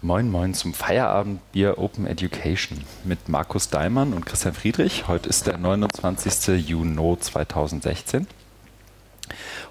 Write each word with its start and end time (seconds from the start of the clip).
Moin 0.00 0.30
Moin 0.30 0.54
zum 0.54 0.74
Feierabendbier 0.74 1.76
Open 1.76 2.06
Education 2.06 2.84
mit 3.02 3.28
Markus 3.28 3.68
Daimann 3.68 4.12
und 4.12 4.24
Christian 4.26 4.54
Friedrich. 4.54 5.08
Heute 5.08 5.28
ist 5.28 5.48
der 5.48 5.58
29. 5.58 6.68
Juni 6.68 7.18
2016 7.18 8.28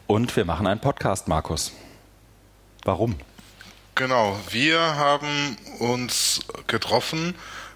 und 0.05 0.35
wir 0.35 0.43
machen 0.43 0.67
einen 0.67 0.81
Podcast, 0.81 1.29
Markus. 1.29 1.71
Warum? 2.83 3.15
Genau, 3.95 4.37
wir 4.49 4.81
haben 4.81 5.55
uns 5.79 6.41
getroffen, 6.67 7.33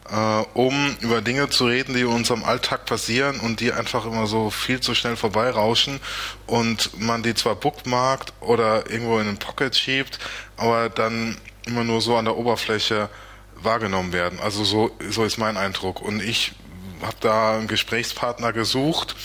äh, 0.10 0.44
um 0.54 0.98
über 1.00 1.22
Dinge 1.22 1.48
zu 1.48 1.68
reden, 1.68 1.94
die 1.94 2.02
in 2.02 2.08
unserem 2.08 2.44
Alltag 2.44 2.86
passieren 2.86 3.40
und 3.40 3.62
die 3.62 3.72
einfach 3.72 4.06
immer 4.06 4.28
so 4.28 4.50
viel 4.50 4.82
zu 4.82 4.94
schnell 4.94 5.16
vorbeirauschen 5.16 6.02
und 6.48 7.00
man 7.00 7.24
die 7.24 7.34
zwar 7.34 7.56
bookmarkt 7.56 8.34
oder 8.42 8.92
irgendwo 8.92 9.20
in 9.20 9.28
den 9.28 9.38
Pocket 9.38 9.74
schiebt, 9.74 10.20
aber 10.58 10.90
dann 10.90 11.38
immer 11.66 11.84
nur 11.84 12.02
so 12.02 12.18
an 12.18 12.26
der 12.26 12.38
Oberfläche 12.38 13.10
wahrgenommen 13.56 14.14
werden. 14.14 14.40
Also 14.40 14.64
so, 14.64 14.92
so 15.10 15.24
ist 15.24 15.38
mein 15.38 15.58
Eindruck. 15.58 16.02
Und 16.02 16.22
ich 16.22 16.54
habe 17.02 17.16
da 17.20 17.58
einen 17.58 17.68
Gesprächspartner 17.68 18.54
gesucht, 18.54 19.16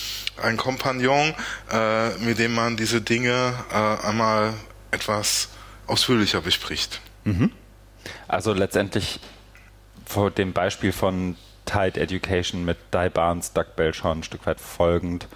einen 0.42 0.56
Kompagnon, 0.56 1.34
äh, 1.70 2.10
mit 2.18 2.38
dem 2.38 2.54
man 2.54 2.76
diese 2.76 3.00
Dinge 3.00 3.54
äh, 3.70 4.06
einmal 4.06 4.54
etwas 4.90 5.48
ausführlicher 5.86 6.40
bespricht. 6.40 7.00
Mhm. 7.24 7.52
Also 8.28 8.52
letztendlich 8.52 9.20
vor 10.04 10.30
dem 10.30 10.52
Beispiel 10.52 10.92
von 10.92 11.36
Tide 11.64 12.00
Education 12.00 12.64
mit 12.64 12.78
Di 12.94 13.08
Barnes, 13.08 13.52
Doug 13.52 13.74
Bell 13.76 13.92
schon 13.92 14.20
ein 14.20 14.22
Stück 14.22 14.46
weit 14.46 14.60
folgend. 14.60 15.26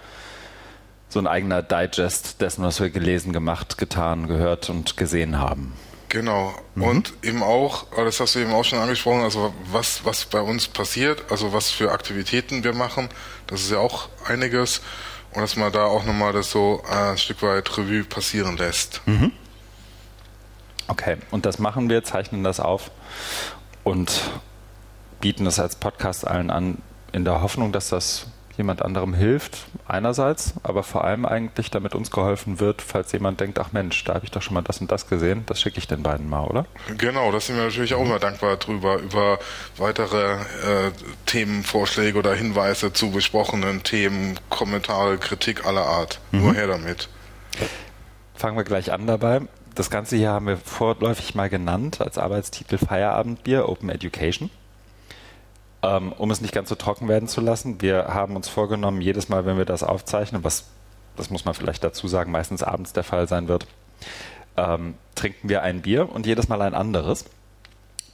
So 1.09 1.19
ein 1.19 1.27
eigener 1.27 1.61
Digest 1.61 2.39
dessen, 2.39 2.63
was 2.63 2.79
wir 2.79 2.89
gelesen, 2.89 3.33
gemacht, 3.33 3.77
getan, 3.77 4.27
gehört 4.27 4.69
und 4.69 4.95
gesehen 4.95 5.39
haben. 5.39 5.73
Genau. 6.11 6.53
Mhm. 6.75 6.83
Und 6.83 7.13
eben 7.23 7.41
auch, 7.41 7.85
das 7.95 8.19
hast 8.19 8.35
du 8.35 8.39
eben 8.39 8.51
auch 8.51 8.65
schon 8.65 8.79
angesprochen, 8.79 9.21
also 9.21 9.53
was, 9.71 10.03
was 10.03 10.25
bei 10.25 10.41
uns 10.41 10.67
passiert, 10.67 11.31
also 11.31 11.53
was 11.53 11.71
für 11.71 11.93
Aktivitäten 11.93 12.65
wir 12.65 12.73
machen, 12.73 13.07
das 13.47 13.61
ist 13.61 13.71
ja 13.71 13.77
auch 13.77 14.09
einiges. 14.27 14.81
Und 15.33 15.41
dass 15.41 15.55
man 15.55 15.71
da 15.71 15.85
auch 15.85 16.03
nochmal 16.03 16.33
das 16.33 16.51
so 16.51 16.83
ein 16.89 17.17
Stück 17.17 17.41
weit 17.43 17.77
Revue 17.77 18.03
passieren 18.03 18.57
lässt. 18.57 19.01
Mhm. 19.05 19.31
Okay, 20.89 21.15
und 21.31 21.45
das 21.45 21.59
machen 21.59 21.89
wir, 21.89 22.03
zeichnen 22.03 22.43
das 22.43 22.59
auf 22.59 22.91
und 23.85 24.11
bieten 25.21 25.45
das 25.45 25.61
als 25.61 25.77
Podcast 25.77 26.27
allen 26.27 26.51
an, 26.51 26.79
in 27.13 27.23
der 27.23 27.41
Hoffnung, 27.41 27.71
dass 27.71 27.87
das 27.87 28.25
jemand 28.61 28.81
anderem 28.81 29.13
hilft, 29.13 29.65
einerseits, 29.87 30.53
aber 30.63 30.83
vor 30.83 31.03
allem 31.03 31.25
eigentlich, 31.25 31.71
damit 31.71 31.95
uns 31.95 32.11
geholfen 32.11 32.59
wird, 32.59 32.81
falls 32.81 33.11
jemand 33.11 33.39
denkt, 33.39 33.59
ach 33.59 33.71
Mensch, 33.71 34.03
da 34.03 34.13
habe 34.13 34.25
ich 34.25 34.31
doch 34.31 34.41
schon 34.41 34.53
mal 34.53 34.61
das 34.61 34.79
und 34.79 34.91
das 34.91 35.09
gesehen, 35.09 35.43
das 35.47 35.59
schicke 35.59 35.79
ich 35.79 35.87
den 35.87 36.03
beiden 36.03 36.29
mal, 36.29 36.45
oder? 36.45 36.65
Genau, 36.97 37.31
das 37.31 37.47
sind 37.47 37.57
wir 37.57 37.63
natürlich 37.63 37.93
auch 37.93 38.01
immer 38.01 38.19
dankbar 38.19 38.57
drüber, 38.57 38.97
über 38.99 39.39
weitere 39.77 40.33
äh, 40.33 40.91
Themenvorschläge 41.25 42.17
oder 42.17 42.33
Hinweise 42.33 42.93
zu 42.93 43.11
besprochenen 43.11 43.83
Themen, 43.83 44.39
Kommentare, 44.49 45.17
Kritik 45.17 45.65
aller 45.65 45.85
Art. 45.85 46.19
Mhm. 46.31 46.41
Nur 46.41 46.53
her 46.53 46.67
damit. 46.67 47.09
Fangen 48.35 48.57
wir 48.57 48.63
gleich 48.63 48.91
an 48.91 49.07
dabei. 49.07 49.41
Das 49.75 49.89
Ganze 49.89 50.17
hier 50.17 50.29
haben 50.29 50.47
wir 50.47 50.57
vorläufig 50.57 51.33
mal 51.33 51.49
genannt 51.49 52.01
als 52.01 52.17
Arbeitstitel 52.17 52.77
Feierabendbier 52.77 53.69
Open 53.69 53.89
Education. 53.89 54.49
Ähm, 55.83 56.13
um 56.13 56.29
es 56.29 56.41
nicht 56.41 56.53
ganz 56.53 56.69
so 56.69 56.75
trocken 56.75 57.07
werden 57.07 57.27
zu 57.27 57.41
lassen, 57.41 57.81
wir 57.81 58.07
haben 58.09 58.35
uns 58.35 58.47
vorgenommen, 58.47 59.01
jedes 59.01 59.29
Mal, 59.29 59.45
wenn 59.45 59.57
wir 59.57 59.65
das 59.65 59.81
aufzeichnen, 59.81 60.43
was, 60.43 60.65
das 61.17 61.31
muss 61.31 61.43
man 61.45 61.55
vielleicht 61.55 61.83
dazu 61.83 62.07
sagen, 62.07 62.31
meistens 62.31 62.61
abends 62.61 62.93
der 62.93 63.03
Fall 63.03 63.27
sein 63.27 63.47
wird, 63.47 63.65
ähm, 64.57 64.95
trinken 65.15 65.49
wir 65.49 65.63
ein 65.63 65.81
Bier 65.81 66.09
und 66.09 66.27
jedes 66.27 66.47
Mal 66.47 66.61
ein 66.61 66.75
anderes. 66.75 67.25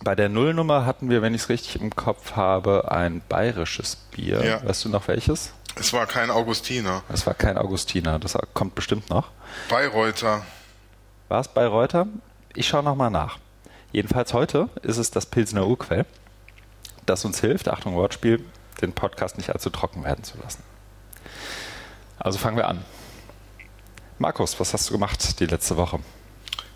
Bei 0.02 0.16
der 0.16 0.30
Nullnummer 0.30 0.86
hatten 0.86 1.10
wir, 1.10 1.22
wenn 1.22 1.34
ich 1.34 1.42
es 1.42 1.50
richtig 1.50 1.82
im 1.82 1.94
Kopf 1.96 2.34
habe, 2.34 2.92
ein 2.92 3.22
bayerisches 3.28 3.98
Bier. 4.12 4.46
Ja. 4.46 4.66
Weißt 4.66 4.86
du 4.86 4.90
noch 4.90 5.08
welches? 5.08 5.52
Es 5.76 5.92
war 5.92 6.06
kein 6.06 6.32
Augustiner. 6.32 7.04
Es 7.12 7.28
war 7.28 7.34
kein 7.34 7.58
Augustiner, 7.58 8.18
das 8.18 8.38
kommt 8.54 8.76
bestimmt 8.76 9.10
noch. 9.10 9.30
Bayreuther. 9.70 10.44
War 11.28 11.42
es 11.42 11.48
Bayreuther? 11.50 12.08
Ich 12.56 12.68
schaue 12.68 12.84
nochmal 12.84 13.12
nach. 13.12 13.40
Jedenfalls 13.92 14.34
heute 14.34 14.70
ist 14.82 14.98
es 14.98 15.12
das 15.12 15.26
Pilsner 15.26 15.68
Urquell 15.68 16.06
das 17.08 17.26
uns 17.26 17.40
hilft, 17.40 17.68
Achtung 17.68 17.96
Wortspiel, 17.96 18.44
den 18.82 18.94
Podcast 18.94 19.38
nicht 19.38 19.50
allzu 19.50 19.70
trocken 19.70 20.04
werden 20.04 20.24
zu 20.24 20.38
lassen. 20.38 20.64
Also 22.20 22.38
fangen 22.38 22.58
wir 22.58 22.68
an. 22.68 22.84
Markus, 24.20 24.60
was 24.60 24.74
hast 24.74 24.90
du 24.90 24.94
gemacht 24.94 25.40
die 25.40 25.46
letzte 25.46 25.78
Woche? 25.78 26.00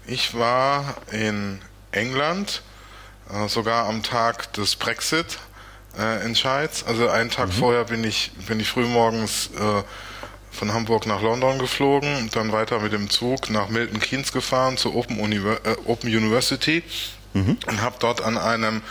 Ich 0.06 0.38
war 0.38 0.96
in 1.12 1.62
England, 1.92 2.64
äh, 3.32 3.48
sogar 3.48 3.88
am 3.88 4.04
Tag 4.04 4.54
des 4.54 4.76
Brexit. 4.76 5.40
Äh. 5.98 6.20
Also 6.86 7.10
einen 7.10 7.30
Tag 7.30 7.48
mhm. 7.48 7.54
vorher 7.54 7.84
bin 7.86 8.04
ich, 8.04 8.32
bin 8.48 8.60
ich 8.60 8.70
frühmorgens 8.70 9.50
äh, 9.60 9.84
von 10.52 10.74
Hamburg 10.74 11.06
nach 11.08 11.22
London 11.22 11.60
geflogen 11.60 12.16
und 12.18 12.36
dann 12.36 12.52
weiter 12.52 12.80
mit 12.80 12.94
dem 12.94 13.10
Zug 13.10 13.50
nach 13.50 13.70
Milton 13.70 14.00
Keynes 14.00 14.32
gefahren 14.32 14.78
zur 14.78 14.96
Open, 14.96 15.20
Univer 15.20 15.66
äh, 15.66 15.76
Open 15.86 16.10
University 16.10 16.84
mhm. 17.34 17.58
und 17.68 17.82
habe 17.82 17.96
dort 18.00 18.22
an 18.22 18.38
einem 18.38 18.82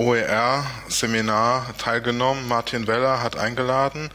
OER-Seminar 0.00 1.76
teilgenommen. 1.76 2.48
Martin 2.48 2.86
Weller 2.86 3.22
hat 3.22 3.36
eingeladen. 3.36 4.08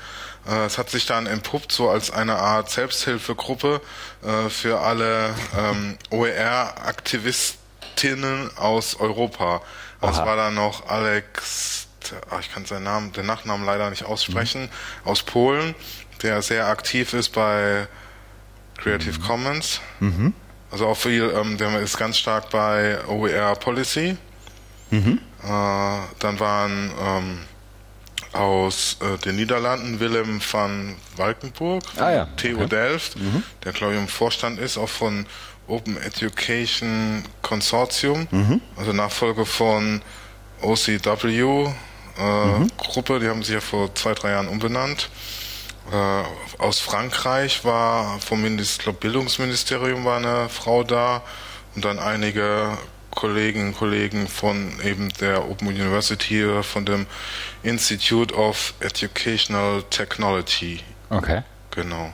Äh, 0.47 0.65
es 0.65 0.79
hat 0.79 0.89
sich 0.89 1.05
dann 1.05 1.27
entpuppt 1.27 1.71
so 1.71 1.91
als 1.91 2.09
eine 2.09 2.37
Art 2.37 2.71
Selbsthilfegruppe 2.71 3.81
äh, 4.23 4.49
für 4.49 4.79
alle 4.79 5.35
ähm, 5.55 5.99
OER-Aktivistinnen 6.09 8.49
aus 8.57 8.99
Europa. 8.99 9.61
Es 10.01 10.17
war 10.17 10.35
dann 10.35 10.55
noch 10.55 10.87
Alex, 10.87 11.87
ah, 12.29 12.39
ich 12.39 12.53
kann 12.53 12.65
seinen 12.65 12.83
Namen, 12.83 13.13
den 13.13 13.25
Nachnamen 13.25 13.65
leider 13.65 13.89
nicht 13.89 14.03
aussprechen, 14.05 14.63
mhm. 14.63 14.69
aus 15.03 15.23
Polen, 15.23 15.73
der 16.21 16.43
sehr 16.43 16.67
aktiv 16.67 17.13
ist 17.13 17.29
bei 17.29 17.87
Creative 18.77 19.17
mhm. 19.19 19.23
Commons. 19.23 19.79
Mhm. 19.99 20.33
Also 20.69 20.85
auch 20.87 20.97
viel, 20.97 21.33
ähm, 21.35 21.57
der 21.57 21.79
ist 21.79 21.97
ganz 21.97 22.17
stark 22.17 22.51
bei 22.51 22.99
OER 23.07 23.55
Policy. 23.55 24.17
Mhm. 24.91 25.19
Äh, 25.43 25.47
dann 26.19 26.39
waren 26.39 26.91
ähm, 26.99 27.39
aus 28.33 28.97
äh, 29.01 29.17
den 29.19 29.37
Niederlanden 29.37 29.99
Willem 29.99 30.41
van 30.51 30.95
Walkenburg, 31.15 31.83
ah, 31.97 32.11
ja. 32.11 32.25
TU 32.37 32.55
okay. 32.55 32.67
Delft, 32.67 33.17
mhm. 33.17 33.43
der 33.63 33.71
glaube 33.71 33.93
ich 33.93 33.99
im 33.99 34.07
Vorstand 34.07 34.59
ist, 34.59 34.77
auch 34.77 34.89
von 34.89 35.25
Open 35.67 35.97
Education 35.97 37.23
Consortium, 37.41 38.27
mhm. 38.31 38.61
also 38.75 38.93
Nachfolge 38.93 39.45
von 39.45 40.01
OCW 40.61 41.67
äh, 42.17 42.45
mhm. 42.45 42.71
Gruppe, 42.77 43.19
die 43.19 43.27
haben 43.27 43.43
sich 43.43 43.55
ja 43.55 43.61
vor 43.61 43.93
zwei, 43.95 44.13
drei 44.13 44.31
Jahren 44.31 44.47
umbenannt. 44.47 45.09
Äh, 45.91 46.61
aus 46.61 46.79
Frankreich 46.79 47.63
war 47.65 48.19
vom 48.19 48.41
Mindest, 48.41 48.81
glaub, 48.81 48.99
Bildungsministerium 48.99 50.05
war 50.05 50.17
eine 50.17 50.49
Frau 50.49 50.83
da 50.83 51.21
und 51.75 51.85
dann 51.85 51.99
einige 51.99 52.77
Kolleginnen 53.15 53.69
und 53.69 53.77
Kollegen 53.77 54.27
von 54.27 54.79
eben 54.83 55.09
der 55.19 55.49
Open 55.49 55.69
University, 55.69 56.45
von 56.61 56.85
dem 56.85 57.07
Institute 57.63 58.33
of 58.35 58.73
Educational 58.79 59.83
Technology. 59.89 60.81
Okay. 61.09 61.41
Genau. 61.71 62.13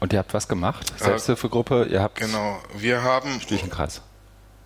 Und 0.00 0.12
ihr 0.12 0.18
habt 0.18 0.34
was 0.34 0.46
gemacht? 0.46 0.92
Äh, 1.00 1.04
Selbsthilfegruppe? 1.04 1.86
Ihr 1.90 2.02
habt. 2.02 2.18
Genau. 2.18 2.62
Wir 2.76 3.02
haben. 3.02 3.40
Stüchenkreis. 3.40 4.02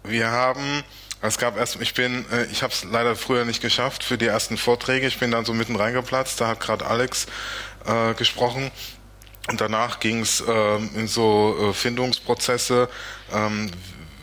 Wir 0.04 0.30
haben. 0.30 0.82
Es 1.20 1.38
gab 1.38 1.56
erst, 1.56 1.80
ich 1.80 1.94
bin, 1.94 2.24
äh, 2.30 2.44
ich 2.46 2.62
habe 2.62 2.72
es 2.72 2.84
leider 2.84 3.16
früher 3.16 3.44
nicht 3.44 3.60
geschafft 3.60 4.04
für 4.04 4.18
die 4.18 4.26
ersten 4.26 4.56
Vorträge. 4.56 5.06
Ich 5.06 5.18
bin 5.18 5.30
dann 5.30 5.44
so 5.44 5.52
mitten 5.52 5.76
reingeplatzt. 5.76 6.40
Da 6.40 6.48
hat 6.48 6.60
gerade 6.60 6.86
Alex 6.86 7.26
äh, 7.86 8.14
gesprochen. 8.14 8.70
Und 9.48 9.60
danach 9.60 9.98
ging 10.00 10.20
es 10.20 10.40
äh, 10.40 10.76
in 10.94 11.08
so 11.08 11.70
äh, 11.70 11.72
Findungsprozesse. 11.72 12.88
Ähm, 13.32 13.70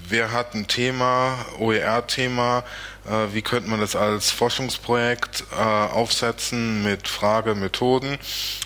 wer 0.09 0.31
hat 0.31 0.53
ein 0.53 0.67
Thema, 0.67 1.37
OER-Thema, 1.59 2.63
äh, 3.05 3.33
wie 3.33 3.41
könnte 3.41 3.69
man 3.69 3.79
das 3.79 3.95
als 3.95 4.31
Forschungsprojekt 4.31 5.43
äh, 5.51 5.61
aufsetzen 5.61 6.83
mit 6.83 7.07
Frage, 7.07 7.55
Methoden. 7.55 8.17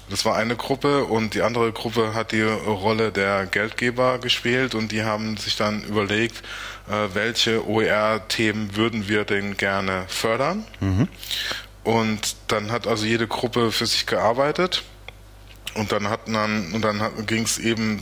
Das 0.09 0.25
war 0.25 0.36
eine 0.36 0.56
Gruppe 0.56 1.06
und 1.06 1.33
die 1.33 1.41
andere 1.41 1.71
Gruppe 1.71 2.13
hat 2.13 2.31
die 2.31 2.41
Rolle 2.41 3.12
der 3.12 3.45
Geldgeber 3.45 4.19
gespielt 4.19 4.75
und 4.75 4.91
die 4.91 5.03
haben 5.03 5.38
sich 5.38 5.56
dann 5.56 5.83
überlegt, 5.83 6.44
äh, 6.89 7.13
welche 7.13 7.68
OER-Themen 7.68 8.75
würden 8.75 9.07
wir 9.07 9.25
denn 9.25 9.57
gerne 9.57 10.06
fördern. 10.07 10.65
Mhm. 10.80 11.07
Und 11.83 12.35
dann 12.47 12.71
hat 12.71 12.88
also 12.88 13.06
jede 13.06 13.27
Gruppe 13.27 13.71
für 13.71 13.85
sich 13.85 14.06
gearbeitet. 14.06 14.83
Und 15.75 15.92
dann 15.92 16.10
hatten 16.10 16.33
dann 16.33 16.71
und 16.74 16.81
dann 16.81 17.01
ging 17.25 17.44
es 17.44 17.57
eben 17.57 18.01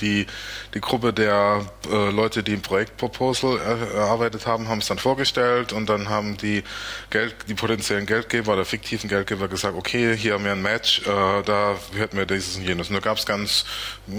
die 0.00 0.26
die 0.74 0.80
Gruppe 0.80 1.12
der 1.12 1.66
äh, 1.90 2.10
Leute, 2.10 2.42
die 2.42 2.52
ein 2.52 2.62
Projektproposal 2.62 3.58
er, 3.58 3.94
erarbeitet 3.94 4.46
haben, 4.46 4.68
haben 4.68 4.78
es 4.78 4.86
dann 4.86 4.98
vorgestellt 4.98 5.72
und 5.72 5.88
dann 5.88 6.08
haben 6.08 6.36
die 6.36 6.62
Geld 7.10 7.34
die 7.48 7.54
potenziellen 7.54 8.06
Geldgeber 8.06 8.52
oder 8.52 8.64
fiktiven 8.64 9.08
Geldgeber 9.08 9.48
gesagt, 9.48 9.76
okay, 9.76 10.16
hier 10.16 10.34
haben 10.34 10.44
wir 10.44 10.52
ein 10.52 10.62
Match, 10.62 11.00
äh, 11.00 11.42
da 11.44 11.76
hätten 11.96 12.16
wir 12.16 12.26
dieses 12.26 12.56
und 12.56 12.62
jenes. 12.62 12.88
Und 12.88 12.94
da 12.94 13.00
gab 13.00 13.18
es 13.18 13.26
ganz 13.26 13.64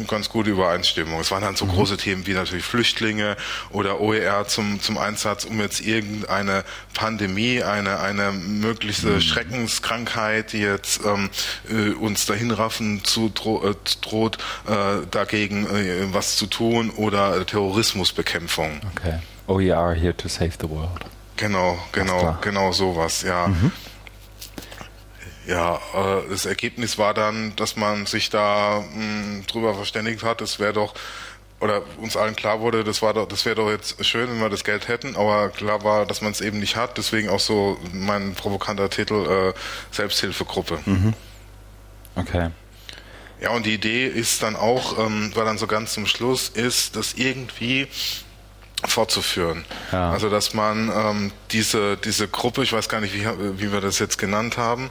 ganz 0.07 0.29
gute 0.29 0.49
Übereinstimmung. 0.49 1.19
Es 1.19 1.31
waren 1.31 1.43
dann 1.43 1.55
so 1.55 1.65
mhm. 1.65 1.71
große 1.71 1.97
Themen 1.97 2.25
wie 2.25 2.33
natürlich 2.33 2.65
Flüchtlinge 2.65 3.37
oder 3.69 4.01
OER 4.01 4.47
zum 4.47 4.81
zum 4.81 4.97
Einsatz, 4.97 5.45
um 5.45 5.59
jetzt 5.59 5.81
irgendeine 5.81 6.63
Pandemie, 6.93 7.63
eine 7.63 7.99
eine 7.99 8.31
mögliche 8.31 9.07
mhm. 9.07 9.21
Schreckenskrankheit, 9.21 10.53
die 10.53 10.59
jetzt 10.59 11.01
ähm, 11.05 11.29
äh, 11.69 11.91
uns 11.91 12.25
dahin 12.25 12.51
raffen 12.51 12.70
Waffen 12.71 13.03
zu 13.03 13.29
dro 13.33 13.69
äh, 13.69 13.75
droht, 14.01 14.37
äh, 14.65 15.05
dagegen 15.11 15.65
äh, 15.67 16.13
was 16.13 16.37
zu 16.37 16.47
tun 16.47 16.89
oder 16.91 17.45
Terrorismusbekämpfung. 17.45 18.79
Okay. 18.95 19.19
OER 19.47 19.93
here 19.93 20.15
to 20.15 20.29
save 20.29 20.53
the 20.61 20.69
world. 20.69 21.01
Genau, 21.35 21.77
genau, 21.91 22.37
genau 22.41 22.71
sowas, 22.71 23.23
ja. 23.23 23.47
Mhm. 23.47 23.71
Ja, 25.47 25.75
äh, 25.75 26.29
das 26.29 26.45
Ergebnis 26.45 26.97
war 26.97 27.13
dann, 27.13 27.53
dass 27.57 27.75
man 27.75 28.05
sich 28.05 28.29
da 28.29 28.79
mh, 28.79 28.93
hm, 28.93 29.43
drüber 29.47 29.75
verständigt 29.75 30.23
hat, 30.23 30.39
es 30.39 30.59
wäre 30.59 30.71
doch 30.71 30.93
oder 31.59 31.83
uns 31.97 32.15
allen 32.17 32.35
klar 32.35 32.59
wurde, 32.61 32.83
das 32.83 33.01
war 33.03 33.13
doch, 33.13 33.27
das 33.27 33.45
wäre 33.45 33.55
doch 33.55 33.69
jetzt 33.69 34.03
schön, 34.03 34.29
wenn 34.29 34.39
wir 34.39 34.49
das 34.49 34.63
Geld 34.63 34.87
hätten, 34.87 35.15
aber 35.15 35.49
klar 35.49 35.83
war, 35.83 36.07
dass 36.07 36.21
man 36.21 36.31
es 36.31 36.41
eben 36.41 36.59
nicht 36.59 36.75
hat. 36.75 36.97
Deswegen 36.97 37.29
auch 37.29 37.39
so 37.39 37.77
mein 37.93 38.33
provokanter 38.33 38.89
Titel 38.89 39.53
äh, 39.53 39.53
Selbsthilfegruppe. 39.91 40.79
Mhm. 40.85 41.13
Okay. 42.15 42.49
Ja, 43.41 43.49
und 43.49 43.65
die 43.65 43.73
Idee 43.73 44.07
ist 44.07 44.43
dann 44.43 44.55
auch, 44.55 44.99
ähm, 44.99 45.35
war 45.35 45.45
dann 45.45 45.57
so 45.57 45.65
ganz 45.65 45.93
zum 45.93 46.05
Schluss, 46.05 46.49
ist, 46.49 46.95
das 46.95 47.13
irgendwie 47.15 47.87
fortzuführen. 48.85 49.65
Ja. 49.91 50.11
Also 50.11 50.29
dass 50.29 50.53
man 50.53 50.91
ähm, 50.95 51.31
diese, 51.51 51.97
diese 51.97 52.27
Gruppe, 52.27 52.63
ich 52.63 52.73
weiß 52.73 52.87
gar 52.87 53.01
nicht, 53.01 53.13
wie, 53.13 53.25
wie 53.59 53.71
wir 53.71 53.81
das 53.81 53.99
jetzt 53.99 54.17
genannt 54.17 54.57
haben, 54.57 54.89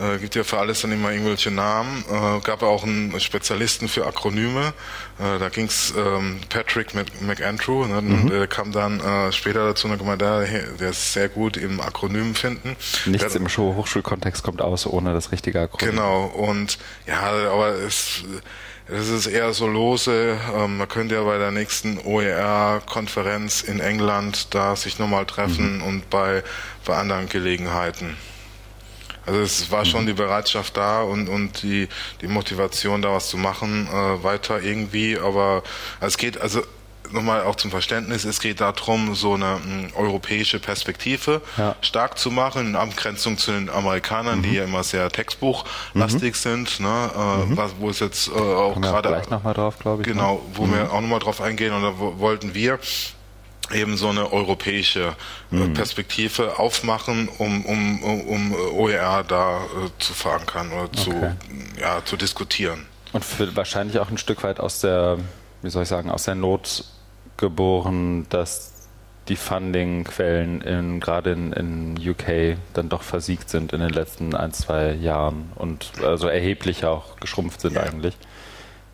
äh, 0.00 0.18
gibt 0.18 0.34
ja 0.34 0.44
für 0.44 0.58
alles 0.58 0.82
dann 0.82 0.92
immer 0.92 1.10
irgendwelche 1.12 1.50
Namen. 1.50 2.04
Äh, 2.10 2.40
gab 2.40 2.62
auch 2.62 2.84
einen 2.84 3.18
Spezialisten 3.20 3.88
für 3.88 4.06
Akronyme. 4.06 4.72
Äh, 5.18 5.38
da 5.38 5.48
ging's 5.48 5.92
ähm, 5.96 6.40
Patrick 6.48 6.92
McAndrew. 6.94 7.86
Ne? 7.86 8.02
Mhm. 8.02 8.30
Der 8.30 8.46
kam 8.46 8.72
dann 8.72 9.00
äh, 9.00 9.32
später 9.32 9.66
dazu 9.66 9.88
und 9.88 9.98
gemeint, 9.98 10.20
der, 10.20 10.46
der 10.78 10.90
ist 10.90 11.12
sehr 11.12 11.28
gut 11.28 11.56
im 11.56 11.80
Akronym 11.80 12.34
finden. 12.34 12.76
Nichts 13.06 13.32
der, 13.32 13.40
im 13.40 13.48
Hochschulkontext 13.48 14.42
kommt 14.42 14.62
aus 14.62 14.86
ohne 14.86 15.12
das 15.14 15.32
richtige 15.32 15.60
Akronym. 15.60 15.94
Genau. 15.94 16.24
Und 16.24 16.78
ja, 17.06 17.20
aber 17.50 17.70
es 17.70 18.24
es 18.90 19.10
ist 19.10 19.26
eher 19.26 19.52
so 19.52 19.66
lose. 19.66 20.38
Ähm, 20.56 20.78
man 20.78 20.88
könnte 20.88 21.16
ja 21.16 21.22
bei 21.22 21.36
der 21.36 21.50
nächsten 21.50 21.98
OER-Konferenz 21.98 23.60
in 23.60 23.80
England 23.80 24.54
da 24.54 24.76
sich 24.76 24.98
nochmal 24.98 25.26
treffen 25.26 25.78
mhm. 25.78 25.82
und 25.82 26.10
bei, 26.10 26.42
bei 26.86 26.96
anderen 26.96 27.28
Gelegenheiten. 27.28 28.16
Also 29.28 29.40
es 29.40 29.70
war 29.70 29.84
schon 29.84 30.06
die 30.06 30.14
Bereitschaft 30.14 30.76
da 30.76 31.02
und, 31.02 31.28
und 31.28 31.62
die, 31.62 31.88
die 32.22 32.28
Motivation 32.28 33.02
da 33.02 33.12
was 33.12 33.28
zu 33.28 33.36
machen, 33.36 33.86
äh, 33.86 34.24
weiter 34.24 34.62
irgendwie, 34.62 35.18
aber 35.18 35.62
es 36.00 36.16
geht, 36.16 36.40
also 36.40 36.62
nochmal 37.12 37.42
auch 37.42 37.56
zum 37.56 37.70
Verständnis, 37.70 38.24
es 38.24 38.40
geht 38.40 38.60
darum, 38.60 39.14
so 39.14 39.34
eine 39.34 39.56
m, 39.56 39.62
hm, 39.62 39.90
europäische 39.96 40.58
Perspektive 40.58 41.42
ja. 41.58 41.76
stark 41.82 42.18
zu 42.18 42.30
machen, 42.30 42.68
in 42.68 42.76
Abgrenzung 42.76 43.36
zu 43.36 43.52
den 43.52 43.68
Amerikanern, 43.68 44.38
mhm. 44.38 44.42
die 44.44 44.54
ja 44.54 44.64
immer 44.64 44.82
sehr 44.82 45.10
textbuchlastig 45.10 46.34
mhm. 46.34 46.38
sind, 46.38 46.80
ne, 46.80 47.10
äh, 47.14 47.46
mhm. 47.46 47.56
was, 47.56 47.72
wo 47.78 47.90
es 47.90 48.00
jetzt 48.00 48.28
äh, 48.28 48.32
auch 48.32 48.80
gerade... 48.80 49.10
gleich 49.10 49.28
nochmal 49.28 49.54
drauf, 49.54 49.78
glaube 49.78 50.02
ich. 50.02 50.08
Genau, 50.08 50.34
ne? 50.34 50.40
wo 50.54 50.66
wir 50.70 50.84
mhm. 50.84 50.90
auch 50.90 51.00
nochmal 51.02 51.20
drauf 51.20 51.40
eingehen 51.42 51.74
und 51.74 51.82
da 51.82 51.92
wollten 51.98 52.54
wir 52.54 52.78
eben 53.72 53.96
so 53.96 54.08
eine 54.08 54.32
europäische 54.32 55.14
äh, 55.52 55.54
mhm. 55.54 55.74
Perspektive 55.74 56.58
aufmachen, 56.58 57.28
um, 57.38 57.64
um, 57.64 58.02
um 58.02 58.54
OER 58.54 59.24
da 59.26 59.58
äh, 59.58 59.90
zu 59.98 60.14
verankern 60.14 60.72
oder 60.72 60.92
zu, 60.92 61.10
okay. 61.10 61.32
ja, 61.80 62.04
zu 62.04 62.16
diskutieren. 62.16 62.86
Und 63.12 63.24
für, 63.24 63.54
wahrscheinlich 63.56 63.98
auch 63.98 64.10
ein 64.10 64.18
Stück 64.18 64.42
weit 64.42 64.60
aus 64.60 64.80
der, 64.80 65.18
wie 65.62 65.70
soll 65.70 65.82
ich 65.82 65.88
sagen, 65.88 66.10
aus 66.10 66.24
der 66.24 66.34
Not 66.34 66.84
geboren, 67.36 68.26
dass 68.28 68.72
die 69.28 69.36
Funding-Quellen 69.36 70.62
in, 70.62 71.00
gerade 71.00 71.32
in, 71.32 71.52
in 71.52 72.10
UK 72.10 72.56
dann 72.72 72.88
doch 72.88 73.02
versiegt 73.02 73.50
sind 73.50 73.72
in 73.72 73.80
den 73.80 73.90
letzten 73.90 74.34
ein, 74.34 74.52
zwei 74.52 74.92
Jahren 74.92 75.52
und 75.54 75.92
also 76.02 76.28
erheblich 76.28 76.84
auch 76.84 77.16
geschrumpft 77.16 77.60
sind 77.60 77.74
ja. 77.74 77.82
eigentlich. 77.82 78.14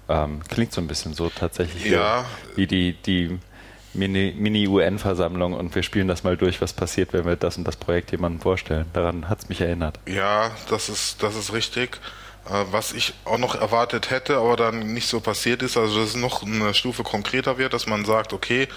Ähm, 0.09 0.43
klingt 0.49 0.73
so 0.73 0.81
ein 0.81 0.87
bisschen 0.87 1.15
so 1.15 1.31
tatsächlich, 1.31 1.87
ja. 1.87 2.25
wie 2.57 2.67
die, 2.67 2.93
die 2.93 3.39
Mini-UN-Versammlung 3.95 5.55
und 5.55 5.75
wir 5.75 5.83
spielen 5.83 6.09
das 6.09 6.25
mal 6.25 6.37
durch, 6.37 6.61
was 6.61 6.73
passiert, 6.73 7.13
wenn 7.13 7.25
wir 7.25 7.37
das 7.37 7.57
und 7.57 7.65
das 7.65 7.77
Projekt 7.77 8.11
jemandem 8.11 8.41
vorstellen. 8.41 8.87
Daran 8.93 9.29
hat 9.29 9.41
es 9.41 9.49
mich 9.49 9.61
erinnert. 9.61 9.99
Ja, 10.07 10.51
das 10.69 10.89
ist, 10.89 11.23
das 11.23 11.37
ist 11.37 11.53
richtig. 11.53 12.01
Äh, 12.47 12.65
was 12.71 12.93
ich 12.93 13.15
auch 13.25 13.39
noch 13.39 13.55
erwartet 13.55 14.11
hätte, 14.11 14.37
aber 14.37 14.57
dann 14.57 14.93
nicht 14.93 15.09
so 15.09 15.21
passiert 15.21 15.63
ist, 15.63 15.77
also 15.77 16.01
dass 16.01 16.11
es 16.11 16.17
noch 16.17 16.43
eine 16.43 16.75
Stufe 16.75 17.03
konkreter 17.03 17.57
wird, 17.57 17.73
dass 17.73 17.87
man 17.87 18.05
sagt, 18.05 18.33
okay, 18.33 18.69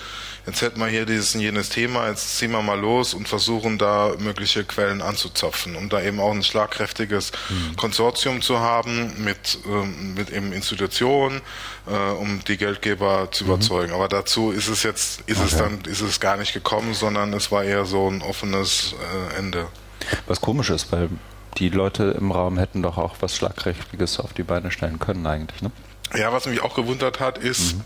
jetzt 0.47 0.61
hätten 0.61 0.79
wir 0.79 0.87
hier 0.87 1.05
dieses 1.05 1.35
und 1.35 1.41
jenes 1.41 1.69
Thema, 1.69 2.07
jetzt 2.07 2.37
ziehen 2.37 2.51
wir 2.51 2.61
mal 2.61 2.79
los 2.79 3.13
und 3.13 3.27
versuchen 3.27 3.77
da 3.77 4.13
mögliche 4.17 4.63
Quellen 4.63 5.01
anzuzapfen, 5.01 5.75
um 5.75 5.89
da 5.89 6.01
eben 6.01 6.19
auch 6.19 6.31
ein 6.31 6.41
schlagkräftiges 6.41 7.33
mhm. 7.49 7.75
Konsortium 7.75 8.41
zu 8.41 8.59
haben 8.59 9.23
mit, 9.23 9.59
ähm, 9.67 10.13
mit 10.15 10.29
eben 10.29 10.53
Institutionen, 10.53 11.41
äh, 11.85 11.91
um 11.91 12.41
die 12.45 12.57
Geldgeber 12.57 13.27
zu 13.29 13.43
mhm. 13.43 13.51
überzeugen. 13.51 13.93
Aber 13.93 14.07
dazu 14.07 14.51
ist 14.51 14.69
es 14.69 14.83
jetzt, 14.83 15.21
ist 15.27 15.37
okay. 15.37 15.47
es 15.51 15.57
dann, 15.57 15.81
ist 15.81 16.01
es 16.01 16.19
gar 16.21 16.37
nicht 16.37 16.53
gekommen, 16.53 16.93
sondern 16.93 17.33
es 17.33 17.51
war 17.51 17.63
eher 17.63 17.85
so 17.85 18.09
ein 18.09 18.21
offenes 18.21 18.95
äh, 19.33 19.37
Ende. 19.37 19.67
Was 20.27 20.39
komisch 20.39 20.69
ist, 20.69 20.91
weil 20.93 21.09
die 21.57 21.69
Leute 21.69 22.15
im 22.17 22.31
Raum 22.31 22.57
hätten 22.57 22.81
doch 22.81 22.97
auch 22.97 23.17
was 23.19 23.35
Schlagkräftiges 23.35 24.19
auf 24.21 24.31
die 24.31 24.43
Beine 24.43 24.71
stellen 24.71 24.99
können 24.99 25.27
eigentlich. 25.27 25.61
Ne? 25.61 25.71
Ja, 26.15 26.31
was 26.31 26.45
mich 26.45 26.61
auch 26.61 26.73
gewundert 26.73 27.19
hat, 27.19 27.37
ist, 27.37 27.75
mhm. 27.75 27.81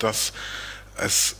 dass 0.00 0.34
es 0.96 1.36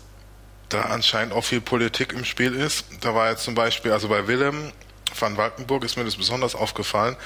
da 0.69 0.83
anscheinend 0.83 1.33
auch 1.35 1.45
viel 1.45 1.61
Politik 1.61 2.13
im 2.13 2.25
Spiel 2.25 2.55
ist. 2.55 2.87
Da 3.01 3.15
war 3.15 3.31
jetzt 3.31 3.45
zum 3.45 3.55
Beispiel, 3.55 3.93
also 3.93 4.09
bei 4.09 4.27
Willem 4.27 4.73
van 5.19 5.37
Walkenburg 5.37 5.85
ist 5.85 5.97
mir 5.97 6.05
das 6.05 6.17
besonders 6.17 6.55
aufgefallen. 6.55 7.17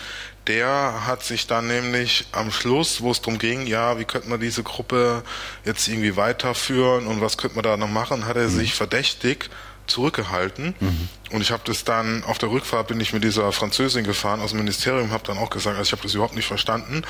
Der 0.46 1.06
hat 1.06 1.22
sich 1.22 1.46
dann 1.46 1.66
nämlich 1.66 2.26
am 2.32 2.50
Schluss, 2.50 3.00
wo 3.00 3.10
es 3.10 3.20
darum 3.20 3.38
ging, 3.38 3.66
ja, 3.66 3.98
wie 3.98 4.04
könnte 4.04 4.28
man 4.28 4.40
diese 4.40 4.62
Gruppe 4.62 5.22
jetzt 5.64 5.88
irgendwie 5.88 6.16
weiterführen 6.16 7.06
und 7.06 7.20
was 7.20 7.36
könnte 7.36 7.56
man 7.56 7.64
da 7.64 7.76
noch 7.76 7.88
machen, 7.88 8.26
hat 8.26 8.36
er 8.36 8.44
mhm. 8.44 8.56
sich 8.56 8.74
verdächtig 8.74 9.50
zurückgehalten. 9.90 10.74
Mhm. 10.78 11.08
Und 11.30 11.40
ich 11.40 11.50
habe 11.50 11.62
das 11.66 11.84
dann, 11.84 12.24
auf 12.24 12.38
der 12.38 12.50
Rückfahrt 12.50 12.88
bin 12.88 13.00
ich 13.00 13.12
mit 13.12 13.24
dieser 13.24 13.52
Französin 13.52 14.04
gefahren 14.04 14.40
aus 14.40 14.50
dem 14.50 14.58
Ministerium, 14.58 15.10
habe 15.10 15.24
dann 15.26 15.38
auch 15.38 15.50
gesagt, 15.50 15.76
also 15.76 15.88
ich 15.88 15.92
habe 15.92 16.02
das 16.02 16.14
überhaupt 16.14 16.34
nicht 16.34 16.46
verstanden, 16.46 17.02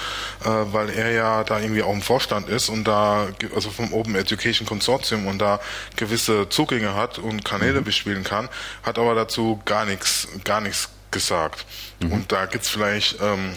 äh, 0.45 0.49
weil 0.49 0.91
er 0.91 1.13
ja 1.13 1.45
da 1.45 1.61
irgendwie 1.61 1.83
auch 1.83 1.93
im 1.93 2.03
Vorstand 2.03 2.49
ist 2.49 2.69
und 2.69 2.85
da, 2.85 3.29
also 3.55 3.71
vom 3.71 3.93
Open 3.93 4.15
Education 4.15 4.67
Consortium 4.67 5.27
und 5.27 5.39
da 5.39 5.61
gewisse 5.97 6.49
Zugänge 6.49 6.95
hat 6.95 7.19
und 7.19 7.45
Kanäle 7.45 7.81
mhm. 7.81 7.85
bespielen 7.85 8.25
kann, 8.25 8.49
hat 8.83 8.99
aber 8.99 9.15
dazu 9.15 9.61
gar 9.65 9.85
nichts, 9.85 10.29
gar 10.45 10.61
nichts 10.61 10.89
gesagt. 11.11 11.65
Mhm. 12.01 12.13
Und 12.13 12.33
da 12.33 12.47
gibt's 12.47 12.69
vielleicht... 12.69 13.21
Ähm, 13.21 13.55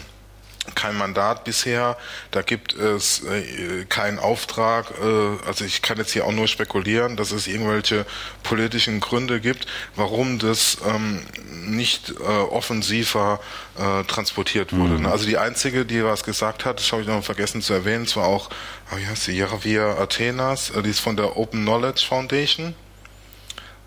kein 0.76 0.96
Mandat 0.96 1.42
bisher, 1.44 1.96
da 2.30 2.42
gibt 2.42 2.72
es 2.74 3.24
äh, 3.24 3.84
keinen 3.88 4.20
Auftrag, 4.20 4.92
äh, 5.02 5.46
also 5.46 5.64
ich 5.64 5.82
kann 5.82 5.98
jetzt 5.98 6.12
hier 6.12 6.24
auch 6.24 6.32
nur 6.32 6.46
spekulieren, 6.46 7.16
dass 7.16 7.32
es 7.32 7.48
irgendwelche 7.48 8.06
politischen 8.44 9.00
Gründe 9.00 9.40
gibt, 9.40 9.66
warum 9.96 10.38
das 10.38 10.78
ähm, 10.88 11.22
nicht 11.50 12.10
äh, 12.10 12.22
offensiver 12.22 13.40
äh, 13.76 14.04
transportiert 14.04 14.72
wurde. 14.72 14.98
Mhm. 14.98 15.06
Also 15.06 15.26
die 15.26 15.36
einzige, 15.36 15.84
die 15.84 16.04
was 16.04 16.22
gesagt 16.22 16.64
hat, 16.64 16.78
das 16.78 16.92
habe 16.92 17.02
ich 17.02 17.08
noch 17.08 17.24
vergessen 17.24 17.60
zu 17.60 17.72
erwähnen, 17.72 18.06
zwar 18.06 18.26
auch, 18.26 18.48
ah, 18.90 18.96
wie 18.98 19.06
heißt 19.06 19.24
sie, 19.24 19.36
Javier 19.36 19.96
Athenas, 19.98 20.70
äh, 20.70 20.82
die 20.82 20.90
ist 20.90 21.00
von 21.00 21.16
der 21.16 21.36
Open 21.36 21.62
Knowledge 21.62 22.04
Foundation, 22.08 22.74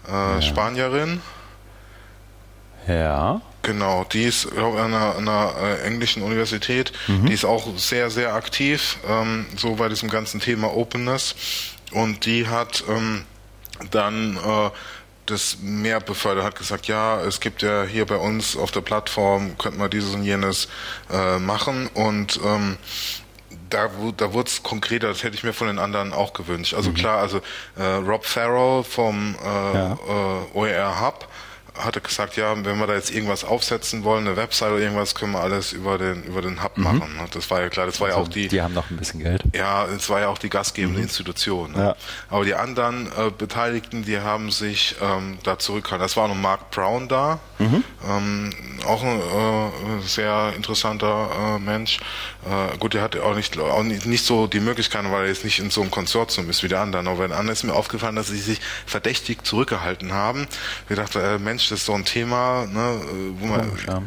äh, 0.08 0.12
ja. 0.12 0.42
Spanierin. 0.42 1.22
Ja. 2.86 3.42
Genau, 3.66 4.04
die 4.06 4.24
ist 4.24 4.52
glaube 4.52 4.82
an 4.82 4.94
einer, 4.94 5.18
einer 5.18 5.54
äh, 5.62 5.82
englischen 5.82 6.24
Universität. 6.24 6.92
Mhm. 7.08 7.26
Die 7.26 7.34
ist 7.34 7.46
auch 7.46 7.78
sehr, 7.78 8.10
sehr 8.10 8.34
aktiv, 8.34 8.98
ähm, 9.08 9.46
so 9.58 9.76
bei 9.76 9.90
diesem 9.90 10.10
ganzen 10.10 10.40
Thema 10.40 10.76
Openness. 10.76 11.36
Und 11.92 12.26
die 12.26 12.48
hat 12.48 12.84
ähm, 12.90 13.24
dann 13.92 14.38
äh, 14.38 14.70
das 15.26 15.58
mehr 15.62 16.00
befördert, 16.00 16.44
hat 16.44 16.56
gesagt, 16.56 16.88
ja, 16.88 17.22
es 17.22 17.40
gibt 17.40 17.62
ja 17.62 17.84
hier 17.84 18.06
bei 18.06 18.18
uns 18.18 18.56
auf 18.56 18.72
der 18.72 18.82
Plattform, 18.82 19.58
könnte 19.58 19.80
man 19.80 19.90
dieses 19.90 20.14
und 20.14 20.24
jenes 20.24 20.68
äh, 21.12 21.40
machen. 21.40 21.88
Und 21.94 22.40
ähm, 22.46 22.78
da, 23.70 23.90
da 24.18 24.34
wurde 24.34 24.50
es 24.50 24.62
konkreter, 24.62 25.08
das 25.08 25.24
hätte 25.24 25.36
ich 25.36 25.44
mir 25.44 25.54
von 25.54 25.68
den 25.68 25.80
anderen 25.80 26.14
auch 26.14 26.34
gewünscht. 26.34 26.74
Also 26.74 26.92
mhm. 26.92 26.96
klar, 26.96 27.20
also 27.20 27.42
äh, 27.76 27.84
Rob 27.84 28.26
Farrell 28.26 28.84
vom 28.84 29.36
äh, 29.44 29.48
ja. 29.48 29.94
äh, 29.94 30.58
OER 30.58 31.02
Hub 31.02 31.28
hatte 31.78 32.02
gesagt, 32.02 32.38
ja, 32.38 32.54
wenn 32.64 32.78
wir 32.80 32.88
da 32.88 32.94
jetzt 32.94 33.12
irgendwas 33.12 33.44
aufsetzen 33.44 34.04
wollen, 34.04 34.28
eine 34.28 34.38
Website 34.38 34.72
oder 34.72 34.82
irgendwas, 34.82 35.16
können 35.16 35.34
wir 35.34 35.42
alles 35.42 35.74
über 35.74 35.98
den 35.98 36.24
über 36.24 36.42
den 36.42 36.64
Hub 36.64 36.78
mhm. 36.78 36.84
machen. 36.84 37.20
Das 37.32 37.50
war 37.52 37.62
ja 37.62 37.70
klar, 37.70 37.86
das 37.86 38.00
war 38.00 38.08
also, 38.08 38.20
ja 38.20 38.26
auch 38.26 38.30
die. 38.30 38.48
Die 38.48 38.62
haben 38.62 38.74
noch 38.74 38.90
ein 38.90 38.98
bisschen 38.98 39.22
Geld. 39.22 39.44
Ja, 39.54 39.86
es 39.86 40.10
war 40.10 40.22
ja 40.22 40.28
auch 40.30 40.38
die 40.38 40.50
gastgebende 40.50 41.00
mhm. 41.00 41.06
Institution. 41.06 41.74
Ne? 41.74 41.80
Ja. 41.80 41.96
Aber 42.30 42.46
die 42.46 42.56
anderen 42.56 43.08
äh, 43.08 43.32
Beteiligten, 43.36 44.04
die 44.04 44.20
haben 44.20 44.52
sich 44.52 44.96
ähm, 45.02 45.38
da 45.44 45.60
zurückgehalten. 45.60 46.06
Das 46.06 46.18
war 46.18 46.28
noch 46.28 46.36
Mark 46.36 46.72
Brown 46.72 47.08
da, 47.08 47.40
mhm. 47.60 47.84
ähm, 48.08 48.50
auch 48.86 49.04
ein 49.04 49.20
äh, 49.20 50.02
sehr 50.06 50.54
interessanter 50.56 51.30
äh, 51.56 51.60
Mensch. 51.60 52.00
Äh, 52.46 52.78
gut, 52.78 52.94
der 52.94 53.02
hatte 53.02 53.24
auch 53.24 53.36
nicht 53.36 53.58
auch 53.58 53.84
nicht, 53.84 54.26
so 54.26 54.48
die 54.48 54.60
Möglichkeit, 54.60 55.04
weil 55.06 55.24
er 55.24 55.28
jetzt 55.30 55.44
nicht 55.44 55.60
in 55.60 55.70
so 55.70 55.82
einem 55.82 55.92
Konsortium 55.92 56.50
ist 56.50 56.64
wie 56.64 56.68
der 56.68 56.82
anderen. 56.82 57.08
Aber 57.08 57.18
bei 57.18 57.28
den 57.28 57.34
anderen 57.34 57.54
ist 57.54 57.64
mir 57.64 57.74
aufgefallen, 57.74 58.16
dass 58.16 58.28
sie 58.28 58.40
sich 58.40 58.60
verdächtig 58.86 59.44
zurückgehalten 59.46 60.14
haben. 60.14 60.48
Ich 60.90 60.96
dachte, 60.96 61.22
äh, 61.22 61.40
Mensch, 61.40 61.70
das 61.70 61.80
ist 61.80 61.86
so 61.86 61.94
ein 61.94 62.06
Thema, 62.06 62.68
ne, 62.68 63.00
wo 63.40 63.46
man, 63.48 63.70
Komisch, 63.70 63.86
ja 63.88 64.02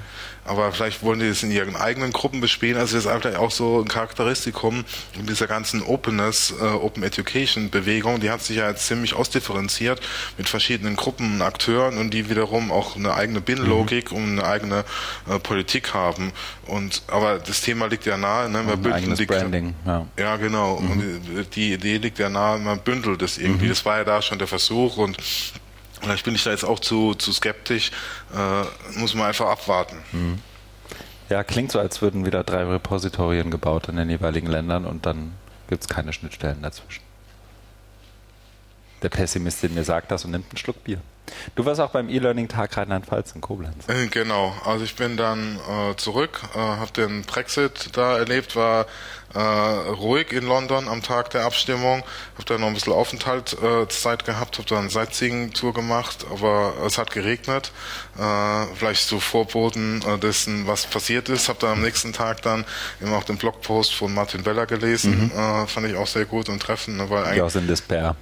aber 0.49 0.73
vielleicht 0.73 1.03
wollen 1.03 1.21
die 1.21 1.29
das 1.29 1.43
in 1.43 1.51
ihren 1.51 1.77
eigenen 1.77 2.13
Gruppen 2.13 2.41
bespielen. 2.41 2.77
Also 2.77 2.97
das 2.97 3.05
ist 3.05 3.11
einfach 3.11 3.37
auch 3.37 3.51
so 3.51 3.81
ein 3.81 3.89
Charakteristikum 3.89 4.85
in 5.19 5.27
dieser 5.27 5.47
ganzen 5.47 5.83
Openness, 5.83 6.55
äh, 6.61 6.65
Open 6.65 7.03
Education 7.03 7.71
Bewegung. 7.71 8.21
Die 8.21 8.31
hat 8.31 8.43
sich 8.43 8.57
ja 8.57 8.69
jetzt 8.69 8.87
ziemlich 8.87 9.15
ausdifferenziert 9.15 10.01
mit 10.37 10.49
verschiedenen 10.49 10.97
Gruppen 10.97 11.35
und 11.35 11.43
Akteuren 11.43 11.99
und 11.99 12.15
die 12.15 12.31
wiederum 12.31 12.73
auch 12.73 12.97
eine 12.97 13.15
eigene 13.15 13.41
Binnenlogik 13.41 14.11
mhm. 14.11 14.17
und 14.17 14.25
eine 14.39 14.45
eigene 14.45 14.85
äh, 15.29 15.39
Politik 15.39 15.95
haben. 15.95 16.33
Und 16.67 17.03
aber 17.09 17.39
das 17.39 17.61
Thema 17.61 17.87
liegt 17.87 18.07
ja 18.07 18.17
nahe, 18.17 18.49
ne? 18.49 18.63
Man 18.63 18.81
bündelt 18.83 19.27
Branding. 19.27 19.75
Ja. 19.87 20.07
ja, 20.19 20.37
genau. 20.37 20.81
Mhm. 20.81 20.91
Und 20.91 21.57
die, 21.57 21.73
Idee 21.73 21.99
liegt 21.99 22.19
ja 22.19 22.29
nahe, 22.29 22.59
man 22.59 22.79
bündelt 22.81 23.23
das 23.23 23.39
irgendwie. 23.39 23.67
Mhm. 23.67 23.71
Das 23.71 23.85
war 23.85 23.99
ja 23.99 24.05
da 24.05 24.23
schon 24.23 24.39
der 24.39 24.49
Versuch 24.49 24.97
und 24.97 25.17
Vielleicht 26.01 26.25
bin 26.25 26.35
ich 26.35 26.45
da 26.45 26.51
jetzt 26.51 26.65
auch 26.65 26.79
zu, 26.79 27.15
zu 27.15 27.33
skeptisch. 27.33 27.91
Äh, 28.35 28.99
muss 28.99 29.15
man 29.15 29.27
einfach 29.27 29.49
abwarten. 29.49 29.97
Mhm. 30.13 30.39
Ja, 31.29 31.45
klingt 31.45 31.73
so, 31.73 31.79
als 31.79 32.01
würden 32.01 32.25
wieder 32.25 32.43
drei 32.43 32.65
Repositorien 32.65 33.51
gebaut 33.51 33.89
in 33.89 33.97
den 33.97 34.09
jeweiligen 34.09 34.47
Ländern 34.47 34.87
und 34.87 35.05
dann 35.05 35.35
gibt 35.69 35.83
es 35.83 35.89
keine 35.89 36.13
Schnittstellen 36.13 36.63
dazwischen. 36.63 37.03
Der 39.03 39.11
Pessimist 39.11 39.63
in 39.63 39.75
mir 39.75 39.85
sagt 39.85 40.11
das 40.11 40.25
und 40.25 40.31
nimmt 40.31 40.47
einen 40.51 40.59
Schluck 40.59 40.83
Bier. 40.85 41.01
Du 41.55 41.65
warst 41.65 41.81
auch 41.81 41.91
beim 41.91 42.09
E-Learning-Tag 42.09 42.77
Rheinland-Pfalz 42.77 43.33
in 43.33 43.41
Koblenz. 43.41 43.89
Äh, 43.89 44.07
genau, 44.09 44.55
also 44.65 44.85
ich 44.85 44.95
bin 44.95 45.17
dann 45.17 45.57
äh, 45.57 45.97
zurück, 45.97 46.41
äh, 46.55 46.59
habe 46.59 46.93
den 46.93 47.23
Brexit 47.23 47.91
da 47.97 48.19
erlebt, 48.19 48.57
war 48.57 48.87
äh, 49.35 49.39
ruhig 49.39 50.33
in 50.33 50.45
London 50.47 50.89
am 50.89 51.03
Tag 51.03 51.31
der 51.31 51.45
Abstimmung, 51.45 52.03
habe 52.35 52.45
da 52.47 52.59
noch 52.59 52.69
ein 52.69 52.75
bisschen 52.75 52.93
Aufenthaltszeit 52.93 54.25
gehabt, 54.25 54.59
habe 54.59 54.69
da 54.69 54.79
eine 54.79 54.91
Sightseeing-Tour 54.91 55.75
gemacht, 55.75 56.25
aber 56.31 56.75
es 56.87 56.99
hat 56.99 57.11
geregnet, 57.11 57.73
äh, 58.19 58.67
vielleicht 58.75 59.07
so 59.07 59.21
Vorboten 59.21 60.03
äh, 60.03 60.19
dessen, 60.19 60.67
was 60.67 60.87
passiert 60.87 61.29
ist. 61.29 61.49
Habe 61.49 61.59
dann 61.61 61.73
am 61.73 61.83
nächsten 61.83 62.13
Tag 62.13 62.43
dann 62.43 62.65
eben 63.03 63.13
auch 63.13 63.25
den 63.25 63.37
Blogpost 63.37 63.95
von 63.95 64.15
Martin 64.15 64.47
Weller 64.47 64.67
gelesen, 64.67 65.31
mhm. 65.35 65.67
fand 65.67 65.87
ich 65.87 65.97
auch 65.97 66.07
sehr 66.07 66.25
gut 66.25 66.49
und 66.49 66.61
treffend. 66.61 66.97
Ne, 66.97 67.11
weil 67.11 67.37
ja, 67.37 67.45
aus 67.45 67.55
in 67.55 67.67
Despair. 67.67 68.17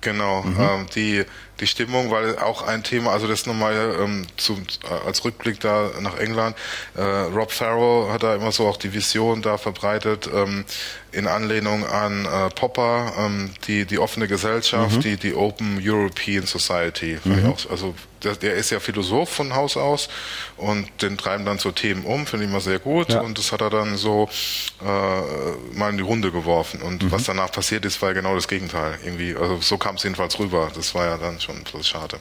Genau, 0.00 0.42
mhm. 0.42 0.60
ähm, 0.60 0.86
die, 0.94 1.24
die 1.60 1.66
Stimmung, 1.66 2.10
weil 2.10 2.38
auch 2.38 2.62
ein 2.62 2.82
Thema, 2.82 3.12
also 3.12 3.26
das 3.26 3.46
nochmal 3.46 3.96
ähm, 4.00 4.26
zum, 4.36 4.62
äh, 4.84 5.06
als 5.06 5.24
Rückblick 5.24 5.60
da 5.60 5.90
nach 6.00 6.18
England, 6.18 6.56
äh, 6.94 7.02
Rob 7.02 7.50
Farrow 7.50 8.10
hat 8.12 8.22
da 8.22 8.34
immer 8.34 8.52
so 8.52 8.66
auch 8.66 8.76
die 8.76 8.92
Vision 8.92 9.42
da 9.42 9.58
verbreitet, 9.58 10.28
ähm, 10.32 10.64
in 11.12 11.26
Anlehnung 11.26 11.86
an 11.86 12.26
äh, 12.26 12.50
Popper, 12.50 13.12
ähm, 13.18 13.50
die, 13.66 13.86
die 13.86 13.98
offene 13.98 14.28
Gesellschaft, 14.28 14.96
mhm. 14.96 15.00
die, 15.00 15.16
die 15.16 15.34
Open 15.34 15.80
European 15.82 16.44
Society. 16.44 17.18
Mhm. 17.24 17.46
Auch, 17.46 17.70
also 17.70 17.94
der, 18.22 18.34
der, 18.36 18.54
ist 18.54 18.70
ja 18.70 18.80
Philosoph 18.80 19.30
von 19.30 19.54
Haus 19.54 19.76
aus 19.76 20.08
und 20.56 20.88
den 21.00 21.16
treiben 21.16 21.44
dann 21.46 21.58
so 21.58 21.70
Themen 21.70 22.04
um, 22.04 22.26
finde 22.26 22.46
ich 22.46 22.50
mal 22.50 22.60
sehr 22.60 22.78
gut. 22.78 23.08
Ja. 23.08 23.20
Und 23.20 23.38
das 23.38 23.52
hat 23.52 23.60
er 23.60 23.70
dann 23.70 23.96
so 23.96 24.28
äh, 24.82 25.76
mal 25.76 25.90
in 25.90 25.96
die 25.96 26.02
Runde 26.02 26.30
geworfen. 26.32 26.82
Und 26.82 27.04
mhm. 27.04 27.12
was 27.12 27.24
danach 27.24 27.50
passiert 27.50 27.84
ist, 27.84 28.02
war 28.02 28.10
ja 28.10 28.14
genau 28.14 28.34
das 28.34 28.48
Gegenteil. 28.48 28.98
Irgendwie, 29.04 29.34
also 29.34 29.58
so 29.60 29.78
kam 29.78 29.96
es 29.96 30.02
jedenfalls 30.02 30.38
rüber. 30.38 30.70
Das 30.74 30.94
war 30.94 31.06
ja 31.06 31.16
dann 31.16 31.40
schon 31.46 31.56
ein 31.56 31.64
bisschen 31.64 31.84
schade. 31.84 32.18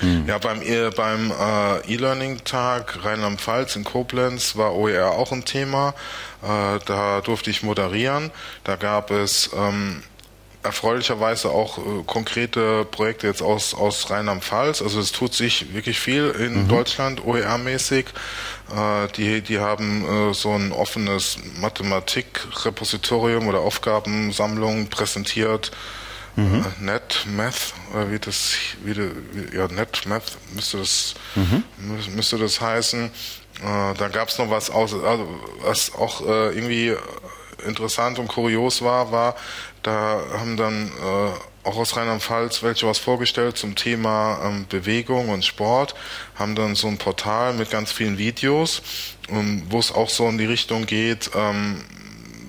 Mhm. 0.00 0.24
Ja, 0.26 0.38
beim, 0.38 0.60
beim 0.96 1.30
äh, 1.30 1.94
E-Learning-Tag 1.94 3.04
Rheinland-Pfalz 3.04 3.76
in 3.76 3.84
Koblenz 3.84 4.56
war 4.56 4.74
OER 4.74 5.12
auch 5.12 5.32
ein 5.32 5.44
Thema. 5.44 5.94
Äh, 6.42 6.78
da 6.84 7.20
durfte 7.20 7.50
ich 7.50 7.62
moderieren. 7.62 8.30
Da 8.64 8.76
gab 8.76 9.10
es 9.10 9.50
ähm, 9.54 10.02
erfreulicherweise 10.62 11.50
auch 11.50 11.78
äh, 11.78 12.02
konkrete 12.06 12.84
Projekte 12.84 13.26
jetzt 13.26 13.42
aus, 13.42 13.74
aus 13.74 14.10
Rheinland-Pfalz. 14.10 14.82
Also 14.82 15.00
es 15.00 15.12
tut 15.12 15.34
sich 15.34 15.74
wirklich 15.74 16.00
viel 16.00 16.30
in 16.30 16.64
mhm. 16.64 16.68
Deutschland, 16.68 17.24
OER-mäßig. 17.24 18.06
Äh, 18.74 19.08
die, 19.16 19.40
die 19.42 19.58
haben 19.58 20.30
äh, 20.30 20.34
so 20.34 20.52
ein 20.52 20.72
offenes 20.72 21.38
Mathematik-Repositorium 21.60 23.46
oder 23.46 23.60
Aufgabensammlung 23.60 24.88
präsentiert 24.88 25.70
Mhm. 26.36 26.64
Äh, 26.64 26.84
Net 26.84 27.26
Math, 27.26 27.74
oder 27.92 28.10
wie 28.10 28.18
das, 28.18 28.54
wie, 28.84 28.96
wie, 28.96 29.56
ja, 29.56 29.68
Net 29.68 30.06
Math 30.06 30.38
müsste 30.54 30.78
das, 30.78 31.14
mhm. 31.34 31.64
müsste 32.14 32.38
das 32.38 32.60
heißen. 32.60 33.04
Äh, 33.06 33.94
da 33.94 34.08
gab 34.08 34.28
es 34.28 34.38
noch 34.38 34.50
was 34.50 34.70
aus, 34.70 34.94
also, 34.94 35.28
was 35.62 35.94
auch 35.94 36.22
äh, 36.22 36.54
irgendwie 36.54 36.96
interessant 37.66 38.18
und 38.18 38.28
kurios 38.28 38.82
war, 38.82 39.12
war, 39.12 39.36
da 39.82 40.20
haben 40.32 40.56
dann 40.56 40.88
äh, 40.88 41.68
auch 41.68 41.76
aus 41.76 41.96
Rheinland-Pfalz 41.96 42.62
welche 42.62 42.86
was 42.86 42.98
vorgestellt 42.98 43.56
zum 43.56 43.76
Thema 43.76 44.40
ähm, 44.44 44.66
Bewegung 44.68 45.28
und 45.28 45.44
Sport, 45.44 45.94
haben 46.34 46.54
dann 46.54 46.74
so 46.74 46.88
ein 46.88 46.98
Portal 46.98 47.52
mit 47.52 47.70
ganz 47.70 47.92
vielen 47.92 48.18
Videos, 48.18 48.82
wo 49.68 49.78
es 49.78 49.92
auch 49.92 50.08
so 50.08 50.28
in 50.28 50.38
die 50.38 50.44
Richtung 50.44 50.86
geht, 50.86 51.30
ähm, 51.36 51.84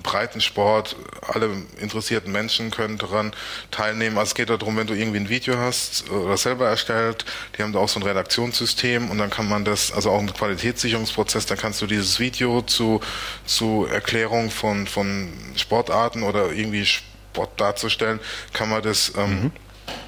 Breitensport, 0.04 0.94
alle 1.22 1.50
interessierten 1.80 2.30
Menschen 2.30 2.70
können 2.70 2.98
daran 2.98 3.32
teilnehmen. 3.72 4.16
Also 4.16 4.28
es 4.28 4.34
geht 4.36 4.50
darum, 4.50 4.76
wenn 4.76 4.86
du 4.86 4.94
irgendwie 4.94 5.18
ein 5.18 5.28
Video 5.28 5.58
hast 5.58 6.08
oder 6.10 6.36
selber 6.36 6.68
erstellt, 6.68 7.24
die 7.56 7.62
haben 7.62 7.72
da 7.72 7.80
auch 7.80 7.88
so 7.88 7.98
ein 7.98 8.04
Redaktionssystem 8.04 9.10
und 9.10 9.18
dann 9.18 9.30
kann 9.30 9.48
man 9.48 9.64
das, 9.64 9.90
also 9.90 10.10
auch 10.10 10.20
ein 10.20 10.32
Qualitätssicherungsprozess, 10.32 11.46
dann 11.46 11.58
kannst 11.58 11.82
du 11.82 11.86
dieses 11.86 12.20
Video 12.20 12.62
zu, 12.62 13.00
zu 13.46 13.86
Erklärung 13.90 14.50
von, 14.50 14.86
von 14.86 15.32
Sportarten 15.56 16.22
oder 16.22 16.52
irgendwie 16.52 16.86
Sport 16.86 17.60
darzustellen, 17.60 18.20
kann 18.52 18.68
man 18.68 18.82
das 18.82 19.12
ähm, 19.16 19.52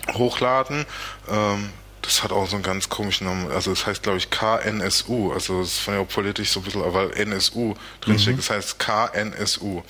mhm. 0.09 0.15
hochladen. 0.15 0.85
Ähm, 1.29 1.71
das 2.07 2.23
hat 2.23 2.33
auch 2.33 2.47
so 2.47 2.57
einen 2.57 2.63
ganz 2.63 2.89
komischen 2.89 3.27
Namen. 3.27 3.51
Also 3.51 3.73
es 3.73 3.87
heißt, 3.87 4.03
glaube 4.03 4.19
ich, 4.19 4.31
KNSU. 4.31 5.33
Also 5.33 5.61
das 5.61 5.79
fand 5.79 5.99
ich 5.99 6.05
auch 6.05 6.09
politisch 6.09 6.51
so 6.51 6.61
ein 6.61 6.63
bisschen, 6.65 6.95
weil 6.95 7.11
NSU 7.13 7.75
drinsteht. 8.01 8.35
Mhm. 8.35 8.39
Das 8.39 8.51
heißt 8.51 8.79
KNSU. 8.79 9.83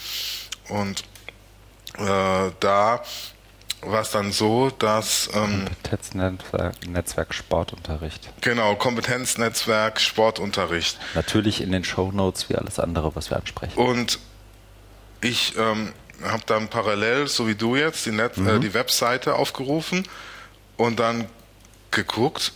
Und 0.68 1.04
äh, 1.98 2.50
da 2.60 3.02
war 3.82 4.00
es 4.00 4.10
dann 4.10 4.32
so, 4.32 4.70
dass 4.70 5.28
ähm, 5.34 5.66
Kompetenznetzwerk 5.82 7.34
Sportunterricht. 7.34 8.30
Genau, 8.40 8.74
Kompetenznetzwerk 8.74 10.00
Sportunterricht. 10.00 10.98
Natürlich 11.14 11.60
in 11.60 11.72
den 11.72 11.84
Show 11.84 12.10
Notes 12.10 12.48
wie 12.48 12.56
alles 12.56 12.78
andere, 12.78 13.14
was 13.14 13.30
wir 13.30 13.36
ansprechen. 13.36 13.78
Und 13.78 14.18
ich 15.20 15.54
ähm, 15.56 15.92
habe 16.24 16.42
dann 16.46 16.68
parallel, 16.68 17.28
so 17.28 17.46
wie 17.46 17.54
du 17.54 17.76
jetzt, 17.76 18.06
die, 18.06 18.12
Net 18.12 18.36
mhm. 18.36 18.48
äh, 18.48 18.60
die 18.60 18.74
Webseite 18.74 19.34
aufgerufen 19.34 20.06
und 20.76 20.98
dann 20.98 21.26
geguckt, 21.96 22.52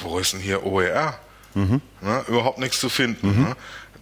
wo 0.00 0.18
ist 0.18 0.32
denn 0.32 0.40
hier 0.40 0.64
OER? 0.64 1.18
Mhm. 1.54 1.82
Ne, 2.00 2.24
überhaupt 2.28 2.58
nichts 2.58 2.80
zu 2.80 2.88
finden. 2.88 3.36
Mhm. 3.36 3.44
Ne? 3.44 3.56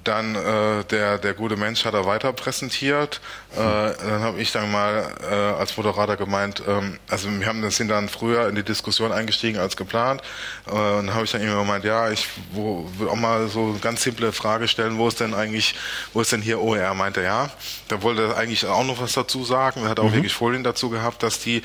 Dann 0.04 0.37
äh, 0.37 0.85
der, 0.85 1.18
der 1.18 1.35
gute 1.35 1.56
Mensch 1.56 1.85
hat 1.85 1.95
er 1.95 2.06
weiter 2.06 2.33
präsentiert. 2.33 3.21
Äh, 3.54 3.56
dann 3.59 4.21
habe 4.21 4.40
ich 4.40 4.52
dann 4.52 4.71
mal 4.71 5.12
äh, 5.28 5.35
als 5.35 5.76
Moderator 5.76 6.14
gemeint, 6.14 6.62
ähm, 6.68 7.00
also 7.09 7.28
wir 7.28 7.45
haben 7.45 7.61
das 7.61 7.76
sind 7.76 7.88
dann 7.88 8.09
früher 8.09 8.49
in 8.49 8.54
die 8.54 8.62
Diskussion 8.62 9.11
eingestiegen 9.11 9.59
als 9.59 9.76
geplant. 9.76 10.23
Äh, 10.68 10.71
und 10.71 11.09
dann 11.09 11.14
habe 11.14 11.25
ich 11.25 11.33
dann 11.33 11.40
immer 11.40 11.56
gemeint, 11.56 11.85
ja, 11.85 12.09
ich 12.11 12.28
wo, 12.52 12.88
will 12.99 13.09
auch 13.09 13.16
mal 13.16 13.49
so 13.49 13.71
eine 13.71 13.78
ganz 13.80 14.02
simple 14.02 14.30
Frage 14.30 14.68
stellen, 14.68 14.97
wo 14.97 15.09
ist 15.09 15.18
denn 15.18 15.35
eigentlich, 15.35 15.75
wo 16.12 16.21
ist 16.21 16.30
denn 16.30 16.42
hier 16.42 16.61
OER? 16.61 16.95
Meinte 16.95 17.23
ja. 17.23 17.50
Da 17.88 18.02
wollte 18.02 18.28
er 18.28 18.37
eigentlich 18.37 18.64
auch 18.64 18.85
noch 18.85 19.00
was 19.00 19.14
dazu 19.14 19.45
sagen. 19.45 19.83
Er 19.83 19.88
hat 19.88 19.99
auch 19.99 20.11
mhm. 20.11 20.14
wirklich 20.14 20.35
Folien 20.35 20.62
dazu 20.62 20.88
gehabt, 20.88 21.25
dass 21.25 21.40
die 21.40 21.62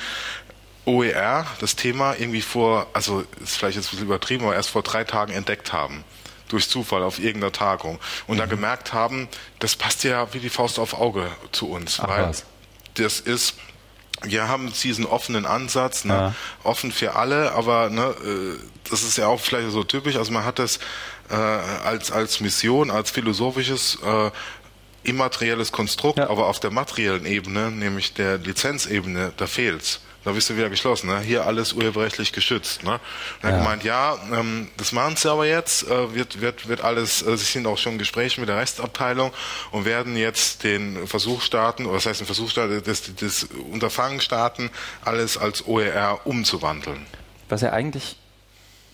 OER 0.85 1.45
das 1.59 1.75
Thema 1.75 2.15
irgendwie 2.17 2.41
vor, 2.41 2.87
also 2.93 3.23
ist 3.41 3.57
vielleicht 3.57 3.77
jetzt 3.77 3.87
ein 3.87 3.91
bisschen 3.91 4.05
übertrieben, 4.05 4.45
aber 4.45 4.55
erst 4.55 4.69
vor 4.69 4.83
drei 4.83 5.03
Tagen 5.03 5.33
entdeckt 5.33 5.73
haben. 5.73 6.03
Durch 6.49 6.67
Zufall 6.67 7.03
auf 7.03 7.19
irgendeiner 7.19 7.53
Tagung. 7.53 7.99
Und 8.27 8.35
mhm. 8.35 8.39
dann 8.39 8.49
gemerkt 8.49 8.91
haben, 8.91 9.29
das 9.59 9.75
passt 9.75 10.03
ja 10.03 10.33
wie 10.33 10.39
die 10.39 10.49
Faust 10.49 10.79
auf 10.79 10.93
Auge 10.93 11.27
zu 11.51 11.69
uns. 11.69 11.99
Ach, 12.01 12.09
weil 12.09 12.29
was? 12.29 12.43
das 12.95 13.19
ist, 13.21 13.55
wir 14.23 14.47
haben 14.47 14.71
diesen 14.73 15.05
offenen 15.05 15.45
Ansatz, 15.45 16.03
ne, 16.03 16.13
ja. 16.13 16.35
offen 16.63 16.91
für 16.91 17.15
alle, 17.15 17.53
aber 17.53 17.89
ne, 17.89 18.03
äh, 18.03 18.59
das 18.89 19.03
ist 19.03 19.17
ja 19.17 19.27
auch 19.27 19.39
vielleicht 19.39 19.71
so 19.71 19.83
typisch. 19.83 20.17
Also 20.17 20.33
man 20.33 20.43
hat 20.43 20.59
das 20.59 20.79
äh, 21.29 21.35
als, 21.35 22.11
als 22.11 22.41
Mission, 22.41 22.91
als 22.91 23.11
philosophisches 23.11 23.97
äh, 24.03 24.31
immaterielles 25.03 25.71
Konstrukt, 25.71 26.19
ja. 26.19 26.29
aber 26.29 26.47
auf 26.47 26.59
der 26.59 26.71
materiellen 26.71 27.25
Ebene, 27.25 27.71
nämlich 27.71 28.13
der 28.13 28.37
Lizenzebene, 28.37 29.31
da 29.37 29.47
fehlt's. 29.47 30.01
Da 30.23 30.31
bist 30.31 30.49
du 30.49 30.55
wieder 30.55 30.69
geschlossen, 30.69 31.07
ne? 31.07 31.19
hier 31.19 31.45
alles 31.45 31.73
urheberrechtlich 31.73 32.31
geschützt. 32.31 32.83
Ne? 32.83 32.93
Und 32.93 32.99
er 33.43 33.49
Ja. 33.51 33.57
gemeint, 33.57 33.83
ja, 33.83 34.17
ähm, 34.33 34.69
das 34.77 34.91
machen 34.91 35.15
sie 35.15 35.29
aber 35.31 35.45
jetzt, 35.45 35.83
äh, 35.89 36.13
wird, 36.13 36.41
wird, 36.41 36.67
wird 36.67 36.81
alles, 36.81 37.21
äh, 37.25 37.35
sie 37.37 37.45
sind 37.45 37.65
auch 37.67 37.77
schon 37.77 37.93
in 37.93 37.97
Gesprächen 37.99 38.41
mit 38.41 38.49
der 38.49 38.57
Rechtsabteilung 38.57 39.31
und 39.71 39.85
werden 39.85 40.15
jetzt 40.15 40.63
den 40.63 41.07
Versuch 41.07 41.41
starten, 41.41 41.85
oder 41.85 41.95
das 41.95 42.05
heißt 42.05 42.19
den 42.19 42.25
Versuch 42.27 42.49
starten, 42.49 42.81
das, 42.85 43.03
das 43.19 43.47
Unterfangen 43.71 44.21
starten, 44.21 44.69
alles 45.03 45.37
als 45.37 45.65
OER 45.67 46.19
umzuwandeln. 46.25 47.05
Was 47.49 47.61
ja 47.61 47.71
eigentlich 47.71 48.17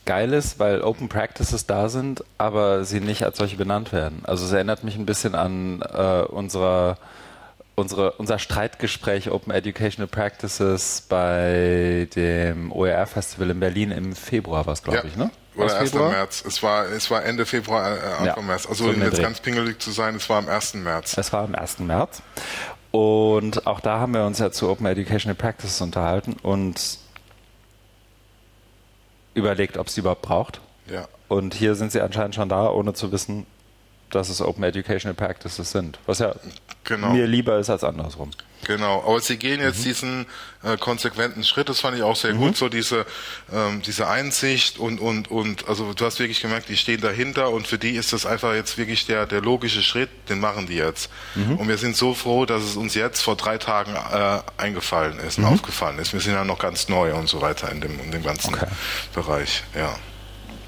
geil 0.06 0.32
ist, 0.32 0.58
weil 0.58 0.82
Open 0.82 1.10
Practices 1.10 1.66
da 1.66 1.90
sind, 1.90 2.24
aber 2.38 2.86
sie 2.86 3.02
nicht 3.02 3.24
als 3.24 3.38
solche 3.38 3.58
benannt 3.58 3.92
werden. 3.92 4.22
Also 4.24 4.46
es 4.46 4.54
erinnert 4.54 4.86
mich 4.86 4.96
ein 4.96 5.06
bisschen 5.06 5.36
an 5.36 5.82
äh, 5.82 6.22
unserer, 6.22 6.98
unsere, 7.78 8.14
unser 8.14 8.40
Streitgespräch 8.40 9.30
Open 9.30 9.54
Educational 9.54 10.08
Practices 10.08 11.04
bei 11.08 12.10
dem 12.16 12.72
OER 12.72 13.06
Festival 13.06 13.52
in 13.52 13.60
Berlin 13.60 13.92
im 13.92 14.16
Februar 14.16 14.66
war 14.66 14.74
es, 14.74 14.82
glaube 14.82 15.08
ich, 15.08 15.16
ne? 15.16 15.30
Oder 15.56 15.78
1. 15.78 15.92
Februar? 15.92 16.12
März. 16.12 16.44
Es 16.46 16.62
war, 16.62 16.86
es 16.88 17.10
war 17.10 17.24
Ende 17.24 17.46
Februar, 17.46 17.98
äh, 17.98 18.00
Anfang 18.00 18.26
Ja, 18.26 18.42
März. 18.42 18.66
Also 18.68 18.90
um 18.90 19.02
jetzt 19.02 19.22
ganz 19.22 19.40
pingelig 19.40 19.80
zu 19.80 19.92
sein, 19.92 20.16
es 20.16 20.28
war 20.30 20.40
am 20.40 20.50
1. 20.50 20.74
März. 20.76 21.18
Es 21.18 21.32
war 21.32 21.44
am 21.44 21.56
1. 21.56 21.80
März. 21.80 22.22
Und 22.92 23.68
auch 23.68 23.80
da 23.80 24.00
haben 24.00 24.14
wir 24.14 24.26
uns 24.26 24.40
ja 24.40 24.52
zu 24.52 24.70
Open 24.70 24.86
Educational 24.88 25.36
Practices 25.36 25.80
unterhalten 25.82 26.36
und 26.42 26.98
überlegt, 29.36 29.78
ob 29.78 29.88
es 29.88 29.94
sie 29.94 30.02
überhaupt 30.02 30.24
braucht. 30.24 30.62
Ja. 30.92 31.08
Und 31.28 31.54
hier 31.54 31.76
sind 31.76 31.92
sie 31.92 32.02
anscheinend 32.02 32.34
schon 32.34 32.50
da, 32.50 32.70
ohne 32.70 32.94
zu 32.94 33.12
wissen, 33.12 33.46
dass 34.10 34.30
es 34.30 34.42
Open 34.42 34.64
Educational 34.64 35.14
Practices 35.16 35.72
sind. 35.72 36.00
Was 36.06 36.20
ja 36.20 36.34
Genau. 36.84 37.10
mir 37.12 37.28
lieber 37.28 37.58
ist 37.60 37.70
als 37.70 37.84
andersrum. 37.84 38.32
Genau, 38.66 39.04
aber 39.06 39.20
sie 39.20 39.38
gehen 39.38 39.60
Mhm. 39.60 39.66
jetzt 39.68 39.84
diesen 39.86 40.26
äh, 40.64 40.78
konsequenten 40.78 41.44
Schritt, 41.44 41.70
das 41.70 41.80
fand 41.82 41.96
ich 41.98 42.04
auch 42.04 42.16
sehr 42.16 42.34
gut, 42.34 42.58
so 42.58 42.70
diese, 42.70 43.06
ähm, 43.54 43.82
diese 43.86 44.08
Einsicht 44.08 44.80
und, 44.80 45.00
und, 45.00 45.30
und, 45.30 45.68
also 45.68 45.94
du 45.94 46.06
hast 46.06 46.20
wirklich 46.20 46.42
gemerkt, 46.42 46.68
die 46.70 46.76
stehen 46.78 47.00
dahinter 47.02 47.52
und 47.52 47.68
für 47.68 47.78
die 47.78 47.92
ist 47.92 48.14
das 48.14 48.26
einfach 48.26 48.54
jetzt 48.54 48.78
wirklich 48.78 49.06
der, 49.06 49.26
der 49.26 49.42
logische 49.42 49.84
Schritt, 49.84 50.10
den 50.30 50.40
machen 50.40 50.66
die 50.68 50.76
jetzt. 50.76 51.10
Mhm. 51.36 51.58
Und 51.58 51.68
wir 51.68 51.78
sind 51.78 51.96
so 51.96 52.14
froh, 52.14 52.46
dass 52.46 52.64
es 52.64 52.76
uns 52.78 52.96
jetzt 52.96 53.22
vor 53.22 53.36
drei 53.36 53.58
Tagen 53.58 53.94
äh, 53.96 54.40
eingefallen 54.62 55.20
ist 55.20 55.38
und 55.38 55.44
Mhm. 55.46 55.52
aufgefallen 55.54 56.00
ist. 56.00 56.14
Wir 56.14 56.22
sind 56.22 56.34
ja 56.34 56.44
noch 56.44 56.60
ganz 56.60 56.88
neu 56.90 57.14
und 57.14 57.28
so 57.30 57.42
weiter 57.42 57.70
in 57.72 57.82
dem, 57.82 58.00
in 58.00 58.12
dem 58.12 58.24
ganzen 58.24 58.54
Okay. 58.56 58.68
Bereich, 59.14 59.64
ja. 59.76 59.96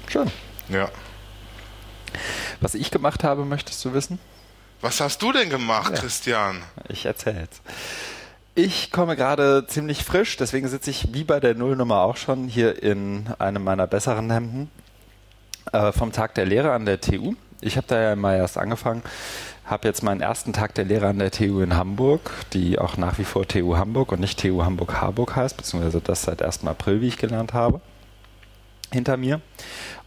Schön. 0.08 0.30
Ja. 0.68 0.88
Was 2.60 2.74
ich 2.74 2.90
gemacht 2.90 3.24
habe, 3.24 3.44
möchtest 3.44 3.84
du 3.84 3.92
wissen? 3.92 4.18
Was 4.80 5.00
hast 5.00 5.20
du 5.22 5.32
denn 5.32 5.50
gemacht, 5.50 5.94
Christian? 5.94 6.62
Ich 6.88 7.04
erzähl's. 7.04 7.60
Ich 8.54 8.90
komme 8.90 9.14
gerade 9.16 9.66
ziemlich 9.66 10.04
frisch, 10.04 10.36
deswegen 10.36 10.68
sitze 10.68 10.90
ich 10.90 11.14
wie 11.14 11.24
bei 11.24 11.38
der 11.38 11.54
Nullnummer 11.54 12.00
auch 12.00 12.16
schon 12.16 12.48
hier 12.48 12.82
in 12.82 13.26
einem 13.38 13.62
meiner 13.62 13.86
besseren 13.86 14.30
Hemden 14.30 14.70
äh, 15.72 15.92
vom 15.92 16.12
Tag 16.12 16.34
der 16.34 16.46
Lehre 16.46 16.72
an 16.72 16.84
der 16.84 17.00
TU. 17.00 17.34
Ich 17.60 17.76
habe 17.76 17.86
da 17.86 18.00
ja 18.00 18.16
Mai 18.16 18.36
erst 18.38 18.58
angefangen, 18.58 19.02
habe 19.66 19.86
jetzt 19.86 20.02
meinen 20.02 20.20
ersten 20.20 20.52
Tag 20.52 20.74
der 20.74 20.84
Lehre 20.84 21.08
an 21.08 21.18
der 21.18 21.30
TU 21.30 21.60
in 21.60 21.76
Hamburg, 21.76 22.30
die 22.52 22.78
auch 22.78 22.96
nach 22.96 23.18
wie 23.18 23.24
vor 23.24 23.46
TU 23.46 23.76
Hamburg 23.76 24.12
und 24.12 24.20
nicht 24.20 24.40
TU 24.40 24.62
Hamburg-Harburg 24.64 25.36
heißt, 25.36 25.56
beziehungsweise 25.56 26.00
das 26.00 26.22
seit 26.22 26.42
1. 26.42 26.66
April, 26.66 27.00
wie 27.02 27.08
ich 27.08 27.18
gelernt 27.18 27.52
habe, 27.52 27.80
hinter 28.90 29.16
mir. 29.16 29.40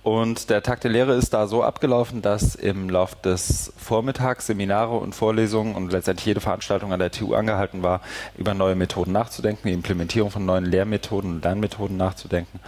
Und 0.03 0.49
der 0.49 0.61
Tag 0.61 0.81
der 0.81 0.91
Lehre 0.91 1.13
ist 1.13 1.33
da 1.33 1.47
so 1.47 1.63
abgelaufen, 1.63 2.21
dass 2.21 2.55
im 2.55 2.89
Lauf 2.89 3.15
des 3.21 3.71
Vormittags 3.77 4.47
Seminare 4.47 4.97
und 4.97 5.15
Vorlesungen 5.15 5.75
und 5.75 5.93
letztendlich 5.93 6.25
jede 6.25 6.41
Veranstaltung 6.41 6.91
an 6.91 6.99
der 6.99 7.11
TU 7.11 7.33
angehalten 7.33 7.83
war, 7.83 8.01
über 8.37 8.53
neue 8.53 8.75
Methoden 8.75 9.13
nachzudenken, 9.13 9.69
die 9.69 9.73
Implementierung 9.73 10.29
von 10.29 10.45
neuen 10.45 10.65
Lehrmethoden 10.65 11.35
und 11.35 11.43
Lernmethoden 11.43 11.95
nachzudenken 11.95 12.59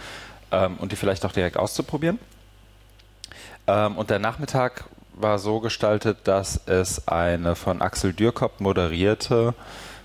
ähm, 0.50 0.76
und 0.78 0.92
die 0.92 0.96
vielleicht 0.96 1.26
auch 1.26 1.32
direkt 1.32 1.58
auszuprobieren. 1.58 2.18
Ähm, 3.66 3.98
und 3.98 4.08
der 4.08 4.18
Nachmittag 4.18 4.84
war 5.12 5.38
so 5.38 5.60
gestaltet, 5.60 6.18
dass 6.24 6.60
es 6.66 7.06
eine 7.06 7.54
von 7.54 7.82
Axel 7.82 8.14
Dürkop 8.14 8.60
moderierte 8.62 9.52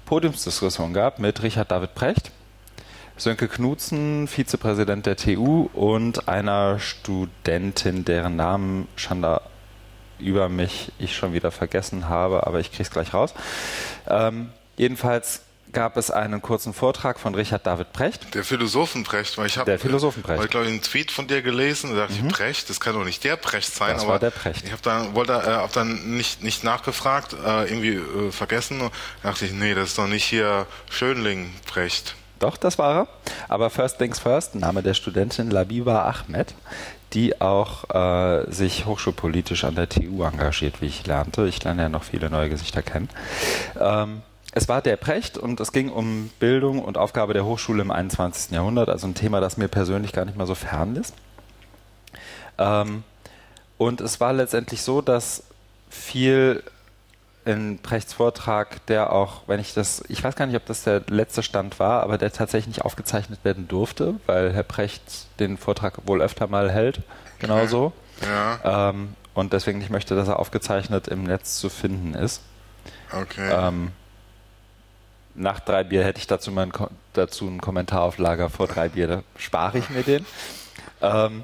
Podiumsdiskussion 0.06 0.94
gab 0.94 1.20
mit 1.20 1.42
Richard 1.44 1.72
David 1.72 1.96
Precht, 1.96 2.32
Sönke 3.22 3.48
Knutzen, 3.48 4.28
Vizepräsident 4.28 5.06
der 5.06 5.16
TU 5.16 5.70
und 5.74 6.28
einer 6.28 6.80
Studentin, 6.80 8.04
deren 8.04 8.36
Namen 8.36 8.88
schon 8.96 9.22
da 9.22 9.42
über 10.18 10.50
mich 10.50 10.92
ich 10.98 11.16
schon 11.16 11.32
wieder 11.32 11.51
vergessen 11.51 12.10
habe, 12.10 12.48
aber 12.48 12.60
ich 12.60 12.72
kriege 12.72 12.82
es 12.82 12.90
gleich 12.90 13.13
raus. 13.13 13.36
Ähm, 14.08 14.50
jedenfalls 14.75 15.44
gab 15.72 15.98
es 15.98 16.10
einen 16.10 16.42
kurzen 16.42 16.74
Vortrag 16.74 17.20
von 17.20 17.36
Richard 17.36 17.68
David 17.68 17.94
Precht. 17.94 18.34
Der 18.34 18.44
Philosophenbrecht, 18.44 19.38
weil 19.38 19.46
ich 19.46 19.58
habe 19.60 19.70
Der 19.70 19.78
Philosophenprecht. 19.78 20.40
weil 20.40 20.46
ich 20.46 20.51
glaube 20.51 20.66
einen 20.66 20.82
Tweet 20.82 21.12
von 21.12 21.28
dir 21.28 21.44
gelesen, 21.44 21.92
da 21.92 22.07
dachte 22.07 22.14
ich, 22.14 22.27
Precht, 22.27 22.72
das 22.72 22.79
kann 22.79 22.96
doch 22.96 23.05
nicht 23.05 23.24
der 23.24 23.36
Precht 23.36 23.72
sein, 23.72 23.94
Das 23.94 24.01
aber 24.01 24.14
war 24.14 24.20
der 24.20 24.31
Precht. 24.31 24.66
ich 24.66 24.72
habe 24.72 24.81
dann 24.81 25.14
wollte 25.14 25.34
äh, 25.34 25.36
hab 25.46 25.72
dann 25.74 26.18
nicht 26.18 26.42
nicht 26.42 26.64
nachgefragt, 26.64 27.34
äh, 27.34 27.66
irgendwie 27.72 27.94
äh, 27.94 28.31
vergessen 28.31 28.81
und 28.81 28.92
dachte 29.22 29.46
ich, 29.46 29.53
nee, 29.53 29.75
das 29.75 29.90
ist 29.90 30.00
doch 30.00 30.07
nicht 30.07 30.24
hier 30.24 30.66
Schönling 30.90 31.53
Precht. 31.68 32.16
Doch, 32.42 32.58
das 32.58 32.80
war 32.80 33.01
er. 33.01 33.08
Aber 33.48 33.70
first 33.70 34.00
things 34.00 34.20
first, 34.20 34.56
Name 34.56 34.82
der 34.82 34.96
Studentin 34.96 35.51
Labiba 35.51 36.10
Ahmed, 36.10 36.56
die 37.14 37.40
auch 37.40 37.90
äh, 37.94 38.51
sich 38.51 38.88
hochschulpolitisch 38.88 39.64
an 39.64 39.75
der 39.75 39.88
TU 39.88 40.24
engagiert, 40.24 40.82
wie 40.82 40.88
ich 40.88 41.06
lernte. 41.06 41.48
Ich 41.48 41.64
lerne 41.64 41.84
ja 41.84 41.90
noch 41.90 42.04
viele 42.04 42.32
neue 42.32 42.50
Gesichter 42.50 42.82
kennen. 42.82 43.10
Ähm, 43.80 44.24
es 44.54 44.68
war 44.68 44.82
der 44.82 44.98
Precht 44.98 45.38
und 45.38 45.60
es 45.60 45.72
ging 45.72 45.90
um 45.90 46.32
Bildung 46.40 46.80
und 46.80 46.98
Aufgabe 46.98 47.34
der 47.34 47.46
Hochschule 47.46 47.84
im 47.84 47.92
21. 47.92 48.51
Jahrhundert, 48.51 48.90
also 48.90 49.06
ein 49.06 49.14
Thema, 49.14 49.40
das 49.40 49.58
mir 49.58 49.68
persönlich 49.68 50.12
gar 50.12 50.25
nicht 50.25 50.36
mal 50.36 50.48
so 50.48 50.56
fern 50.56 50.96
ist. 50.96 51.14
Ähm, 52.58 53.04
und 53.77 54.01
es 54.01 54.20
war 54.20 54.34
letztendlich 54.34 54.82
so, 54.82 55.01
dass 55.01 55.44
viel 55.92 56.64
in 57.46 57.80
Prechts 57.80 58.14
Vortrag, 58.14 58.86
der 58.86 59.12
auch, 59.14 59.42
wenn 59.48 59.60
ich 59.60 59.74
das, 59.74 60.04
ich 60.10 60.24
weiß 60.24 60.36
gar 60.36 60.46
nicht, 60.46 60.56
ob 60.56 60.66
das 60.66 60.84
der 60.84 61.01
letzte 61.10 61.42
Stand 61.42 61.80
war, 61.80 62.04
aber 62.04 62.18
der 62.18 62.32
tatsächlich 62.32 62.75
nicht 62.75 62.86
aufgezeichnet 62.86 63.40
werden 63.44 63.68
durfte, 63.68 64.16
weil 64.27 64.54
Herr 64.54 64.64
Precht 64.64 65.01
den 65.40 65.58
Vortrag 65.58 65.96
wohl 66.06 66.22
öfter 66.22 66.48
mal 66.48 66.72
hält, 66.72 67.01
genauso. 67.40 67.94
Ja, 68.24 68.90
Ähm, 68.90 69.16
und 69.34 69.54
deswegen 69.54 69.80
nicht 69.80 69.90
möchte, 69.90 70.16
dass 70.16 70.27
er 70.27 70.38
aufgezeichnet 70.40 71.08
im 71.08 71.24
Netz 71.24 71.58
zu 71.58 71.70
finden 71.70 72.14
ist. 72.14 72.42
okay. 73.12 73.50
Ähm, 73.51 73.92
nach 75.34 75.60
drei 75.62 75.84
Bier 75.86 76.04
hätte 76.04 76.20
ich 76.20 76.27
dazu, 76.27 76.51
mein, 76.51 76.72
Ko- 76.72 76.90
dazu 77.14 77.48
einen 77.48 77.62
Kommentar 77.62 78.01
auf 78.04 78.18
Lager. 78.18 78.50
Vor 78.50 78.68
drei 78.68 78.90
Bier, 78.90 79.08
da 79.08 79.24
spare 79.38 79.77
ich 79.77 79.90
mir 79.90 80.04
den. 80.04 80.25
Ähm, 81.01 81.44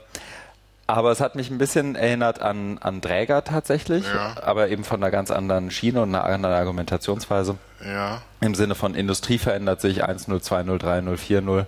aber 0.88 1.12
es 1.12 1.20
hat 1.22 1.36
mich 1.36 1.50
ein 1.50 1.58
bisschen 1.58 1.96
erinnert 1.96 2.42
an, 2.42 2.78
an 2.80 3.02
Dräger 3.02 3.44
tatsächlich, 3.44 4.06
Ja. 4.06 4.36
aber 4.42 4.70
eben 4.70 4.84
von 4.86 5.04
einer 5.04 5.12
ganz 5.12 5.32
anderen 5.32 5.70
Schiene 5.70 6.02
und 6.02 6.16
einer 6.16 6.24
anderen 6.24 6.56
Argumentationsweise. 6.56 7.58
ja, 7.86 8.22
Im 8.42 8.56
Sinne 8.56 8.74
von 8.76 8.96
Industrie 8.96 9.38
verändert 9.38 9.82
sich 9.82 10.04
1.0, 10.06 10.42
2.0, 10.42 10.80
3.0, 10.82 11.18
4.0. 11.18 11.66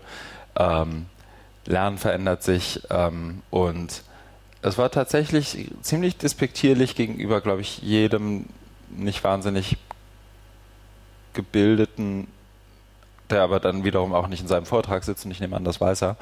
Ähm, 0.58 1.06
Lernen 1.66 1.98
verändert 1.98 2.42
sich 2.44 2.82
ähm, 2.90 3.42
und 3.50 4.04
es 4.62 4.78
war 4.78 4.90
tatsächlich 4.90 5.70
ziemlich 5.82 6.18
despektierlich 6.18 6.96
gegenüber, 6.96 7.42
glaube 7.42 7.62
ich, 7.62 7.80
jedem 7.82 8.46
nicht 8.90 9.24
wahnsinnig 9.24 9.78
gebildeten, 11.34 12.28
der 13.30 13.42
aber 13.44 13.60
dann 13.60 13.84
wiederum 13.84 14.14
auch 14.14 14.28
nicht 14.28 14.42
in 14.42 14.48
seinem 14.48 14.66
Vortrag 14.66 15.04
sitzt 15.04 15.26
und 15.26 15.32
ich 15.32 15.40
nehme 15.40 15.56
an, 15.56 15.64
das 15.64 15.80
weiß 15.80 16.02
er. 16.02 16.16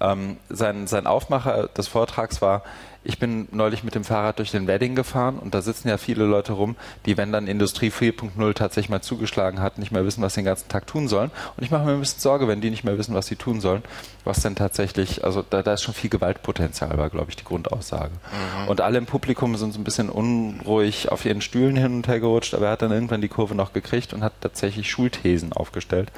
Ähm, 0.00 0.38
sein, 0.48 0.86
sein 0.86 1.06
Aufmacher 1.06 1.68
des 1.68 1.88
Vortrags 1.88 2.40
war, 2.40 2.62
ich 3.02 3.18
bin 3.18 3.48
neulich 3.50 3.82
mit 3.82 3.94
dem 3.94 4.04
Fahrrad 4.04 4.38
durch 4.38 4.50
den 4.50 4.66
Wedding 4.66 4.94
gefahren 4.94 5.38
und 5.38 5.54
da 5.54 5.62
sitzen 5.62 5.88
ja 5.88 5.96
viele 5.96 6.24
Leute 6.24 6.52
rum, 6.52 6.76
die, 7.06 7.16
wenn 7.16 7.32
dann 7.32 7.46
Industrie 7.46 7.88
4.0 7.88 8.52
tatsächlich 8.52 8.90
mal 8.90 9.00
zugeschlagen 9.00 9.60
hat, 9.60 9.78
nicht 9.78 9.90
mehr 9.90 10.04
wissen, 10.04 10.22
was 10.22 10.34
sie 10.34 10.40
den 10.40 10.46
ganzen 10.46 10.68
Tag 10.68 10.86
tun 10.86 11.08
sollen. 11.08 11.30
Und 11.56 11.64
ich 11.64 11.70
mache 11.70 11.84
mir 11.84 11.92
ein 11.92 12.00
bisschen 12.00 12.20
Sorge, 12.20 12.46
wenn 12.46 12.60
die 12.60 12.68
nicht 12.68 12.84
mehr 12.84 12.98
wissen, 12.98 13.14
was 13.14 13.26
sie 13.26 13.36
tun 13.36 13.62
sollen, 13.62 13.82
was 14.24 14.40
denn 14.42 14.54
tatsächlich, 14.54 15.24
also 15.24 15.42
da, 15.48 15.62
da 15.62 15.74
ist 15.74 15.82
schon 15.82 15.94
viel 15.94 16.10
Gewaltpotenzial, 16.10 16.98
war, 16.98 17.08
glaube 17.08 17.30
ich, 17.30 17.36
die 17.36 17.44
Grundaussage. 17.44 18.12
Und 18.68 18.82
alle 18.82 18.98
im 18.98 19.06
Publikum 19.06 19.56
sind 19.56 19.72
so 19.72 19.80
ein 19.80 19.84
bisschen 19.84 20.10
unruhig 20.10 21.10
auf 21.10 21.24
ihren 21.24 21.40
Stühlen 21.40 21.76
hin 21.76 21.94
und 21.94 22.08
her 22.08 22.20
gerutscht, 22.20 22.52
aber 22.54 22.66
er 22.66 22.72
hat 22.72 22.82
dann 22.82 22.92
irgendwann 22.92 23.22
die 23.22 23.28
Kurve 23.28 23.54
noch 23.54 23.72
gekriegt 23.72 24.12
und 24.12 24.22
hat 24.22 24.34
tatsächlich 24.42 24.90
Schulthesen 24.90 25.54
aufgestellt. 25.54 26.12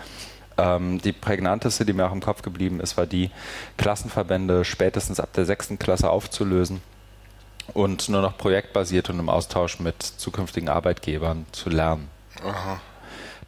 Ähm, 0.59 1.01
die 1.01 1.13
prägnanteste, 1.13 1.85
die 1.85 1.93
mir 1.93 2.07
auch 2.07 2.13
im 2.13 2.21
Kopf 2.21 2.43
geblieben 2.43 2.81
ist, 2.81 2.97
war 2.97 3.07
die, 3.07 3.31
Klassenverbände 3.77 4.65
spätestens 4.65 5.21
ab 5.21 5.33
der 5.35 5.45
sechsten 5.45 5.79
Klasse 5.79 6.11
aufzulösen 6.11 6.83
und 7.75 8.09
nur 8.09 8.23
noch 8.23 8.37
projektbasiert 8.37 9.11
und 9.11 9.19
im 9.19 9.29
Austausch 9.29 9.81
mit 9.81 10.03
zukünftigen 10.03 10.69
Arbeitgebern 10.69 11.47
zu 11.53 11.71
lernen. 11.71 12.09
aha. 12.45 12.81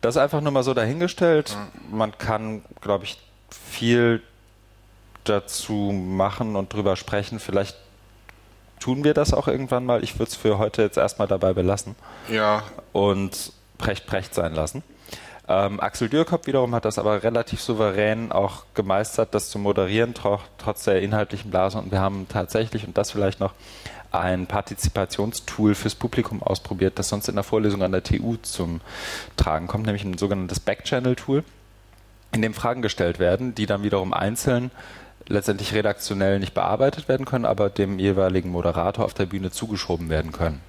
Das 0.00 0.18
einfach 0.18 0.42
nur 0.42 0.52
mal 0.52 0.62
so 0.62 0.74
dahingestellt. 0.74 1.56
Man 1.90 2.18
kann, 2.18 2.62
glaube 2.82 3.04
ich, 3.04 3.18
viel 3.48 4.22
dazu 5.24 5.92
machen 5.92 6.56
und 6.56 6.72
drüber 6.74 6.96
sprechen. 6.96 7.38
Vielleicht 7.38 7.76
tun 8.80 9.02
wir 9.02 9.14
das 9.14 9.32
auch 9.32 9.48
irgendwann 9.48 9.86
mal. 9.86 10.04
Ich 10.04 10.18
würde 10.18 10.30
es 10.30 10.36
für 10.36 10.58
heute 10.58 10.82
jetzt 10.82 10.98
erstmal 10.98 11.26
dabei 11.26 11.54
belassen 11.54 11.94
Ja, 12.28 12.64
und 12.92 13.52
Precht 13.78 14.06
Precht 14.06 14.34
sein 14.34 14.54
lassen. 14.54 14.82
Ähm, 15.46 15.78
Axel 15.80 16.08
Dürkop 16.08 16.46
wiederum 16.46 16.74
hat 16.74 16.84
das 16.86 16.98
aber 16.98 17.22
relativ 17.22 17.60
souverän 17.60 18.32
auch 18.32 18.64
gemeistert, 18.74 19.34
das 19.34 19.50
zu 19.50 19.58
moderieren, 19.58 20.14
tro 20.14 20.40
trotz 20.58 20.84
der 20.84 21.02
inhaltlichen 21.02 21.50
Blase. 21.50 21.78
Und 21.78 21.92
wir 21.92 22.00
haben 22.00 22.26
tatsächlich, 22.28 22.86
und 22.86 22.96
das 22.96 23.10
vielleicht 23.10 23.40
noch, 23.40 23.52
ein 24.10 24.46
Partizipationstool 24.46 25.74
fürs 25.74 25.96
Publikum 25.96 26.40
ausprobiert, 26.42 26.98
das 26.98 27.08
sonst 27.08 27.28
in 27.28 27.34
der 27.34 27.42
Vorlesung 27.42 27.82
an 27.82 27.90
der 27.90 28.04
TU 28.04 28.36
zum 28.42 28.80
Tragen 29.36 29.66
kommt, 29.66 29.86
nämlich 29.86 30.04
ein 30.04 30.16
sogenanntes 30.16 30.60
Backchannel-Tool, 30.60 31.42
in 32.32 32.40
dem 32.40 32.54
Fragen 32.54 32.80
gestellt 32.80 33.18
werden, 33.18 33.56
die 33.56 33.66
dann 33.66 33.82
wiederum 33.82 34.12
einzeln 34.14 34.70
letztendlich 35.26 35.74
redaktionell 35.74 36.38
nicht 36.38 36.54
bearbeitet 36.54 37.08
werden 37.08 37.26
können, 37.26 37.44
aber 37.44 37.70
dem 37.70 37.98
jeweiligen 37.98 38.50
Moderator 38.50 39.04
auf 39.04 39.14
der 39.14 39.26
Bühne 39.26 39.50
zugeschoben 39.50 40.08
werden 40.10 40.32
können. 40.32 40.60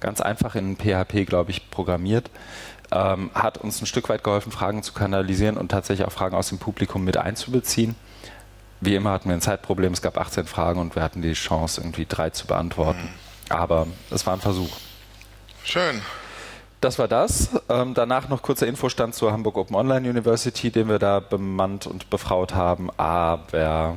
Ganz 0.00 0.20
einfach 0.20 0.54
in 0.54 0.76
PHP, 0.76 1.26
glaube 1.26 1.50
ich, 1.50 1.70
programmiert. 1.70 2.30
Ähm, 2.90 3.30
hat 3.34 3.58
uns 3.58 3.82
ein 3.82 3.86
Stück 3.86 4.08
weit 4.08 4.24
geholfen, 4.24 4.50
Fragen 4.50 4.82
zu 4.82 4.92
kanalisieren 4.92 5.56
und 5.56 5.70
tatsächlich 5.70 6.06
auch 6.06 6.12
Fragen 6.12 6.34
aus 6.34 6.48
dem 6.48 6.58
Publikum 6.58 7.04
mit 7.04 7.16
einzubeziehen. 7.16 7.94
Wie 8.80 8.94
immer 8.94 9.10
hatten 9.10 9.28
wir 9.28 9.34
ein 9.34 9.40
Zeitproblem, 9.40 9.92
es 9.92 10.02
gab 10.02 10.16
18 10.16 10.46
Fragen 10.46 10.80
und 10.80 10.94
wir 10.94 11.02
hatten 11.02 11.20
die 11.20 11.32
Chance, 11.32 11.80
irgendwie 11.80 12.06
drei 12.08 12.30
zu 12.30 12.46
beantworten. 12.46 13.02
Mhm. 13.02 13.52
Aber 13.52 13.86
es 14.10 14.26
war 14.26 14.34
ein 14.34 14.40
Versuch. 14.40 14.76
Schön. 15.64 16.00
Das 16.80 16.98
war 16.98 17.08
das. 17.08 17.50
Ähm, 17.68 17.94
danach 17.94 18.28
noch 18.28 18.40
kurzer 18.40 18.66
Infostand 18.66 19.14
zur 19.14 19.32
Hamburg 19.32 19.56
Open 19.56 19.74
Online 19.74 20.08
University, 20.08 20.70
den 20.70 20.88
wir 20.88 21.00
da 21.00 21.18
bemannt 21.18 21.86
und 21.86 22.08
befraut 22.08 22.54
haben. 22.54 22.88
Aber 22.96 23.96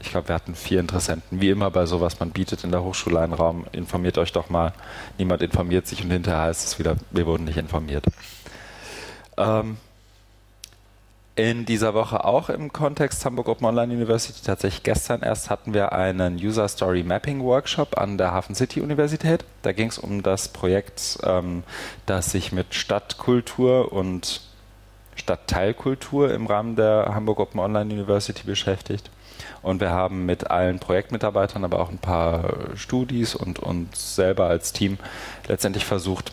ich 0.00 0.10
glaube, 0.10 0.28
wir 0.28 0.34
hatten 0.34 0.54
vier 0.54 0.80
Interessenten. 0.80 1.40
Wie 1.40 1.50
immer 1.50 1.70
bei 1.70 1.86
sowas, 1.86 2.20
man 2.20 2.30
bietet 2.30 2.64
in 2.64 2.70
der 2.70 2.82
Hochschule 2.82 3.20
einen 3.20 3.32
Raum, 3.32 3.66
informiert 3.72 4.18
euch 4.18 4.32
doch 4.32 4.48
mal. 4.48 4.72
Niemand 5.18 5.42
informiert 5.42 5.86
sich 5.86 6.02
und 6.02 6.10
hinterher 6.10 6.42
heißt 6.42 6.66
es 6.66 6.78
wieder, 6.78 6.96
wir 7.10 7.26
wurden 7.26 7.44
nicht 7.44 7.58
informiert. 7.58 8.04
Ähm, 9.36 9.76
in 11.38 11.64
dieser 11.64 11.94
Woche 11.94 12.24
auch 12.24 12.48
im 12.48 12.72
Kontext 12.72 13.24
Hamburg 13.24 13.48
Open 13.48 13.66
Online 13.66 13.94
University, 13.94 14.40
tatsächlich 14.44 14.82
gestern 14.82 15.22
erst, 15.22 15.50
hatten 15.50 15.72
wir 15.72 15.92
einen 15.92 16.34
User 16.34 16.66
Story 16.66 17.04
Mapping 17.04 17.42
Workshop 17.44 17.96
an 17.96 18.18
der 18.18 18.32
Hafen 18.32 18.56
City 18.56 18.80
Universität. 18.80 19.44
Da 19.62 19.70
ging 19.72 19.88
es 19.88 19.98
um 19.98 20.24
das 20.24 20.48
Projekt, 20.48 21.18
ähm, 21.22 21.62
das 22.06 22.32
sich 22.32 22.50
mit 22.50 22.74
Stadtkultur 22.74 23.92
und 23.92 24.40
Stadtteilkultur 25.14 26.32
im 26.32 26.46
Rahmen 26.46 26.74
der 26.74 27.12
Hamburg 27.14 27.38
Open 27.38 27.60
Online 27.60 27.92
University 27.92 28.42
beschäftigt. 28.44 29.10
Und 29.62 29.80
wir 29.80 29.90
haben 29.90 30.26
mit 30.26 30.50
allen 30.50 30.78
Projektmitarbeitern, 30.78 31.64
aber 31.64 31.80
auch 31.80 31.90
ein 31.90 31.98
paar 31.98 32.76
Studis 32.76 33.34
und 33.34 33.58
uns 33.58 34.14
selber 34.16 34.46
als 34.46 34.72
Team 34.72 34.98
letztendlich 35.46 35.84
versucht, 35.84 36.32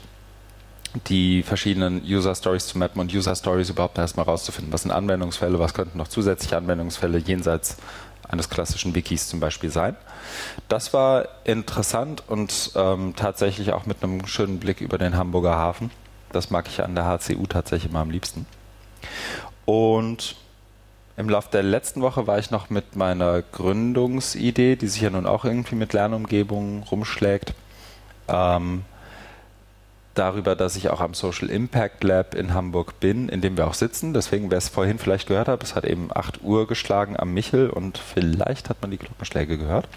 die 1.08 1.44
verschiedenen 1.44 2.02
User 2.04 2.34
Stories 2.36 2.68
zu 2.68 2.78
mappen 2.78 3.02
und 3.02 3.14
User 3.14 3.36
Stories 3.36 3.70
überhaupt 3.70 3.98
erstmal 3.98 4.26
rauszufinden. 4.26 4.72
Was 4.72 4.84
sind 4.84 4.92
Anwendungsfälle, 4.92 5.60
was 5.60 5.74
könnten 5.74 5.98
noch 5.98 6.08
zusätzliche 6.08 6.56
Anwendungsfälle 6.58 7.18
jenseits 7.18 7.78
eines 8.30 8.50
klassischen 8.50 8.96
Wikis 8.96 9.28
zum 9.28 9.40
Beispiel 9.40 9.70
sein. 9.70 9.96
Das 10.68 10.94
war 10.94 11.28
interessant 11.44 12.24
und 12.28 12.72
ähm, 12.76 13.14
tatsächlich 13.16 13.74
auch 13.74 13.86
mit 13.86 14.04
einem 14.04 14.26
schönen 14.26 14.60
Blick 14.60 14.82
über 14.82 14.98
den 14.98 15.16
Hamburger 15.16 15.56
Hafen. 15.56 15.92
Das 16.32 16.50
mag 16.50 16.68
ich 16.68 16.84
an 16.84 16.96
der 16.96 17.06
HCU 17.06 17.46
tatsächlich 17.48 17.92
immer 17.92 18.02
am 18.02 18.10
liebsten. 18.10 18.46
Und 19.66 20.36
im 21.18 21.30
Laufe 21.30 21.50
der 21.52 21.64
letzten 21.64 22.02
Woche 22.02 22.28
war 22.28 22.40
ich 22.40 22.52
noch 22.52 22.70
mit 22.70 22.96
meiner 22.96 23.42
Gründungsidee, 23.42 24.76
die 24.76 24.88
sich 24.88 25.02
ja 25.02 25.10
nun 25.10 25.26
auch 25.26 25.46
irgendwie 25.46 25.76
mit 25.76 25.94
Lernumgebungen 25.94 26.84
rumschlägt, 26.84 27.54
ähm, 28.28 28.84
darüber, 30.14 30.56
dass 30.56 30.76
ich 30.76 30.90
auch 30.90 31.02
am 31.02 31.14
Social 31.14 31.50
Impact 31.50 32.04
Lab 32.04 32.36
in 32.36 32.54
Hamburg 32.54 33.00
bin, 33.00 33.30
in 33.30 33.42
dem 33.42 33.58
wir 33.58 33.68
auch 33.68 33.74
sitzen. 33.74 34.14
Deswegen, 34.14 34.52
wer 34.52 34.58
es 34.58 34.70
vorhin 34.70 35.00
vielleicht 35.00 35.28
gehört 35.28 35.48
hat, 35.48 35.64
es 35.64 35.76
hat 35.76 35.86
eben 35.86 36.10
8 36.14 36.42
Uhr 36.42 36.68
geschlagen 36.68 37.18
am 37.18 37.34
Michel 37.34 37.70
und 37.70 37.98
vielleicht 37.98 38.70
hat 38.70 38.82
man 38.82 38.92
die 38.92 38.98
Glockenschläge 38.98 39.58
gehört. 39.58 39.88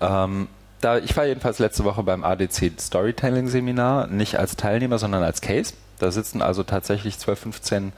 Ähm, 0.00 0.48
da, 0.80 0.98
ich 0.98 1.16
war 1.16 1.26
jedenfalls 1.26 1.58
letzte 1.58 1.84
Woche 1.84 2.02
beim 2.02 2.24
ADC 2.24 2.72
Storytelling 2.80 3.48
Seminar, 3.48 4.06
nicht 4.06 4.38
als 4.38 4.56
Teilnehmer, 4.56 4.98
sondern 4.98 5.22
als 5.22 5.40
Case. 5.40 5.74
Da 5.98 6.10
sitzen 6.10 6.40
also 6.40 6.62
tatsächlich 6.62 7.18
12, 7.18 7.38
15 7.38 7.92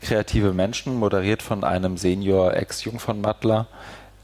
kreative 0.00 0.52
Menschen, 0.52 0.96
moderiert 0.96 1.42
von 1.42 1.64
einem 1.64 1.96
Senior 1.96 2.54
Ex-Jungfernmattler, 2.54 3.66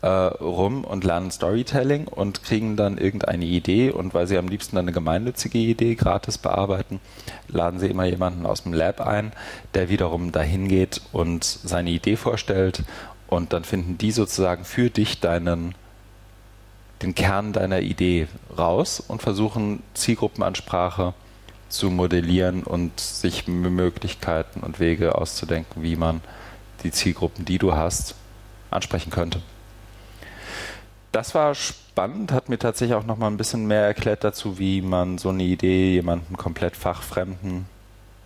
äh, 0.03 0.09
rum 0.09 0.85
und 0.85 1.05
lernen 1.05 1.31
Storytelling 1.31 2.07
und 2.07 2.43
kriegen 2.43 2.77
dann 2.77 2.99
irgendeine 2.99 3.45
Idee. 3.45 3.91
Und 3.91 4.15
weil 4.15 4.27
sie 4.27 4.39
am 4.39 4.49
liebsten 4.49 4.79
eine 4.79 4.93
gemeinnützige 4.93 5.59
Idee 5.59 5.95
gratis 5.95 6.39
bearbeiten, 6.39 7.01
laden 7.49 7.81
sie 7.81 7.89
immer 7.89 8.05
jemanden 8.05 8.47
aus 8.47 8.63
dem 8.63 8.73
Lab 8.73 9.01
ein, 9.01 9.33
der 9.75 9.89
wiederum 9.89 10.33
dahin 10.33 10.69
geht 10.69 11.01
und 11.13 11.45
seine 11.45 11.91
Idee 11.91 12.17
vorstellt. 12.17 12.85
Und 13.27 13.53
dann 13.53 13.65
finden 13.65 13.99
die 13.99 14.13
sozusagen 14.13 14.65
für 14.65 14.91
dich 14.91 15.21
deinen 15.21 15.75
den 17.03 17.15
Kern 17.15 17.53
deiner 17.53 17.81
Idee 17.81 18.27
raus 18.57 19.01
und 19.01 19.21
versuchen 19.21 19.83
Zielgruppenansprache 19.93 21.13
zu 21.69 21.91
modellieren 21.91 22.63
und 22.63 23.01
sich 23.01 23.47
Möglichkeiten 23.49 24.61
und 24.61 24.81
Wege 24.81 25.17
auszudenken, 25.17 25.83
wie 25.83 25.97
man 25.97 26.21
die 26.83 26.91
Zielgruppen, 26.91 27.45
die 27.45 27.59
du 27.59 27.75
hast, 27.75 28.15
ansprechen 28.71 29.11
könnte 29.11 29.41
das 31.17 31.35
war 31.35 31.55
spannend, 31.55 32.31
hat 32.31 32.51
mir 32.51 32.59
tatsächlich 32.59 32.95
auch 32.95 33.07
noch 33.07 33.17
mal 33.17 33.29
ein 33.29 33.39
bisschen 33.39 33.67
mehr 33.67 33.81
erklärt 33.87 34.23
dazu, 34.23 34.59
wie 34.59 34.83
man 34.83 35.17
so 35.17 35.31
eine 35.31 35.45
Idee 35.45 35.93
jemanden 35.93 36.37
komplett 36.37 36.77
Fachfremden 36.77 37.65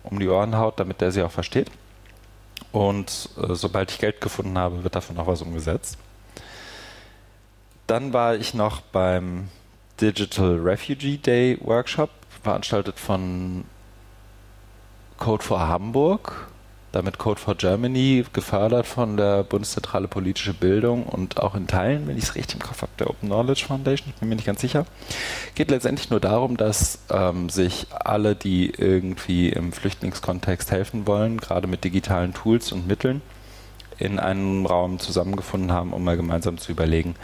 um 0.03 0.19
die 0.19 0.27
Ohren 0.27 0.57
haut, 0.57 0.77
damit 0.77 0.99
der 0.99 1.13
sie 1.13 1.23
auch 1.23 1.31
versteht. 1.31 1.71
Und 2.73 3.29
äh, 3.37 3.55
sobald 3.55 3.91
ich 3.91 3.99
Geld 3.99 4.19
gefunden 4.19 4.57
habe, 4.57 4.83
wird 4.83 4.95
davon 4.95 5.17
auch 5.19 5.27
was 5.27 5.41
umgesetzt. 5.41 5.97
Dann 7.87 8.11
war 8.11 8.35
ich 8.35 8.53
noch 8.53 8.81
beim 8.81 9.47
Digital 10.01 10.59
Refugee 10.59 11.15
Day 11.17 11.57
Workshop, 11.61 12.09
veranstaltet 12.43 12.99
von 12.99 13.65
Code 15.17 15.43
for 15.43 15.59
Hamburg 15.59 16.47
damit 16.91 17.17
Code 17.17 17.39
for 17.39 17.55
Germany, 17.55 18.25
gefördert 18.33 18.85
von 18.85 19.15
der 19.17 19.43
Bundeszentrale 19.43 20.07
Politische 20.07 20.53
Bildung 20.53 21.03
und 21.03 21.39
auch 21.39 21.55
in 21.55 21.67
Teilen, 21.67 22.07
wenn 22.07 22.17
ich 22.17 22.25
es 22.25 22.35
richtig 22.35 22.55
im 22.55 22.61
Kopf 22.61 22.81
habe, 22.81 22.91
der 22.99 23.09
Open 23.09 23.29
Knowledge 23.29 23.65
Foundation, 23.65 24.09
ich 24.09 24.19
bin 24.19 24.29
mir 24.29 24.35
nicht 24.35 24.45
ganz 24.45 24.61
sicher. 24.61 24.85
Geht 25.55 25.71
letztendlich 25.71 26.09
nur 26.09 26.19
darum, 26.19 26.57
dass 26.57 26.99
ähm, 27.09 27.49
sich 27.49 27.87
alle, 27.91 28.35
die 28.35 28.69
irgendwie 28.69 29.49
im 29.49 29.71
Flüchtlingskontext 29.71 30.71
helfen 30.71 31.07
wollen, 31.07 31.37
gerade 31.39 31.67
mit 31.67 31.83
digitalen 31.83 32.33
Tools 32.33 32.71
und 32.71 32.87
Mitteln, 32.87 33.21
in 33.97 34.19
einem 34.19 34.65
Raum 34.65 34.99
zusammengefunden 34.99 35.71
haben, 35.71 35.93
um 35.93 36.03
mal 36.03 36.17
gemeinsam 36.17 36.57
zu 36.57 36.71
überlegen, 36.71 37.15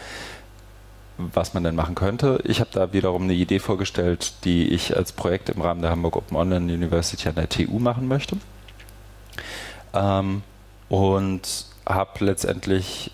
was 1.17 1.53
man 1.53 1.63
denn 1.63 1.75
machen 1.75 1.95
könnte. 1.95 2.39
Ich 2.43 2.59
habe 2.59 2.69
da 2.71 2.93
wiederum 2.93 3.23
eine 3.23 3.33
Idee 3.33 3.59
vorgestellt, 3.59 4.33
die 4.43 4.67
ich 4.67 4.95
als 4.95 5.11
Projekt 5.11 5.49
im 5.49 5.61
Rahmen 5.61 5.81
der 5.81 5.91
Hamburg 5.91 6.15
Open 6.15 6.37
Online 6.37 6.71
University 6.71 7.27
an 7.27 7.35
der 7.35 7.49
TU 7.49 7.79
machen 7.79 8.07
möchte. 8.07 8.37
Ähm, 9.93 10.43
und 10.89 11.65
habe 11.85 12.25
letztendlich 12.25 13.11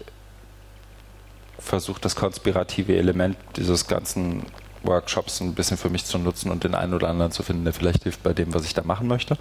versucht, 1.59 2.03
das 2.03 2.15
konspirative 2.15 2.95
Element 2.95 3.37
dieses 3.55 3.87
ganzen 3.87 4.45
Workshops 4.83 5.39
ein 5.39 5.53
bisschen 5.53 5.77
für 5.77 5.89
mich 5.89 6.05
zu 6.05 6.17
nutzen 6.17 6.51
und 6.51 6.63
den 6.63 6.75
einen 6.75 6.93
oder 6.93 7.09
anderen 7.09 7.31
zu 7.31 7.41
finden, 7.41 7.63
der 7.63 7.73
vielleicht 7.73 8.03
hilft 8.03 8.21
bei 8.21 8.33
dem, 8.33 8.53
was 8.53 8.65
ich 8.65 8.73
da 8.73 8.83
machen 8.83 9.07
möchte. 9.07 9.37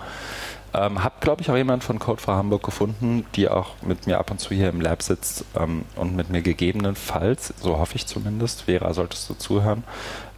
Ähm, 0.75 1.05
hab, 1.05 1.21
glaube 1.21 1.43
ich, 1.43 1.51
auch 1.51 1.57
jemanden 1.57 1.83
von 1.83 1.99
Code 1.99 2.21
for 2.21 2.35
Hamburg 2.35 2.63
gefunden, 2.63 3.27
die 3.35 3.49
auch 3.49 3.75
mit 3.83 4.07
mir 4.07 4.19
ab 4.19 4.31
und 4.31 4.41
zu 4.41 4.55
hier 4.55 4.71
im 4.71 4.81
Lab 4.81 5.03
sitzt 5.03 5.45
ähm, 5.55 5.85
und 5.97 6.17
mit 6.17 6.31
mir 6.31 6.43
gegebenenfalls, 6.43 7.53
so 7.61 7.79
hoffe 7.79 7.97
ich 7.97 8.07
zumindest, 8.07 8.63
Vera, 8.63 8.95
solltest 8.95 9.29
du 9.29 9.35
zuhören, 9.35 9.85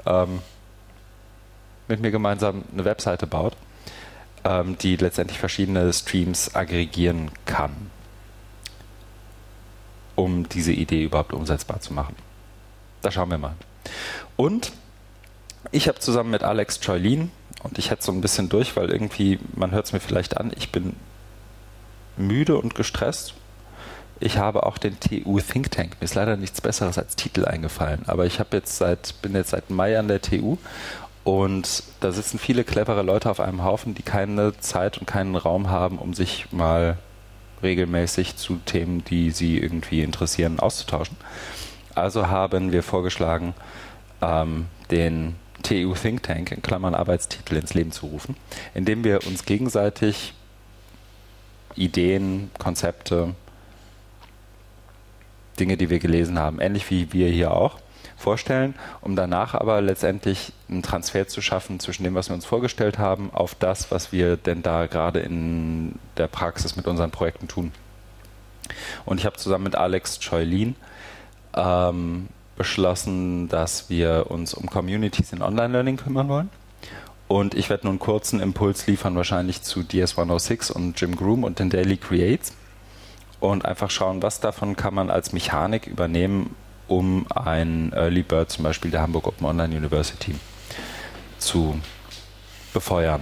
ähm, 0.07 0.40
mit 1.87 2.01
mir 2.01 2.11
gemeinsam 2.11 2.64
eine 2.73 2.85
Webseite 2.85 3.27
baut 3.27 3.57
ähm, 4.44 4.77
die 4.79 4.97
letztendlich 4.97 5.38
verschiedene 5.38 5.92
Streams 5.92 6.55
aggregieren 6.55 7.31
kann, 7.47 7.90
um 10.14 10.49
diese 10.49 10.73
Idee 10.73 11.05
überhaupt 11.05 11.33
umsetzbar 11.33 11.81
zu 11.81 11.92
machen. 11.92 12.14
Da 13.03 13.11
schauen 13.11 13.31
wir 13.31 13.38
mal. 13.38 13.55
Und 14.37 14.73
ich 15.70 15.88
habe 15.88 15.99
zusammen 15.99 16.31
mit 16.31 16.42
Alex 16.42 16.81
Choylin, 16.81 17.31
und 17.64 17.79
ich 17.79 17.90
hätte 17.90 18.05
so 18.05 18.12
ein 18.12 18.20
bisschen 18.20 18.48
durch, 18.48 18.77
weil 18.77 18.90
irgendwie, 18.90 19.40
man 19.57 19.72
hört 19.72 19.87
es 19.87 19.92
mir 19.92 20.00
vielleicht 20.00 20.37
an, 20.37 20.53
ich 20.55 20.70
bin 20.70 20.94
müde 22.16 22.57
und 22.59 22.74
gestresst. 22.74 23.35
Ich 24.20 24.38
habe 24.38 24.64
auch 24.64 24.79
den 24.79 24.98
TU 25.00 25.40
Think 25.40 25.72
Tank. 25.72 25.96
Mir 26.00 26.05
ist 26.05 26.14
leider 26.14 26.37
nichts 26.37 26.61
Besseres 26.61 26.98
als 26.98 27.16
Titel 27.16 27.44
eingefallen. 27.46 28.03
Aber 28.07 28.27
ich 28.27 28.40
jetzt 28.53 28.77
seit, 28.77 29.20
bin 29.22 29.35
jetzt 29.35 29.50
seit 29.50 29.70
Mai 29.70 29.98
an 29.98 30.07
der 30.07 30.22
TU 30.22 30.57
und 31.24 31.83
da 32.00 32.12
sitzen 32.12 32.38
viele 32.38 32.64
clevere 32.64 33.03
Leute 33.03 33.31
auf 33.31 33.40
einem 33.40 33.64
Haufen, 33.64 33.94
die 33.94 34.03
keine 34.03 34.57
Zeit 34.59 34.98
und 34.98 35.07
keinen 35.07 35.35
Raum 35.35 35.70
haben, 35.70 35.98
um 35.98 36.14
sich 36.14 36.53
mal 36.53 36.98
regelmäßig 37.62 38.37
zu 38.37 38.61
Themen, 38.66 39.05
die 39.05 39.31
sie 39.31 39.59
irgendwie 39.59 40.03
interessieren, 40.03 40.61
auszutauschen. 40.61 41.16
Also 41.94 42.29
haben 42.29 42.72
wir 42.72 42.83
vorgeschlagen, 42.83 43.55
ähm, 44.20 44.66
den 44.90 45.37
TU 45.64 45.94
Think 45.94 46.22
Tank, 46.22 46.53
in 46.53 46.62
Klammern 46.62 46.94
Arbeitstitel, 46.94 47.57
ins 47.57 47.74
Leben 47.74 47.90
zu 47.90 48.07
rufen, 48.07 48.37
indem 48.74 49.03
wir 49.03 49.27
uns 49.27 49.44
gegenseitig 49.44 50.35
Ideen, 51.74 52.50
Konzepte, 52.59 53.35
Dinge, 55.59 55.77
die 55.77 55.90
wir 55.90 55.98
gelesen 55.98 56.38
haben, 56.38 56.61
ähnlich 56.61 56.88
wie 56.90 57.12
wir 57.12 57.29
hier 57.29 57.53
auch, 57.53 57.79
vorstellen, 58.16 58.74
um 59.00 59.16
danach 59.16 59.55
aber 59.55 59.81
letztendlich 59.81 60.53
einen 60.68 60.83
Transfer 60.83 61.27
zu 61.27 61.40
schaffen 61.40 61.81
zwischen 61.81 62.05
dem, 62.05 62.14
was 62.14 62.29
wir 62.29 62.35
uns 62.35 62.44
vorgestellt 62.44 62.98
haben, 62.98 63.31
auf 63.33 63.55
das, 63.55 63.90
was 63.90 64.12
wir 64.12 64.37
denn 64.37 64.62
da 64.62 64.87
gerade 64.87 65.20
in 65.20 65.98
der 66.16 66.29
Praxis 66.29 66.77
mit 66.77 66.87
unseren 66.87 67.11
Projekten 67.11 67.48
tun. 67.48 67.72
Und 69.05 69.18
ich 69.18 69.27
habe 69.27 69.37
zusammen 69.37 69.64
mit 69.64 69.77
Alex 69.77 70.20
Choylin 70.20 70.77
ähm, 71.57 72.29
beschlossen, 72.56 73.48
dass 73.48 73.90
wir 73.90 74.26
uns 74.28 74.54
um 74.54 74.66
Communities 74.70 75.32
in 75.32 75.42
Online-Learning 75.42 75.96
kümmern 75.96 76.28
wollen. 76.28 76.50
Und 77.26 77.54
ich 77.54 77.70
werde 77.70 77.86
nun 77.86 77.94
einen 77.94 77.98
kurzen 77.98 78.40
Impuls 78.40 78.86
liefern, 78.86 79.16
wahrscheinlich 79.16 79.62
zu 79.62 79.80
DS106 79.80 80.70
und 80.70 81.00
Jim 81.00 81.16
Groom 81.16 81.42
und 81.42 81.58
den 81.58 81.70
Daily 81.70 81.96
Creates. 81.96 82.52
Und 83.40 83.64
einfach 83.64 83.90
schauen, 83.90 84.22
was 84.22 84.40
davon 84.40 84.76
kann 84.76 84.94
man 84.94 85.10
als 85.10 85.32
Mechanik 85.32 85.86
übernehmen, 85.86 86.54
um 86.86 87.26
ein 87.34 87.92
Early 87.92 88.22
Bird 88.22 88.50
zum 88.50 88.64
Beispiel 88.64 88.90
der 88.90 89.00
Hamburg 89.00 89.26
Open 89.26 89.46
Online 89.46 89.76
University 89.76 90.34
zu 91.38 91.78
befeuern. 92.72 93.20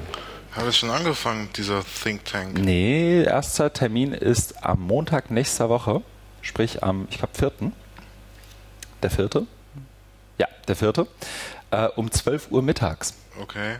Hat 0.53 0.67
es 0.67 0.77
schon 0.77 0.91
angefangen, 0.91 1.49
dieser 1.57 1.83
Think 1.83 2.25
Tank? 2.25 2.59
Nee, 2.59 3.23
erster 3.23 3.73
Termin 3.73 4.13
ist 4.13 4.65
am 4.65 4.83
Montag 4.83 5.31
nächster 5.31 5.69
Woche, 5.69 6.03
sprich 6.43 6.83
am, 6.83 7.07
ich 7.11 7.19
glaube, 7.19 7.33
4. 7.35 7.73
Der 9.03 9.11
vierte? 9.11 9.47
Ja, 10.39 10.47
der 10.69 10.77
vierte. 10.77 11.07
Äh, 11.71 11.89
um 11.97 12.11
12 12.11 12.51
Uhr 12.51 12.63
mittags. 12.63 13.15
Okay. 13.41 13.77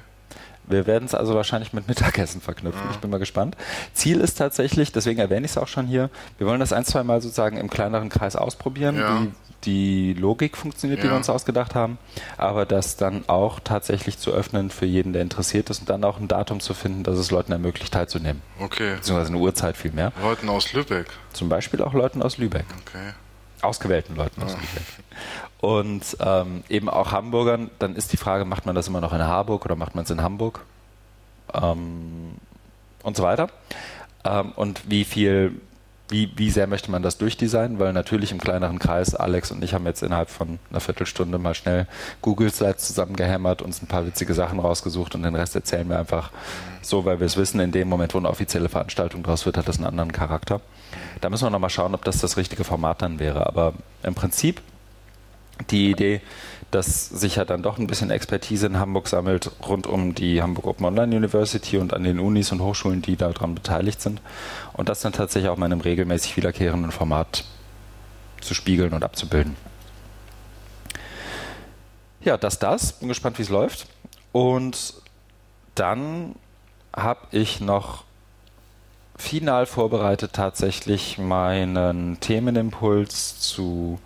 Wir 0.65 0.87
werden 0.87 1.05
es 1.07 1.15
also 1.15 1.35
wahrscheinlich 1.35 1.73
mit 1.73 1.89
Mittagessen 1.89 2.41
verknüpfen. 2.41 2.83
Ich 2.93 2.99
bin 2.99 3.11
mal 3.11 3.19
gespannt. 3.19 3.57
Ziel 3.95 4.21
ist 4.21 4.35
tatsächlich, 4.39 4.93
deswegen 4.93 5.19
erwähne 5.19 5.45
ich 5.45 5.53
es 5.53 5.59
auch 5.59 5.67
schon 5.67 5.87
hier, 5.87 6.09
wir 6.39 6.47
wollen 6.47 6.61
das 6.61 6.73
ein, 6.73 6.85
zwei 6.85 7.03
Mal 7.03 7.21
sozusagen 7.21 7.57
im 7.57 7.69
kleineren 7.69 8.09
Kreis 8.09 8.37
ausprobieren, 8.37 8.97
Ja. 8.97 9.23
wie 9.23 9.33
die 9.65 10.15
Logik 10.15 10.57
funktioniert, 10.57 11.03
die 11.03 11.07
Ja. 11.07 11.13
wir 11.13 11.17
uns 11.17 11.29
ausgedacht 11.29 11.75
haben, 11.75 11.99
aber 12.37 12.65
das 12.65 12.97
dann 12.97 13.25
auch 13.29 13.59
tatsächlich 13.61 14.19
zu 14.19 14.31
öffnen 14.33 14.71
für 14.71 14.87
jeden, 14.87 15.13
der 15.13 15.23
interessiert 15.23 15.69
ist 15.69 15.81
und 15.81 15.91
dann 15.91 16.05
auch 16.05 16.19
ein 16.21 16.29
Datum 16.29 16.61
zu 16.61 16.75
finden, 16.75 17.03
das 17.03 17.19
es 17.19 17.31
Leuten 17.33 17.51
ermöglicht, 17.53 17.93
teilzunehmen. 17.93 18.41
Okay. 18.61 18.95
Beziehungsweise 18.95 19.31
eine 19.33 19.39
Uhrzeit 19.39 19.77
vielmehr. 19.77 20.13
Leuten 20.23 20.49
aus 20.49 20.73
Lübeck. 20.73 21.09
Zum 21.33 21.49
Beispiel 21.49 21.83
auch 21.83 21.93
Leuten 21.93 22.23
aus 22.23 22.39
Lübeck. 22.39 22.67
Okay. 22.87 23.13
Ausgewählten 23.63 24.17
Leuten 24.17 24.43
aus 24.43 24.53
Lübeck. 24.53 24.87
Und 25.61 26.17
ähm, 26.21 26.65
eben 26.69 26.89
auch 26.89 27.13
Hamburgern, 27.13 27.71
dann 27.79 27.95
ist 27.95 28.13
die 28.13 28.17
Frage, 28.17 28.45
macht 28.45 28.67
man 28.67 28.75
das 28.75 28.89
immer 28.89 29.01
noch 29.01 29.13
in 29.13 29.23
Harburg 29.23 29.65
oder 29.65 29.77
macht 29.77 29.95
man 29.95 30.05
es 30.05 30.11
in 30.11 30.21
Hamburg? 30.21 30.61
Ähm, 31.55 32.33
und 33.03 33.17
so 33.17 33.23
weiter. 33.23 33.49
Ähm, 34.25 34.53
und 34.57 34.91
wie 34.91 35.05
viel, 35.05 35.61
wie, 36.13 36.31
wie 36.37 36.51
sehr 36.51 36.67
möchte 36.67 36.91
man 36.91 37.03
das 37.03 37.19
durchdesignen? 37.19 37.79
Weil 37.79 37.93
natürlich 37.93 38.31
im 38.31 38.39
kleineren 38.39 38.79
Kreis, 38.79 39.15
Alex 39.15 39.51
und 39.51 39.65
ich 39.65 39.75
haben 39.75 39.87
jetzt 39.87 40.03
innerhalb 40.03 40.31
von 40.31 40.59
einer 40.71 40.81
Viertelstunde 40.81 41.39
mal 41.39 41.55
schnell 41.55 41.87
Google 42.21 42.53
Slides 42.53 42.87
zusammengehämmert, 42.87 43.63
uns 43.63 43.83
ein 43.83 43.87
paar 43.87 44.07
witzige 44.07 44.35
Sachen 44.35 44.61
rausgesucht 44.61 45.15
und 45.15 45.23
den 45.23 45.35
Rest 45.35 45.57
erzählen 45.57 45.89
wir 45.89 45.99
einfach 45.99 46.31
so, 46.83 47.05
weil 47.05 47.19
wir 47.19 47.27
es 47.27 47.37
wissen, 47.37 47.61
in 47.61 47.73
dem 47.73 47.89
Moment, 47.89 48.15
wo 48.15 48.19
eine 48.19 48.29
offizielle 48.29 48.69
Veranstaltung 48.69 49.23
draus 49.23 49.47
wird, 49.47 49.57
hat 49.57 49.67
das 49.67 49.79
einen 49.79 49.87
anderen 49.87 50.13
Charakter. 50.13 50.61
Da 51.21 51.31
müssen 51.31 51.47
wir 51.47 51.51
nochmal 51.51 51.71
schauen, 51.71 51.95
ob 51.95 52.05
das 52.05 52.19
das 52.19 52.37
richtige 52.37 52.65
Format 52.65 53.01
dann 53.03 53.19
wäre. 53.19 53.47
Aber 53.47 53.73
im 54.03 54.15
Prinzip 54.15 54.61
die 55.71 55.91
Idee, 55.91 56.21
dass 56.73 57.11
sich 57.11 57.37
ja 57.37 57.45
dann 57.45 57.63
doch 57.63 57.79
ein 57.79 57.87
bisschen 57.87 58.11
Expertise 58.11 58.67
in 58.67 58.79
Hamburg 58.79 59.07
sammelt 59.07 59.51
rund 59.69 59.87
um 59.87 60.15
die 60.15 60.43
Hamburg 60.43 60.67
Open 60.67 60.87
Online 60.87 61.15
University 61.15 61.77
und 61.77 61.93
an 61.93 62.03
den 62.03 62.19
Unis 62.19 62.51
und 62.51 62.63
Hochschulen, 62.63 63.03
die 63.03 63.17
daran 63.17 63.55
beteiligt 63.55 64.01
sind. 64.01 64.23
Und 64.73 64.89
das 64.89 65.01
dann 65.01 65.13
tatsächlich 65.13 65.51
auch 65.51 65.59
in 65.59 65.65
einem 65.65 65.83
regelmäßig 65.83 66.37
wiederkehrenden 66.39 66.91
Format 66.91 67.45
zu 68.41 68.55
spiegeln 68.55 68.95
und 68.95 69.05
abzubilden. 69.05 69.55
Ja, 72.23 72.39
das 72.39 72.59
das. 72.59 72.95
Bin 72.95 73.09
gespannt, 73.09 73.39
wie 73.39 73.43
es 73.43 73.51
läuft. 73.51 73.87
Und 74.33 74.95
dann 75.75 76.35
habe 76.97 77.21
ich 77.33 77.61
noch 77.61 78.05
final 79.17 79.67
vorbereitet 79.67 80.33
tatsächlich 80.33 81.19
meinen 81.19 82.19
Themenimpuls 82.21 83.41
zu 83.41 84.01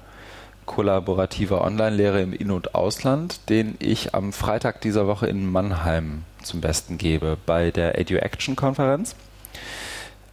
kollaborativer 0.66 1.62
Online-Lehre 1.62 2.20
im 2.20 2.32
In- 2.32 2.50
und 2.50 2.74
Ausland, 2.74 3.48
den 3.48 3.76
ich 3.78 4.14
am 4.14 4.32
Freitag 4.32 4.80
dieser 4.80 5.06
Woche 5.06 5.26
in 5.26 5.50
Mannheim 5.50 6.24
zum 6.42 6.60
Besten 6.60 6.98
gebe 6.98 7.36
bei 7.46 7.70
der 7.70 7.98
EduAction-Konferenz. 7.98 9.16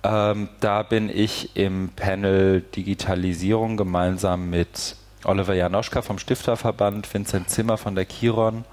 Ähm, 0.04 0.50
da 0.60 0.84
bin 0.84 1.10
ich 1.10 1.56
im 1.56 1.90
Panel 1.96 2.62
Digitalisierung 2.76 3.78
gemeinsam 3.78 4.50
mit 4.50 4.96
Oliver 5.24 5.54
Janoschka 5.54 6.02
vom 6.02 6.20
Stifterverband, 6.20 7.12
Vincent 7.14 7.50
Zimmer 7.50 7.78
von 7.78 7.96
der 7.96 8.06
Kiron 8.06 8.66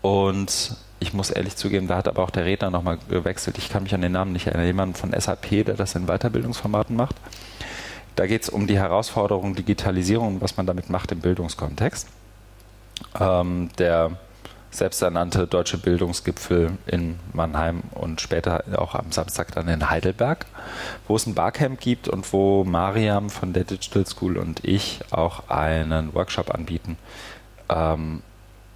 und 0.00 0.76
ich 1.00 1.12
muss 1.12 1.30
ehrlich 1.30 1.56
zugeben, 1.56 1.88
da 1.88 1.96
hat 1.96 2.06
aber 2.06 2.22
auch 2.22 2.30
der 2.30 2.44
Redner 2.44 2.70
nochmal 2.70 2.98
gewechselt. 3.08 3.58
Ich 3.58 3.68
kann 3.68 3.82
mich 3.82 3.94
an 3.94 4.02
den 4.02 4.12
Namen 4.12 4.32
nicht 4.32 4.46
erinnern. 4.46 4.66
Jemand 4.66 4.98
von 4.98 5.12
SAP, 5.12 5.64
der 5.64 5.74
das 5.74 5.96
in 5.96 6.06
Weiterbildungsformaten 6.06 6.94
macht. 6.94 7.16
Da 8.16 8.26
geht 8.26 8.42
es 8.42 8.48
um 8.48 8.66
die 8.66 8.78
Herausforderung 8.78 9.54
Digitalisierung 9.54 10.36
und 10.36 10.40
was 10.40 10.56
man 10.56 10.66
damit 10.66 10.90
macht 10.90 11.12
im 11.12 11.20
Bildungskontext. 11.20 12.08
Ähm, 13.18 13.70
der 13.78 14.12
selbsternannte 14.72 15.46
Deutsche 15.46 15.76
Bildungsgipfel 15.76 16.78
in 16.86 17.18
Mannheim 17.34 17.82
und 17.92 18.20
später 18.20 18.64
auch 18.76 18.94
am 18.94 19.12
Samstag 19.12 19.52
dann 19.52 19.68
in 19.68 19.90
Heidelberg, 19.90 20.46
wo 21.06 21.14
es 21.14 21.26
ein 21.26 21.34
Barcamp 21.34 21.78
gibt 21.78 22.08
und 22.08 22.32
wo 22.32 22.64
Mariam 22.64 23.28
von 23.28 23.52
der 23.52 23.64
Digital 23.64 24.06
School 24.06 24.38
und 24.38 24.64
ich 24.64 25.00
auch 25.10 25.48
einen 25.50 26.14
Workshop 26.14 26.54
anbieten. 26.54 26.96
Ähm, 27.68 28.22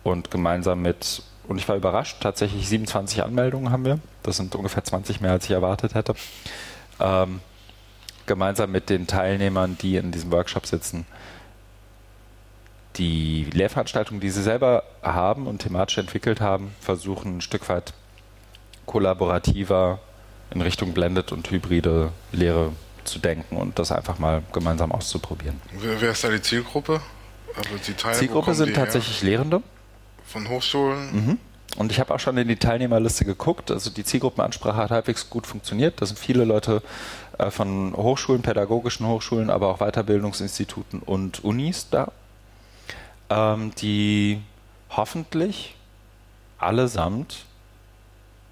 und 0.05 0.31
gemeinsam 0.31 0.83
mit, 0.83 1.23
und 1.49 1.59
ich 1.59 1.69
war 1.69 1.77
überrascht, 1.77 2.19
tatsächlich 2.21 2.69
27 2.69 3.25
Anmeldungen 3.25 3.73
haben 3.73 3.85
wir. 3.85 3.99
Das 4.23 4.37
sind 4.37 4.55
ungefähr 4.55 4.85
20 4.85 5.21
mehr, 5.21 5.33
als 5.33 5.47
ich 5.47 5.51
erwartet 5.51 5.95
hätte. 5.95 6.15
Ähm, 7.01 7.41
gemeinsam 8.27 8.71
mit 8.71 8.91
den 8.91 9.07
Teilnehmern, 9.07 9.77
die 9.81 9.97
in 9.97 10.13
diesem 10.13 10.31
Workshop 10.33 10.67
sitzen, 10.67 11.07
die 12.97 13.45
Lehrveranstaltungen, 13.53 14.21
die 14.21 14.31
sie 14.31 14.43
selber 14.43 14.83
haben 15.03 15.47
und 15.47 15.59
thematisch 15.61 15.99
entwickelt 15.99 16.41
haben, 16.41 16.75
versuchen 16.81 17.39
ein 17.39 17.41
Stück 17.41 17.69
weit 17.69 17.93
kollaborativer 18.87 20.01
in 20.51 20.61
Richtung 20.61 20.93
Blended 20.93 21.33
und 21.33 21.51
hybride 21.51 22.13
Lehre 22.33 22.73
zu 23.05 23.19
denken 23.19 23.57
und 23.57 23.79
das 23.79 23.93
einfach 23.93 24.19
mal 24.19 24.43
gemeinsam 24.53 24.93
auszuprobieren. 24.93 25.61
Wer, 25.73 26.11
ist 26.11 26.25
da 26.25 26.31
die 26.31 26.43
Zielgruppe? 26.43 27.01
Also 27.57 27.71
die 27.87 27.95
wo 28.03 28.13
Zielgruppe 28.13 28.55
sind 28.55 28.69
die 28.71 28.75
her? 28.75 28.85
tatsächlich 28.85 29.23
Lehrende. 29.23 29.63
Von 30.25 30.49
Hochschulen? 30.49 31.13
Mhm. 31.13 31.39
Und 31.77 31.93
ich 31.93 32.01
habe 32.01 32.15
auch 32.15 32.21
schon 32.21 32.37
in 32.39 32.49
die 32.49 32.57
Teilnehmerliste 32.57 33.25
geguckt. 33.25 33.71
Also 33.71 33.91
die 33.91 34.05
Zielgruppenansprache 34.05 34.77
hat 34.77 34.91
halbwegs 34.91 35.29
gut 35.29 35.47
funktioniert. 35.47 36.01
Da 36.01 36.07
sind 36.07 36.19
viele 36.19 36.45
Leute 36.45 36.83
äh, 37.39 37.51
von 37.51 37.95
Hochschulen, 37.97 38.43
pädagogischen 38.43 39.07
Hochschulen, 39.07 39.51
aber 39.51 39.69
auch 39.69 39.79
Weiterbildungsinstituten 39.79 41.01
und 41.01 41.45
Unis 41.45 41.89
da, 41.91 42.13
ähm, 43.31 43.73
die 43.77 44.41
hoffentlich 44.91 45.75
allesamt 46.59 47.45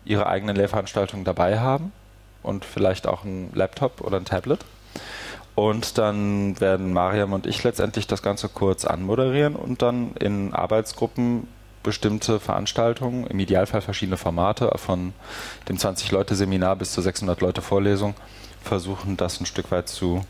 ihre 0.04 0.26
eigenen 0.26 0.56
Lehrveranstaltungen 0.56 1.24
dabei 1.24 1.60
haben 1.60 1.92
und 2.42 2.64
vielleicht 2.64 3.06
auch 3.06 3.24
ein 3.24 3.50
Laptop 3.54 4.00
oder 4.00 4.18
ein 4.18 4.24
Tablet. 4.24 4.60
Und 5.54 5.98
dann 5.98 6.60
werden 6.60 6.92
Mariam 6.92 7.32
und 7.32 7.46
ich 7.46 7.62
letztendlich 7.62 8.06
das 8.06 8.22
Ganze 8.22 8.48
kurz 8.48 8.84
anmoderieren 8.84 9.54
und 9.54 9.82
dann 9.82 10.14
in 10.16 10.52
Arbeitsgruppen 10.52 11.46
bestimmte 11.82 12.40
Veranstaltungen, 12.40 13.26
im 13.26 13.38
Idealfall 13.38 13.82
verschiedene 13.82 14.16
Formate, 14.16 14.70
von 14.76 15.12
dem 15.68 15.76
20-Leute-Seminar 15.76 16.76
bis 16.76 16.92
zur 16.92 17.04
600-Leute-Vorlesung, 17.04 18.14
versuchen, 18.64 19.16
das 19.16 19.40
ein 19.40 19.46
Stück 19.46 19.70
weit 19.70 19.88
zu 19.88 20.24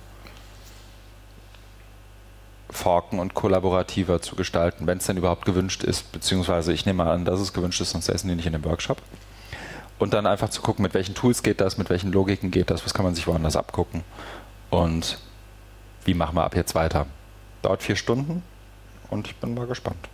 forken 2.71 3.21
und 3.21 3.35
kollaborativer 3.35 4.21
zu 4.21 4.35
gestalten, 4.35 4.87
wenn 4.87 4.99
es 4.99 5.07
denn 5.07 5.17
überhaupt 5.17 5.45
gewünscht 5.45 5.85
ist, 5.85 6.11
beziehungsweise 6.13 6.73
ich 6.73 6.87
nehme 6.87 7.05
an, 7.05 7.25
dass 7.25 7.41
es 7.41 7.53
gewünscht 7.53 7.81
ist, 7.81 7.91
sonst 7.91 8.09
essen 8.09 8.29
die 8.29 8.35
nicht 8.35 8.47
in 8.47 8.53
dem 8.53 8.65
Workshop. 8.65 9.01
Und 9.99 10.13
dann 10.13 10.27
einfach 10.27 10.51
zu 10.51 10.61
gucken, 10.61 10.83
mit 10.83 10.93
welchen 10.93 11.15
Tools 11.15 11.43
geht 11.43 11.61
das, 11.61 11.79
mit 11.79 11.89
welchen 11.89 12.13
Logiken 12.13 12.51
geht 12.51 12.71
das, 12.71 12.85
was 12.85 12.93
kann 12.93 13.05
man 13.05 13.15
sich 13.15 13.27
woanders 13.27 13.57
abgucken 13.57 14.03
und 14.71 15.19
wie 16.05 16.15
machen 16.15 16.35
wir 16.35 16.45
ab 16.45 16.57
jetzt 16.57 16.75
weiter. 16.75 17.07
Dauert 17.63 17.83
vier 17.83 17.97
Stunden 17.97 18.43
und 19.09 19.29
ich 19.29 19.37
bin 19.37 19.55
mal 19.55 19.67
gespannt. 19.67 20.09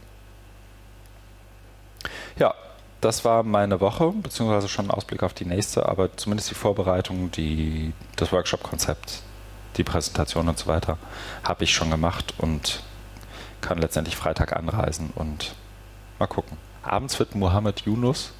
Ja, 2.36 2.54
das 3.00 3.24
war 3.24 3.42
meine 3.42 3.80
Woche, 3.80 4.12
beziehungsweise 4.12 4.68
schon 4.68 4.86
ein 4.86 4.90
Ausblick 4.90 5.22
auf 5.22 5.34
die 5.34 5.46
nächste, 5.46 5.88
aber 5.88 6.16
zumindest 6.16 6.50
die 6.50 6.54
Vorbereitung, 6.54 7.30
die, 7.30 7.92
das 8.16 8.32
Workshop-Konzept, 8.32 9.22
die 9.76 9.84
Präsentation 9.84 10.48
und 10.48 10.58
so 10.58 10.66
weiter, 10.66 10.98
habe 11.44 11.64
ich 11.64 11.72
schon 11.72 11.90
gemacht 11.90 12.34
und 12.38 12.82
kann 13.60 13.78
letztendlich 13.78 14.16
Freitag 14.16 14.56
anreisen 14.56 15.10
und 15.14 15.54
Mal 16.20 16.26
gucken. 16.26 16.58
Abends 16.82 17.18
wird 17.18 17.34
Mohammed 17.34 17.80
Yunus 17.86 18.32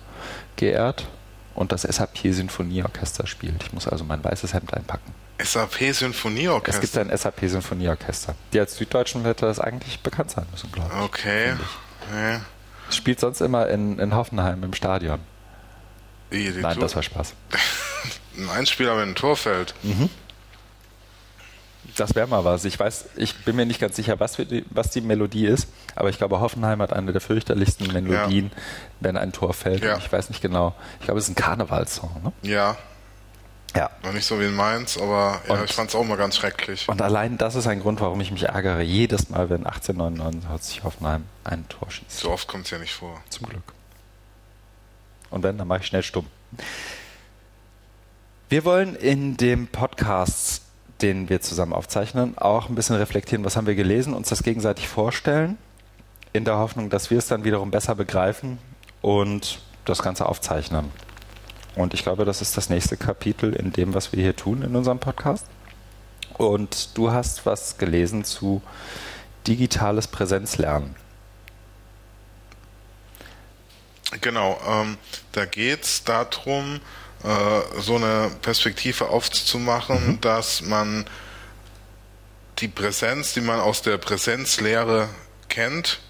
geehrt 0.56 1.06
und 1.54 1.72
das 1.72 1.82
SAP 1.82 2.18
Sinfonieorchester 2.24 3.26
spielt. 3.26 3.62
Ich 3.62 3.72
muss 3.72 3.88
also 3.88 4.04
mein 4.04 4.22
weißes 4.22 4.52
Hemd 4.52 4.74
einpacken. 4.74 5.14
SAP 5.42 5.94
Sinfonieorchester? 5.94 6.82
Es 6.84 6.92
gibt 6.92 7.10
ein 7.10 7.16
SAP 7.16 7.48
Sinfonieorchester, 7.48 8.34
die 8.52 8.60
als 8.60 8.76
süddeutschen 8.76 9.24
Wetter 9.24 9.46
das 9.46 9.58
eigentlich 9.58 10.00
bekannt 10.00 10.30
sein 10.30 10.44
müssen, 10.50 10.70
glaube 10.70 10.90
ich. 10.94 11.00
Okay. 11.02 11.54
Ja. 12.14 12.42
Spielt 12.90 13.20
sonst 13.20 13.40
immer 13.40 13.68
in, 13.68 13.98
in 13.98 14.14
Hoffenheim 14.14 14.62
im 14.64 14.74
Stadion. 14.74 15.20
Die, 16.32 16.52
die 16.52 16.60
Nein, 16.60 16.74
Tour- 16.74 16.82
das 16.82 16.94
war 16.96 17.02
Spaß. 17.02 17.34
ein 18.38 18.50
Einspieler, 18.50 18.96
wenn 18.96 19.10
ein 19.10 19.14
Tor 19.14 19.36
fällt. 19.36 19.74
Das 21.96 22.14
wäre 22.14 22.26
mal 22.28 22.44
was. 22.44 22.64
Ich 22.64 22.78
weiß, 22.78 23.06
ich 23.16 23.34
bin 23.44 23.56
mir 23.56 23.66
nicht 23.66 23.80
ganz 23.80 23.96
sicher, 23.96 24.20
was, 24.20 24.34
die, 24.36 24.64
was 24.70 24.90
die 24.90 25.00
Melodie 25.00 25.46
ist, 25.46 25.68
aber 25.96 26.08
ich 26.08 26.18
glaube, 26.18 26.38
Hoffenheim 26.40 26.80
hat 26.82 26.92
eine 26.92 27.12
der 27.12 27.20
fürchterlichsten 27.20 27.92
Melodien, 27.92 28.52
wenn 29.00 29.16
ein 29.16 29.32
Tor 29.32 29.54
fällt. 29.54 29.82
Ja. 29.82 29.96
Ich 29.98 30.10
weiß 30.12 30.28
nicht 30.28 30.40
genau. 30.42 30.74
Ich 31.00 31.06
glaube, 31.06 31.18
es 31.18 31.24
ist 31.24 31.30
ein 31.30 31.34
Karnevalssong. 31.34 32.22
Ne? 32.22 32.32
Ja, 32.42 32.76
Ja. 33.76 33.88
noch 34.02 34.12
nicht 34.12 34.26
so 34.26 34.40
wie 34.40 34.46
in 34.46 34.54
Mainz, 34.56 34.96
aber 34.98 35.40
ja, 35.46 35.54
Und- 35.54 35.64
ich 35.64 35.72
fand 35.72 35.90
es 35.90 35.94
auch 35.94 36.04
mal 36.04 36.16
ganz 36.16 36.36
schrecklich. 36.36 36.88
Und 36.88 37.00
allein 37.00 37.38
das 37.38 37.54
ist 37.54 37.66
ein 37.68 37.80
Grund, 37.80 38.00
warum 38.00 38.20
ich 38.20 38.32
mich 38.32 38.42
ärgere, 38.44 38.80
jedes 38.80 39.28
Mal, 39.28 39.48
wenn 39.48 39.64
1899 39.64 40.82
Hoffenheim 40.82 41.24
ein 41.44 41.68
Tor 41.68 41.90
schießt. 41.90 42.10
So 42.18 42.30
oft 42.32 42.48
kommt 42.48 42.64
es 42.64 42.70
ja 42.72 42.78
nicht 42.78 42.92
vor. 42.92 43.20
Zum 43.28 43.46
Glück. 43.48 43.62
Und 45.30 45.44
wenn, 45.44 45.56
dann 45.56 45.68
mache 45.68 45.80
ich 45.80 45.86
schnell 45.86 46.02
stumm. 46.02 46.26
Wir 48.48 48.64
wollen 48.64 48.96
in 48.96 49.36
dem 49.36 49.68
Podcast, 49.68 50.62
den 51.02 51.28
wir 51.28 51.40
zusammen 51.40 51.72
aufzeichnen, 51.72 52.36
auch 52.36 52.68
ein 52.68 52.74
bisschen 52.74 52.96
reflektieren, 52.96 53.44
was 53.44 53.56
haben 53.56 53.68
wir 53.68 53.76
gelesen, 53.76 54.12
uns 54.14 54.28
das 54.28 54.42
gegenseitig 54.42 54.88
vorstellen, 54.88 55.56
in 56.32 56.44
der 56.44 56.56
Hoffnung, 56.58 56.90
dass 56.90 57.10
wir 57.10 57.18
es 57.18 57.28
dann 57.28 57.44
wiederum 57.44 57.70
besser 57.70 57.94
begreifen 57.94 58.58
und 59.00 59.60
das 59.84 60.02
Ganze 60.02 60.26
aufzeichnen. 60.26 60.90
Und 61.76 61.94
ich 61.94 62.02
glaube, 62.02 62.24
das 62.24 62.42
ist 62.42 62.56
das 62.56 62.68
nächste 62.68 62.96
Kapitel 62.96 63.54
in 63.54 63.72
dem, 63.72 63.94
was 63.94 64.12
wir 64.12 64.22
hier 64.22 64.36
tun 64.36 64.62
in 64.62 64.74
unserem 64.74 64.98
Podcast. 64.98 65.46
Und 66.34 66.96
du 66.96 67.12
hast 67.12 67.46
was 67.46 67.78
gelesen 67.78 68.24
zu 68.24 68.62
digitales 69.46 70.08
Präsenzlernen. 70.08 70.96
Genau, 74.20 74.58
ähm, 74.66 74.98
da 75.32 75.44
geht 75.44 75.84
es 75.84 76.02
darum, 76.02 76.80
äh, 77.22 77.80
so 77.80 77.96
eine 77.96 78.30
Perspektive 78.42 79.08
aufzumachen, 79.08 80.20
dass 80.20 80.62
man 80.62 81.04
die 82.58 82.68
Präsenz, 82.68 83.34
die 83.34 83.40
man 83.40 83.60
aus 83.60 83.82
der 83.82 83.98
Präsenzlehre 83.98 85.08
kennt, 85.48 86.00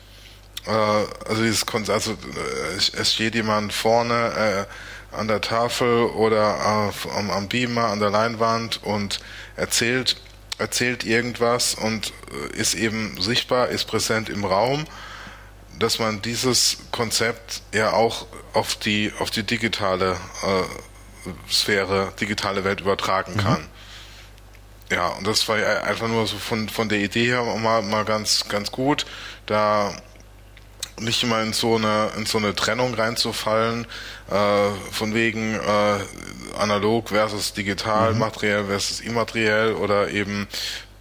äh, 0.66 0.70
also 0.70 1.42
dieses 1.42 1.66
also 1.88 2.12
äh, 2.12 2.76
es, 2.76 2.90
es 2.90 3.14
steht 3.14 3.34
jemand 3.34 3.72
vorne 3.72 4.66
äh, 4.66 4.66
an 5.12 5.28
der 5.28 5.40
Tafel 5.40 6.04
oder 6.04 6.66
auf, 6.66 7.08
am, 7.14 7.30
am 7.30 7.48
Beamer, 7.48 7.86
an 7.86 8.00
der 8.00 8.10
Leinwand 8.10 8.82
und 8.82 9.20
erzählt 9.56 10.16
erzählt 10.58 11.04
irgendwas 11.04 11.74
und 11.74 12.12
äh, 12.52 12.56
ist 12.56 12.74
eben 12.74 13.18
sichtbar, 13.18 13.68
ist 13.68 13.86
präsent 13.86 14.28
im 14.28 14.44
Raum 14.44 14.84
dass 15.80 15.98
man 15.98 16.20
dieses 16.22 16.76
Konzept 16.92 17.62
ja 17.72 17.92
auch 17.92 18.26
auf 18.52 18.76
die 18.76 19.12
auf 19.18 19.30
die 19.30 19.42
digitale 19.42 20.12
äh, 20.42 21.50
Sphäre, 21.50 22.12
digitale 22.20 22.64
Welt 22.64 22.80
übertragen 22.80 23.36
kann. 23.36 23.66
Ja, 24.90 25.08
und 25.08 25.26
das 25.26 25.48
war 25.48 25.58
ja 25.58 25.82
einfach 25.82 26.08
nur 26.08 26.26
so 26.26 26.36
von 26.36 26.68
von 26.68 26.88
der 26.88 26.98
Idee 26.98 27.26
her 27.26 27.42
mal 27.56 27.82
mal 27.82 28.04
ganz 28.04 28.46
ganz 28.48 28.70
gut, 28.70 29.06
da 29.46 29.92
nicht 31.00 31.22
immer 31.22 31.42
in 31.42 31.52
so 31.52 31.76
eine 31.76 32.10
in 32.16 32.26
so 32.26 32.38
eine 32.38 32.54
Trennung 32.54 32.94
reinzufallen, 32.94 33.86
äh, 34.30 34.34
von 34.92 35.14
wegen 35.14 35.54
äh, 35.54 36.58
analog 36.58 37.08
versus 37.08 37.52
digital, 37.52 38.14
materiell 38.14 38.66
versus 38.66 39.00
immateriell 39.00 39.72
oder 39.72 40.10
eben 40.10 40.46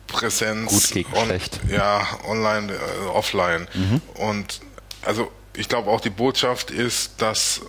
Präsenz 0.08 0.72
Gut 0.72 0.92
gegen 0.92 1.16
schlecht. 1.26 1.60
ja, 1.70 2.06
online, 2.28 2.74
äh, 2.74 3.08
offline. 3.10 3.68
Und 4.16 4.62
also 5.06 5.32
ich 5.54 5.70
glaube 5.70 5.90
auch 5.90 6.02
die 6.02 6.10
Botschaft 6.10 6.72
ist, 6.72 7.22
dass, 7.22 7.62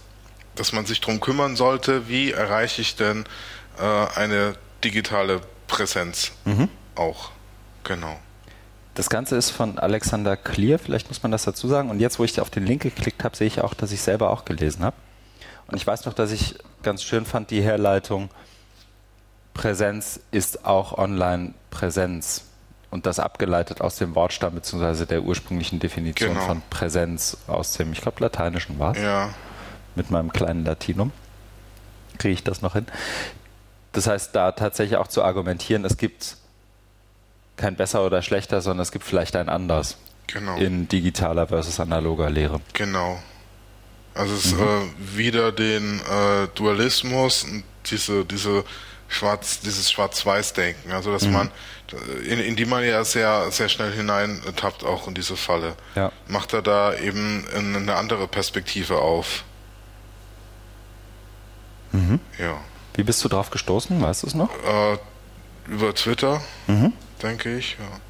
dass 0.54 0.72
man 0.72 0.86
sich 0.86 1.00
darum 1.00 1.20
kümmern 1.20 1.56
sollte, 1.56 2.08
wie 2.08 2.32
erreiche 2.32 2.80
ich 2.80 2.96
denn 2.96 3.24
äh, 3.78 3.84
eine 4.16 4.54
digitale 4.82 5.40
Präsenz 5.66 6.32
auch. 6.94 7.30
Genau. 7.84 8.18
Das 9.00 9.08
Ganze 9.08 9.34
ist 9.38 9.48
von 9.48 9.78
Alexander 9.78 10.36
Clear, 10.36 10.78
vielleicht 10.78 11.08
muss 11.08 11.22
man 11.22 11.32
das 11.32 11.44
dazu 11.44 11.66
sagen. 11.68 11.88
Und 11.88 12.00
jetzt, 12.00 12.18
wo 12.18 12.24
ich 12.24 12.38
auf 12.38 12.50
den 12.50 12.66
Link 12.66 12.82
geklickt 12.82 13.24
habe, 13.24 13.34
sehe 13.34 13.46
ich 13.46 13.62
auch, 13.62 13.72
dass 13.72 13.92
ich 13.92 14.02
selber 14.02 14.28
auch 14.28 14.44
gelesen 14.44 14.84
habe. 14.84 14.94
Und 15.68 15.78
ich 15.78 15.86
weiß 15.86 16.04
noch, 16.04 16.12
dass 16.12 16.32
ich 16.32 16.56
ganz 16.82 17.02
schön 17.02 17.24
fand 17.24 17.50
die 17.50 17.62
Herleitung, 17.62 18.28
Präsenz 19.54 20.20
ist 20.32 20.66
auch 20.66 20.98
Online-Präsenz. 20.98 22.44
Und 22.90 23.06
das 23.06 23.20
abgeleitet 23.20 23.80
aus 23.80 23.96
dem 23.96 24.14
Wortstamm 24.14 24.52
bzw. 24.56 25.06
der 25.06 25.22
ursprünglichen 25.22 25.78
Definition 25.80 26.34
Genau. 26.34 26.44
von 26.46 26.62
Präsenz 26.68 27.38
aus 27.46 27.72
dem, 27.72 27.94
ich 27.94 28.02
glaube, 28.02 28.20
Lateinischen 28.22 28.78
war 28.78 28.94
es 28.94 28.98
Ja, 29.02 29.30
mit 29.94 30.10
meinem 30.10 30.30
kleinen 30.30 30.66
Latinum. 30.66 31.10
Kriege 32.18 32.34
ich 32.34 32.44
das 32.44 32.60
noch 32.60 32.74
hin? 32.74 32.84
Das 33.92 34.06
heißt, 34.06 34.36
da 34.36 34.52
tatsächlich 34.52 34.98
auch 34.98 35.08
zu 35.08 35.24
argumentieren, 35.24 35.86
es 35.86 35.96
gibt 35.96 36.36
kein 37.60 37.76
besser 37.76 38.04
oder 38.04 38.22
schlechter, 38.22 38.60
sondern 38.60 38.82
es 38.82 38.90
gibt 38.90 39.04
vielleicht 39.04 39.36
ein 39.36 39.48
anders 39.48 39.98
genau. 40.26 40.56
in 40.56 40.88
digitaler 40.88 41.46
versus 41.46 41.78
analoger 41.78 42.30
Lehre. 42.30 42.60
Genau. 42.72 43.22
Also 44.14 44.34
es 44.34 44.46
ist 44.46 44.54
äh, 44.54 45.16
wieder 45.16 45.52
den 45.52 46.00
äh, 46.00 46.48
Dualismus 46.54 47.44
und 47.44 47.62
diese, 47.86 48.24
diese 48.24 48.64
Schwarz, 49.08 49.60
dieses 49.60 49.90
Schwarz-Weiß-Denken, 49.90 50.92
also 50.92 51.12
dass 51.12 51.26
man, 51.26 51.50
in, 52.24 52.38
in 52.38 52.56
die 52.56 52.64
man 52.64 52.84
ja 52.84 53.04
sehr, 53.04 53.50
sehr 53.50 53.68
schnell 53.68 53.92
hineintappt, 53.92 54.84
auch 54.84 55.08
in 55.08 55.14
diese 55.14 55.36
Falle. 55.36 55.74
Ja. 55.94 56.12
Macht 56.28 56.52
er 56.52 56.62
da 56.62 56.94
eben 56.94 57.44
eine 57.54 57.96
andere 57.96 58.28
Perspektive 58.28 58.98
auf. 58.98 59.44
Ja. 62.38 62.58
Wie 62.94 63.02
bist 63.02 63.24
du 63.24 63.28
drauf 63.28 63.50
gestoßen? 63.50 64.00
Weißt 64.00 64.22
du 64.22 64.26
es 64.28 64.34
noch? 64.34 64.50
Äh, 64.50 64.98
über 65.70 65.94
Twitter, 65.94 66.40
denke 67.22 67.56
ich, 67.56 67.76
ja. 67.78 68.00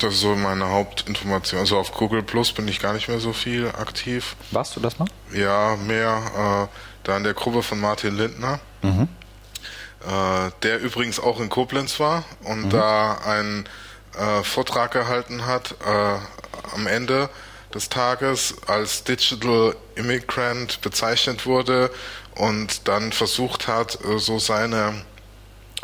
Das 0.00 0.14
ist 0.14 0.20
so 0.20 0.34
meine 0.34 0.68
Hauptinformation. 0.70 1.60
Also 1.60 1.76
auf 1.78 1.92
Google 1.92 2.22
Plus 2.22 2.52
bin 2.52 2.66
ich 2.68 2.80
gar 2.80 2.94
nicht 2.94 3.08
mehr 3.08 3.20
so 3.20 3.32
viel 3.34 3.68
aktiv. 3.68 4.34
Warst 4.50 4.74
du 4.76 4.80
das 4.80 4.98
mal? 4.98 5.06
Ja, 5.32 5.76
mehr 5.76 6.68
äh, 6.72 6.76
da 7.04 7.16
in 7.18 7.22
der 7.22 7.34
Gruppe 7.34 7.62
von 7.62 7.78
Martin 7.78 8.16
Lindner, 8.16 8.60
äh, 8.82 10.50
der 10.62 10.80
übrigens 10.80 11.20
auch 11.20 11.38
in 11.38 11.48
Koblenz 11.50 12.00
war 12.00 12.24
und 12.44 12.70
da 12.70 13.18
einen 13.24 13.66
äh, 14.16 14.42
Vortrag 14.42 14.92
gehalten 14.92 15.44
hat 15.46 15.74
äh, 15.86 16.74
am 16.74 16.86
Ende 16.86 17.28
des 17.74 17.88
Tages 17.88 18.54
als 18.66 19.04
Digital 19.04 19.76
Immigrant 19.96 20.80
bezeichnet 20.80 21.44
wurde 21.46 21.90
und 22.34 22.88
dann 22.88 23.12
versucht 23.12 23.68
hat, 23.68 23.98
äh, 24.04 24.18
so 24.18 24.38
seine 24.38 24.94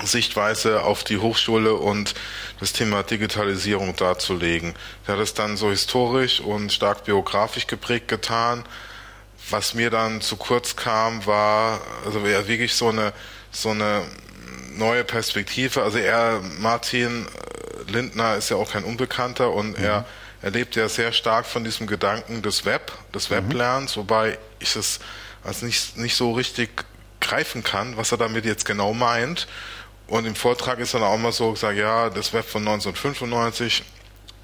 Sichtweise 0.04 0.82
auf 0.82 1.02
die 1.02 1.18
Hochschule 1.18 1.74
und 1.74 2.14
das 2.60 2.72
Thema 2.72 3.02
Digitalisierung 3.02 3.96
darzulegen. 3.96 4.74
Er 5.06 5.14
hat 5.14 5.20
es 5.20 5.34
dann 5.34 5.56
so 5.56 5.70
historisch 5.70 6.40
und 6.40 6.72
stark 6.72 7.04
biografisch 7.04 7.66
geprägt 7.66 8.08
getan. 8.08 8.64
Was 9.50 9.74
mir 9.74 9.90
dann 9.90 10.20
zu 10.20 10.36
kurz 10.36 10.76
kam, 10.76 11.26
war 11.26 11.80
also 12.04 12.20
ja 12.20 12.46
wirklich 12.46 12.74
so 12.74 12.88
eine 12.88 13.12
so 13.50 13.70
eine 13.70 14.04
neue 14.76 15.04
Perspektive. 15.04 15.82
Also 15.82 15.98
er, 15.98 16.42
Martin 16.58 17.26
äh, 17.26 17.90
Lindner, 17.90 18.36
ist 18.36 18.50
ja 18.50 18.56
auch 18.56 18.70
kein 18.70 18.84
Unbekannter 18.84 19.52
und 19.52 19.76
er 19.78 20.04
er 20.40 20.50
lebt 20.50 20.76
ja 20.76 20.88
sehr 20.88 21.12
stark 21.12 21.46
von 21.46 21.64
diesem 21.64 21.86
Gedanken 21.86 22.42
des 22.42 22.64
Web, 22.64 22.92
des 23.12 23.30
Weblernens, 23.30 23.96
wobei 23.96 24.38
ich 24.60 24.76
es 24.76 25.00
als 25.42 25.62
nicht 25.62 25.96
nicht 25.96 26.14
so 26.14 26.32
richtig 26.32 26.84
greifen 27.20 27.64
kann, 27.64 27.96
was 27.96 28.12
er 28.12 28.18
damit 28.18 28.44
jetzt 28.44 28.64
genau 28.64 28.94
meint. 28.94 29.48
Und 30.08 30.26
im 30.26 30.34
Vortrag 30.34 30.78
ist 30.78 30.94
dann 30.94 31.02
auch 31.02 31.18
mal 31.18 31.32
so 31.32 31.52
gesagt, 31.52 31.76
ja, 31.76 32.08
das 32.10 32.32
Web 32.32 32.46
von 32.46 32.66
1995 32.66 33.84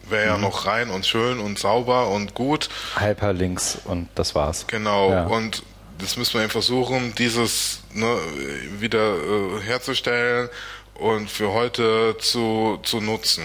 wäre 0.09 0.27
ja 0.27 0.39
noch 0.39 0.67
rein 0.67 0.91
und 0.91 1.07
schön 1.07 1.41
und 1.41 1.59
sauber 1.59 2.09
und 2.09 2.35
gut. 2.35 2.69
Hyperlinks 2.99 3.79
und 3.85 4.09
das 4.15 4.35
war's. 4.35 4.67
Genau. 4.67 5.11
Ja. 5.11 5.27
Und 5.27 5.63
das 5.99 6.17
müssen 6.17 6.35
wir 6.35 6.43
eben 6.43 6.51
versuchen, 6.51 7.15
dieses 7.17 7.81
ne, 7.95 8.19
wieder 8.79 9.15
äh, 9.17 9.61
herzustellen 9.63 10.51
und 10.95 11.31
für 11.31 11.53
heute 11.53 12.17
zu, 12.19 12.79
zu 12.83 13.01
nutzen. 13.01 13.45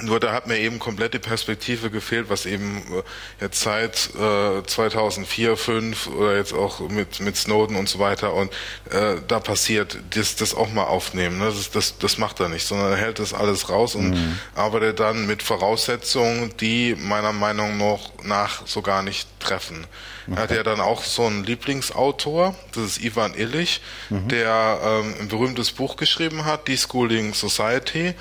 Nur 0.00 0.20
da 0.20 0.32
hat 0.32 0.46
mir 0.46 0.58
eben 0.58 0.78
komplett 0.78 1.14
die 1.14 1.18
Perspektive 1.18 1.90
gefehlt, 1.90 2.30
was 2.30 2.46
eben 2.46 2.78
äh, 2.78 3.44
jetzt 3.44 3.60
seit 3.60 4.10
äh, 4.14 4.62
2004, 4.66 5.32
2005 5.56 6.06
oder 6.08 6.36
jetzt 6.36 6.52
auch 6.52 6.80
mit, 6.88 7.20
mit 7.20 7.36
Snowden 7.36 7.76
und 7.76 7.88
so 7.88 7.98
weiter 7.98 8.32
und 8.32 8.52
äh, 8.90 9.16
da 9.28 9.40
passiert, 9.40 9.98
das, 10.10 10.36
das 10.36 10.54
auch 10.54 10.72
mal 10.72 10.84
aufnehmen. 10.84 11.38
Ne? 11.38 11.46
Das, 11.46 11.70
das, 11.70 11.98
das 11.98 12.18
macht 12.18 12.40
er 12.40 12.48
nicht, 12.48 12.66
sondern 12.66 12.92
er 12.92 12.96
hält 12.96 13.18
das 13.18 13.34
alles 13.34 13.68
raus 13.68 13.94
und 13.94 14.10
mhm. 14.10 14.38
arbeitet 14.54 15.00
dann 15.00 15.26
mit 15.26 15.42
Voraussetzungen, 15.42 16.54
die 16.58 16.96
meiner 16.98 17.32
Meinung 17.32 17.78
nach 18.22 18.66
so 18.66 18.82
gar 18.82 19.02
nicht 19.02 19.28
treffen. 19.40 19.86
Okay. 20.26 20.36
Er 20.36 20.42
hat 20.42 20.50
ja 20.50 20.62
dann 20.62 20.80
auch 20.80 21.02
so 21.04 21.26
einen 21.26 21.44
Lieblingsautor, 21.44 22.54
das 22.74 22.84
ist 22.84 23.04
Ivan 23.04 23.34
Illich, 23.34 23.80
mhm. 24.08 24.28
der 24.28 24.80
ähm, 24.82 25.14
ein 25.20 25.28
berühmtes 25.28 25.72
Buch 25.72 25.96
geschrieben 25.96 26.44
hat, 26.44 26.68
Deschooling 26.68 27.34
Society 27.34 28.14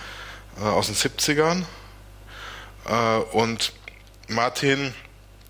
äh, 0.59 0.63
aus 0.63 0.87
den 0.87 0.95
70ern. 0.95 1.63
Äh, 2.87 3.17
und 3.35 3.73
Martin 4.27 4.93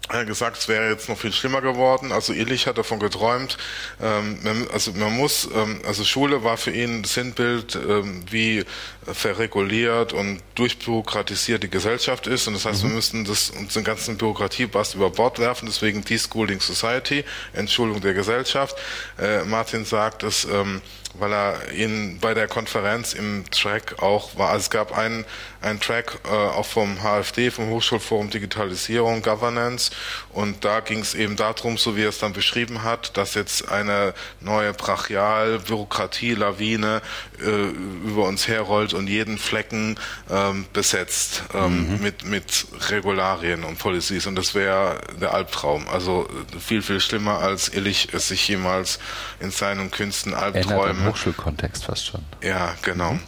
hat 0.09 0.27
gesagt, 0.27 0.57
es 0.57 0.67
wäre 0.67 0.89
jetzt 0.89 1.09
noch 1.09 1.17
viel 1.17 1.31
schlimmer 1.31 1.61
geworden. 1.61 2.11
Also 2.11 2.33
Illich 2.33 2.67
hat 2.67 2.77
davon 2.77 2.99
geträumt. 2.99 3.57
Ähm, 4.01 4.67
also 4.73 4.91
man 4.93 5.15
muss, 5.15 5.47
ähm, 5.53 5.81
also 5.85 6.03
Schule 6.03 6.43
war 6.43 6.57
für 6.57 6.71
ihn 6.71 7.03
Sinnbild, 7.03 7.75
ähm, 7.75 8.23
wie 8.29 8.65
verreguliert 9.05 10.13
und 10.13 10.41
durchbürokratisiert 10.55 11.63
die 11.63 11.69
Gesellschaft 11.69 12.27
ist. 12.27 12.47
Und 12.47 12.53
das 12.53 12.65
heißt, 12.65 12.83
mhm. 12.83 12.89
wir 12.89 12.95
müssen 12.95 13.25
das 13.25 13.51
unseren 13.51 13.83
ganzen 13.83 14.17
Bürokratiebast 14.17 14.95
über 14.95 15.09
Bord 15.09 15.39
werfen. 15.39 15.67
Deswegen 15.67 16.03
Deschooling 16.03 16.59
Society, 16.59 17.23
Entschulung 17.53 18.01
der 18.01 18.13
Gesellschaft. 18.13 18.75
Äh, 19.17 19.43
Martin 19.45 19.85
sagt, 19.85 20.23
dass 20.23 20.45
ähm, 20.45 20.81
weil 21.14 21.34
er 21.34 21.72
ihn 21.72 22.20
bei 22.20 22.34
der 22.34 22.47
Konferenz 22.47 23.14
im 23.14 23.43
Track 23.51 24.01
auch 24.01 24.38
war. 24.38 24.49
Also 24.49 24.64
es 24.64 24.70
gab 24.70 24.97
einen, 24.97 25.26
einen 25.62 25.80
Track 25.80 26.20
äh, 26.26 26.30
auch 26.30 26.66
vom 26.66 27.01
HFD, 27.01 27.51
vom 27.51 27.70
Hochschulforum 27.70 28.30
Digitalisierung, 28.30 29.22
Governance 29.22 29.91
und 30.34 30.65
da 30.65 30.79
ging 30.79 30.99
es 30.99 31.13
eben 31.13 31.36
darum, 31.36 31.77
so 31.77 31.97
wie 31.97 32.03
er 32.03 32.09
es 32.09 32.19
dann 32.19 32.34
beschrieben 32.34 32.84
hat, 32.84 33.17
dass 33.17 33.34
jetzt 33.34 33.69
eine 33.69 34.13
neue 34.39 34.73
Brachial-Bürokratie-Lawine 34.73 37.01
äh, 37.39 37.69
über 38.07 38.27
uns 38.27 38.47
herrollt 38.47 38.93
und 38.93 39.07
jeden 39.07 39.38
Flecken 39.38 39.97
ähm, 40.29 40.65
besetzt 40.73 41.43
ähm, 41.53 41.95
mhm. 41.95 42.01
mit, 42.01 42.25
mit 42.25 42.65
Regularien 42.89 43.63
und 43.63 43.79
Policies 43.79 44.27
und 44.27 44.36
das 44.36 44.53
wäre 44.55 44.99
der 45.19 45.34
Albtraum. 45.34 45.88
Also 45.89 46.29
viel, 46.59 46.82
viel 46.82 46.99
schlimmer 46.99 47.39
als 47.39 47.69
Illich 47.69 48.09
es 48.13 48.29
sich 48.29 48.47
jemals 48.47 48.97
in 49.39 49.51
seinen 49.51 49.91
Künsten 49.91 50.34
Albträumen 50.34 51.01
im 51.01 51.09
Hochschulkontext 51.09 51.86
fast 51.86 52.07
schon. 52.07 52.23
Ja, 52.41 52.75
genau. 52.82 53.13
Mhm. 53.13 53.19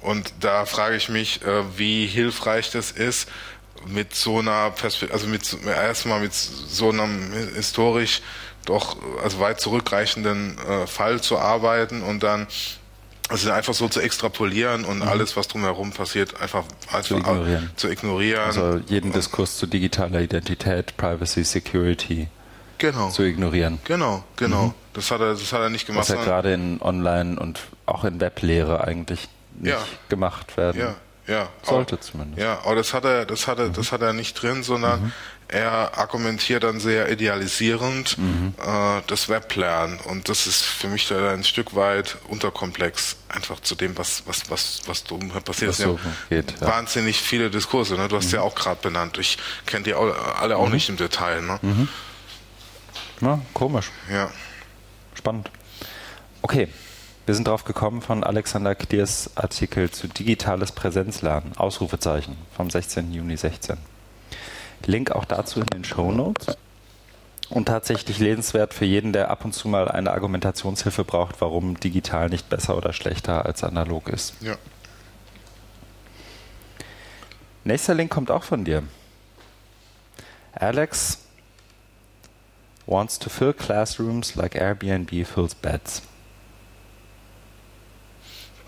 Und 0.00 0.32
da 0.40 0.64
frage 0.64 0.96
ich 0.96 1.08
mich, 1.08 1.42
äh, 1.42 1.76
wie 1.76 2.06
hilfreich 2.06 2.70
das 2.70 2.92
ist, 2.92 3.28
mit 3.86 4.14
so 4.14 4.38
einer 4.38 4.70
Perspektive, 4.70 5.12
also 5.12 5.28
mit 5.28 5.56
erstmal 5.66 6.20
mit 6.20 6.34
so 6.34 6.90
einem 6.90 7.32
historisch 7.54 8.22
doch 8.64 8.96
also 9.22 9.40
weit 9.40 9.60
zurückreichenden 9.60 10.58
äh, 10.58 10.86
Fall 10.86 11.20
zu 11.20 11.38
arbeiten 11.38 12.02
und 12.02 12.22
dann 12.22 12.46
also 13.28 13.50
einfach 13.50 13.74
so 13.74 13.88
zu 13.88 14.00
extrapolieren 14.00 14.84
und 14.84 14.98
mhm. 14.98 15.08
alles, 15.08 15.36
was 15.36 15.48
drumherum 15.48 15.92
passiert, 15.92 16.40
einfach, 16.40 16.64
einfach 16.86 17.02
zu, 17.02 17.16
ignorieren. 17.16 17.70
zu 17.76 17.88
ignorieren. 17.88 18.44
Also 18.44 18.80
jeden 18.86 19.12
Diskurs 19.12 19.58
zu 19.58 19.66
digitaler 19.66 20.20
Identität, 20.20 20.96
Privacy, 20.96 21.44
Security 21.44 22.28
genau. 22.78 23.10
zu 23.10 23.22
ignorieren. 23.22 23.78
Genau, 23.84 24.24
genau. 24.36 24.66
Mhm. 24.66 24.74
Das, 24.94 25.10
hat 25.10 25.20
er, 25.20 25.32
das 25.32 25.52
hat 25.52 25.60
er 25.60 25.70
nicht 25.70 25.86
gemacht. 25.86 26.08
Was 26.08 26.16
ja 26.16 26.24
gerade 26.24 26.54
in 26.54 26.80
Online- 26.80 27.38
und 27.38 27.60
auch 27.86 28.04
in 28.04 28.20
Weblehre 28.20 28.84
eigentlich 28.84 29.28
nicht 29.58 29.72
ja. 29.72 29.84
gemacht 30.08 30.56
werden. 30.56 30.80
Ja, 30.80 30.94
ja. 31.28 31.48
Sollte 31.62 31.94
aber, 31.94 32.02
zumindest. 32.02 32.40
Ja, 32.40 32.60
aber 32.64 32.74
das 32.74 32.94
hat 32.94 33.04
er, 33.04 33.26
das 33.26 33.46
hat 33.46 33.58
er, 33.58 33.68
mhm. 33.68 33.72
das 33.74 33.92
hat 33.92 34.00
er 34.00 34.12
nicht 34.14 34.34
drin, 34.34 34.62
sondern 34.62 35.02
mhm. 35.02 35.12
er 35.48 35.98
argumentiert 35.98 36.64
dann 36.64 36.80
sehr 36.80 37.12
idealisierend 37.12 38.16
mhm. 38.16 38.54
äh, 38.58 39.02
das 39.06 39.28
Weblernen. 39.28 40.00
Und 40.00 40.30
das 40.30 40.46
ist 40.46 40.64
für 40.64 40.88
mich 40.88 41.06
da 41.06 41.32
ein 41.32 41.44
Stück 41.44 41.76
weit 41.76 42.16
unterkomplex, 42.28 43.16
einfach 43.28 43.60
zu 43.60 43.74
dem, 43.74 43.96
was, 43.98 44.22
was, 44.26 44.50
was, 44.50 44.80
was 44.86 45.04
drumherum 45.04 45.42
passiert. 45.42 45.70
Was 45.70 45.76
so 45.76 46.00
geht, 46.30 46.54
ja. 46.60 46.66
wahnsinnig 46.66 47.20
viele 47.20 47.50
Diskurse, 47.50 47.96
ne? 47.96 48.08
Du 48.08 48.16
hast 48.16 48.32
ja 48.32 48.40
mhm. 48.40 48.46
auch 48.46 48.54
gerade 48.54 48.80
benannt. 48.80 49.18
Ich 49.18 49.36
kenne 49.66 49.84
die 49.84 49.94
alle 49.94 50.56
auch 50.56 50.66
mhm. 50.66 50.72
nicht 50.72 50.88
im 50.88 50.96
Detail, 50.96 51.42
ne? 51.42 51.58
Mhm. 51.60 51.88
Na, 53.20 53.40
komisch. 53.52 53.90
Ja. 54.10 54.30
Spannend. 55.14 55.50
Okay, 56.40 56.68
wir 57.28 57.34
sind 57.34 57.46
drauf 57.46 57.64
gekommen 57.64 58.00
von 58.00 58.24
Alexander 58.24 58.74
Kliers 58.74 59.32
Artikel 59.34 59.90
zu 59.90 60.08
digitales 60.08 60.72
Präsenzlernen, 60.72 61.54
Ausrufezeichen, 61.58 62.38
vom 62.56 62.70
16. 62.70 63.12
Juni 63.12 63.36
16. 63.36 63.76
Link 64.86 65.10
auch 65.10 65.26
dazu 65.26 65.60
in 65.60 65.66
den 65.66 65.84
Show 65.84 66.10
Notes. 66.10 66.56
Und 67.50 67.66
tatsächlich 67.66 68.18
lesenswert 68.18 68.72
für 68.72 68.86
jeden, 68.86 69.12
der 69.12 69.30
ab 69.30 69.44
und 69.44 69.52
zu 69.52 69.68
mal 69.68 69.90
eine 69.90 70.12
Argumentationshilfe 70.12 71.04
braucht, 71.04 71.42
warum 71.42 71.78
digital 71.78 72.30
nicht 72.30 72.48
besser 72.48 72.78
oder 72.78 72.94
schlechter 72.94 73.44
als 73.44 73.62
analog 73.62 74.08
ist. 74.08 74.32
Ja. 74.40 74.56
Nächster 77.64 77.92
Link 77.92 78.10
kommt 78.10 78.30
auch 78.30 78.44
von 78.44 78.64
dir. 78.64 78.84
Alex 80.54 81.18
wants 82.86 83.18
to 83.18 83.28
fill 83.28 83.52
classrooms 83.52 84.34
like 84.34 84.54
Airbnb 84.54 85.26
fills 85.26 85.54
beds. 85.54 86.00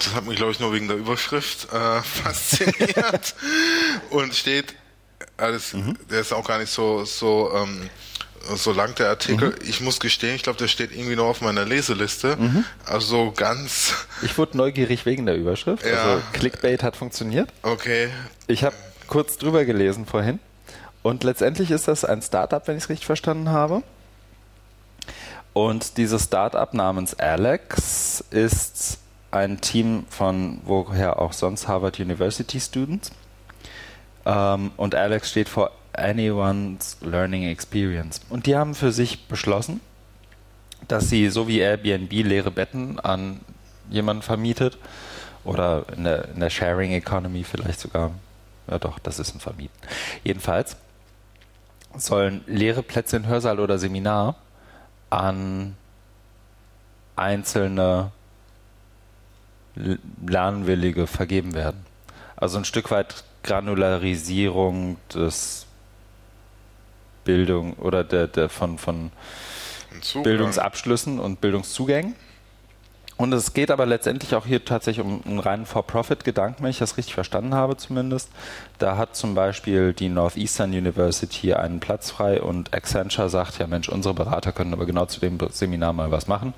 Das 0.00 0.14
hat 0.14 0.26
mich, 0.26 0.36
glaube 0.36 0.52
ich, 0.52 0.60
nur 0.60 0.72
wegen 0.72 0.88
der 0.88 0.96
Überschrift 0.96 1.72
äh, 1.72 2.02
fasziniert. 2.02 3.34
und 4.10 4.34
steht, 4.34 4.74
alles, 5.36 5.74
mhm. 5.74 5.96
der 6.10 6.20
ist 6.20 6.32
auch 6.32 6.46
gar 6.46 6.58
nicht 6.58 6.72
so, 6.72 7.04
so, 7.04 7.52
ähm, 7.54 7.88
so 8.54 8.72
lang, 8.72 8.94
der 8.94 9.10
Artikel. 9.10 9.50
Mhm. 9.50 9.68
Ich 9.68 9.80
muss 9.80 10.00
gestehen, 10.00 10.34
ich 10.34 10.42
glaube, 10.42 10.58
der 10.58 10.68
steht 10.68 10.92
irgendwie 10.92 11.16
noch 11.16 11.26
auf 11.26 11.40
meiner 11.42 11.64
Leseliste. 11.64 12.36
Mhm. 12.36 12.64
Also 12.86 13.32
ganz. 13.36 13.94
Ich 14.22 14.36
wurde 14.38 14.56
neugierig 14.56 15.04
wegen 15.04 15.26
der 15.26 15.36
Überschrift. 15.36 15.84
Ja. 15.84 16.02
Also 16.02 16.22
Clickbait 16.32 16.82
hat 16.82 16.96
funktioniert. 16.96 17.50
Okay. 17.62 18.08
Ich 18.46 18.64
habe 18.64 18.76
kurz 19.06 19.36
drüber 19.36 19.64
gelesen 19.64 20.06
vorhin. 20.06 20.38
Und 21.02 21.24
letztendlich 21.24 21.70
ist 21.70 21.88
das 21.88 22.04
ein 22.04 22.22
Startup, 22.22 22.66
wenn 22.66 22.76
ich 22.76 22.84
es 22.84 22.88
richtig 22.88 23.06
verstanden 23.06 23.50
habe. 23.50 23.82
Und 25.52 25.96
dieses 25.96 26.24
Startup 26.24 26.72
namens 26.74 27.14
Alex 27.14 28.24
ist 28.30 28.99
ein 29.30 29.60
Team 29.60 30.04
von 30.08 30.60
woher 30.64 31.20
auch 31.20 31.32
sonst 31.32 31.68
Harvard 31.68 32.00
University 32.00 32.60
Students. 32.60 33.12
Ähm, 34.26 34.72
und 34.76 34.94
Alex 34.94 35.30
steht 35.30 35.48
für 35.48 35.70
Anyone's 35.92 36.96
Learning 37.00 37.44
Experience. 37.44 38.20
Und 38.28 38.46
die 38.46 38.56
haben 38.56 38.74
für 38.74 38.92
sich 38.92 39.26
beschlossen, 39.28 39.80
dass 40.88 41.08
sie 41.08 41.28
so 41.28 41.46
wie 41.48 41.58
Airbnb 41.58 42.10
leere 42.10 42.50
Betten 42.50 42.98
an 42.98 43.40
jemanden 43.90 44.22
vermietet 44.22 44.78
oder 45.44 45.84
in 45.96 46.04
der, 46.04 46.28
in 46.28 46.40
der 46.40 46.50
Sharing 46.50 46.92
Economy 46.92 47.44
vielleicht 47.44 47.80
sogar. 47.80 48.12
Ja 48.68 48.78
doch, 48.78 48.98
das 48.98 49.18
ist 49.18 49.34
ein 49.34 49.40
Vermieten. 49.40 49.76
Jedenfalls 50.22 50.76
sollen 51.96 52.42
leere 52.46 52.82
Plätze 52.82 53.16
in 53.16 53.26
Hörsaal 53.26 53.58
oder 53.58 53.78
Seminar 53.78 54.36
an 55.10 55.76
einzelne 57.16 58.12
Lernwillige 59.74 61.06
vergeben 61.06 61.54
werden. 61.54 61.84
Also 62.36 62.58
ein 62.58 62.64
Stück 62.64 62.90
weit 62.90 63.24
Granularisierung 63.42 64.96
des 65.14 65.66
Bildung 67.24 67.74
oder 67.74 68.04
der, 68.04 68.26
der 68.26 68.48
von, 68.48 68.78
von 68.78 69.10
Bildungsabschlüssen 70.22 71.18
und 71.18 71.40
Bildungszugängen. 71.40 72.14
Und 73.16 73.34
es 73.34 73.52
geht 73.52 73.70
aber 73.70 73.84
letztendlich 73.84 74.34
auch 74.34 74.46
hier 74.46 74.64
tatsächlich 74.64 75.04
um 75.04 75.22
einen 75.26 75.40
reinen 75.40 75.66
For-Profit-Gedanken, 75.66 76.62
wenn 76.62 76.70
ich 76.70 76.78
das 76.78 76.96
richtig 76.96 77.12
verstanden 77.12 77.54
habe 77.54 77.76
zumindest. 77.76 78.30
Da 78.78 78.96
hat 78.96 79.14
zum 79.14 79.34
Beispiel 79.34 79.92
die 79.92 80.08
Northeastern 80.08 80.70
University 80.70 81.52
einen 81.52 81.80
Platz 81.80 82.10
frei 82.10 82.40
und 82.40 82.72
Accenture 82.72 83.28
sagt, 83.28 83.58
ja 83.58 83.66
Mensch, 83.66 83.90
unsere 83.90 84.14
Berater 84.14 84.52
können 84.52 84.72
aber 84.72 84.86
genau 84.86 85.04
zu 85.04 85.20
dem 85.20 85.38
Seminar 85.50 85.92
mal 85.92 86.10
was 86.10 86.28
machen. 86.28 86.54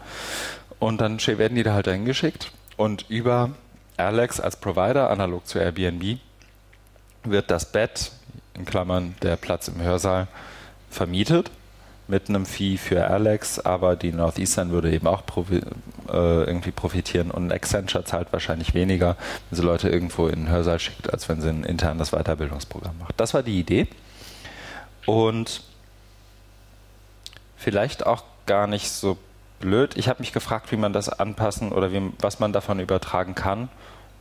Und 0.79 1.01
dann 1.01 1.19
werden 1.19 1.57
die 1.57 1.65
da 1.65 1.75
halt 1.75 1.89
hingeschickt 1.89 2.53
und 2.77 3.07
über 3.09 3.51
Alex 3.97 4.41
als 4.41 4.57
Provider, 4.57 5.11
analog 5.11 5.47
zu 5.47 5.59
Airbnb, 5.59 6.19
wird 7.25 7.51
das 7.51 7.71
Bett, 7.71 8.13
in 8.55 8.65
Klammern 8.65 9.15
der 9.23 9.37
Platz 9.37 9.69
im 9.69 9.81
Hörsaal, 9.81 10.29
vermietet 10.91 11.51
mit 12.09 12.29
einem 12.29 12.47
Fee 12.47 12.77
für 12.77 13.07
Alex, 13.07 13.59
aber 13.59 13.97
die 13.97 14.13
Northeastern 14.13 14.71
würde 14.71 14.93
eben 14.93 15.07
auch 15.07 15.25
profi 15.25 15.63
äh, 16.09 16.45
irgendwie 16.45 16.73
profitieren 16.73 17.31
und 17.31 17.53
Accenture 17.53 18.05
zahlt 18.05 18.33
wahrscheinlich 18.33 18.75
weniger, 18.75 19.17
wenn 19.49 19.57
sie 19.57 19.65
Leute 19.65 19.89
irgendwo 19.89 20.27
in 20.27 20.45
den 20.45 20.49
Hörsaal 20.49 20.79
schickt, 20.79 21.13
als 21.13 21.29
wenn 21.29 21.41
sie 21.41 21.49
ein 21.49 21.65
internes 21.65 22.11
Weiterbildungsprogramm 22.11 22.99
macht. 22.99 23.19
Das 23.19 23.35
war 23.35 23.43
die 23.43 23.59
Idee. 23.59 23.87
Und 25.07 25.63
vielleicht 27.57 28.05
auch 28.05 28.25
gar 28.47 28.67
nicht 28.67 28.91
so 28.91 29.17
blöd. 29.63 29.97
Ich 29.97 30.09
habe 30.09 30.21
mich 30.21 30.35
gefragt, 30.35 30.71
wie 30.71 30.77
man 30.77 30.93
das 30.93 31.09
anpassen 31.09 31.73
oder 31.73 31.91
wie, 31.93 32.13
was 32.19 32.39
man 32.39 32.53
davon 32.53 32.79
übertragen 32.81 33.35
kann, 33.35 33.71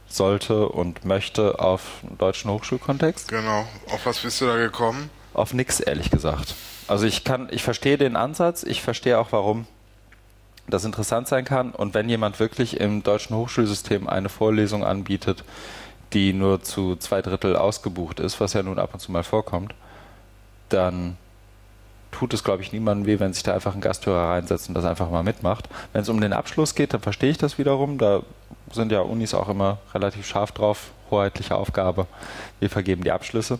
sollte 0.07 0.69
und 0.69 1.03
möchte 1.03 1.59
auf 1.59 1.81
deutschen 2.17 2.49
Hochschulkontext. 2.49 3.27
Genau. 3.27 3.65
Auf 3.91 4.05
was 4.05 4.19
bist 4.19 4.39
du 4.39 4.45
da 4.45 4.55
gekommen? 4.55 5.09
Auf 5.33 5.53
nix, 5.53 5.81
ehrlich 5.81 6.09
gesagt. 6.09 6.55
Also 6.87 7.05
ich 7.05 7.23
kann, 7.23 7.49
ich 7.51 7.63
verstehe 7.63 7.97
den 7.97 8.15
Ansatz, 8.15 8.63
ich 8.63 8.81
verstehe 8.81 9.19
auch, 9.19 9.31
warum 9.31 9.67
das 10.67 10.85
interessant 10.85 11.27
sein 11.27 11.43
kann. 11.43 11.71
Und 11.71 11.93
wenn 11.93 12.07
jemand 12.07 12.39
wirklich 12.39 12.79
im 12.79 13.03
deutschen 13.03 13.35
Hochschulsystem 13.35 14.07
eine 14.07 14.29
Vorlesung 14.29 14.83
anbietet, 14.85 15.43
die 16.13 16.33
nur 16.33 16.61
zu 16.61 16.95
zwei 16.97 17.21
Drittel 17.21 17.55
ausgebucht 17.55 18.19
ist, 18.19 18.39
was 18.39 18.53
ja 18.53 18.63
nun 18.63 18.79
ab 18.79 18.93
und 18.93 18.99
zu 18.99 19.11
mal 19.11 19.23
vorkommt, 19.23 19.73
dann 20.69 21.17
tut 22.11 22.33
es, 22.33 22.43
glaube 22.43 22.61
ich, 22.61 22.71
niemandem 22.71 23.05
weh, 23.05 23.19
wenn 23.19 23.33
sich 23.33 23.43
da 23.43 23.53
einfach 23.53 23.73
ein 23.73 23.81
Gasthörer 23.81 24.29
reinsetzt 24.29 24.67
und 24.67 24.75
das 24.75 24.85
einfach 24.85 25.09
mal 25.09 25.23
mitmacht. 25.23 25.69
Wenn 25.93 26.01
es 26.01 26.09
um 26.09 26.21
den 26.21 26.33
Abschluss 26.33 26.75
geht, 26.75 26.93
dann 26.93 27.01
verstehe 27.01 27.31
ich 27.31 27.37
das 27.37 27.57
wiederum. 27.57 27.97
Da 27.97 28.21
sind 28.71 28.91
ja 28.91 29.01
Unis 29.01 29.33
auch 29.33 29.49
immer 29.49 29.79
relativ 29.93 30.25
scharf 30.25 30.51
drauf. 30.51 30.91
Hoheitliche 31.09 31.55
Aufgabe. 31.55 32.07
Wir 32.59 32.69
vergeben 32.69 33.03
die 33.03 33.11
Abschlüsse. 33.11 33.59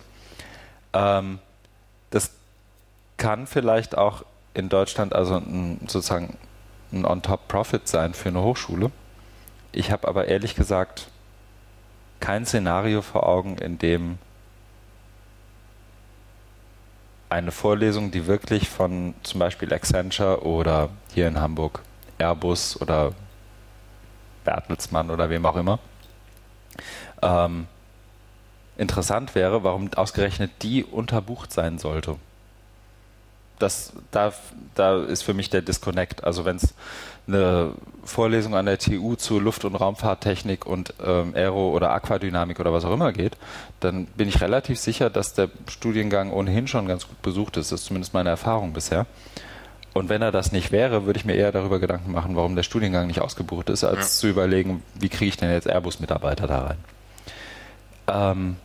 Ähm, 0.92 1.38
das 2.10 2.30
kann 3.16 3.46
vielleicht 3.46 3.96
auch 3.96 4.24
in 4.54 4.68
Deutschland 4.68 5.14
also 5.14 5.36
ein, 5.36 5.80
sozusagen 5.86 6.36
ein 6.92 7.04
On-Top-Profit 7.04 7.88
sein 7.88 8.14
für 8.14 8.28
eine 8.28 8.42
Hochschule. 8.42 8.90
Ich 9.72 9.90
habe 9.90 10.08
aber 10.08 10.28
ehrlich 10.28 10.54
gesagt 10.54 11.08
kein 12.20 12.44
Szenario 12.44 13.02
vor 13.02 13.26
Augen, 13.26 13.56
in 13.58 13.78
dem 13.78 14.18
eine 17.32 17.50
Vorlesung, 17.50 18.10
die 18.10 18.26
wirklich 18.26 18.68
von 18.68 19.14
zum 19.22 19.40
Beispiel 19.40 19.72
Accenture 19.72 20.44
oder 20.44 20.90
hier 21.14 21.28
in 21.28 21.40
Hamburg 21.40 21.80
Airbus 22.18 22.80
oder 22.80 23.12
Bertelsmann 24.44 25.10
oder 25.10 25.30
wem 25.30 25.46
auch 25.46 25.56
immer 25.56 25.78
ähm, 27.22 27.66
interessant 28.76 29.34
wäre, 29.34 29.64
warum 29.64 29.92
ausgerechnet 29.94 30.50
die 30.62 30.84
unterbucht 30.84 31.52
sein 31.52 31.78
sollte 31.78 32.16
das, 33.62 33.92
da, 34.10 34.32
da 34.74 35.02
ist 35.04 35.22
für 35.22 35.34
mich 35.34 35.48
der 35.48 35.62
Disconnect. 35.62 36.24
Also 36.24 36.44
wenn 36.44 36.56
es 36.56 36.74
eine 37.26 37.72
Vorlesung 38.04 38.56
an 38.56 38.66
der 38.66 38.78
TU 38.78 39.14
zu 39.14 39.38
Luft- 39.38 39.64
und 39.64 39.76
Raumfahrttechnik 39.76 40.66
und 40.66 40.94
ähm, 41.04 41.34
Aero- 41.34 41.70
oder 41.70 41.92
Aquadynamik 41.92 42.58
oder 42.58 42.72
was 42.72 42.84
auch 42.84 42.92
immer 42.92 43.12
geht, 43.12 43.36
dann 43.80 44.06
bin 44.06 44.28
ich 44.28 44.40
relativ 44.40 44.78
sicher, 44.78 45.08
dass 45.08 45.34
der 45.34 45.48
Studiengang 45.68 46.32
ohnehin 46.32 46.66
schon 46.66 46.86
ganz 46.86 47.06
gut 47.06 47.22
besucht 47.22 47.56
ist. 47.56 47.70
Das 47.70 47.80
ist 47.80 47.86
zumindest 47.86 48.14
meine 48.14 48.30
Erfahrung 48.30 48.72
bisher. 48.72 49.06
Und 49.94 50.08
wenn 50.08 50.22
er 50.22 50.32
das 50.32 50.52
nicht 50.52 50.72
wäre, 50.72 51.04
würde 51.04 51.18
ich 51.18 51.24
mir 51.24 51.34
eher 51.34 51.52
darüber 51.52 51.78
Gedanken 51.78 52.12
machen, 52.12 52.34
warum 52.34 52.56
der 52.56 52.62
Studiengang 52.62 53.06
nicht 53.06 53.20
ausgebucht 53.20 53.68
ist, 53.68 53.84
als 53.84 53.98
ja. 53.98 54.04
zu 54.04 54.28
überlegen, 54.28 54.82
wie 54.94 55.10
kriege 55.10 55.28
ich 55.28 55.36
denn 55.36 55.50
jetzt 55.50 55.68
Airbus-Mitarbeiter 55.68 56.46
da 56.46 56.64
rein. 56.64 56.78
Ähm, 58.08 58.56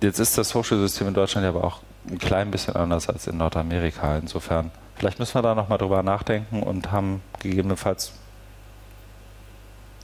jetzt 0.00 0.20
ist 0.20 0.38
das 0.38 0.54
Hochschulsystem 0.54 1.08
in 1.08 1.14
Deutschland 1.14 1.44
ja 1.44 1.50
aber 1.50 1.64
auch 1.64 1.80
ein 2.08 2.18
klein 2.18 2.50
bisschen 2.50 2.76
anders 2.76 3.08
als 3.08 3.26
in 3.26 3.36
Nordamerika. 3.36 4.16
Insofern, 4.18 4.70
vielleicht 5.02 5.18
müssen 5.18 5.34
wir 5.34 5.42
da 5.42 5.56
nochmal 5.56 5.78
drüber 5.78 6.04
nachdenken 6.04 6.62
und 6.62 6.92
haben 6.92 7.22
gegebenenfalls, 7.40 8.12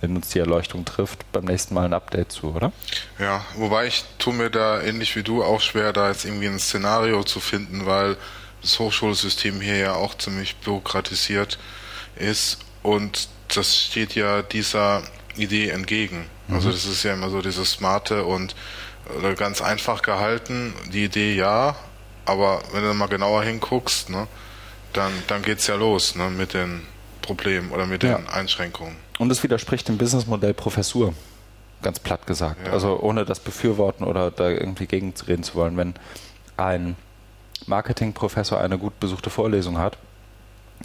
wenn 0.00 0.16
uns 0.16 0.30
die 0.30 0.40
Erleuchtung 0.40 0.84
trifft, 0.84 1.30
beim 1.30 1.44
nächsten 1.44 1.72
Mal 1.72 1.84
ein 1.84 1.92
Update 1.92 2.32
zu, 2.32 2.52
oder? 2.52 2.72
Ja, 3.20 3.44
wobei 3.54 3.86
ich 3.86 4.04
tue 4.18 4.34
mir 4.34 4.50
da 4.50 4.82
ähnlich 4.82 5.14
wie 5.14 5.22
du 5.22 5.44
auch 5.44 5.60
schwer, 5.60 5.92
da 5.92 6.08
jetzt 6.08 6.24
irgendwie 6.24 6.48
ein 6.48 6.58
Szenario 6.58 7.22
zu 7.22 7.38
finden, 7.38 7.86
weil 7.86 8.16
das 8.60 8.80
Hochschulsystem 8.80 9.60
hier 9.60 9.76
ja 9.76 9.94
auch 9.94 10.18
ziemlich 10.18 10.56
bürokratisiert 10.56 11.60
ist 12.16 12.58
und 12.82 13.28
das 13.54 13.76
steht 13.80 14.16
ja 14.16 14.42
dieser 14.42 15.04
Idee 15.36 15.68
entgegen. 15.68 16.26
Also 16.50 16.70
mhm. 16.70 16.72
das 16.72 16.86
ist 16.86 17.04
ja 17.04 17.12
immer 17.12 17.30
so 17.30 17.40
dieses 17.40 17.70
smarte 17.70 18.24
und 18.24 18.56
ganz 19.36 19.62
einfach 19.62 20.02
gehalten. 20.02 20.74
Die 20.92 21.04
Idee 21.04 21.36
ja, 21.36 21.76
aber 22.24 22.62
wenn 22.72 22.82
du 22.82 22.92
mal 22.94 23.06
genauer 23.06 23.44
hinguckst, 23.44 24.10
ne, 24.10 24.26
dann, 24.92 25.12
dann 25.26 25.42
geht 25.42 25.58
es 25.58 25.66
ja 25.66 25.74
los 25.74 26.14
ne, 26.14 26.30
mit 26.30 26.54
den 26.54 26.82
Problemen 27.22 27.70
oder 27.70 27.86
mit 27.86 28.02
ja. 28.02 28.16
den 28.16 28.28
Einschränkungen. 28.28 28.96
Und 29.18 29.30
es 29.30 29.42
widerspricht 29.42 29.88
dem 29.88 29.98
Businessmodell 29.98 30.54
Professur, 30.54 31.14
ganz 31.82 31.98
platt 31.98 32.26
gesagt. 32.26 32.66
Ja. 32.66 32.72
Also 32.72 32.98
ohne 33.00 33.24
das 33.24 33.40
befürworten 33.40 34.04
oder 34.04 34.30
da 34.30 34.48
irgendwie 34.48 34.86
gegenzureden 34.86 35.44
zu 35.44 35.54
wollen. 35.54 35.76
Wenn 35.76 35.94
ein 36.56 36.96
Marketingprofessor 37.66 38.60
eine 38.60 38.78
gut 38.78 38.98
besuchte 39.00 39.30
Vorlesung 39.30 39.78
hat, 39.78 39.98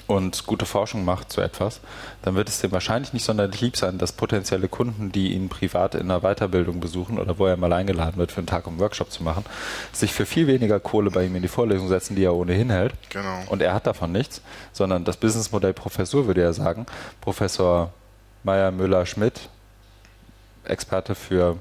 und 0.07 0.45
gute 0.45 0.65
Forschung 0.65 1.05
macht 1.05 1.31
zu 1.31 1.41
etwas, 1.41 1.79
dann 2.23 2.35
wird 2.35 2.49
es 2.49 2.59
dem 2.59 2.71
wahrscheinlich 2.71 3.13
nicht 3.13 3.23
sonderlich 3.23 3.61
lieb 3.61 3.77
sein, 3.77 3.97
dass 3.97 4.11
potenzielle 4.11 4.67
Kunden, 4.67 5.11
die 5.11 5.33
ihn 5.33 5.49
privat 5.49 5.95
in 5.95 6.11
einer 6.11 6.21
Weiterbildung 6.21 6.79
besuchen 6.79 7.19
oder 7.19 7.39
wo 7.39 7.45
er 7.45 7.57
mal 7.57 7.71
eingeladen 7.71 8.17
wird, 8.17 8.31
für 8.31 8.39
einen 8.39 8.47
Tag 8.47 8.67
um 8.67 8.79
Workshop 8.79 9.11
zu 9.11 9.23
machen, 9.23 9.45
sich 9.91 10.13
für 10.13 10.25
viel 10.25 10.47
weniger 10.47 10.79
Kohle 10.79 11.09
bei 11.09 11.25
ihm 11.25 11.35
in 11.35 11.41
die 11.41 11.47
Vorlesung 11.47 11.87
setzen, 11.87 12.15
die 12.15 12.23
er 12.23 12.35
ohnehin 12.35 12.69
hält. 12.69 12.93
Genau. 13.09 13.43
Und 13.47 13.61
er 13.61 13.73
hat 13.73 13.87
davon 13.87 14.11
nichts, 14.11 14.41
sondern 14.71 15.05
das 15.05 15.17
Businessmodell 15.17 15.73
Professor 15.73 16.27
würde 16.27 16.41
er 16.41 16.53
sagen, 16.53 16.85
Professor 17.21 17.93
Meyer 18.43 18.71
Müller-Schmidt, 18.71 19.49
Experte 20.65 21.15
für 21.15 21.57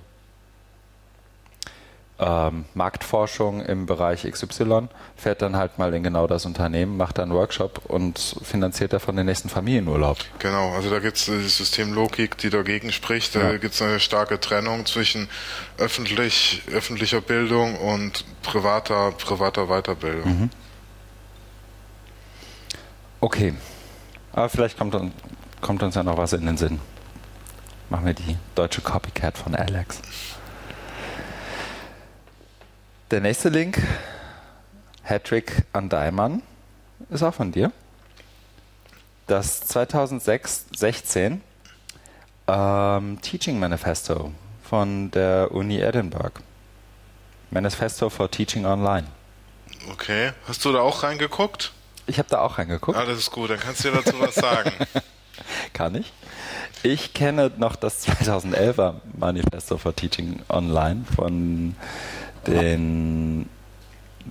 ähm, 2.19 2.65
Marktforschung 2.75 3.63
im 3.63 3.87
Bereich 3.87 4.31
XY, 4.31 4.89
fährt 5.17 5.43
dann 5.43 5.57
halt 5.57 5.79
mal 5.79 5.93
in 5.95 6.03
genau 6.03 6.27
das 6.27 6.45
Unternehmen, 6.45 6.97
macht 6.97 7.19
dann 7.19 7.31
einen 7.31 7.39
Workshop 7.39 7.83
und 7.87 8.37
finanziert 8.43 8.93
davon 8.93 9.17
den 9.17 9.27
nächsten 9.27 9.49
Familienurlaub. 9.49 10.19
Genau, 10.39 10.73
also 10.73 10.91
da 10.91 10.99
gibt 10.99 11.17
es 11.17 11.25
die 11.25 11.43
Systemlogik, 11.43 12.39
die 12.39 12.51
dagegen 12.51 12.93
spricht. 12.93 13.35
Da 13.35 13.53
ja. 13.53 13.57
gibt 13.57 13.75
es 13.75 13.83
eine 13.83 13.99
starke 13.99 14.39
Trennung 14.39 14.87
zwischen 14.87 15.29
öffentlich, 15.79 16.63
öffentlicher 16.71 17.21
Bildung 17.21 17.77
und 17.77 18.25
privater, 18.43 19.13
privater 19.13 19.67
Weiterbildung. 19.67 20.29
Mhm. 20.29 20.51
Okay, 23.21 23.55
aber 24.33 24.49
vielleicht 24.49 24.79
kommt, 24.79 24.97
kommt 25.61 25.83
uns 25.83 25.95
ja 25.95 26.03
noch 26.03 26.19
was 26.19 26.33
in 26.33 26.45
den 26.45 26.57
Sinn. 26.57 26.81
Machen 27.89 28.07
wir 28.07 28.15
die 28.15 28.37
deutsche 28.55 28.81
Copycat 28.81 29.39
von 29.39 29.55
Alex. 29.55 30.01
Der 33.13 33.21
nächste 33.21 33.51
Link, 33.51 33.79
Hattrick 35.03 35.65
an 35.75 35.91
Daimann, 35.91 36.41
ist 37.11 37.23
auch 37.23 37.35
von 37.35 37.53
dir. 37.53 37.71
Das 39.27 39.61
2016 39.61 41.43
ähm, 42.47 43.19
Teaching 43.21 43.61
Manifesto 43.61 44.33
von 44.65 45.11
der 45.11 45.53
Uni 45.53 45.79
Edinburgh. 45.79 46.41
Manifesto 47.51 48.09
for 48.09 48.31
Teaching 48.31 48.65
Online. 48.65 49.07
Okay. 49.91 50.33
Hast 50.49 50.65
du 50.65 50.73
da 50.73 50.81
auch 50.81 51.03
reingeguckt? 51.03 51.73
Ich 52.07 52.19
habe 52.19 52.31
da 52.31 52.41
auch 52.41 52.57
reingeguckt. 52.57 52.97
Ah, 52.97 53.05
das 53.05 53.19
ist 53.19 53.31
gut. 53.31 53.51
Dann 53.51 53.61
kannst 53.61 53.85
du 53.85 53.91
dir 53.91 54.01
dazu 54.03 54.19
was 54.21 54.37
sagen. 54.37 54.73
Kann 55.75 55.97
ich. 55.97 56.11
Ich 56.83 57.13
kenne 57.13 57.53
noch 57.59 57.77
das 57.77 58.09
2011er 58.09 58.95
Manifesto 59.19 59.77
for 59.77 59.95
Teaching 59.95 60.41
Online 60.49 61.05
von 61.15 61.77
den 62.47 63.49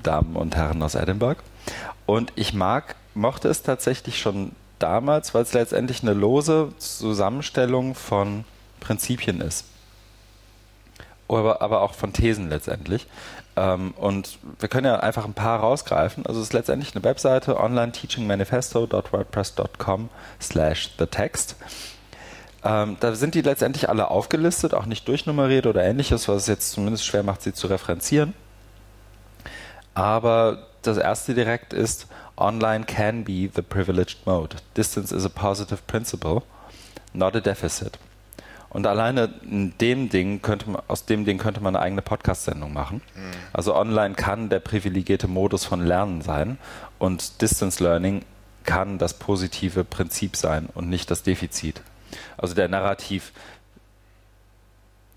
Damen 0.02 0.36
und 0.36 0.56
Herren 0.56 0.82
aus 0.82 0.96
Edinburgh. 0.96 1.40
Und 2.06 2.32
ich 2.36 2.54
mag, 2.54 2.96
mochte 3.14 3.50
es 3.50 3.64
tatsächlich 3.64 4.20
schon 4.20 4.54
damals, 4.80 5.34
weil 5.34 5.44
es 5.44 5.54
letztendlich 5.54 6.02
eine 6.02 6.14
lose 6.14 6.74
Zusammenstellung 6.78 7.96
von 7.96 8.46
Prinzipien 8.80 9.42
ist. 9.42 9.66
Aber, 11.28 11.62
aber 11.62 11.82
auch 11.82 11.94
von 11.94 12.14
Thesen 12.14 12.48
letztendlich. 12.50 13.08
Ähm, 13.56 13.94
und 13.98 14.40
wir 14.60 14.68
können 14.70 14.88
ja 14.88 15.00
einfach 15.00 15.26
ein 15.26 15.34
paar 15.34 15.60
rausgreifen. 15.60 16.26
Also 16.26 16.42
es 16.42 16.48
ist 16.48 16.54
letztendlich 16.54 16.96
eine 16.96 17.04
Webseite 17.04 17.60
onlineteachingmanifesto.wordpress.com 17.60 20.10
slash 20.42 20.90
the 20.98 21.06
text. 21.06 21.58
Ähm, 22.64 22.98
da 23.00 23.16
sind 23.16 23.36
die 23.36 23.42
letztendlich 23.42 23.90
alle 23.90 24.12
aufgelistet, 24.12 24.74
auch 24.74 24.86
nicht 24.86 25.08
durchnummeriert 25.08 25.66
oder 25.66 25.84
ähnliches, 25.84 26.28
was 26.28 26.44
es 26.44 26.48
jetzt 26.48 26.72
zumindest 26.72 27.06
schwer 27.06 27.24
macht, 27.24 27.42
sie 27.42 27.54
zu 27.54 27.68
referenzieren. 27.68 28.34
Aber 29.94 30.68
das 30.84 30.98
erste 30.98 31.34
direkt 31.34 31.74
ist, 31.74 32.08
Online 32.38 32.86
can 32.86 33.24
be 33.24 33.50
the 33.54 33.62
privileged 33.62 34.26
mode. 34.26 34.56
Distance 34.76 35.16
is 35.16 35.26
a 35.26 35.30
positive 35.30 35.82
principle, 35.86 36.42
not 37.14 37.36
a 37.36 37.40
deficit. 37.40 38.00
Und 38.70 38.88
alleine 38.88 39.34
in 39.44 39.78
dem 39.80 40.10
Ding 40.10 40.42
könnte 40.42 40.70
man, 40.70 40.82
aus 40.88 41.06
dem 41.06 41.26
Ding 41.26 41.38
könnte 41.38 41.60
man 41.60 41.76
eine 41.76 41.84
eigene 41.84 42.02
Podcast-Sendung 42.02 42.72
machen. 42.72 43.02
Mhm. 43.16 43.32
Also 43.52 43.76
online 43.76 44.16
kann 44.16 44.50
der 44.50 44.60
privilegierte 44.60 45.28
Modus 45.28 45.66
von 45.66 45.86
Lernen 45.86 46.22
sein 46.22 46.58
und 46.98 47.42
Distance 47.42 47.84
Learning 47.84 48.24
kann 48.64 48.98
das 48.98 49.16
positive 49.16 49.84
Prinzip 49.84 50.36
sein 50.38 50.70
und 50.74 50.90
nicht 50.90 51.12
das 51.12 51.24
Defizit. 51.24 51.82
Also 52.38 52.54
der 52.54 52.68
Narrativ, 52.68 53.32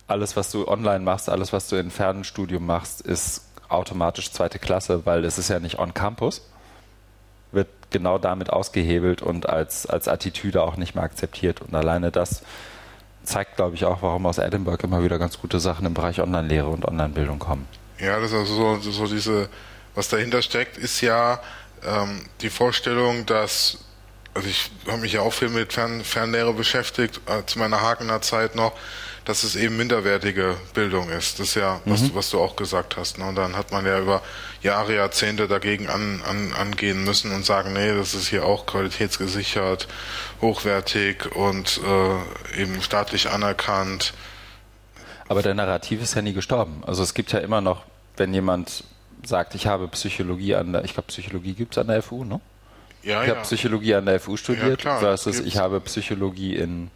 alles, 0.06 0.36
was 0.36 0.50
du 0.50 0.68
online 0.68 1.00
machst, 1.00 1.28
alles, 1.28 1.52
was 1.52 1.68
du 1.68 1.76
in 1.76 1.90
Fernstudium 1.90 2.64
machst, 2.64 3.00
ist 3.00 3.44
automatisch 3.68 4.30
zweite 4.30 4.58
Klasse, 4.58 5.06
weil 5.06 5.24
es 5.24 5.38
ist 5.38 5.48
ja 5.48 5.58
nicht 5.58 5.78
on 5.78 5.94
campus, 5.94 6.42
wird 7.52 7.68
genau 7.90 8.18
damit 8.18 8.50
ausgehebelt 8.50 9.22
und 9.22 9.48
als, 9.48 9.86
als 9.86 10.08
Attitüde 10.08 10.62
auch 10.62 10.76
nicht 10.76 10.94
mehr 10.94 11.04
akzeptiert. 11.04 11.60
Und 11.60 11.74
alleine 11.74 12.10
das 12.10 12.42
zeigt, 13.22 13.56
glaube 13.56 13.74
ich, 13.74 13.84
auch, 13.84 14.02
warum 14.02 14.26
aus 14.26 14.38
Edinburgh 14.38 14.82
immer 14.84 15.02
wieder 15.02 15.18
ganz 15.18 15.38
gute 15.38 15.60
Sachen 15.60 15.86
im 15.86 15.94
Bereich 15.94 16.20
Online-Lehre 16.20 16.68
und 16.68 16.84
Online-Bildung 16.84 17.38
kommen. 17.38 17.66
Ja, 17.98 18.20
das 18.20 18.32
ist 18.32 18.38
also 18.38 18.80
so, 18.80 18.90
so 18.90 19.06
diese, 19.06 19.48
was 19.94 20.08
dahinter 20.08 20.42
steckt, 20.42 20.76
ist 20.76 21.00
ja 21.00 21.40
ähm, 21.84 22.22
die 22.40 22.50
Vorstellung, 22.50 23.24
dass 23.26 23.78
also 24.34 24.48
ich 24.48 24.70
habe 24.88 24.98
mich 24.98 25.12
ja 25.12 25.20
auch 25.20 25.32
viel 25.32 25.48
mit 25.48 25.72
Fern 25.72 26.02
Fernlehre 26.02 26.52
beschäftigt, 26.52 27.20
äh, 27.26 27.44
zu 27.46 27.58
meiner 27.58 27.80
Hagener 27.80 28.20
Zeit 28.20 28.56
noch, 28.56 28.72
dass 29.24 29.44
es 29.44 29.56
eben 29.56 29.76
minderwertige 29.76 30.56
Bildung 30.74 31.08
ist. 31.08 31.38
Das 31.38 31.48
ist 31.48 31.54
ja, 31.54 31.80
was, 31.84 32.02
mhm. 32.02 32.14
was 32.14 32.30
du 32.30 32.40
auch 32.40 32.56
gesagt 32.56 32.96
hast. 32.96 33.18
Ne? 33.18 33.26
Und 33.26 33.36
dann 33.36 33.56
hat 33.56 33.72
man 33.72 33.86
ja 33.86 33.98
über 33.98 34.22
Jahre, 34.60 34.96
Jahrzehnte 34.96 35.48
dagegen 35.48 35.88
an, 35.88 36.20
an, 36.28 36.52
angehen 36.52 37.04
müssen 37.04 37.32
und 37.32 37.46
sagen, 37.46 37.72
nee, 37.72 37.94
das 37.94 38.14
ist 38.14 38.28
hier 38.28 38.44
auch 38.44 38.66
qualitätsgesichert, 38.66 39.88
hochwertig 40.40 41.34
und 41.34 41.80
äh, 41.84 42.60
eben 42.60 42.82
staatlich 42.82 43.30
anerkannt. 43.30 44.12
Aber 45.28 45.42
der 45.42 45.54
Narrativ 45.54 46.02
ist 46.02 46.14
ja 46.14 46.22
nie 46.22 46.34
gestorben. 46.34 46.82
Also 46.86 47.02
es 47.02 47.14
gibt 47.14 47.32
ja 47.32 47.38
immer 47.38 47.60
noch, 47.60 47.84
wenn 48.16 48.34
jemand 48.34 48.84
sagt, 49.24 49.54
ich 49.54 49.66
habe 49.66 49.88
Psychologie 49.88 50.54
an 50.54 50.72
der, 50.72 50.84
ich 50.84 50.92
glaube 50.92 51.06
Psychologie 51.06 51.54
gibt 51.54 51.74
es 51.74 51.78
an 51.78 51.86
der 51.86 52.02
FU, 52.02 52.24
ne? 52.24 52.40
Ja, 53.04 53.22
ich 53.22 53.28
ja. 53.28 53.34
habe 53.34 53.42
Psychologie 53.42 53.94
an 53.94 54.06
der 54.06 54.18
FU 54.20 54.36
studiert, 54.36 54.84
ja, 54.84 54.98
versus 54.98 55.40
ich 55.40 55.58
habe 55.58 55.80
Psychologie 55.80 56.56
in 56.56 56.90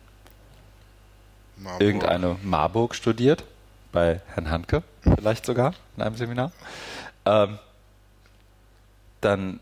Marburg. 1.56 1.80
irgendeine 1.80 2.36
Marburg 2.42 2.94
studiert, 2.94 3.44
bei 3.92 4.20
Herrn 4.34 4.50
Hanke 4.50 4.82
vielleicht 5.16 5.46
sogar 5.46 5.74
in 5.96 6.02
einem 6.02 6.16
Seminar. 6.16 6.52
Ähm, 7.24 7.59
dann 9.20 9.61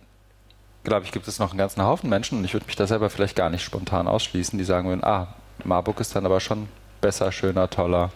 glaube 0.84 1.05
ich, 1.05 1.12
gibt 1.12 1.26
es 1.26 1.38
noch 1.38 1.51
einen 1.51 1.59
ganzen 1.59 1.82
Haufen 1.82 2.09
Menschen 2.09 2.38
und 2.38 2.44
ich 2.44 2.55
würde 2.55 2.66
mich 2.66 2.76
da 2.76 2.86
selber 2.86 3.11
vielleicht 3.11 3.36
gar 3.36 3.51
nicht 3.51 3.64
spontan 3.64 4.07
ausschließen, 4.07 4.59
die 4.59 4.64
sagen 4.64 4.88
würden, 4.88 5.05
ah, 5.05 5.34
Marburg 5.64 6.01
ist 6.01 6.14
dann 6.14 6.24
aber 6.26 6.40
schon 6.40 6.68
besser, 7.01 7.32
schöner, 7.32 7.68
toller, 7.68 8.12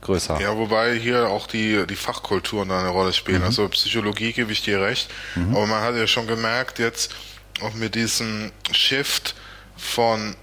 größer. 0.00 0.40
Ja, 0.40 0.56
wobei 0.56 0.94
hier 0.94 1.28
auch 1.28 1.46
die, 1.46 1.86
die 1.86 1.96
Fachkulturen 1.96 2.70
eine 2.70 2.88
Rolle 2.88 3.12
spielen. 3.12 3.40
Mhm. 3.40 3.46
Also 3.46 3.68
Psychologie 3.68 4.32
gebe 4.32 4.52
ich 4.52 4.62
dir 4.62 4.80
recht, 4.80 5.10
mhm. 5.34 5.54
aber 5.54 5.66
man 5.66 5.82
hat 5.82 5.96
ja 5.96 6.06
schon 6.06 6.26
gemerkt, 6.26 6.78
jetzt 6.78 7.14
auch 7.62 7.74
mit 7.74 7.94
diesem 7.94 8.52
Shift 8.72 9.34
von 9.76 10.36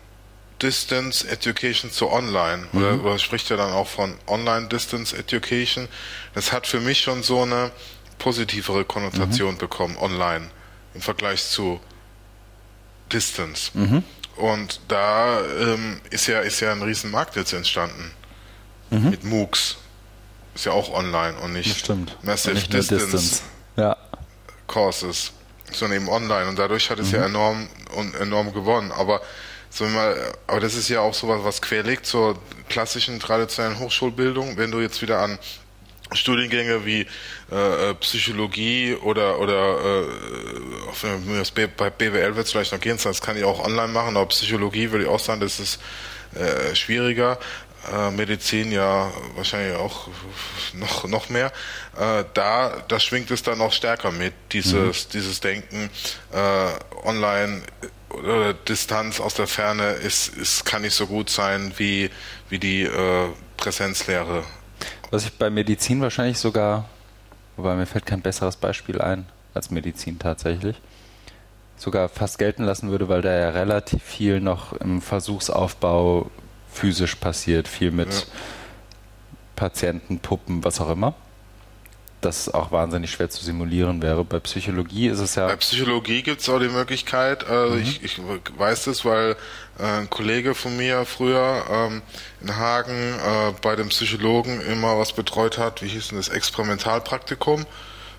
Distance 0.61 1.27
Education 1.27 1.91
zu 1.91 2.09
Online. 2.09 2.67
Mhm. 2.71 2.79
Oder, 2.79 3.03
oder 3.03 3.19
spricht 3.19 3.49
ja 3.49 3.57
dann 3.57 3.71
auch 3.71 3.87
von 3.87 4.15
Online 4.27 4.67
Distance 4.67 5.15
Education. 5.15 5.87
Das 6.33 6.51
hat 6.51 6.67
für 6.67 6.79
mich 6.79 7.01
schon 7.01 7.23
so 7.23 7.41
eine 7.41 7.71
positivere 8.17 8.85
Konnotation 8.85 9.55
mhm. 9.55 9.57
bekommen, 9.57 9.97
online, 9.97 10.49
im 10.93 11.01
Vergleich 11.01 11.43
zu 11.43 11.79
Distance. 13.11 13.71
Mhm. 13.73 14.03
Und 14.37 14.81
da 14.87 15.41
ähm, 15.45 16.01
ist 16.09 16.27
ja 16.27 16.39
ist 16.39 16.59
ja 16.59 16.71
ein 16.71 16.81
Riesenmarkt 16.81 17.35
jetzt 17.35 17.53
entstanden. 17.53 18.11
Mhm. 18.89 19.09
Mit 19.09 19.23
MOOCs. 19.23 19.77
Ist 20.55 20.65
ja 20.65 20.71
auch 20.71 20.93
online 20.93 21.37
und 21.39 21.51
nicht 21.51 21.89
Massive 22.23 22.51
und 22.51 22.55
nicht 22.55 22.73
Distance, 22.73 23.11
Distance. 23.11 23.41
Ja. 23.75 23.97
Courses 24.67 25.33
sondern 25.71 26.01
eben 26.01 26.09
online. 26.09 26.47
Und 26.47 26.59
dadurch 26.59 26.89
hat 26.89 26.99
es 26.99 27.11
mhm. 27.11 27.15
ja 27.15 27.25
enorm 27.25 27.67
und 27.95 28.15
enorm 28.15 28.53
gewonnen. 28.53 28.91
Aber 28.91 29.21
so 29.69 29.85
mal, 29.85 30.15
aber 30.47 30.59
das 30.61 30.75
ist 30.75 30.89
ja 30.89 31.01
auch 31.01 31.13
sowas, 31.13 31.41
was 31.43 31.61
quer 31.61 31.83
liegt 31.83 32.05
zur 32.05 32.39
klassischen 32.69 33.19
traditionellen 33.19 33.79
Hochschulbildung. 33.79 34.57
Wenn 34.57 34.71
du 34.71 34.79
jetzt 34.79 35.01
wieder 35.01 35.19
an 35.19 35.37
Studiengänge 36.13 36.85
wie 36.85 37.07
äh, 37.51 37.89
äh 37.89 37.93
Psychologie 37.95 38.95
oder 38.95 39.39
oder 39.39 40.05
äh, 41.01 41.67
bei 41.77 41.89
BWL 41.89 42.35
wird 42.35 42.45
es 42.45 42.51
vielleicht 42.51 42.71
noch 42.71 42.79
gehen, 42.79 42.97
das 43.03 43.21
kann 43.21 43.35
ich 43.37 43.43
auch 43.43 43.65
online 43.65 43.89
machen, 43.89 44.15
aber 44.15 44.27
Psychologie 44.27 44.91
würde 44.91 45.05
ich 45.05 45.09
auch 45.09 45.19
sagen, 45.19 45.41
das 45.41 45.59
ist 45.59 45.79
äh, 46.35 46.75
schwieriger 46.75 47.39
Medizin 48.11 48.71
ja 48.71 49.11
wahrscheinlich 49.35 49.75
auch 49.75 50.07
noch, 50.73 51.07
noch 51.07 51.29
mehr, 51.29 51.51
äh, 51.97 52.23
da, 52.33 52.83
da 52.87 52.99
schwingt 52.99 53.31
es 53.31 53.43
dann 53.43 53.57
noch 53.57 53.73
stärker 53.73 54.11
mit, 54.11 54.33
dieses, 54.51 55.07
mhm. 55.07 55.11
dieses 55.13 55.39
Denken, 55.39 55.89
äh, 56.31 57.07
online 57.07 57.61
oder 58.09 58.53
Distanz 58.53 59.19
aus 59.19 59.33
der 59.33 59.47
Ferne 59.47 59.91
ist, 59.91 60.29
ist, 60.29 60.65
kann 60.65 60.81
nicht 60.83 60.95
so 60.95 61.07
gut 61.07 61.29
sein 61.29 61.73
wie, 61.77 62.09
wie 62.49 62.59
die 62.59 62.83
äh, 62.83 63.29
Präsenzlehre. 63.57 64.43
Was 65.11 65.25
ich 65.25 65.33
bei 65.33 65.49
Medizin 65.49 66.01
wahrscheinlich 66.01 66.39
sogar, 66.39 66.89
wobei 67.57 67.75
mir 67.75 67.85
fällt 67.85 68.05
kein 68.05 68.21
besseres 68.21 68.55
Beispiel 68.55 69.01
ein 69.01 69.27
als 69.53 69.71
Medizin 69.71 70.19
tatsächlich, 70.19 70.75
sogar 71.77 72.09
fast 72.09 72.37
gelten 72.37 72.63
lassen 72.63 72.89
würde, 72.89 73.09
weil 73.09 73.21
da 73.21 73.37
ja 73.37 73.49
relativ 73.49 74.03
viel 74.03 74.41
noch 74.41 74.73
im 74.73 75.01
Versuchsaufbau 75.01 76.29
physisch 76.75 77.15
passiert, 77.15 77.67
viel 77.67 77.91
mit 77.91 78.11
ja. 78.13 78.21
Patienten, 79.55 80.19
Puppen, 80.19 80.63
was 80.63 80.81
auch 80.81 80.89
immer. 80.89 81.15
Das 82.21 82.51
auch 82.51 82.71
wahnsinnig 82.71 83.11
schwer 83.11 83.29
zu 83.29 83.43
simulieren 83.43 84.01
wäre. 84.01 84.25
Bei 84.25 84.39
Psychologie 84.39 85.07
ist 85.07 85.19
es 85.19 85.35
ja. 85.35 85.47
Bei 85.47 85.57
Psychologie 85.57 86.23
gibt 86.23 86.41
es 86.41 86.49
auch 86.49 86.59
die 86.59 86.69
Möglichkeit, 86.69 87.45
also 87.47 87.75
mhm. 87.75 87.81
ich, 87.81 88.03
ich, 88.03 88.19
weiß 88.57 88.85
das, 88.85 89.05
weil 89.05 89.35
äh, 89.77 89.83
ein 89.83 90.09
Kollege 90.09 90.55
von 90.55 90.75
mir 90.75 91.05
früher 91.05 91.63
ähm, 91.69 92.01
in 92.41 92.55
Hagen 92.55 93.13
äh, 93.13 93.53
bei 93.61 93.75
dem 93.75 93.89
Psychologen 93.89 94.59
immer 94.61 94.97
was 94.97 95.13
betreut 95.13 95.57
hat, 95.57 95.83
wie 95.83 95.87
hieß 95.87 96.09
denn 96.09 96.17
das, 96.17 96.29
Experimentalpraktikum. 96.29 97.65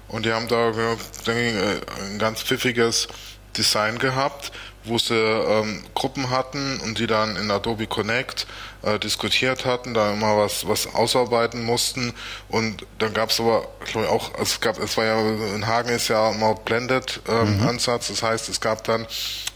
Und 0.08 0.24
die 0.24 0.32
haben 0.32 0.46
da 0.46 0.70
äh, 0.70 1.80
ein 2.00 2.18
ganz 2.18 2.42
pfiffiges 2.42 3.08
Design 3.56 3.98
gehabt, 3.98 4.52
wo 4.86 4.98
sie 4.98 5.14
ähm, 5.14 5.82
Gruppen 5.94 6.30
hatten 6.30 6.80
und 6.80 6.98
die 6.98 7.06
dann 7.06 7.36
in 7.36 7.50
Adobe 7.50 7.86
Connect 7.86 8.46
äh, 8.82 8.98
diskutiert 8.98 9.64
hatten, 9.64 9.94
da 9.94 10.12
immer 10.12 10.36
was, 10.36 10.66
was 10.68 10.94
ausarbeiten 10.94 11.64
mussten 11.64 12.12
und 12.48 12.86
dann 12.98 13.12
gab 13.14 13.30
es 13.30 13.40
aber, 13.40 13.68
glaube 13.84 14.06
ich, 14.06 14.12
auch, 14.12 14.32
also 14.32 14.44
es 14.44 14.60
gab, 14.60 14.78
es 14.78 14.96
war 14.96 15.04
ja, 15.04 15.18
in 15.54 15.66
Hagen 15.66 15.90
ist 15.90 16.08
ja 16.08 16.30
immer 16.30 16.54
Blended 16.54 17.20
ähm, 17.28 17.58
mhm. 17.60 17.68
Ansatz, 17.68 18.08
das 18.08 18.22
heißt, 18.22 18.48
es 18.48 18.60
gab 18.60 18.84
dann 18.84 19.06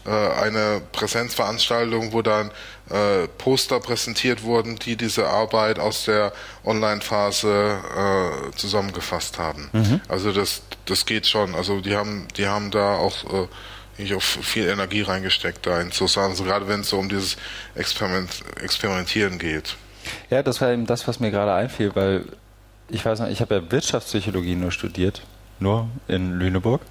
äh, 0.05 0.09
eine 0.09 0.81
Präsenzveranstaltung, 0.91 2.11
wo 2.11 2.21
dann 2.21 2.51
äh, 2.89 3.27
Poster 3.37 3.79
präsentiert 3.79 4.43
wurden, 4.43 4.77
die 4.77 4.95
diese 4.95 5.27
Arbeit 5.27 5.79
aus 5.79 6.05
der 6.05 6.33
Online-Phase 6.65 7.79
äh, 7.95 8.55
zusammengefasst 8.55 9.37
haben. 9.37 9.69
Mhm. 9.71 10.01
Also 10.07 10.31
das, 10.31 10.63
das 10.85 11.05
geht 11.05 11.27
schon. 11.27 11.55
Also 11.55 11.81
die 11.81 11.95
haben, 11.95 12.27
die 12.35 12.47
haben 12.47 12.71
da 12.71 12.95
auch 12.95 13.23
äh, 13.25 13.47
ich 14.01 14.13
auch 14.13 14.21
viel 14.21 14.67
Energie 14.67 15.01
reingesteckt 15.01 15.65
da 15.65 15.79
in 15.81 15.91
Susan, 15.91 16.35
so 16.35 16.43
gerade 16.43 16.67
wenn 16.67 16.81
es 16.81 16.89
so 16.89 16.97
um 16.97 17.09
dieses 17.09 17.37
Experiment, 17.75 18.41
Experimentieren 18.61 19.39
geht. 19.39 19.75
Ja, 20.29 20.43
das 20.43 20.61
war 20.61 20.71
eben 20.71 20.85
das, 20.85 21.07
was 21.07 21.19
mir 21.19 21.31
gerade 21.31 21.53
einfiel, 21.53 21.95
weil 21.95 22.25
ich 22.89 23.05
weiß 23.05 23.19
noch, 23.19 23.27
ich 23.27 23.41
habe 23.41 23.55
ja 23.55 23.71
Wirtschaftspsychologie 23.71 24.55
nur 24.55 24.71
studiert, 24.71 25.21
nur 25.59 25.89
in 26.07 26.33
Lüneburg. 26.33 26.81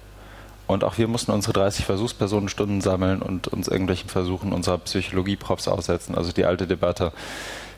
Und 0.67 0.85
auch 0.85 0.97
wir 0.97 1.09
mussten 1.09 1.31
unsere 1.31 1.51
30 1.53 1.85
Versuchspersonenstunden 1.85 2.79
sammeln 2.79 3.21
und 3.21 3.49
uns 3.49 3.67
irgendwelchen 3.67 4.09
Versuchen 4.09 4.53
unserer 4.53 4.77
Psychologie-Profs 4.77 5.67
aussetzen. 5.67 6.15
Also 6.15 6.31
die 6.31 6.45
alte 6.45 6.65
Debatte, 6.65 7.11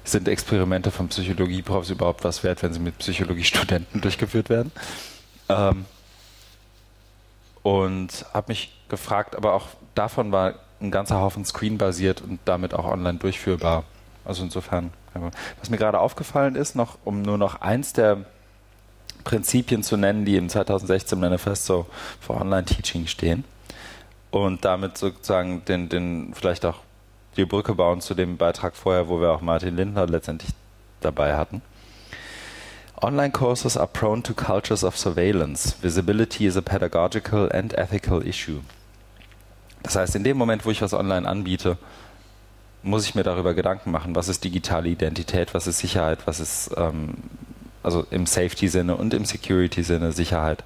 sind 0.04 0.28
Experimente 0.28 0.92
von 0.92 1.08
Psychologie-Profs 1.08 1.90
überhaupt 1.90 2.24
was 2.24 2.44
wert, 2.44 2.62
wenn 2.64 2.74
sie 2.74 2.80
mit 2.80 2.98
Psychologiestudenten 2.98 4.02
durchgeführt 4.02 4.50
werden? 4.50 4.72
Ähm, 5.50 5.86
und 7.64 8.26
habe 8.34 8.52
mich 8.52 8.74
gefragt, 8.94 9.36
aber 9.36 9.54
auch 9.54 9.70
davon 9.96 10.32
war 10.32 10.54
ein 10.80 10.92
ganzer 10.92 11.20
Haufen 11.20 11.46
Screen-basiert 11.46 12.22
und 12.22 12.40
damit 12.46 12.76
auch 12.76 12.86
online 12.86 13.18
durchführbar. 13.18 13.86
Also 14.24 14.44
insofern, 14.44 14.92
was 15.60 15.72
mir 15.72 15.78
gerade 15.78 16.00
aufgefallen 16.00 16.56
ist, 16.56 16.76
noch, 16.76 17.00
um 17.04 17.24
nur 17.24 17.40
noch 17.40 17.62
eins 17.62 17.94
der 17.94 18.26
Prinzipien 19.24 19.82
zu 19.82 19.98
nennen, 19.98 20.26
die 20.26 20.38
im 20.38 20.48
2016 20.48 21.20
Manifesto 21.20 21.88
for 22.22 22.40
Online 22.40 22.66
Teaching 22.66 23.08
stehen 23.08 23.46
und 24.30 24.64
damit 24.64 24.98
sozusagen 24.98 25.66
den, 25.66 25.90
den 25.90 26.34
vielleicht 26.36 26.66
auch 26.66 26.78
die 27.36 27.46
Brücke 27.46 27.74
bauen 27.74 28.00
zu 28.00 28.14
dem 28.14 28.38
Beitrag 28.38 28.76
vorher, 28.76 29.08
wo 29.08 29.20
wir 29.20 29.32
auch 29.32 29.42
Martin 29.42 29.76
Lindner 29.76 30.06
letztendlich 30.06 30.52
dabei 31.02 31.36
hatten. 31.36 31.64
Online 33.02 33.32
courses 33.32 33.76
are 33.76 33.88
prone 33.88 34.22
to 34.22 34.34
cultures 34.34 34.84
of 34.84 34.96
surveillance. 34.98 35.76
Visibility 35.82 36.46
is 36.46 36.56
a 36.56 36.62
pedagogical 36.62 37.50
and 37.52 37.74
ethical 37.78 38.22
issue. 38.26 38.62
Das 39.84 39.96
heißt, 39.96 40.16
in 40.16 40.24
dem 40.24 40.38
Moment, 40.38 40.66
wo 40.66 40.72
ich 40.72 40.82
was 40.82 40.94
online 40.94 41.28
anbiete, 41.28 41.78
muss 42.82 43.06
ich 43.06 43.16
mir 43.16 43.24
darüber 43.24 43.54
Gedanken 43.54 43.92
machen, 43.92 44.16
was 44.16 44.28
ist 44.28 44.44
digitale 44.44 44.90
Identität, 44.90 45.54
was 45.54 45.68
ist 45.68 45.80
Sicherheit, 45.80 46.20
was 46.26 46.40
ist 46.40 46.72
ähm, 46.76 47.16
also 47.82 48.06
im 48.12 48.26
Safety-Sinne 48.26 48.96
und 48.96 49.14
im 49.14 49.26
Security-Sinne 49.26 50.12
Sicherheit. 50.12 50.64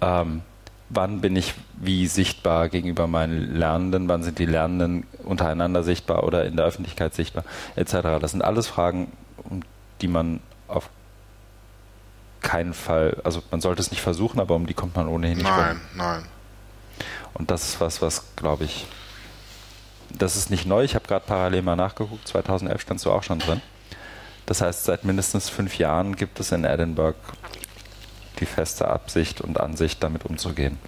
Ähm, 0.00 0.42
wann 0.90 1.20
bin 1.20 1.36
ich 1.36 1.54
wie 1.76 2.06
sichtbar 2.06 2.68
gegenüber 2.68 3.06
meinen 3.06 3.54
Lernenden, 3.54 4.08
wann 4.08 4.22
sind 4.22 4.38
die 4.38 4.46
Lernenden 4.46 5.06
untereinander 5.24 5.82
sichtbar 5.82 6.24
oder 6.24 6.44
in 6.46 6.56
der 6.56 6.64
Öffentlichkeit 6.64 7.14
sichtbar, 7.14 7.44
etc. 7.76 8.18
Das 8.20 8.30
sind 8.32 8.42
alles 8.42 8.66
Fragen, 8.66 9.12
um 9.44 9.62
die 10.00 10.08
man 10.08 10.40
auf 10.66 10.88
keinen 12.40 12.72
Fall, 12.72 13.20
also 13.24 13.42
man 13.50 13.60
sollte 13.60 13.82
es 13.82 13.90
nicht 13.90 14.00
versuchen, 14.00 14.40
aber 14.40 14.54
um 14.54 14.66
die 14.66 14.74
kommt 14.74 14.96
man 14.96 15.08
ohnehin 15.08 15.38
nicht 15.38 15.46
Nein, 15.48 15.70
rum. 15.70 15.80
nein. 15.96 16.22
Und 17.38 17.50
das 17.50 17.68
ist 17.68 17.80
was, 17.80 18.02
was 18.02 18.36
glaube 18.36 18.64
ich 18.64 18.86
Das 20.10 20.36
ist 20.36 20.50
nicht 20.50 20.66
neu, 20.66 20.84
ich 20.84 20.94
habe 20.94 21.06
gerade 21.06 21.24
parallel 21.26 21.62
mal 21.62 21.76
nachgeguckt, 21.76 22.26
2011 22.26 22.80
standst 22.80 23.04
du 23.06 23.12
auch 23.12 23.22
schon 23.22 23.38
drin. 23.38 23.62
Das 24.46 24.62
heißt, 24.62 24.84
seit 24.84 25.04
mindestens 25.04 25.50
fünf 25.50 25.78
Jahren 25.78 26.16
gibt 26.16 26.40
es 26.40 26.52
in 26.52 26.64
Edinburgh 26.64 27.18
die 28.40 28.46
feste 28.46 28.88
Absicht 28.88 29.40
und 29.40 29.60
Ansicht, 29.60 30.02
damit 30.02 30.24
umzugehen. 30.24 30.78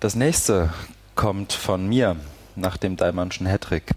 Das 0.00 0.14
nächste 0.14 0.72
kommt 1.14 1.52
von 1.52 1.88
mir 1.88 2.16
nach 2.56 2.76
dem 2.76 2.96
Daimanschen 2.96 3.46
Hattrick. 3.46 3.92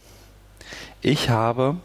Ich 1.02 1.30
habe 1.30 1.78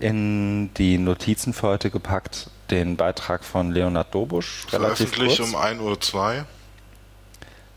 in 0.00 0.72
die 0.74 0.98
Notizen 0.98 1.52
für 1.52 1.68
heute 1.68 1.90
gepackt 1.90 2.50
den 2.70 2.96
Beitrag 2.96 3.44
von 3.44 3.72
Leonard 3.72 4.14
Dobusch. 4.14 4.66
Veröffentlicht 4.68 5.40
um 5.40 5.56
1.02 5.56 6.14
Uhr. 6.14 6.46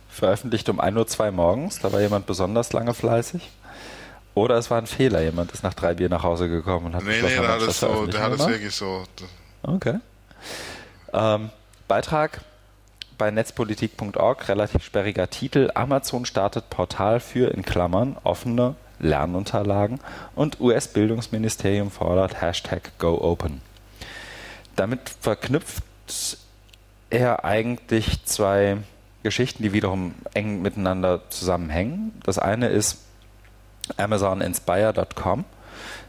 Veröffentlicht 0.09 0.69
um 0.69 0.81
1.02 0.81 1.25
Uhr 1.25 1.31
morgens. 1.31 1.79
Da 1.79 1.91
war 1.91 2.01
jemand 2.01 2.25
besonders 2.25 2.73
lange 2.73 2.93
fleißig. 2.93 3.49
Oder 4.33 4.57
es 4.57 4.69
war 4.71 4.77
ein 4.77 4.87
Fehler. 4.87 5.21
Jemand 5.21 5.51
ist 5.51 5.63
nach 5.63 5.73
drei 5.73 5.93
Bier 5.93 6.09
nach 6.09 6.23
Hause 6.23 6.47
gekommen 6.47 6.87
und 6.87 6.95
hat 6.95 7.03
nee, 7.03 7.21
nee, 7.21 7.37
hat, 7.37 7.61
das 7.61 7.79
so, 7.79 8.05
der 8.05 8.21
hat 8.21 8.33
es 8.33 8.47
wirklich 8.47 8.75
so. 8.75 9.03
Okay. 9.63 9.99
Ähm, 11.13 11.49
Beitrag 11.87 12.41
bei 13.17 13.29
netzpolitik.org, 13.29 14.47
relativ 14.47 14.83
sperriger 14.83 15.29
Titel. 15.29 15.69
Amazon 15.75 16.25
startet 16.25 16.69
Portal 16.69 17.19
für, 17.19 17.51
in 17.53 17.63
Klammern, 17.63 18.17
offene 18.23 18.75
Lernunterlagen 18.99 19.99
und 20.35 20.59
US-Bildungsministerium 20.59 21.91
fordert 21.91 22.41
Hashtag 22.41 22.91
GoOpen. 22.99 23.61
Damit 24.75 25.09
verknüpft 25.21 25.83
er 27.09 27.45
eigentlich 27.45 28.23
zwei 28.25 28.77
Geschichten, 29.23 29.63
die 29.63 29.73
wiederum 29.73 30.15
eng 30.33 30.61
miteinander 30.61 31.29
zusammenhängen. 31.29 32.13
Das 32.23 32.39
eine 32.39 32.69
ist 32.69 32.99
AmazonInspire.com, 33.97 35.45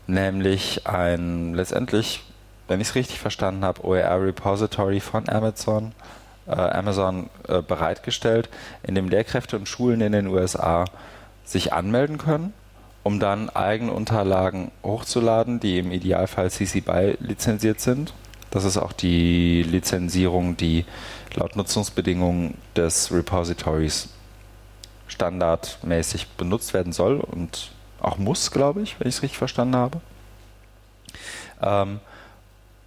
nämlich 0.07 0.87
ein 0.87 1.55
letztendlich, 1.55 2.23
wenn 2.69 2.81
ich 2.81 2.89
es 2.89 2.95
richtig 2.95 3.19
verstanden 3.19 3.65
habe, 3.65 3.85
OER-Repository 3.85 5.01
von 5.01 5.29
Amazon, 5.29 5.93
äh, 6.47 6.53
Amazon 6.53 7.29
äh, 7.49 7.61
bereitgestellt, 7.61 8.49
in 8.83 8.95
dem 8.95 9.09
Lehrkräfte 9.09 9.57
und 9.57 9.69
Schulen 9.69 10.01
in 10.01 10.13
den 10.13 10.29
USA 10.29 10.85
sich 11.45 11.73
anmelden 11.73 12.19
können, 12.19 12.55
um 13.03 13.21
dann 13.21 13.51
eigene 13.51 13.93
Unterlagen 13.93 14.71
hochzuladen, 14.83 15.61
die 15.61 15.79
im 15.79 15.91
Idealfall 15.91 16.51
CC 16.51 16.81
BY 16.81 17.17
lizenziert 17.21 17.81
sind. 17.81 18.15
Das 18.53 18.65
ist 18.65 18.77
auch 18.77 18.93
die 18.93 19.63
Lizenzierung, 19.63 20.59
die 20.59 20.85
laut 21.35 21.57
Nutzungsbedingungen 21.57 22.59
des 22.77 23.11
Repositories 23.11 24.11
standardmäßig 25.09 26.29
benutzt 26.37 26.75
werden 26.75 26.93
soll 26.93 27.19
und 27.19 27.73
auch 27.99 28.19
muss, 28.19 28.51
glaube 28.51 28.83
ich, 28.83 29.01
wenn 29.01 29.09
ich 29.09 29.17
es 29.17 29.23
richtig 29.23 29.39
verstanden 29.39 29.77
habe. 29.77 30.01
Ähm, 31.63 32.01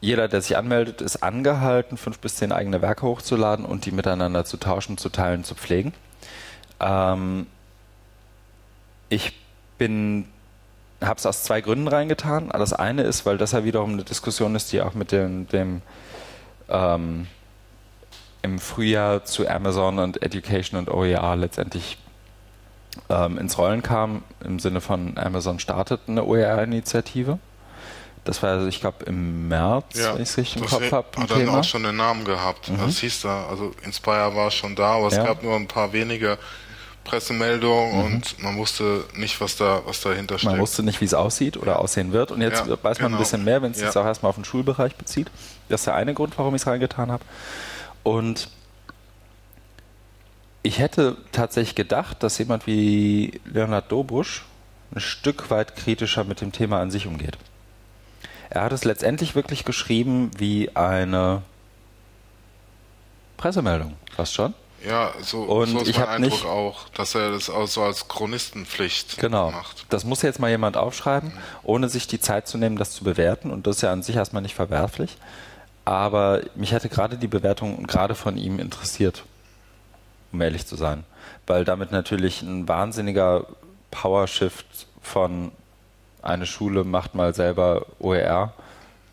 jeder, 0.02 0.28
der 0.28 0.42
sich 0.42 0.56
anmeldet, 0.56 1.02
ist 1.02 1.24
angehalten, 1.24 1.98
fünf 1.98 2.20
bis 2.20 2.36
zehn 2.36 2.52
eigene 2.52 2.84
Werke 2.84 3.08
hochzuladen 3.08 3.66
und 3.66 3.88
die 3.88 3.92
miteinander 3.92 4.46
zu 4.46 4.58
tauschen, 4.58 5.00
zu 5.00 5.10
teilen, 5.10 5.44
zu 5.44 5.56
pflegen. 5.56 5.94
Ähm, 6.80 7.48
ich 9.10 9.34
bin 9.80 10.28
habe 11.02 11.18
es 11.18 11.26
aus 11.26 11.44
zwei 11.44 11.62
Gründen 11.62 11.88
reingetan. 11.88 12.50
Das 12.50 12.74
eine 12.74 13.04
ist, 13.04 13.26
weil 13.26 13.38
das 13.38 13.52
ja 13.52 13.64
wiederum 13.64 13.94
eine 13.94 14.04
Diskussion 14.04 14.56
ist, 14.56 14.72
die 14.72 14.82
auch 14.82 14.94
mit 14.94 15.12
dem, 15.12 15.48
dem 15.48 15.82
ähm, 16.70 17.28
im 18.42 18.60
Frühjahr 18.60 19.26
zu 19.26 19.48
Amazon 19.48 20.00
und 20.00 20.22
Education 20.22 20.80
und 20.80 20.90
OER 20.90 21.36
letztendlich 21.36 21.98
ähm, 23.10 23.38
ins 23.38 23.58
Rollen 23.58 23.84
kam, 23.84 24.24
im 24.44 24.60
Sinne 24.60 24.82
von 24.82 25.18
Amazon 25.18 25.60
startet 25.60 26.02
eine 26.08 26.24
OER-Initiative. 26.24 27.40
Das 28.24 28.42
war, 28.42 28.52
also, 28.52 28.68
ich 28.68 28.82
glaube, 28.82 29.06
im 29.06 29.48
März, 29.50 30.00
ja, 30.00 30.16
wenn 30.16 30.24
ich 30.24 30.30
es 30.30 30.38
richtig 30.38 30.62
im 30.62 30.68
Kopf 30.68 30.92
habe. 30.92 31.08
Hat 31.16 31.30
dann 31.30 31.50
auch 31.50 31.64
schon 31.64 31.86
einen 31.86 31.98
Namen 31.98 32.26
gehabt. 32.26 32.70
Mhm. 32.70 32.78
Das 32.78 32.98
hieß 33.00 33.22
da, 33.22 33.46
also 33.48 33.72
Inspire 33.84 34.36
war 34.36 34.50
schon 34.50 34.76
da, 34.76 34.94
aber 34.96 35.08
es 35.08 35.16
ja. 35.16 35.24
gab 35.24 35.44
nur 35.44 35.56
ein 35.56 35.68
paar 35.68 35.94
wenige 35.94 36.40
Pressemeldungen 37.06 37.98
mhm. 37.98 38.04
und 38.04 38.44
man 38.44 38.58
wusste 38.58 39.06
nicht, 39.16 39.40
was 39.40 39.56
da, 39.56 39.82
was 39.86 40.02
dahinter 40.02 40.38
steht. 40.38 40.52
Man 40.52 40.60
wusste 40.60 40.84
nicht, 40.84 41.00
wie 41.00 41.06
es 41.06 41.14
aussieht 41.14 41.56
oder 41.56 41.80
aussehen 41.80 42.12
wird. 42.12 42.32
Und 42.32 42.42
jetzt 42.42 42.68
ja, 42.68 42.72
weiß 42.84 43.00
man 43.00 43.08
genau. 43.08 43.18
ein 43.18 43.20
bisschen 43.20 43.46
mehr, 43.46 43.62
wenn 43.62 43.72
es 43.72 43.80
ja. 43.80 43.88
sich 43.88 43.98
auch 43.98 44.06
erstmal 44.06 44.32
auf 44.32 44.36
den 44.36 44.44
Schulbereich 44.44 44.96
bezieht. 44.96 45.32
Das 45.70 45.82
ist 45.82 45.86
der 45.86 45.96
eine 45.96 46.14
Grund, 46.14 46.38
warum 46.38 46.54
ich 46.56 46.64
es 46.64 46.68
reingetan 46.68 47.12
habe. 47.12 47.24
Und 48.04 48.50
ich 50.64 50.80
hätte 50.80 51.16
tatsächlich 51.32 51.76
gedacht, 51.76 52.24
dass 52.24 52.38
jemand 52.40 52.68
wie 52.68 53.40
Leonard 53.46 53.92
Dobusch 53.92 54.44
ein 54.94 55.00
Stück 55.00 55.50
weit 55.52 55.76
kritischer 55.76 56.24
mit 56.24 56.42
dem 56.42 56.52
Thema 56.52 56.82
an 56.82 56.92
sich 56.92 57.08
umgeht. 57.08 57.38
Er 58.50 58.64
hat 58.64 58.74
es 58.74 58.84
letztendlich 58.84 59.36
wirklich 59.36 59.64
geschrieben 59.64 60.32
wie 60.38 60.76
eine 60.76 61.44
Pressemeldung, 63.38 63.94
fast 64.16 64.34
schon. 64.34 64.54
Ja, 64.88 65.14
so, 65.22 65.42
und 65.44 65.70
so 65.70 65.80
ist 65.80 65.88
ich 65.88 65.98
mein 65.98 66.08
Eindruck 66.08 66.32
nicht, 66.32 66.46
auch, 66.46 66.90
dass 66.90 67.16
er 67.16 67.32
das 67.32 67.50
auch 67.50 67.68
so 67.68 67.84
als 67.84 68.08
Chronistenpflicht 68.08 69.18
genau, 69.18 69.52
macht. 69.52 69.86
Das 69.90 70.06
muss 70.06 70.22
jetzt 70.22 70.40
mal 70.40 70.50
jemand 70.50 70.78
aufschreiben, 70.78 71.30
mhm. 71.30 71.40
ohne 71.64 71.90
sich 71.90 72.08
die 72.08 72.20
Zeit 72.20 72.48
zu 72.48 72.58
nehmen, 72.58 72.78
das 72.78 72.92
zu 72.92 73.04
bewerten. 73.04 73.52
Und 73.52 73.68
das 73.68 73.78
ist 73.78 73.82
ja 73.82 73.92
an 73.92 74.04
sich 74.04 74.16
erstmal 74.16 74.42
nicht 74.42 74.56
verwerflich. 74.56 75.18
Aber 75.86 76.42
mich 76.56 76.72
hätte 76.72 76.90
gerade 76.90 77.18
die 77.18 77.28
Bewertung 77.28 77.86
gerade 77.88 78.16
von 78.16 78.38
ihm 78.38 78.60
interessiert 78.60 79.24
um 80.36 80.42
ehrlich 80.42 80.68
zu 80.68 80.76
sein. 80.76 81.04
Weil 81.48 81.66
damit 81.66 81.92
natürlich 81.92 82.42
ein 82.42 82.68
wahnsinniger 82.68 83.46
Power-Shift 83.92 84.88
von 85.02 85.52
eine 86.22 86.46
Schule 86.46 86.84
macht 86.84 87.16
mal 87.16 87.34
selber 87.34 87.86
OER 88.00 88.54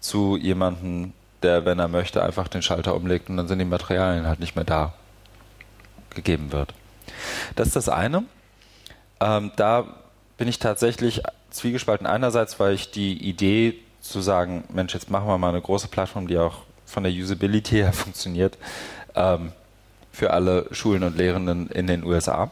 zu 0.00 0.36
jemandem, 0.36 1.12
der, 1.42 1.64
wenn 1.64 1.78
er 1.78 1.88
möchte, 1.88 2.22
einfach 2.22 2.48
den 2.48 2.62
Schalter 2.62 2.94
umlegt 2.94 3.28
und 3.28 3.36
dann 3.36 3.48
sind 3.48 3.58
die 3.58 3.64
Materialien 3.64 4.26
halt 4.26 4.40
nicht 4.40 4.56
mehr 4.56 4.64
da 4.64 4.94
gegeben 6.14 6.52
wird. 6.52 6.74
Das 7.56 7.68
ist 7.68 7.76
das 7.76 7.88
eine. 7.88 8.24
Ähm, 9.20 9.52
da 9.56 9.86
bin 10.36 10.48
ich 10.48 10.58
tatsächlich 10.58 11.22
zwiegespalten. 11.50 12.06
Einerseits, 12.06 12.58
weil 12.58 12.74
ich 12.74 12.90
die 12.90 13.16
Idee 13.28 13.78
zu 14.00 14.20
sagen, 14.20 14.64
Mensch, 14.72 14.94
jetzt 14.94 15.10
machen 15.10 15.28
wir 15.28 15.38
mal 15.38 15.50
eine 15.50 15.60
große 15.60 15.88
Plattform, 15.88 16.26
die 16.26 16.38
auch 16.38 16.58
von 16.86 17.04
der 17.04 17.12
Usability 17.12 17.76
her 17.76 17.92
funktioniert, 17.92 18.58
ähm, 19.14 19.52
für 20.12 20.32
alle 20.32 20.66
Schulen 20.72 21.04
und 21.04 21.16
Lehrenden 21.16 21.68
in 21.70 21.86
den 21.86 22.04
USA. 22.04 22.50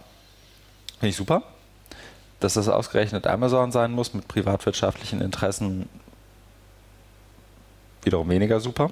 Finde 0.98 1.08
ich 1.08 1.16
super. 1.16 1.42
Dass 2.38 2.54
das 2.54 2.68
ausgerechnet 2.68 3.26
Amazon 3.26 3.70
sein 3.70 3.92
muss 3.92 4.14
mit 4.14 4.26
privatwirtschaftlichen 4.28 5.20
Interessen, 5.20 5.88
wiederum 8.02 8.30
weniger 8.30 8.60
super. 8.60 8.90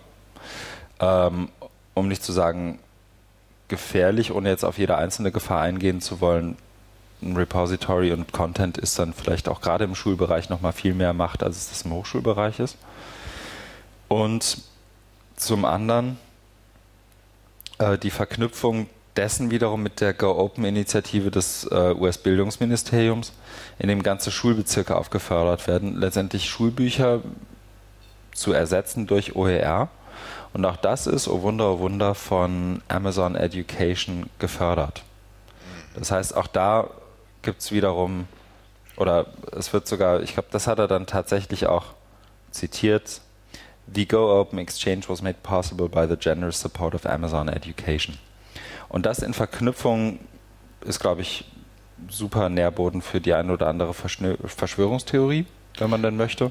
Ähm, 1.01 1.49
um 1.95 2.09
nicht 2.09 2.23
zu 2.23 2.33
sagen 2.33 2.79
gefährlich, 3.69 4.33
ohne 4.33 4.49
jetzt 4.49 4.64
auf 4.64 4.79
jede 4.79 4.97
einzelne 4.97 5.31
Gefahr 5.31 5.61
eingehen 5.61 6.01
zu 6.01 6.21
wollen, 6.21 6.57
ein 7.21 7.37
Repository 7.37 8.12
und 8.12 8.33
Content 8.33 8.79
ist 8.79 8.99
dann 8.99 9.12
vielleicht 9.12 9.49
auch 9.49 9.61
gerade 9.61 9.85
im 9.85 9.95
Schulbereich 9.95 10.49
nochmal 10.51 10.73
viel 10.73 10.95
mehr 10.95 11.12
Macht, 11.12 11.43
als 11.43 11.57
es 11.57 11.69
das 11.71 11.83
im 11.83 11.93
Hochschulbereich 11.93 12.61
ist. 12.61 12.77
Und 14.07 14.59
zum 15.37 15.64
anderen 15.64 16.16
äh, 17.79 17.99
die 17.99 18.11
Verknüpfung 18.11 18.87
dessen 19.16 19.51
wiederum 19.51 19.83
mit 19.83 20.01
der 20.01 20.14
Go 20.14 20.31
Open 20.39 20.64
Initiative 20.64 21.31
des 21.31 21.64
äh, 21.64 21.93
US-Bildungsministeriums, 21.93 23.33
in 23.81 23.89
dem 23.89 24.05
ganze 24.05 24.31
Schulbezirke 24.31 24.97
aufgefördert 24.97 25.66
werden, 25.66 25.97
letztendlich 25.97 26.49
Schulbücher 26.49 27.21
zu 28.33 28.53
ersetzen 28.53 29.09
durch 29.09 29.35
OER. 29.35 29.89
Und 30.53 30.64
auch 30.64 30.76
das 30.76 31.07
ist, 31.07 31.28
oh 31.28 31.42
Wunder, 31.42 31.72
oh 31.72 31.78
Wunder, 31.78 32.14
von 32.14 32.82
Amazon 32.88 33.36
Education 33.36 34.28
gefördert. 34.38 35.03
Das 35.94 36.11
heißt, 36.11 36.36
auch 36.36 36.46
da 36.46 36.90
gibt 37.42 37.61
es 37.61 37.72
wiederum, 37.72 38.26
oder 38.96 39.26
es 39.53 39.72
wird 39.72 39.86
sogar, 39.86 40.22
ich 40.22 40.34
glaube, 40.34 40.49
das 40.51 40.66
hat 40.66 40.78
er 40.78 40.88
dann 40.88 41.07
tatsächlich 41.07 41.66
auch 41.66 41.86
zitiert, 42.51 43.20
The 43.92 44.07
Go 44.07 44.40
Open 44.40 44.59
Exchange 44.59 45.03
was 45.09 45.22
made 45.22 45.38
possible 45.42 45.88
by 45.88 46.07
the 46.09 46.16
generous 46.16 46.61
support 46.61 46.94
of 46.94 47.07
Amazon 47.07 47.49
Education. 47.49 48.18
Und 48.88 49.07
das 49.07 49.20
in 49.20 49.34
Verknüpfung 49.34 50.18
ist, 50.82 51.01
glaube 51.01 51.22
ich, 51.22 51.44
super 52.09 52.49
Nährboden 52.49 53.03
für 53.03 53.20
die 53.20 53.34
eine 53.34 53.53
oder 53.53 53.66
andere 53.66 53.94
Verschwörungstheorie, 53.94 55.46
wenn 55.77 55.91
man 55.91 56.03
denn 56.03 56.16
möchte. 56.16 56.51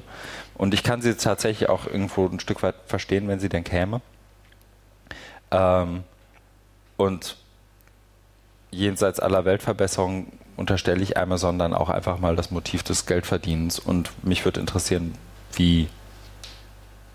Und 0.54 0.74
ich 0.74 0.82
kann 0.82 1.02
sie 1.02 1.14
tatsächlich 1.14 1.68
auch 1.68 1.86
irgendwo 1.86 2.26
ein 2.26 2.40
Stück 2.40 2.62
weit 2.62 2.76
verstehen, 2.86 3.28
wenn 3.28 3.40
sie 3.40 3.48
denn 3.48 3.64
käme. 3.64 4.00
Ähm, 5.50 6.04
und 6.96 7.36
jenseits 8.70 9.20
aller 9.20 9.44
Weltverbesserungen 9.44 10.32
unterstelle 10.56 11.02
ich 11.02 11.16
Amazon 11.16 11.58
dann 11.58 11.74
auch 11.74 11.88
einfach 11.88 12.18
mal 12.18 12.36
das 12.36 12.50
Motiv 12.50 12.82
des 12.82 13.06
Geldverdienens. 13.06 13.78
Und 13.78 14.10
mich 14.24 14.44
würde 14.44 14.60
interessieren, 14.60 15.14
wie 15.54 15.88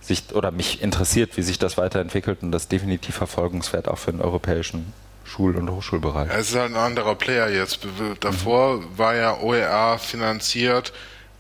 sich 0.02 0.34
oder 0.34 0.52
mich 0.52 0.82
interessiert, 0.82 1.38
wie 1.38 1.42
sich 1.42 1.60
das 1.60 1.78
weiterentwickelt 1.78 2.44
und 2.44 2.52
das 2.52 2.68
definitiv 2.68 3.16
verfolgungswert 3.16 3.88
auch 3.88 3.98
für 3.98 4.12
den 4.12 4.22
europäischen 4.22 4.94
Schul- 5.24 5.56
und 5.56 5.70
Hochschulbereich. 5.70 6.30
Es 6.32 6.50
ist 6.50 6.56
halt 6.56 6.72
ein 6.72 6.78
anderer 6.78 7.16
Player 7.16 7.50
jetzt. 7.50 7.80
Davor 8.20 8.78
mhm. 8.78 8.98
war 8.98 9.16
ja 9.16 9.38
OER 9.40 9.98
finanziert, 9.98 10.94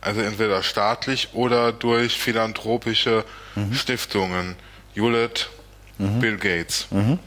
also 0.04 0.22
entweder 0.22 0.62
staatlich 0.64 1.30
oder 1.34 1.72
durch 1.72 2.18
philanthropische 2.18 3.26
mhm. 3.56 3.74
Stiftungen. 3.74 4.56
Hewlett, 4.94 5.50
mhm. 5.98 6.20
Bill 6.20 6.38
Gates. 6.38 6.88
Mhm. 6.92 7.20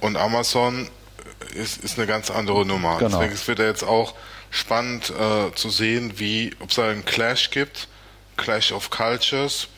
Und 0.00 0.16
Amazon 0.16 0.88
ist, 1.54 1.82
ist 1.82 1.98
eine 1.98 2.06
ganz 2.06 2.30
andere 2.30 2.66
Nummer. 2.66 2.98
Genau. 2.98 3.20
Deswegen 3.20 3.46
wird 3.46 3.58
ja 3.58 3.66
jetzt 3.66 3.84
auch 3.84 4.14
spannend 4.50 5.10
äh, 5.10 5.54
zu 5.54 5.70
sehen, 5.70 6.18
wie, 6.18 6.54
ob 6.60 6.70
es 6.70 6.78
einen 6.78 7.04
Clash 7.04 7.50
gibt, 7.50 7.88
Clash 8.36 8.72
of 8.72 8.90
Cultures, 8.90 9.68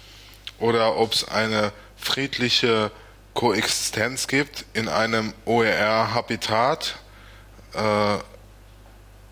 oder 0.59 0.97
ob 0.97 1.13
es 1.13 1.29
eine 1.29 1.73
friedliche 1.97 2.91
Koexistenz 3.35 4.29
gibt 4.29 4.65
in 4.73 4.89
einem 4.89 5.35
OER-Habitat. 5.45 6.97
Äh, 7.75 8.19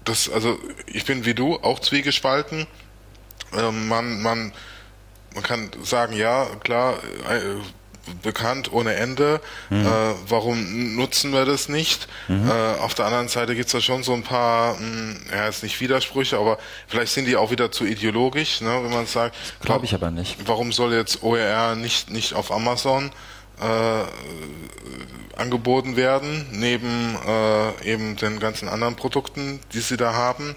das, 0.05 0.29
also 0.29 0.59
ich 0.87 1.05
bin 1.07 1.25
wie 1.25 1.35
du 1.35 1.57
auch 1.57 1.81
zwiegespalten. 1.81 2.67
Äh, 3.57 3.71
man, 3.71 4.23
man, 4.23 4.53
man 5.35 5.43
kann 5.43 5.71
sagen, 5.83 6.15
ja, 6.15 6.47
klar, 6.63 6.99
äh, 7.29 7.61
bekannt 8.23 8.73
ohne 8.73 8.95
Ende. 8.95 9.41
Mhm. 9.71 9.87
Äh, 9.87 9.89
warum 10.29 10.97
nutzen 10.97 11.33
wir 11.33 11.45
das 11.45 11.69
nicht? 11.69 12.09
Mhm. 12.29 12.49
Äh, 12.49 12.81
auf 12.81 12.95
der 12.95 13.07
anderen 13.07 13.29
Seite 13.29 13.55
gibt 13.55 13.67
es 13.67 13.73
da 13.73 13.81
schon 13.81 14.03
so 14.03 14.13
ein 14.13 14.23
paar, 14.23 14.75
mh, 14.75 14.81
hm, 14.81 15.17
ja, 15.33 15.47
jetzt 15.47 15.63
nicht 15.63 15.81
Widersprüche, 15.81 16.39
aber 16.39 16.59
vielleicht 16.87 17.13
sind 17.13 17.27
die 17.27 17.37
auch 17.37 17.51
wieder 17.51 17.73
zu 17.73 17.85
ideologisch, 17.85 18.61
ne, 18.61 18.81
wenn 18.83 18.93
man 18.93 19.07
sagt. 19.07 19.37
Glaube 19.61 19.85
ich 19.85 19.95
aber 19.95 20.11
nicht. 20.11 20.37
Warum 20.47 20.73
soll 20.73 20.93
jetzt 20.93 21.23
OER 21.23 21.75
nicht, 21.77 22.11
nicht 22.11 22.35
auf 22.35 22.53
Amazon 22.53 23.11
äh, 23.61 25.39
angeboten 25.39 25.97
werden, 25.97 26.47
neben 26.53 27.17
äh, 27.27 27.93
eben 27.93 28.17
den 28.17 28.41
ganzen 28.41 28.69
anderen 28.69 28.97
Produkten, 28.97 29.61
die 29.73 29.81
sie 29.81 29.97
da 29.97 30.15
haben? 30.15 30.55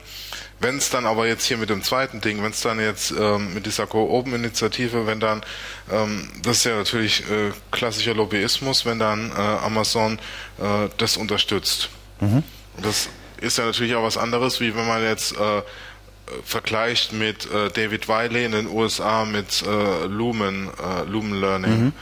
Wenn 0.60 0.78
es 0.78 0.90
dann 0.90 1.06
aber 1.06 1.28
jetzt 1.28 1.46
hier 1.46 1.58
mit 1.58 1.70
dem 1.70 1.84
zweiten 1.84 2.20
Ding, 2.20 2.42
wenn 2.42 2.52
es 2.52 2.62
dann 2.62 2.80
jetzt 2.80 3.12
ähm, 3.12 3.54
mit 3.54 3.68
dieser 3.68 3.86
Go-Open-Initiative, 3.86 5.06
wenn 5.06 5.20
dann, 5.20 5.44
ähm, 5.92 6.30
das 6.42 6.58
ist 6.58 6.64
ja 6.64 6.76
natürlich 6.76 7.22
äh, 7.30 7.52
klassischer 7.72 8.16
Lobbyismus, 8.16 8.86
wenn 8.86 8.98
dann 8.98 9.32
äh, 9.32 9.36
Amazon 9.36 10.18
äh, 10.58 10.90
das 10.98 11.18
unterstützt. 11.18 11.90
Mhm. 12.20 12.44
Das 12.82 13.10
ist 13.40 13.60
ja 13.60 13.66
natürlich 13.66 13.94
auch 13.94 14.04
was 14.04 14.18
anderes, 14.18 14.60
wie 14.60 14.76
wenn 14.76 14.88
man 14.88 15.04
jetzt 15.04 15.34
äh, 15.34 15.62
vergleicht 16.44 17.14
mit 17.14 17.46
äh, 17.52 17.70
David 17.70 18.08
Wiley 18.08 18.46
in 18.46 18.52
den 18.52 18.68
USA 18.68 19.26
mit 19.26 19.62
äh, 19.62 20.06
Lumen, 20.08 20.72
Lumen 21.08 21.40
Learning, 21.40 21.84
mhm. 21.86 21.94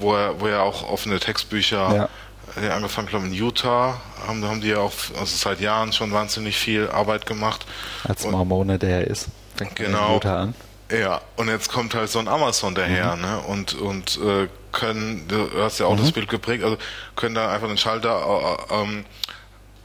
wo, 0.00 0.14
er, 0.14 0.40
wo 0.40 0.48
er 0.48 0.62
auch 0.62 0.88
offene 0.90 1.20
Textbücher 1.20 1.94
ja 1.94 2.08
angefangen, 2.56 3.08
glaube 3.08 3.26
ich, 3.26 3.32
in 3.32 3.38
Utah, 3.38 4.00
haben, 4.26 4.44
haben 4.44 4.60
die 4.60 4.68
ja 4.68 4.78
auch 4.78 4.92
also 5.18 5.36
seit 5.36 5.60
Jahren 5.60 5.92
schon 5.92 6.12
wahnsinnig 6.12 6.56
viel 6.56 6.88
Arbeit 6.88 7.26
gemacht. 7.26 7.66
Als 8.04 8.24
und, 8.24 8.32
Mormone 8.32 8.78
der 8.78 9.00
er 9.00 9.06
ist. 9.06 9.28
Fängt 9.56 9.76
genau. 9.76 10.14
Utah 10.14 10.42
an. 10.42 10.54
Ja, 10.90 11.20
und 11.36 11.48
jetzt 11.48 11.70
kommt 11.70 11.94
halt 11.94 12.08
so 12.10 12.18
ein 12.18 12.28
Amazon 12.28 12.74
daher, 12.74 13.16
mhm. 13.16 13.22
ne? 13.22 13.38
Und, 13.48 13.74
und 13.74 14.18
äh, 14.24 14.48
können, 14.72 15.26
du 15.26 15.50
hast 15.62 15.80
ja 15.80 15.86
auch 15.86 15.96
mhm. 15.96 16.02
das 16.02 16.12
Bild 16.12 16.28
geprägt, 16.28 16.62
also 16.62 16.76
können 17.16 17.34
da 17.34 17.52
einfach 17.52 17.66
den 17.66 17.78
Schalter 17.78 18.56
äh, 18.70 18.74
ähm, 18.74 19.04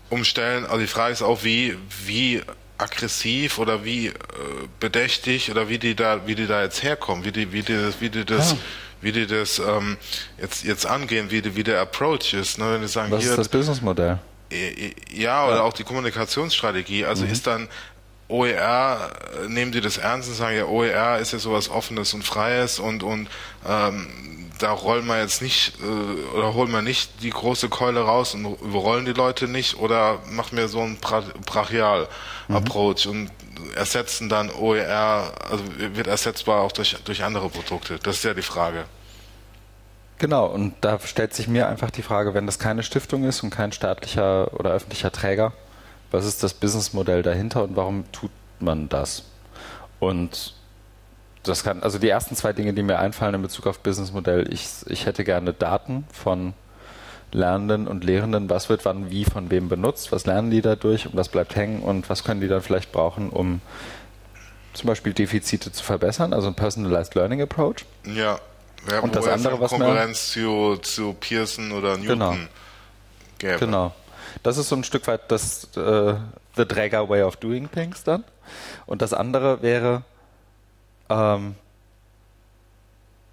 umstellen. 0.09 0.65
Also 0.65 0.79
die 0.79 0.87
Frage 0.87 1.13
ist 1.13 1.23
auch, 1.23 1.43
wie, 1.43 1.75
wie 2.05 2.41
aggressiv 2.77 3.57
oder 3.57 3.83
wie 3.83 4.07
äh, 4.07 4.13
bedächtig 4.79 5.49
oder 5.49 5.69
wie 5.69 5.79
die 5.79 5.95
da, 5.95 6.27
wie 6.27 6.35
die 6.35 6.47
da 6.47 6.61
jetzt 6.61 6.83
herkommen, 6.83 7.25
wie 7.25 7.31
die, 7.31 7.51
wie 7.51 7.63
die, 7.63 7.93
wie 7.99 8.09
die 8.09 8.25
das, 8.25 8.51
ja 8.51 8.57
wie 9.01 9.11
die 9.11 9.27
das 9.27 9.59
ähm, 9.59 9.97
jetzt, 10.39 10.63
jetzt 10.63 10.85
angehen, 10.85 11.31
wie, 11.31 11.41
die, 11.41 11.55
wie 11.55 11.63
der 11.63 11.81
Approach 11.81 12.33
ist. 12.33 12.57
Ne? 12.57 12.73
Wenn 12.73 12.81
die 12.81 12.87
sagen, 12.87 13.11
Was 13.11 13.21
hier, 13.21 13.31
ist 13.31 13.37
das 13.37 13.49
Businessmodell? 13.49 14.19
Ja, 15.13 15.45
oder 15.45 15.57
ja. 15.57 15.61
auch 15.61 15.73
die 15.73 15.83
Kommunikationsstrategie. 15.83 17.05
Also 17.05 17.25
mhm. 17.25 17.31
ist 17.31 17.47
dann 17.47 17.67
OER, 18.27 19.11
nehmen 19.47 19.71
die 19.71 19.81
das 19.81 19.97
ernst 19.97 20.29
und 20.29 20.35
sagen, 20.35 20.57
ja, 20.57 20.65
OER 20.65 21.19
ist 21.19 21.33
ja 21.33 21.39
sowas 21.39 21.69
Offenes 21.69 22.13
und 22.13 22.23
Freies 22.23 22.79
und, 22.79 23.03
und 23.03 23.27
ähm, 23.67 24.07
da 24.57 24.71
rollen 24.71 25.05
wir 25.05 25.19
jetzt 25.19 25.41
nicht 25.41 25.73
äh, 25.81 26.37
oder 26.37 26.53
holen 26.53 26.71
wir 26.71 26.81
nicht 26.81 27.23
die 27.23 27.29
große 27.29 27.69
Keule 27.69 28.01
raus 28.01 28.33
und 28.33 28.45
überrollen 28.61 29.05
die 29.05 29.13
Leute 29.13 29.47
nicht 29.47 29.77
oder 29.77 30.19
machen 30.29 30.57
wir 30.57 30.67
so 30.67 30.81
einen 30.81 30.97
Brachial-Approach 30.97 33.05
mhm. 33.05 33.11
und 33.11 33.31
ersetzen 33.75 34.29
dann 34.29 34.49
OER, 34.49 35.33
also 35.49 35.63
wird 35.77 36.07
ersetzbar 36.07 36.61
auch 36.61 36.71
durch, 36.71 36.97
durch 37.03 37.23
andere 37.23 37.49
Produkte. 37.49 37.99
Das 37.99 38.17
ist 38.17 38.23
ja 38.23 38.33
die 38.33 38.41
Frage. 38.41 38.85
Genau, 40.17 40.45
und 40.45 40.75
da 40.81 40.99
stellt 40.99 41.33
sich 41.33 41.47
mir 41.47 41.67
einfach 41.67 41.89
die 41.89 42.03
Frage, 42.03 42.33
wenn 42.33 42.45
das 42.45 42.59
keine 42.59 42.83
Stiftung 42.83 43.23
ist 43.23 43.41
und 43.41 43.49
kein 43.49 43.71
staatlicher 43.71 44.53
oder 44.59 44.71
öffentlicher 44.71 45.11
Träger, 45.11 45.53
was 46.11 46.25
ist 46.25 46.43
das 46.43 46.53
Businessmodell 46.53 47.23
dahinter 47.23 47.63
und 47.63 47.75
warum 47.75 48.11
tut 48.11 48.31
man 48.59 48.87
das? 48.87 49.23
Und 49.99 50.53
das 51.43 51.63
kann, 51.63 51.81
also 51.81 51.97
die 51.97 52.09
ersten 52.09 52.35
zwei 52.35 52.53
Dinge, 52.53 52.73
die 52.73 52.83
mir 52.83 52.99
einfallen 52.99 53.33
in 53.33 53.41
Bezug 53.41 53.65
auf 53.65 53.79
Businessmodell, 53.79 54.53
ich, 54.53 54.69
ich 54.85 55.05
hätte 55.05 55.23
gerne 55.23 55.53
Daten 55.53 56.05
von 56.11 56.53
Lernenden 57.31 57.87
und 57.87 58.03
Lehrenden, 58.03 58.49
was 58.49 58.69
wird 58.69 58.85
wann 58.85 59.09
wie 59.09 59.25
von 59.25 59.49
wem 59.51 59.69
benutzt, 59.69 60.11
was 60.11 60.25
lernen 60.25 60.51
die 60.51 60.61
dadurch 60.61 61.05
und 61.07 61.15
was 61.15 61.29
bleibt 61.29 61.55
hängen 61.55 61.81
und 61.81 62.09
was 62.09 62.23
können 62.23 62.41
die 62.41 62.47
dann 62.47 62.61
vielleicht 62.61 62.91
brauchen, 62.91 63.29
um 63.29 63.61
zum 64.73 64.87
Beispiel 64.87 65.13
Defizite 65.13 65.71
zu 65.71 65.83
verbessern, 65.83 66.33
also 66.33 66.47
ein 66.47 66.55
Personalized 66.55 67.15
Learning 67.15 67.41
Approach. 67.41 67.85
Ja, 68.05 68.39
ja 68.89 68.99
und 68.99 69.15
das 69.15 69.27
andere, 69.27 69.59
was 69.59 69.71
Konkurrenz 69.71 70.31
zu, 70.31 70.77
zu 70.77 71.13
Pearson 71.13 71.71
oder 71.71 71.97
Newton 71.97 72.07
genau. 72.07 72.35
gäbe. 73.37 73.57
Genau. 73.59 73.93
Das 74.43 74.57
ist 74.57 74.69
so 74.69 74.75
ein 74.75 74.83
Stück 74.83 75.07
weit 75.07 75.29
das 75.29 75.65
äh, 75.75 76.13
The 76.55 76.65
Dragger 76.65 77.07
Way 77.09 77.23
of 77.23 77.35
Doing 77.37 77.69
Things 77.71 78.03
dann. 78.03 78.23
Und 78.85 79.01
das 79.01 79.13
andere 79.13 79.61
wäre, 79.61 80.03
ähm, 81.09 81.55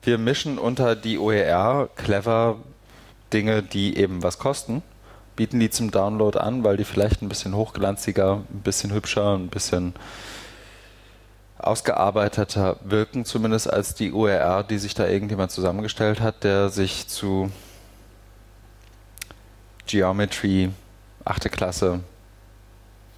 wir 0.02 0.18
mischen 0.18 0.58
unter 0.58 0.96
die 0.96 1.18
OER 1.18 1.88
clever 1.96 2.56
Dinge, 3.32 3.62
die 3.62 3.96
eben 3.96 4.22
was 4.22 4.38
kosten, 4.38 4.82
bieten 5.36 5.60
die 5.60 5.70
zum 5.70 5.90
Download 5.90 6.38
an, 6.38 6.64
weil 6.64 6.76
die 6.76 6.84
vielleicht 6.84 7.22
ein 7.22 7.28
bisschen 7.28 7.54
hochglanziger, 7.54 8.42
ein 8.50 8.60
bisschen 8.62 8.92
hübscher, 8.92 9.34
ein 9.36 9.48
bisschen 9.48 9.94
ausgearbeiteter 11.58 12.76
wirken, 12.82 13.24
zumindest 13.24 13.72
als 13.72 13.94
die 13.94 14.12
OER, 14.12 14.64
die 14.64 14.78
sich 14.78 14.94
da 14.94 15.06
irgendjemand 15.06 15.50
zusammengestellt 15.50 16.20
hat, 16.20 16.44
der 16.44 16.68
sich 16.68 17.08
zu 17.08 17.50
Geometry, 19.86 20.70
8. 21.24 21.50
Klasse, 21.50 22.00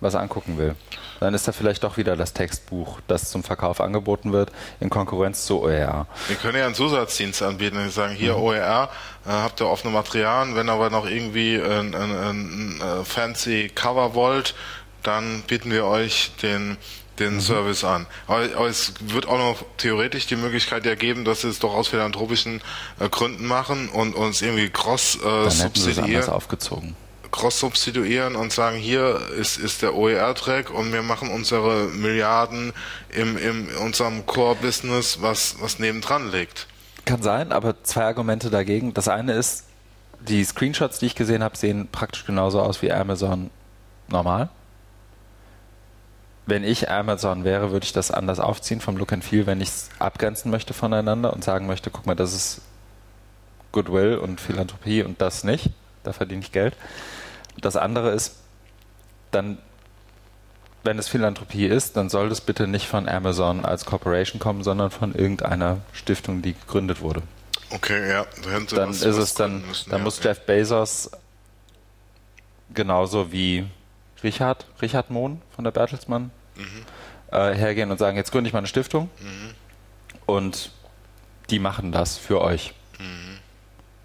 was 0.00 0.14
angucken 0.14 0.58
will. 0.58 0.74
Dann 1.20 1.34
ist 1.34 1.46
da 1.46 1.52
vielleicht 1.52 1.84
doch 1.84 1.96
wieder 1.96 2.16
das 2.16 2.32
Textbuch, 2.32 3.00
das 3.06 3.30
zum 3.30 3.42
Verkauf 3.42 3.80
angeboten 3.80 4.32
wird, 4.32 4.50
in 4.80 4.88
Konkurrenz 4.88 5.44
zu 5.44 5.62
OER. 5.62 6.06
Wir 6.28 6.36
können 6.36 6.58
ja 6.58 6.64
einen 6.64 6.74
Zusatzdienst 6.74 7.42
anbieten. 7.42 7.76
Wir 7.76 7.90
sagen, 7.90 8.14
hier 8.14 8.36
mhm. 8.36 8.42
OER, 8.42 8.88
äh, 9.26 9.30
habt 9.30 9.60
ihr 9.60 9.66
offene 9.66 9.92
Materialien, 9.92 10.56
wenn 10.56 10.68
aber 10.68 10.88
noch 10.90 11.06
irgendwie 11.06 11.56
ein, 11.56 11.94
ein, 11.94 12.16
ein, 12.16 12.82
ein 12.82 13.04
fancy 13.04 13.70
Cover 13.74 14.14
wollt, 14.14 14.54
dann 15.02 15.42
bieten 15.46 15.70
wir 15.70 15.84
euch 15.84 16.32
den 16.42 16.76
den 17.18 17.34
mhm. 17.34 17.40
Service 17.40 17.84
an. 17.84 18.06
Aber, 18.26 18.44
aber, 18.56 18.68
es 18.68 18.94
wird 19.00 19.28
auch 19.28 19.36
noch 19.36 19.62
theoretisch 19.76 20.26
die 20.26 20.36
Möglichkeit 20.36 20.86
ja 20.86 20.94
geben, 20.94 21.26
dass 21.26 21.42
sie 21.42 21.48
es 21.48 21.58
doch 21.58 21.74
aus 21.74 21.88
philanthropischen 21.88 22.62
äh, 22.98 23.10
Gründen 23.10 23.46
machen 23.46 23.90
und 23.90 24.14
uns 24.14 24.40
irgendwie 24.40 24.70
cross 24.70 25.18
äh, 25.22 25.50
subsidieren. 25.50 26.28
aufgezogen 26.30 26.96
cross-substituieren 27.30 28.36
und 28.36 28.52
sagen, 28.52 28.76
hier 28.76 29.20
ist, 29.38 29.56
ist 29.56 29.82
der 29.82 29.94
OER-Track 29.94 30.70
und 30.70 30.92
wir 30.92 31.02
machen 31.02 31.30
unsere 31.30 31.88
Milliarden 31.88 32.72
im, 33.10 33.36
im 33.36 33.68
unserem 33.82 34.26
Core-Business, 34.26 35.18
was, 35.20 35.56
was 35.60 35.78
nebendran 35.78 36.30
liegt. 36.30 36.66
Kann 37.04 37.22
sein, 37.22 37.52
aber 37.52 37.82
zwei 37.82 38.04
Argumente 38.04 38.50
dagegen. 38.50 38.94
Das 38.94 39.08
eine 39.08 39.32
ist, 39.32 39.64
die 40.20 40.44
Screenshots, 40.44 40.98
die 40.98 41.06
ich 41.06 41.14
gesehen 41.14 41.42
habe, 41.42 41.56
sehen 41.56 41.88
praktisch 41.90 42.26
genauso 42.26 42.60
aus 42.60 42.82
wie 42.82 42.92
Amazon 42.92 43.50
normal. 44.08 44.50
Wenn 46.46 46.64
ich 46.64 46.90
Amazon 46.90 47.44
wäre, 47.44 47.70
würde 47.70 47.84
ich 47.84 47.92
das 47.92 48.10
anders 48.10 48.40
aufziehen 48.40 48.80
vom 48.80 48.96
Look 48.96 49.12
and 49.12 49.24
Feel, 49.24 49.46
wenn 49.46 49.60
ich 49.60 49.68
es 49.68 49.90
abgrenzen 49.98 50.50
möchte 50.50 50.74
voneinander 50.74 51.32
und 51.32 51.44
sagen 51.44 51.66
möchte, 51.66 51.90
guck 51.90 52.06
mal, 52.06 52.16
das 52.16 52.34
ist 52.34 52.60
Goodwill 53.72 54.16
und 54.16 54.40
Philanthropie 54.40 55.02
und 55.02 55.20
das 55.20 55.44
nicht. 55.44 55.70
Da 56.02 56.12
verdiene 56.12 56.40
ich 56.42 56.52
Geld. 56.52 56.76
Das 57.60 57.76
andere 57.76 58.10
ist, 58.10 58.36
dann, 59.30 59.58
wenn 60.82 60.98
es 60.98 61.08
Philanthropie 61.08 61.66
ist, 61.66 61.96
dann 61.96 62.08
soll 62.08 62.28
das 62.28 62.40
bitte 62.40 62.66
nicht 62.66 62.88
von 62.88 63.08
Amazon 63.08 63.64
als 63.64 63.84
Corporation 63.84 64.40
kommen, 64.40 64.62
sondern 64.62 64.90
von 64.90 65.14
irgendeiner 65.14 65.78
Stiftung, 65.92 66.42
die 66.42 66.54
gegründet 66.54 67.00
wurde. 67.00 67.22
Okay, 67.70 68.08
ja. 68.08 68.26
Da 68.42 68.76
dann 68.76 68.90
ist 68.90 69.04
es 69.04 69.34
dann, 69.34 69.66
müssen, 69.66 69.90
dann 69.90 70.00
ja, 70.00 70.04
muss 70.04 70.18
ja. 70.18 70.30
Jeff 70.30 70.40
Bezos 70.40 71.10
genauso 72.74 73.32
wie 73.32 73.66
Richard, 74.22 74.66
Richard 74.82 75.10
Mohn 75.10 75.40
von 75.54 75.64
der 75.64 75.70
Bertelsmann 75.70 76.30
mhm. 76.56 76.84
äh, 77.32 77.54
hergehen 77.54 77.90
und 77.90 77.98
sagen, 77.98 78.16
jetzt 78.16 78.32
gründe 78.32 78.48
ich 78.48 78.52
mal 78.52 78.58
eine 78.58 78.66
Stiftung 78.66 79.10
mhm. 79.20 79.54
und 80.26 80.72
die 81.50 81.58
machen 81.58 81.92
das 81.92 82.16
für 82.16 82.40
euch. 82.40 82.74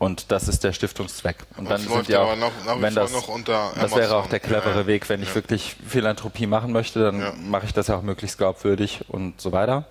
Und 0.05 0.31
das 0.31 0.47
ist 0.47 0.63
der 0.63 0.71
Stiftungszweck. 0.71 1.37
Und 1.57 1.69
Das 1.69 1.83
dann 1.83 1.91
sind 1.91 2.07
ja 2.09 2.21
auch, 2.21 2.35
wie 2.35 2.81
wenn 2.81 2.93
das, 2.95 3.11
noch 3.11 3.27
unter 3.27 3.71
das 3.79 3.95
wäre 3.95 4.15
auch 4.15 4.27
der 4.27 4.39
clevere 4.39 4.81
Ja. 4.81 4.87
Weg, 4.87 5.09
wenn 5.09 5.21
ich 5.23 5.29
Ja. 5.29 5.35
wirklich 5.35 5.75
Philanthropie 5.87 6.45
machen 6.47 6.71
möchte, 6.71 6.99
dann 6.99 7.19
Ja. 7.19 7.33
mache 7.37 7.65
ich 7.65 7.73
das 7.73 7.87
ja 7.87 7.97
auch 7.97 8.01
möglichst 8.03 8.37
glaubwürdig 8.37 9.05
und 9.07 9.41
so 9.41 9.51
weiter. 9.51 9.85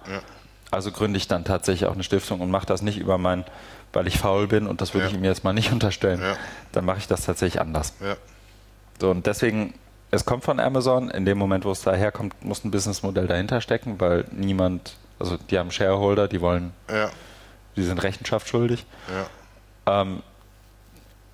Also 0.71 0.93
gründe 0.93 1.17
ich 1.17 1.27
dann 1.29 1.45
tatsächlich 1.45 1.89
auch 1.89 1.95
eine 1.95 2.05
Stiftung 2.05 2.41
und 2.41 2.51
mache 2.51 2.67
das 2.67 2.81
nicht 2.83 2.99
über 2.99 3.19
mein, 3.19 3.45
weil 3.93 4.07
ich 4.07 4.19
faul 4.19 4.47
bin 4.47 4.67
und 4.67 4.81
das 4.81 4.95
würde 4.95 5.07
ich 5.09 5.15
ihm 5.15 5.25
jetzt 5.25 5.45
mal 5.45 5.53
nicht 5.53 5.73
unterstellen. 5.73 6.21
Dann 6.73 6.85
mache 6.85 6.99
ich 6.99 7.07
das 7.09 7.25
tatsächlich 7.25 7.61
anders. 7.61 7.95
So, 9.01 9.11
und 9.11 9.27
deswegen, 9.27 9.75
es 10.13 10.25
kommt 10.25 10.45
von 10.45 10.61
Amazon. 10.61 11.11
In 11.11 11.25
dem 11.25 11.39
Moment, 11.39 11.65
wo 11.65 11.73
es 11.73 11.83
daherkommt, 11.83 12.45
muss 12.45 12.65
ein 12.65 12.71
Businessmodell 12.71 13.27
dahinter 13.27 13.61
stecken, 13.61 13.99
weil 14.01 14.25
niemand, 14.31 14.97
also 15.19 15.37
die 15.51 15.59
haben 15.59 15.71
Shareholder, 15.73 16.29
die 16.29 16.41
wollen, 16.41 16.73
Ja. 16.89 17.11
die 17.77 17.83
sind 17.83 18.01
Rechenschaft 18.03 18.49
schuldig. 18.49 18.87
Ja. 19.13 19.27
Ähm, 19.87 20.23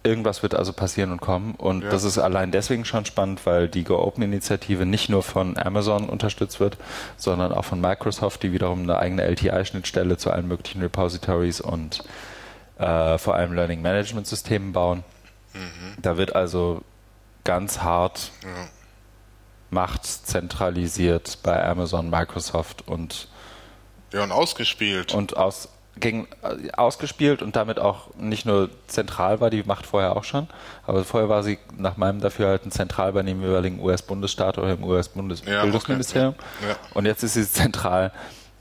irgendwas 0.02 0.42
wird 0.42 0.54
also 0.54 0.72
passieren 0.72 1.12
und 1.12 1.20
kommen. 1.20 1.54
Und 1.56 1.82
Ja. 1.82 1.90
das 1.90 2.04
ist 2.04 2.18
allein 2.18 2.50
deswegen 2.52 2.84
schon 2.84 3.04
spannend, 3.04 3.44
weil 3.44 3.68
die 3.68 3.84
Go-Open-Initiative 3.84 4.86
nicht 4.86 5.08
nur 5.10 5.22
von 5.22 5.58
Amazon 5.58 6.08
unterstützt 6.08 6.58
wird, 6.58 6.78
sondern 7.18 7.52
auch 7.52 7.64
von 7.66 7.80
Microsoft, 7.80 8.42
die 8.42 8.52
wiederum 8.52 8.82
eine 8.82 8.98
eigene 8.98 9.22
LTI-Schnittstelle 9.24 10.16
zu 10.16 10.30
allen 10.30 10.48
möglichen 10.48 10.80
Repositories 10.80 11.60
und 11.60 12.02
äh, 12.78 13.18
vor 13.18 13.34
allem 13.34 13.52
Learning 13.52 13.82
Management 13.82 14.26
Systemen 14.26 14.72
bauen. 14.72 15.04
Da 16.00 16.16
wird 16.16 16.34
also 16.34 16.82
ganz 17.44 17.80
hart 17.80 18.30
Ja. 18.42 18.48
Macht 19.72 20.04
zentralisiert 20.04 21.38
bei 21.42 21.62
Amazon, 21.64 22.08
Microsoft 22.10 22.88
und 22.88 23.28
Ja, 24.12 24.22
und 24.24 24.32
ausgespielt. 24.32 25.12
und 25.14 25.36
aus, 25.36 25.68
gegen, 25.98 26.28
äh, 26.42 26.70
ausgespielt 26.72 27.42
und 27.42 27.56
damit 27.56 27.78
auch 27.78 28.14
nicht 28.16 28.46
nur 28.46 28.70
zentral 28.86 29.40
war, 29.40 29.50
die 29.50 29.62
Macht 29.64 29.86
vorher 29.86 30.16
auch 30.16 30.24
schon, 30.24 30.46
aber 30.86 31.04
vorher 31.04 31.28
war 31.28 31.42
sie 31.42 31.58
nach 31.76 31.96
meinem 31.96 32.20
Dafürhalten 32.20 32.70
zentral 32.70 33.12
bei 33.12 33.22
dem 33.22 33.42
jeweiligen 33.42 33.80
US-Bundesstaat 33.80 34.56
oder 34.58 34.72
im 34.72 34.80
Ja, 34.80 34.86
US-Bundesbildungsministerium. 34.86 36.34
okay. 36.34 36.68
Ja. 36.70 36.76
Und 36.94 37.06
jetzt 37.06 37.22
ist 37.22 37.34
sie 37.34 37.46
zentral 37.46 38.12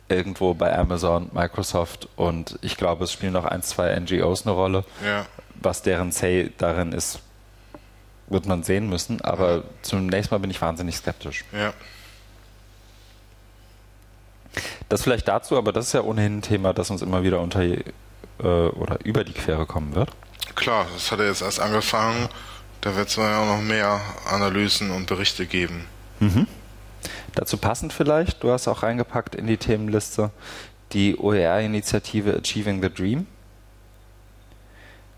irgendwo 0.10 0.54
bei 0.56 0.76
Amazon, 0.78 1.30
Microsoft 1.34 2.10
und 2.16 2.58
ich 2.62 2.78
glaube, 2.78 3.04
es 3.04 3.12
spielen 3.14 3.34
noch 3.34 3.46
ein, 3.46 3.62
zwei 3.62 3.98
NGOs 4.00 4.46
eine 4.46 4.56
Rolle. 4.56 4.84
ja. 5.06 5.26
Was 5.62 5.82
deren 5.82 6.12
Say 6.14 6.52
darin 6.58 6.94
ist, 6.94 7.20
wird 8.28 8.46
man 8.46 8.64
sehen 8.64 8.88
müssen, 8.90 9.20
aber 9.22 9.64
zunächst 9.82 10.32
mal 10.32 10.38
bin 10.40 10.50
ich 10.50 10.62
wahnsinnig 10.62 10.96
skeptisch. 10.96 11.44
Ja. 11.52 11.74
Das 14.90 15.04
vielleicht 15.04 15.28
dazu, 15.28 15.58
aber 15.58 15.72
das 15.72 15.88
ist 15.88 15.94
ja 15.94 16.02
ohnehin 16.02 16.40
ein 16.40 16.42
Thema, 16.42 16.74
das 16.74 16.90
uns 16.90 17.02
immer 17.02 17.24
wieder 17.24 17.40
unter 17.40 17.62
äh, 17.62 17.84
oder 18.40 19.04
über 19.04 19.24
die 19.24 19.34
Quere 19.34 19.66
kommen 19.66 19.96
wird. 19.96 20.10
Klar, 20.56 20.88
das 20.94 21.12
hat 21.12 21.20
er 21.20 21.28
jetzt 21.28 21.42
erst 21.42 21.60
angefangen. 21.60 22.30
Da 22.82 22.96
wird 22.96 23.10
es 23.10 23.18
ja 23.18 23.42
auch 23.42 23.46
noch 23.46 23.62
mehr 23.62 24.00
Analysen 24.26 24.92
und 24.92 25.06
Berichte 25.06 25.46
geben. 25.46 25.86
Dazu 27.36 27.58
passend 27.58 27.94
vielleicht, 27.94 28.44
du 28.44 28.52
hast 28.52 28.68
auch 28.68 28.84
reingepackt 28.84 29.36
in 29.36 29.48
die 29.48 29.58
Themenliste 29.58 30.32
die 30.94 31.18
OER-Initiative 31.18 32.36
Achieving 32.36 32.82
the 32.82 32.90
Dream 32.90 33.28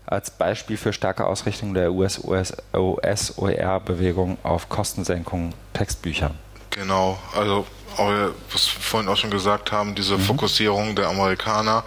als 0.06 0.30
Beispiel 0.30 0.76
für 0.76 0.92
starke 0.92 1.26
Ausrichtung 1.26 1.74
der 1.74 1.92
US-OER-Bewegung 1.92 4.38
auf 4.42 4.68
Kostensenkung 4.68 5.54
Textbüchern. 5.72 6.34
Genau, 6.70 7.18
also 7.34 7.66
was 7.98 8.66
wir 8.74 8.80
vorhin 8.80 9.08
auch 9.08 9.16
schon 9.16 9.30
gesagt 9.30 9.72
haben, 9.72 9.94
diese 9.94 10.18
Fokussierung 10.18 10.94
der 10.96 11.08
Amerikaner 11.08 11.84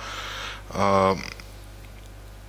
ähm, 0.77 1.23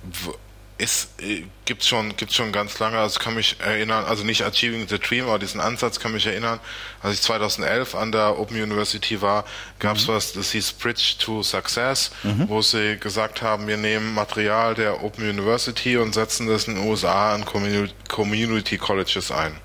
w- 0.03 0.31
ist 0.79 1.09
äh, 1.21 1.43
gibt's 1.65 1.87
schon 1.87 2.15
gibt's 2.17 2.35
schon 2.35 2.51
ganz 2.51 2.77
lange. 2.77 2.99
Also 2.99 3.19
kann 3.19 3.33
mich 3.33 3.55
erinnern, 3.59 4.05
also 4.05 4.23
nicht 4.23 4.43
Achieving 4.43 4.87
the 4.87 4.99
Dream, 4.99 5.25
aber 5.27 5.39
diesen 5.39 5.59
Ansatz 5.59 5.99
kann 5.99 6.11
mich 6.13 6.27
erinnern. 6.27 6.59
Als 7.01 7.15
ich 7.15 7.21
2011 7.23 7.95
an 7.95 8.11
der 8.11 8.37
Open 8.39 8.61
University 8.61 9.19
war, 9.21 9.43
gab's 9.79 10.07
was, 10.07 10.33
das 10.33 10.51
hieß 10.51 10.73
Bridge 10.73 11.15
to 11.19 11.41
Success, 11.41 12.11
wo 12.47 12.61
sie 12.61 12.97
gesagt 12.99 13.41
haben, 13.41 13.67
wir 13.67 13.77
nehmen 13.77 14.13
Material 14.13 14.75
der 14.75 15.03
Open 15.03 15.27
University 15.27 15.97
und 15.97 16.13
setzen 16.13 16.47
das 16.47 16.65
in 16.67 16.75
den 16.75 16.87
USA 16.87 17.33
an 17.33 17.43
Communi- 17.43 17.89
Community 18.07 18.77
Colleges 18.77 19.31
ein. 19.31 19.57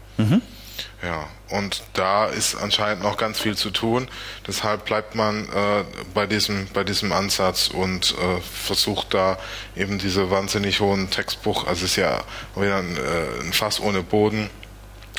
Ja, 1.02 1.26
und 1.48 1.82
da 1.94 2.26
ist 2.26 2.54
anscheinend 2.54 3.02
noch 3.02 3.16
ganz 3.16 3.40
viel 3.40 3.56
zu 3.56 3.70
tun. 3.70 4.06
Deshalb 4.46 4.84
bleibt 4.84 5.16
man 5.16 5.48
äh, 5.48 5.84
bei 6.14 6.26
diesem 6.26 6.68
bei 6.72 6.84
diesem 6.84 7.10
Ansatz 7.12 7.66
und 7.66 8.14
äh, 8.16 8.40
versucht 8.40 9.12
da 9.12 9.36
eben 9.74 9.98
diese 9.98 10.30
wahnsinnig 10.30 10.78
hohen 10.78 11.10
Textbuch, 11.10 11.66
also 11.66 11.84
es 11.84 11.92
ist 11.92 11.96
ja 11.96 12.22
wieder 12.54 12.76
ein, 12.76 12.96
äh, 12.96 13.40
ein 13.40 13.52
Fass 13.52 13.80
ohne 13.80 14.04
Boden, 14.04 14.48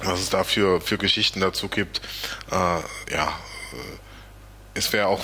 was 0.04 0.22
es 0.22 0.30
da 0.30 0.46
für, 0.46 0.80
für 0.80 0.98
Geschichten 0.98 1.42
dazu 1.42 1.68
gibt. 1.68 2.00
Äh, 2.50 2.56
ja, 3.14 3.28
äh, 3.74 3.76
es 4.76 4.94
wäre 4.94 5.08
auch 5.08 5.22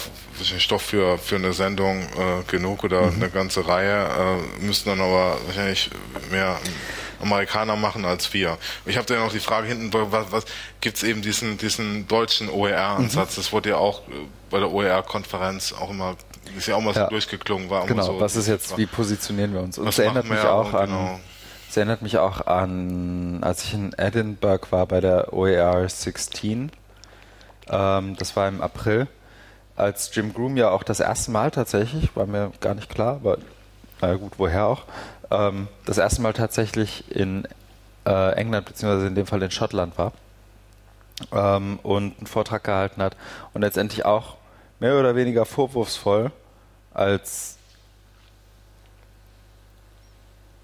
Stoff 0.57 0.82
für, 0.82 1.18
für 1.18 1.38
eine 1.38 1.53
Sendung 1.53 2.01
äh, 2.01 2.43
genug 2.47 2.84
oder 2.84 3.03
eine 3.03 3.30
ganze 3.30 3.66
Reihe, 3.66 4.41
müssten 4.60 4.89
dann 4.89 5.01
aber 5.01 5.38
wahrscheinlich 5.45 5.89
mehr 6.30 6.60
Amerikaner 7.22 7.76
machen 7.76 8.05
als 8.05 8.34
wir. 8.34 8.57
Ich 8.86 8.97
habe 8.97 9.05
dann 9.07 9.20
noch 9.20 9.32
die 9.32 9.39
Frage 9.39 9.67
hinten, 9.67 9.91
was, 9.93 10.32
was 10.32 10.45
gibt 10.82 10.97
es 10.97 11.03
eben 11.03 11.22
diesen, 11.22 11.57
diesen 11.57 12.07
deutschen 12.07 12.49
OER-Ansatz? 12.49 13.36
Das 13.36 13.51
wurde 13.51 13.70
ja 13.70 13.78
auch 13.78 14.01
äh, 14.07 14.11
bei 14.49 14.59
der 14.59 14.72
OER-Konferenz 14.72 15.74
auch 15.74 15.89
immer, 15.89 16.15
ist 16.57 16.67
ja 16.67 16.76
auch 16.76 16.82
mal 16.82 16.93
so 16.93 17.01
Ja. 17.01 17.07
durchgeklungen. 17.07 17.70
War 17.70 17.86
Genau, 17.86 18.03
so, 18.03 18.20
was 18.20 18.36
ist 18.36 18.47
jetzt, 18.47 18.78
wie 18.78 18.86
positionieren 18.86 19.53
wir 19.53 19.61
uns? 19.61 19.78
Und 19.78 19.88
es 19.88 19.99
erinnert 19.99 20.26
mich 20.26 20.39
auch 20.39 20.74
an, 20.74 20.89
genau. 20.89 21.20
es 21.70 21.78
erinnert 21.78 22.01
mich 22.01 22.17
auch 22.17 22.45
an, 22.47 23.39
als 23.41 23.63
ich 23.63 23.74
in 23.74 23.93
Edinburgh 23.97 24.67
war 24.72 24.86
bei 24.86 25.01
der 25.01 25.34
OER 25.34 25.88
16, 25.88 26.72
ähm, 27.70 28.15
das 28.17 28.36
war 28.36 28.47
im 28.47 28.61
April, 28.61 29.07
als 29.76 30.09
Jim 30.13 30.34
Groom 30.34 30.57
ja 30.57 30.70
auch 30.72 30.84
das 30.84 30.99
erste 30.99 31.32
Mal 31.32 31.51
tatsächlich, 31.51 32.15
war 32.15 32.26
mir 32.26 32.51
gar 32.59 32.74
nicht 32.74 32.89
klar, 32.89 33.15
aber 33.15 33.38
naja 34.01 34.15
gut, 34.15 34.34
woher 34.38 34.65
auch, 34.65 34.84
ähm, 35.32 35.67
das 35.86 35.97
erste 35.97 36.21
Mal 36.21 36.34
tatsächlich 36.34 37.09
in 37.15 37.47
äh, 38.05 38.34
England 38.34 38.65
beziehungsweise 38.65 39.07
in 39.07 39.15
dem 39.15 39.27
Fall 39.27 39.41
in 39.43 39.51
Schottland 39.51 39.97
war 39.97 40.13
ähm, 41.32 41.80
und 41.84 42.17
einen 42.17 42.27
Vortrag 42.27 42.63
gehalten 42.63 43.01
hat 43.01 43.15
und 43.53 43.61
letztendlich 43.61 44.05
auch 44.05 44.38
mehr 44.80 44.97
oder 44.97 45.15
weniger 45.15 45.45
vorwurfsvoll 45.45 46.32
als 46.93 47.57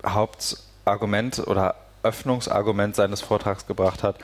Hauptargument 0.05 1.39
oder 1.47 1.75
Öffnungsargument 2.03 2.95
seines 2.95 3.21
Vortrags 3.21 3.65
gebracht 3.65 4.03
hat, 4.03 4.17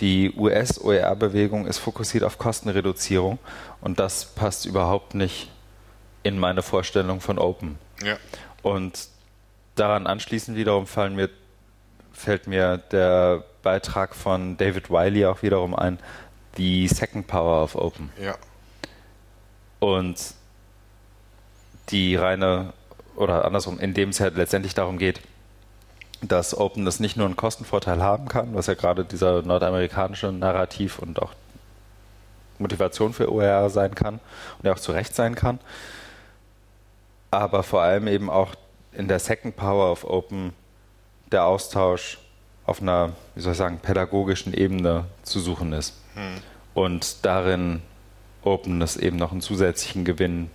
die 0.00 0.32
US-OER-Bewegung 0.36 1.66
ist 1.66 1.78
fokussiert 1.78 2.24
auf 2.24 2.36
Kostenreduzierung 2.36 3.38
und 3.80 4.00
das 4.00 4.24
passt 4.24 4.66
überhaupt 4.66 5.14
nicht 5.14 5.50
in 6.24 6.38
meine 6.38 6.62
Vorstellung 6.62 7.20
von 7.20 7.38
Open. 7.38 7.78
Ja, 8.02 8.16
Und 8.62 9.08
daran 9.78 10.06
anschließend 10.06 10.56
wiederum 10.56 10.86
fallen 10.86 11.14
mir, 11.14 11.30
fällt 12.12 12.46
mir 12.46 12.78
der 12.78 13.44
Beitrag 13.62 14.14
von 14.14 14.56
David 14.56 14.90
Wiley 14.90 15.26
auch 15.26 15.42
wiederum 15.42 15.74
ein, 15.74 15.98
die 16.56 16.88
Second 16.88 17.26
Power 17.26 17.62
of 17.62 17.74
Open. 17.76 18.10
ja, 18.22 18.34
Und 19.78 20.16
die 21.90 22.16
reine, 22.16 22.72
oder 23.16 23.44
andersrum, 23.44 23.78
in 23.78 23.94
dem 23.94 24.10
es 24.10 24.18
ja 24.18 24.28
letztendlich 24.28 24.74
darum 24.74 24.98
geht, 24.98 25.20
dass 26.20 26.56
Open 26.56 26.84
das 26.84 26.98
nicht 27.00 27.16
nur 27.16 27.26
einen 27.26 27.36
Kostenvorteil 27.36 28.02
haben 28.02 28.28
kann, 28.28 28.54
was 28.54 28.66
ja 28.66 28.74
gerade 28.74 29.04
dieser 29.04 29.42
nordamerikanische 29.42 30.32
Narrativ 30.32 30.98
und 30.98 31.22
auch 31.22 31.32
Motivation 32.58 33.12
für 33.12 33.32
OER 33.32 33.70
sein 33.70 33.94
kann 33.94 34.14
und 34.58 34.64
ja 34.64 34.72
auch 34.72 34.80
zu 34.80 34.92
Recht 34.92 35.14
sein 35.14 35.36
kann, 35.36 35.60
aber 37.30 37.62
vor 37.62 37.82
allem 37.82 38.08
eben 38.08 38.30
auch 38.30 38.54
in 38.92 39.08
der 39.08 39.18
Second 39.18 39.56
Power 39.56 39.90
of 39.90 40.04
Open 40.04 40.52
der 41.30 41.44
Austausch 41.44 42.18
auf 42.66 42.82
einer, 42.82 43.12
wie 43.34 43.40
soll 43.40 43.52
ich 43.52 43.58
sagen, 43.58 43.78
pädagogischen 43.78 44.52
Ebene 44.52 45.06
zu 45.22 45.40
suchen 45.40 45.72
ist. 45.72 45.94
Und 46.74 47.24
darin 47.24 47.82
Openness 48.42 48.96
eben 48.96 49.16
noch 49.16 49.32
einen 49.32 49.40
zusätzlichen 49.40 50.04
Gewinn 50.04 50.50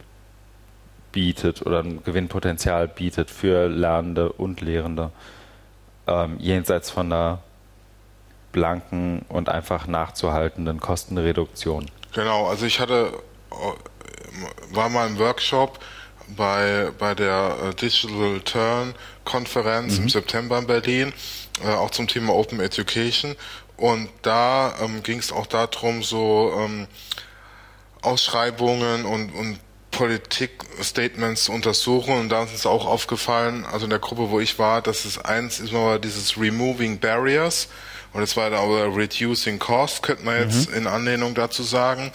bietet 1.12 1.66
oder 1.66 1.80
ein 1.80 2.04
Gewinnpotenzial 2.04 2.88
bietet 2.88 3.30
für 3.32 3.68
Lernende 3.68 4.32
und 4.32 4.62
Lehrende, 4.62 5.12
ähm, 6.08 6.38
jenseits 6.40 6.90
von 6.90 7.12
einer 7.12 7.40
blanken 8.52 9.26
und 9.30 9.50
einfach 9.50 9.88
nachzuhaltenden 9.88 10.80
Kostenreduktion. 10.80 11.90
genau. 12.14 12.48
Also 12.48 12.66
ich 12.66 12.80
hatte, 12.80 13.14
äh, 13.52 14.76
war 14.76 14.90
mal 14.90 15.08
im 15.08 15.18
Workshop 15.18 15.80
bei, 16.36 16.92
bei 16.98 17.16
der 17.16 17.58
äh, 17.64 17.76
Digital 17.76 18.40
Turn 18.42 18.96
Konferenz 19.26 19.98
im 19.98 20.10
September 20.10 20.58
in 20.58 20.68
Berlin, 20.68 21.14
äh, 21.64 21.70
auch 21.70 21.92
zum 21.92 22.08
Thema 22.08 22.34
Open 22.34 22.60
Education. 22.60 23.36
Und 23.78 24.10
da 24.22 24.76
ähm, 24.82 25.04
ging 25.04 25.20
es 25.20 25.32
auch 25.32 25.48
darum, 25.48 26.04
so 26.04 26.54
ähm, 26.58 26.88
Ausschreibungen 28.02 29.06
und, 29.06 29.32
und 29.32 29.60
Politik-Statements 29.92 31.46
zu 31.46 31.52
untersuchen 31.52 32.20
und 32.20 32.30
da 32.30 32.44
ist 32.44 32.52
uns 32.52 32.66
auch 32.66 32.86
aufgefallen, 32.86 33.64
also 33.72 33.86
in 33.86 33.92
der 33.92 34.00
Gruppe, 34.00 34.32
wo 34.32 34.40
ich 34.40 34.58
war, 34.58 34.82
dass 34.82 35.06
es 35.06 35.20
eins 35.20 35.60
ist 35.60 35.72
mal 35.72 36.00
dieses 36.00 36.38
Removing 36.38 37.00
Barriers 37.00 37.70
und 38.12 38.22
das 38.22 38.36
war 38.36 38.50
da 38.50 38.60
aber 38.60 38.96
Reducing 38.96 39.60
Cost, 39.60 40.04
könnte 40.04 40.24
man 40.24 40.40
jetzt 40.40 40.70
mhm. 40.70 40.78
in 40.78 40.88
Anlehnung 40.88 41.36
dazu 41.36 41.64
sagen. 41.64 42.12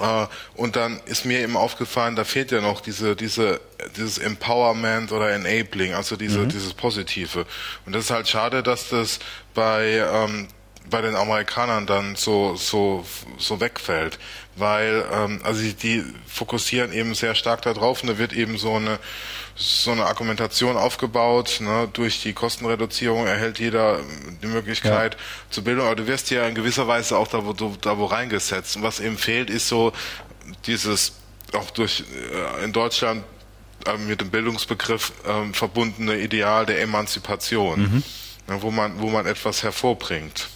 Äh, 0.00 0.26
und 0.54 0.76
dann 0.76 1.00
ist 1.06 1.24
mir 1.24 1.40
eben 1.40 1.56
aufgefallen, 1.56 2.16
da 2.16 2.24
fehlt 2.24 2.50
ja 2.50 2.60
noch 2.60 2.80
diese, 2.80 3.16
diese, 3.16 3.60
dieses 3.96 4.18
Empowerment 4.18 5.12
oder 5.12 5.30
Enabling, 5.30 5.94
also 5.94 6.16
diese, 6.16 6.40
mhm. 6.40 6.48
dieses 6.48 6.74
Positive. 6.74 7.46
Und 7.86 7.94
das 7.94 8.04
ist 8.04 8.10
halt 8.10 8.28
schade, 8.28 8.62
dass 8.62 8.88
das 8.88 9.18
bei, 9.54 10.04
ähm, 10.12 10.48
bei 10.88 11.00
den 11.02 11.14
Amerikanern 11.14 11.86
dann 11.86 12.16
so, 12.16 12.56
so, 12.56 13.04
so 13.38 13.60
wegfällt 13.60 14.18
weil 14.60 15.04
ähm, 15.12 15.40
also 15.42 15.62
die, 15.62 15.74
die 15.74 16.04
fokussieren 16.26 16.92
eben 16.92 17.14
sehr 17.14 17.34
stark 17.34 17.62
darauf 17.62 18.02
und 18.02 18.08
da 18.08 18.18
wird 18.18 18.32
eben 18.32 18.58
so 18.58 18.74
eine 18.74 18.98
so 19.60 19.92
eine 19.92 20.06
Argumentation 20.06 20.76
aufgebaut. 20.76 21.58
Ne? 21.60 21.88
Durch 21.92 22.22
die 22.22 22.32
Kostenreduzierung 22.32 23.26
erhält 23.26 23.58
jeder 23.58 24.00
die 24.42 24.46
Möglichkeit 24.46 25.14
ja. 25.14 25.20
zur 25.50 25.64
Bildung, 25.64 25.86
aber 25.86 25.96
du 25.96 26.06
wirst 26.06 26.30
ja 26.30 26.46
in 26.46 26.54
gewisser 26.54 26.88
Weise 26.88 27.18
auch 27.18 27.28
da 27.28 27.44
wo, 27.44 27.52
da 27.52 27.98
wo 27.98 28.06
reingesetzt. 28.06 28.76
Und 28.76 28.82
was 28.82 29.00
eben 29.00 29.18
fehlt, 29.18 29.50
ist 29.50 29.68
so 29.68 29.92
dieses 30.66 31.12
auch 31.52 31.70
durch 31.70 32.04
äh, 32.32 32.64
in 32.64 32.72
Deutschland 32.72 33.24
äh, 33.86 33.96
mit 33.98 34.20
dem 34.20 34.30
Bildungsbegriff 34.30 35.12
äh, 35.26 35.52
verbundene 35.52 36.18
Ideal 36.18 36.64
der 36.64 36.80
Emanzipation, 36.80 37.80
mhm. 37.80 38.02
ne? 38.48 38.62
wo 38.62 38.70
man 38.70 38.98
wo 39.00 39.10
man 39.10 39.26
etwas 39.26 39.62
hervorbringt. 39.62 40.48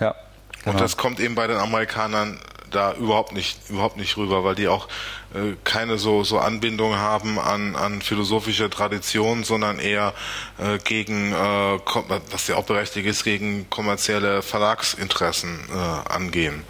Ja. 0.00 0.14
Genau. 0.62 0.72
Und 0.72 0.80
das 0.80 0.96
kommt 0.96 1.18
eben 1.18 1.34
bei 1.34 1.46
den 1.46 1.56
Amerikanern 1.56 2.38
da 2.70 2.94
überhaupt 2.94 3.32
nicht, 3.32 3.58
überhaupt 3.68 3.96
nicht 3.96 4.16
rüber, 4.16 4.44
weil 4.44 4.54
die 4.54 4.68
auch 4.68 4.88
äh, 5.34 5.54
keine 5.64 5.98
so, 5.98 6.24
so 6.24 6.38
Anbindung 6.38 6.96
haben 6.96 7.38
an, 7.38 7.76
an 7.76 8.00
philosophische 8.02 8.70
Traditionen, 8.70 9.44
sondern 9.44 9.78
eher 9.78 10.14
äh, 10.58 10.78
gegen, 10.78 11.32
äh, 11.32 11.78
was 12.30 12.48
ja 12.48 12.56
auch 12.56 12.64
berechtigt 12.64 13.06
ist, 13.06 13.24
gegen 13.24 13.68
kommerzielle 13.70 14.42
Verlagsinteressen 14.42 15.68
äh, 15.70 16.12
angehen. 16.12 16.64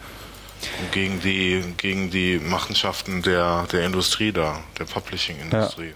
Und 0.81 0.93
gegen 0.93 1.21
die, 1.21 1.63
gegen 1.77 2.11
die 2.11 2.39
Machenschaften 2.39 3.23
der, 3.23 3.67
der 3.71 3.85
Industrie 3.85 4.33
da, 4.33 4.61
der 4.79 4.85
Publishing-Industrie. 4.85 5.91
Ja. 5.91 5.95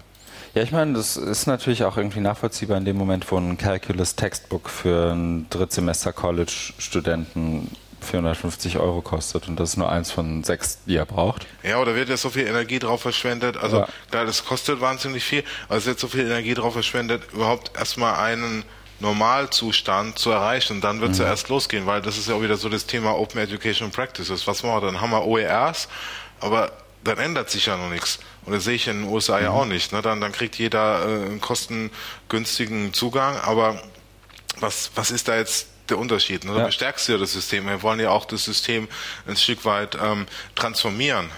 Ja, 0.55 0.61
ich 0.61 0.71
meine, 0.71 0.93
das 0.93 1.17
ist 1.17 1.47
natürlich 1.47 1.83
auch 1.83 1.97
irgendwie 1.97 2.19
nachvollziehbar 2.19 2.77
in 2.77 2.85
dem 2.85 2.95
Moment, 2.95 3.31
wo 3.31 3.37
ein 3.37 3.57
Calculus 3.57 4.15
Textbook 4.15 4.69
für 4.69 5.11
einen 5.11 5.49
Drittsemester 5.49 6.13
College-Studenten 6.13 7.71
450 8.03 8.77
Euro 8.77 9.01
kostet 9.01 9.47
und 9.47 9.59
das 9.59 9.71
ist 9.71 9.77
nur 9.77 9.89
eins 9.89 10.11
von 10.11 10.43
sechs, 10.43 10.79
die 10.85 10.95
er 10.95 11.05
braucht. 11.05 11.47
Ja, 11.63 11.79
oder 11.79 11.95
wird 11.95 12.09
jetzt 12.09 12.21
so 12.21 12.29
viel 12.29 12.47
Energie 12.47 12.79
drauf 12.79 13.01
verschwendet? 13.01 13.57
Also 13.57 13.79
ja. 13.79 13.87
klar, 14.09 14.25
das 14.25 14.45
kostet 14.45 14.81
wahnsinnig 14.81 15.23
viel, 15.23 15.43
aber 15.67 15.77
es 15.77 15.85
wird 15.85 15.99
so 15.99 16.07
viel 16.07 16.21
Energie 16.25 16.53
drauf 16.53 16.73
verschwendet, 16.73 17.23
überhaupt 17.33 17.77
erstmal 17.77 18.15
einen 18.15 18.63
Normalzustand 18.99 20.17
zu 20.17 20.31
erreichen. 20.31 20.73
Und 20.73 20.83
dann 20.83 21.01
wird 21.01 21.11
es 21.11 21.19
mhm. 21.19 21.25
ja 21.25 21.29
erst 21.31 21.49
losgehen, 21.49 21.85
weil 21.85 22.01
das 22.01 22.17
ist 22.17 22.27
ja 22.27 22.35
auch 22.35 22.41
wieder 22.41 22.57
so 22.57 22.69
das 22.69 22.85
Thema 22.85 23.17
Open 23.17 23.41
Education 23.41 23.91
Practices. 23.91 24.47
Was 24.47 24.63
machen 24.63 24.81
wir 24.81 24.91
dann? 24.91 25.01
Haben 25.01 25.11
wir 25.11 25.25
OERs, 25.25 25.87
aber 26.39 26.71
dann 27.03 27.17
ändert 27.17 27.49
sich 27.49 27.65
ja 27.65 27.77
noch 27.77 27.89
nichts. 27.89 28.19
Und 28.45 28.53
das 28.53 28.63
sehe 28.63 28.75
ich 28.75 28.87
in 28.87 29.03
den 29.03 29.11
USA 29.11 29.37
mhm. 29.37 29.43
ja 29.43 29.49
auch 29.51 29.65
nicht. 29.65 29.91
Ne? 29.91 30.01
Dann, 30.01 30.21
dann 30.21 30.31
kriegt 30.31 30.55
jeder 30.57 31.01
äh, 31.01 31.25
einen 31.25 31.41
kostengünstigen 31.41 32.93
Zugang, 32.93 33.37
aber 33.37 33.81
was, 34.59 34.91
was 34.95 35.11
ist 35.11 35.27
da 35.27 35.35
jetzt 35.35 35.67
der 35.89 35.97
Unterschied. 35.97 36.45
Ne? 36.45 36.53
Du 36.53 36.59
ja. 36.59 36.65
bestärkst 36.65 37.09
ja 37.09 37.17
das 37.17 37.33
System. 37.33 37.67
Wir 37.67 37.81
wollen 37.81 37.99
ja 37.99 38.09
auch 38.09 38.25
das 38.25 38.45
System 38.45 38.87
ein 39.27 39.35
Stück 39.35 39.65
weit 39.65 39.97
ähm, 40.01 40.25
transformieren. 40.55 41.29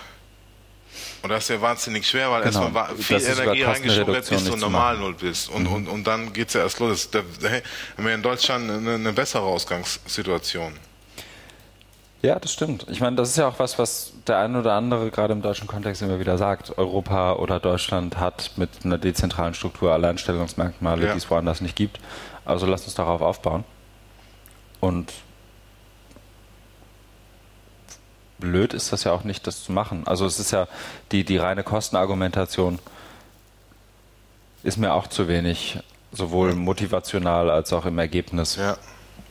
Und 1.21 1.29
das 1.29 1.45
ist 1.45 1.49
ja 1.49 1.61
wahnsinnig 1.61 2.07
schwer, 2.07 2.29
weil 2.29 2.43
genau. 2.43 2.65
erstmal 2.65 2.95
viel 2.95 3.21
Energie 3.21 3.63
reingeschoben 3.63 4.13
wird, 4.13 4.29
bis 4.29 4.43
du 4.43 4.55
normal 4.57 4.97
null 4.97 5.15
bist. 5.15 5.49
Und, 5.49 5.63
mhm. 5.63 5.73
und, 5.73 5.87
und 5.87 6.03
dann 6.05 6.33
geht's 6.33 6.53
ja 6.53 6.61
erst 6.61 6.79
los. 6.79 7.09
Da, 7.09 7.21
da 7.41 7.49
haben 7.49 8.05
wir 8.05 8.13
in 8.13 8.21
Deutschland 8.21 8.69
eine, 8.69 8.93
eine 8.93 9.11
bessere 9.11 9.41
Ausgangssituation. 9.41 10.73
Ja, 12.21 12.39
das 12.39 12.53
stimmt. 12.53 12.87
Ich 12.89 13.01
meine, 13.01 13.15
das 13.15 13.29
ist 13.29 13.37
ja 13.37 13.47
auch 13.47 13.59
was, 13.59 13.77
was 13.77 14.13
der 14.27 14.39
eine 14.39 14.59
oder 14.59 14.73
andere 14.73 15.11
gerade 15.11 15.33
im 15.33 15.41
deutschen 15.41 15.67
Kontext 15.67 16.01
immer 16.01 16.19
wieder 16.19 16.37
sagt. 16.37 16.77
Europa 16.77 17.33
oder 17.33 17.59
Deutschland 17.59 18.17
hat 18.17 18.51
mit 18.55 18.69
einer 18.83 18.97
dezentralen 18.97 19.53
Struktur 19.53 19.93
Alleinstellungsmerkmale, 19.93 21.05
ja. 21.05 21.11
die 21.11 21.17
es 21.17 21.29
woanders 21.29 21.61
nicht 21.61 21.75
gibt. 21.75 21.99
Also 22.43 22.65
lass 22.65 22.85
uns 22.85 22.95
darauf 22.95 23.21
aufbauen. 23.21 23.63
Und 24.79 25.13
blöd 28.37 28.73
ist 28.73 28.91
das 28.91 29.03
ja 29.03 29.11
auch 29.11 29.23
nicht, 29.23 29.47
das 29.47 29.63
zu 29.63 29.71
machen. 29.71 30.05
Also 30.05 30.25
es 30.25 30.39
ist 30.39 30.51
ja 30.51 30.67
die, 31.11 31.23
die 31.23 31.37
reine 31.37 31.63
Kostenargumentation 31.63 32.79
ist 34.63 34.77
mir 34.77 34.93
auch 34.93 35.07
zu 35.07 35.27
wenig, 35.27 35.79
sowohl 36.11 36.55
motivational 36.55 37.49
als 37.49 37.71
auch 37.71 37.85
im 37.85 37.99
Ergebnis, 37.99 38.55
ja. 38.55 38.77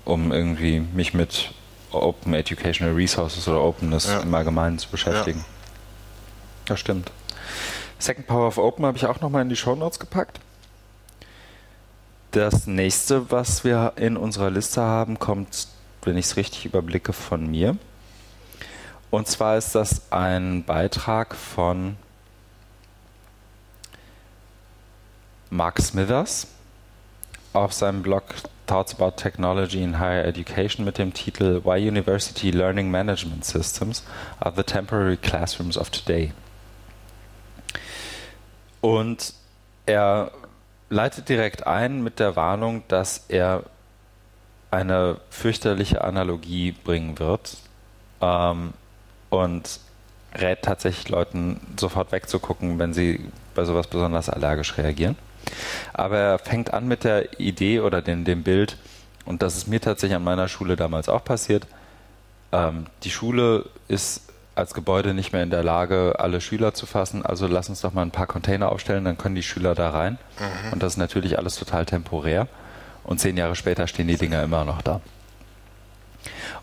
um 0.04 0.32
irgendwie 0.32 0.80
mich 0.80 1.12
mit 1.12 1.52
Open 1.90 2.34
Educational 2.34 2.94
Resources 2.94 3.46
oder 3.48 3.62
Openness 3.62 4.06
ja. 4.06 4.20
im 4.20 4.34
Allgemeinen 4.34 4.78
zu 4.78 4.88
beschäftigen. 4.88 5.40
Ja. 5.40 5.44
Das 6.66 6.80
stimmt. 6.80 7.10
Second 7.98 8.26
Power 8.26 8.46
of 8.48 8.58
Open 8.58 8.84
habe 8.86 8.96
ich 8.96 9.06
auch 9.06 9.20
nochmal 9.20 9.42
in 9.42 9.48
die 9.48 9.56
Show 9.56 9.74
Notes 9.74 9.98
gepackt. 9.98 10.40
Das 12.34 12.66
nächste, 12.66 13.30
was 13.30 13.62
wir 13.62 13.92
in 13.94 14.16
unserer 14.16 14.50
Liste 14.50 14.82
haben, 14.82 15.20
kommt, 15.20 15.68
wenn 16.02 16.16
ich 16.16 16.24
es 16.24 16.36
richtig 16.36 16.64
überblicke, 16.66 17.12
von 17.12 17.48
mir. 17.48 17.76
Und 19.12 19.28
zwar 19.28 19.56
ist 19.56 19.76
das 19.76 20.10
ein 20.10 20.64
Beitrag 20.64 21.36
von 21.36 21.94
Mark 25.48 25.80
Smithers 25.80 26.48
auf 27.52 27.72
seinem 27.72 28.02
Blog 28.02 28.24
Thoughts 28.66 28.96
About 28.96 29.12
Technology 29.12 29.84
in 29.84 30.00
Higher 30.00 30.24
Education 30.24 30.84
mit 30.84 30.98
dem 30.98 31.14
Titel 31.14 31.60
Why 31.64 31.86
University 31.86 32.50
Learning 32.50 32.90
Management 32.90 33.44
Systems 33.44 34.02
are 34.40 34.52
the 34.56 34.64
Temporary 34.64 35.18
Classrooms 35.18 35.78
of 35.78 35.90
Today. 35.90 36.32
Und 38.80 39.34
er 39.86 40.32
leitet 40.90 41.28
direkt 41.28 41.66
ein 41.66 42.02
mit 42.02 42.18
der 42.18 42.36
Warnung, 42.36 42.82
dass 42.88 43.24
er 43.28 43.64
eine 44.70 45.18
fürchterliche 45.30 46.02
Analogie 46.02 46.72
bringen 46.72 47.18
wird 47.18 47.58
ähm, 48.20 48.74
und 49.30 49.80
rät 50.34 50.62
tatsächlich 50.62 51.08
Leuten 51.08 51.60
sofort 51.78 52.10
wegzugucken, 52.12 52.78
wenn 52.78 52.92
sie 52.92 53.20
bei 53.54 53.64
sowas 53.64 53.86
besonders 53.86 54.28
allergisch 54.28 54.76
reagieren. 54.76 55.16
Aber 55.92 56.18
er 56.18 56.38
fängt 56.38 56.74
an 56.74 56.88
mit 56.88 57.04
der 57.04 57.38
Idee 57.38 57.80
oder 57.80 58.02
dem, 58.02 58.24
dem 58.24 58.42
Bild, 58.42 58.76
und 59.24 59.42
das 59.42 59.56
ist 59.56 59.68
mir 59.68 59.80
tatsächlich 59.80 60.16
an 60.16 60.24
meiner 60.24 60.48
Schule 60.48 60.76
damals 60.76 61.08
auch 61.08 61.24
passiert. 61.24 61.66
Ähm, 62.52 62.86
die 63.04 63.10
Schule 63.10 63.66
ist 63.88 64.22
als 64.54 64.74
Gebäude 64.74 65.14
nicht 65.14 65.32
mehr 65.32 65.42
in 65.42 65.50
der 65.50 65.64
Lage, 65.64 66.14
alle 66.18 66.40
Schüler 66.40 66.74
zu 66.74 66.86
fassen. 66.86 67.24
Also 67.24 67.46
lass 67.46 67.68
uns 67.68 67.80
doch 67.80 67.92
mal 67.92 68.02
ein 68.02 68.10
paar 68.10 68.26
Container 68.26 68.70
aufstellen, 68.70 69.04
dann 69.04 69.18
können 69.18 69.34
die 69.34 69.42
Schüler 69.42 69.74
da 69.74 69.90
rein. 69.90 70.18
Mhm. 70.38 70.72
Und 70.72 70.82
das 70.82 70.94
ist 70.94 70.98
natürlich 70.98 71.38
alles 71.38 71.56
total 71.56 71.86
temporär. 71.86 72.46
Und 73.02 73.20
zehn 73.20 73.36
Jahre 73.36 73.56
später 73.56 73.86
stehen 73.86 74.08
die 74.08 74.16
Dinger 74.16 74.42
immer 74.42 74.64
noch 74.64 74.80
da. 74.82 75.00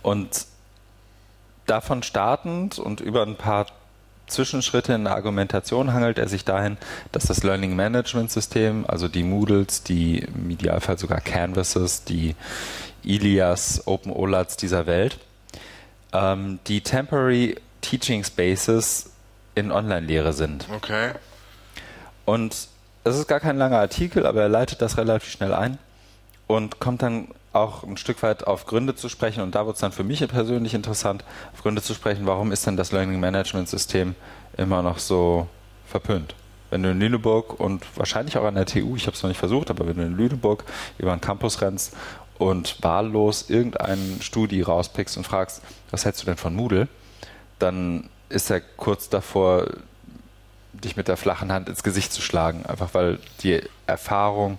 Und 0.01 0.45
davon 1.67 2.03
startend 2.03 2.79
und 2.79 3.01
über 3.01 3.23
ein 3.23 3.35
paar 3.35 3.67
Zwischenschritte 4.27 4.93
in 4.93 5.03
der 5.03 5.15
Argumentation 5.15 5.93
hangelt 5.93 6.17
er 6.17 6.27
sich 6.27 6.45
dahin, 6.45 6.77
dass 7.11 7.25
das 7.25 7.43
Learning 7.43 7.75
Management 7.75 8.31
System, 8.31 8.85
also 8.87 9.07
die 9.07 9.23
Moodles, 9.23 9.83
die 9.83 10.19
im 10.19 10.49
Idealfall 10.49 10.97
sogar 10.97 11.19
Canvases, 11.19 12.05
die 12.05 12.35
Ilias, 13.03 13.83
Open 13.85 14.11
OLADs 14.11 14.57
dieser 14.57 14.85
Welt, 14.85 15.19
ähm, 16.13 16.59
die 16.67 16.81
Temporary 16.81 17.57
Teaching 17.81 18.23
Spaces 18.23 19.11
in 19.55 19.71
Online-Lehre 19.71 20.33
sind. 20.33 20.67
Okay. 20.73 21.11
Und 22.25 22.67
es 23.03 23.17
ist 23.17 23.27
gar 23.27 23.39
kein 23.39 23.57
langer 23.57 23.79
Artikel, 23.79 24.25
aber 24.25 24.43
er 24.43 24.49
leitet 24.49 24.81
das 24.81 24.97
relativ 24.97 25.31
schnell 25.31 25.53
ein 25.53 25.77
und 26.47 26.79
kommt 26.79 27.01
dann 27.01 27.29
auch 27.53 27.83
ein 27.83 27.97
Stück 27.97 28.23
weit 28.23 28.47
auf 28.47 28.65
Gründe 28.65 28.95
zu 28.95 29.09
sprechen. 29.09 29.41
Und 29.41 29.55
da 29.55 29.65
wird 29.65 29.75
es 29.75 29.81
dann 29.81 29.91
für 29.91 30.03
mich 30.03 30.25
persönlich 30.27 30.73
interessant, 30.73 31.25
auf 31.53 31.61
Gründe 31.61 31.81
zu 31.81 31.93
sprechen, 31.93 32.25
warum 32.25 32.51
ist 32.51 32.65
denn 32.65 32.77
das 32.77 32.91
Learning 32.91 33.19
Management 33.19 33.67
System 33.67 34.15
immer 34.57 34.81
noch 34.81 34.99
so 34.99 35.47
verpönt? 35.85 36.35
Wenn 36.69 36.83
du 36.83 36.91
in 36.91 36.99
Lüneburg 36.99 37.59
und 37.59 37.85
wahrscheinlich 37.97 38.37
auch 38.37 38.45
an 38.45 38.55
der 38.55 38.65
TU, 38.65 38.95
ich 38.95 39.05
habe 39.07 39.15
es 39.15 39.23
noch 39.23 39.27
nicht 39.27 39.39
versucht, 39.39 39.69
aber 39.69 39.85
wenn 39.87 39.97
du 39.97 40.03
in 40.03 40.15
Lüneburg 40.15 40.63
über 40.97 41.11
einen 41.11 41.19
Campus 41.19 41.61
rennst 41.61 41.93
und 42.37 42.81
wahllos 42.81 43.49
irgendeinen 43.49 44.21
Studi 44.21 44.61
rauspickst 44.61 45.17
und 45.17 45.25
fragst, 45.25 45.61
was 45.89 46.05
hältst 46.05 46.21
du 46.21 46.25
denn 46.25 46.37
von 46.37 46.55
Moodle? 46.55 46.87
Dann 47.61 48.09
ist 48.29 48.49
er 48.49 48.61
kurz 48.61 49.09
davor, 49.09 49.67
dich 50.73 50.95
mit 50.95 51.07
der 51.07 51.17
flachen 51.17 51.51
Hand 51.51 51.69
ins 51.69 51.83
Gesicht 51.83 52.13
zu 52.13 52.21
schlagen, 52.21 52.65
einfach 52.65 52.93
weil 52.93 53.19
die 53.43 53.61
Erfahrung 53.87 54.57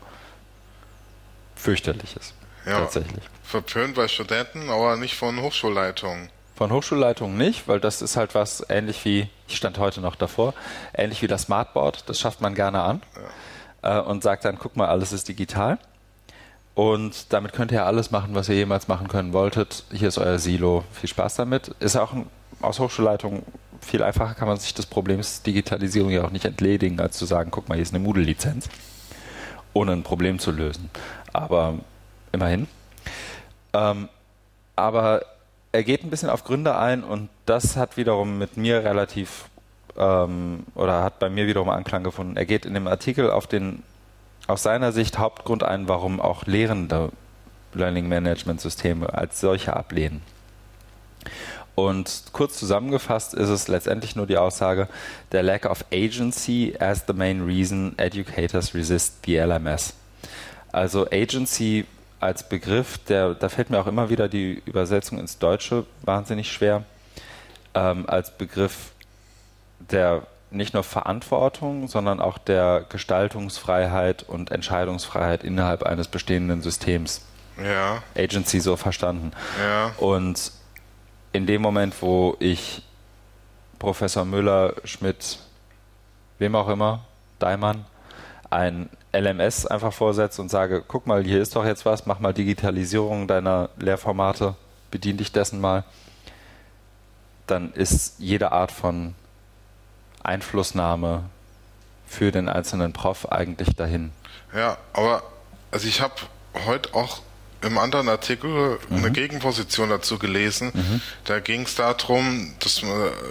fürchterlich 1.57 2.17
ist. 2.17 2.35
Ja, 2.67 2.81
tatsächlich. 2.81 3.25
Verpönt 3.43 3.95
bei 3.95 4.09
Studenten, 4.09 4.71
aber 4.71 4.97
nicht 4.97 5.17
von 5.17 5.41
Hochschulleitungen. 5.41 6.29
Von 6.55 6.71
Hochschulleitungen 6.71 7.37
nicht, 7.37 7.67
weil 7.67 7.81
das 7.81 8.03
ist 8.03 8.17
halt 8.17 8.35
was 8.35 8.65
ähnlich 8.69 9.05
wie, 9.05 9.29
ich 9.49 9.57
stand 9.57 9.79
heute 9.79 10.01
noch 10.01 10.17
davor, 10.17 10.55
ähnlich 10.95 11.23
wie 11.23 11.27
das 11.27 11.43
Smartboard, 11.43 12.09
das 12.09 12.21
schafft 12.21 12.41
man 12.41 12.55
gerne 12.55 12.83
an 12.83 13.03
ja. 13.83 13.99
äh, 13.99 14.03
und 14.03 14.23
sagt 14.23 14.45
dann, 14.45 14.59
guck 14.59 14.77
mal, 14.77 14.89
alles 14.89 15.13
ist 15.13 15.29
digital. 15.29 15.79
Und 16.75 17.33
damit 17.33 17.53
könnt 17.53 17.73
ihr 17.73 17.85
alles 17.85 18.11
machen, 18.11 18.35
was 18.35 18.49
ihr 18.49 18.55
jemals 18.55 18.89
machen 18.89 19.09
können 19.09 19.33
wolltet. 19.33 19.85
Hier 19.93 20.09
ist 20.09 20.19
euer 20.19 20.39
Silo. 20.39 20.85
Viel 20.93 21.09
Spaß 21.09 21.35
damit. 21.37 21.69
Ist 21.81 21.97
auch 21.97 22.13
ein, 22.15 22.31
aus 22.63 22.79
Hochschulleitung 22.79 23.43
viel 23.81 24.03
einfacher, 24.03 24.35
kann 24.35 24.49
man 24.49 24.59
sich 24.59 24.75
des 24.75 24.87
Problems 24.87 25.43
Digitalisierung 25.43 26.11
ja 26.11 26.25
auch 26.25 26.31
nicht 26.31 26.45
entledigen, 26.45 27.01
als 27.01 27.17
zu 27.17 27.27
sagen, 27.27 27.51
guck 27.51 27.69
mal, 27.69 27.75
hier 27.75 27.83
ist 27.83 27.95
eine 27.95 28.05
Moodle-Lizenz, 28.05 28.69
ohne 29.73 29.93
ein 29.93 30.03
Problem 30.03 30.39
zu 30.39 30.51
lösen. 30.51 30.91
Aber 31.33 31.79
immerhin. 32.31 32.69
Ähm, 33.73 34.09
aber 34.77 35.23
er 35.73 35.83
geht 35.83 36.05
ein 36.05 36.11
bisschen 36.11 36.31
auf 36.31 36.45
Gründe 36.45 36.77
ein 36.77 37.03
und 37.03 37.29
das 37.47 37.77
hat 37.77 37.97
wiederum 37.97 38.39
mit 38.39 38.57
mir 38.57 38.85
relativ 38.85 39.47
ähm, 39.97 40.65
oder 40.75 41.03
hat 41.03 41.19
bei 41.19 41.29
mir 41.29 41.47
wiederum 41.47 41.69
Anklang 41.71 42.05
gefunden. 42.05 42.37
Er 42.37 42.47
geht 42.47 42.67
in 42.67 42.75
dem 42.75 42.87
Artikel 42.87 43.31
auf 43.31 43.47
den 43.47 43.83
aus 44.49 44.63
seiner 44.63 44.93
Sicht 44.93 45.19
Hauptgrund 45.19 45.63
ein, 45.63 45.89
warum 45.89 46.21
auch 46.21 46.47
Lehrende 46.47 47.11
Learning 47.75 48.09
Management 48.09 48.61
Systeme 48.61 49.13
als 49.15 49.41
solche 49.41 49.75
ablehnen. 49.75 50.21
Und 51.75 52.25
kurz 52.33 52.59
zusammengefasst 52.59 53.35
ist 53.35 53.49
es 53.49 53.69
letztendlich 53.69 54.15
nur 54.15 54.27
die 54.27 54.37
Aussage, 54.37 54.89
der 55.33 55.43
lack 55.43 55.65
of 55.65 55.85
agency 55.93 56.75
as 56.79 57.05
the 57.07 57.15
main 57.15 57.45
reason 57.45 57.95
educators 57.97 58.75
resist 58.75 59.25
the 59.25 59.37
LMS. 59.37 59.95
Also 60.71 61.07
Agency 61.11 61.87
als 62.21 62.49
Begriff, 62.49 62.99
der, 63.09 63.35
da 63.35 63.49
fällt 63.49 63.71
mir 63.71 63.81
auch 63.81 63.87
immer 63.87 64.11
wieder 64.11 64.29
die 64.29 64.63
Übersetzung 64.65 65.19
ins 65.19 65.39
Deutsche 65.39 65.87
wahnsinnig 66.03 66.53
schwer, 66.53 66.85
ähm, 67.75 68.05
als 68.07 68.31
Begriff 68.37 68.93
der 69.91 70.23
nicht 70.51 70.75
nur 70.75 70.85
Verantwortung, 70.85 71.89
sondern 71.89 72.21
auch 72.21 72.39
der 72.39 72.85
Gestaltungsfreiheit 72.89 74.23
und 74.23 74.51
Entscheidungsfreiheit 74.51 75.43
innerhalb 75.45 75.83
eines 75.83 76.09
bestehenden 76.09 76.63
Systems. 76.63 77.23
Ja. 77.63 78.03
Agency 78.17 78.61
so 78.61 78.77
verstanden. 78.77 79.33
Ja. 79.61 79.93
Und 79.99 80.53
in 81.33 81.47
dem 81.47 81.63
Moment, 81.63 82.01
wo 82.03 82.37
ich 82.39 82.83
Professor 83.79 84.25
Müller, 84.25 84.75
Schmidt, 84.85 85.39
wem 86.39 86.55
auch 86.55 86.69
immer, 86.69 87.05
Daimann, 87.39 87.85
ein 88.51 88.89
LMS 89.13 89.67
einfach 89.67 89.93
vorsetze 89.93 90.41
und 90.41 90.51
sage, 90.51 90.85
guck 90.87 91.07
mal, 91.07 91.25
hier 91.25 91.41
ist 91.41 91.57
doch 91.57 91.65
jetzt 91.65 91.85
was, 91.85 92.07
mach 92.07 92.21
mal 92.21 92.33
Digitalisierung 92.33 93.27
deiner 93.27 93.71
Lehrformate, 93.79 94.55
bedien 94.91 95.17
dich 95.17 95.33
dessen 95.33 95.61
mal, 95.61 95.85
dann 97.47 97.73
ist 97.73 98.19
jede 98.19 98.53
Art 98.53 98.73
von 98.73 99.15
Einflussnahme 100.23 101.25
für 102.07 102.31
den 102.31 102.49
einzelnen 102.49 102.93
Prof 102.93 103.31
eigentlich 103.33 103.75
dahin. 103.75 104.13
Ja, 104.55 104.77
aber 104.93 105.23
also 105.71 105.89
ich 105.89 106.01
habe 106.01 106.15
heute 106.67 106.95
auch 106.95 107.23
im 107.63 107.79
anderen 107.79 108.09
Artikel 108.09 108.79
mhm. 108.89 108.97
eine 108.97 109.11
Gegenposition 109.11 109.91
dazu 109.91 110.19
gelesen. 110.19 110.71
Mhm. 110.75 111.01
Da 111.25 111.41
ging 111.41 111.63
es 111.63 111.75
darum, 111.75 112.55
dass 112.61 112.83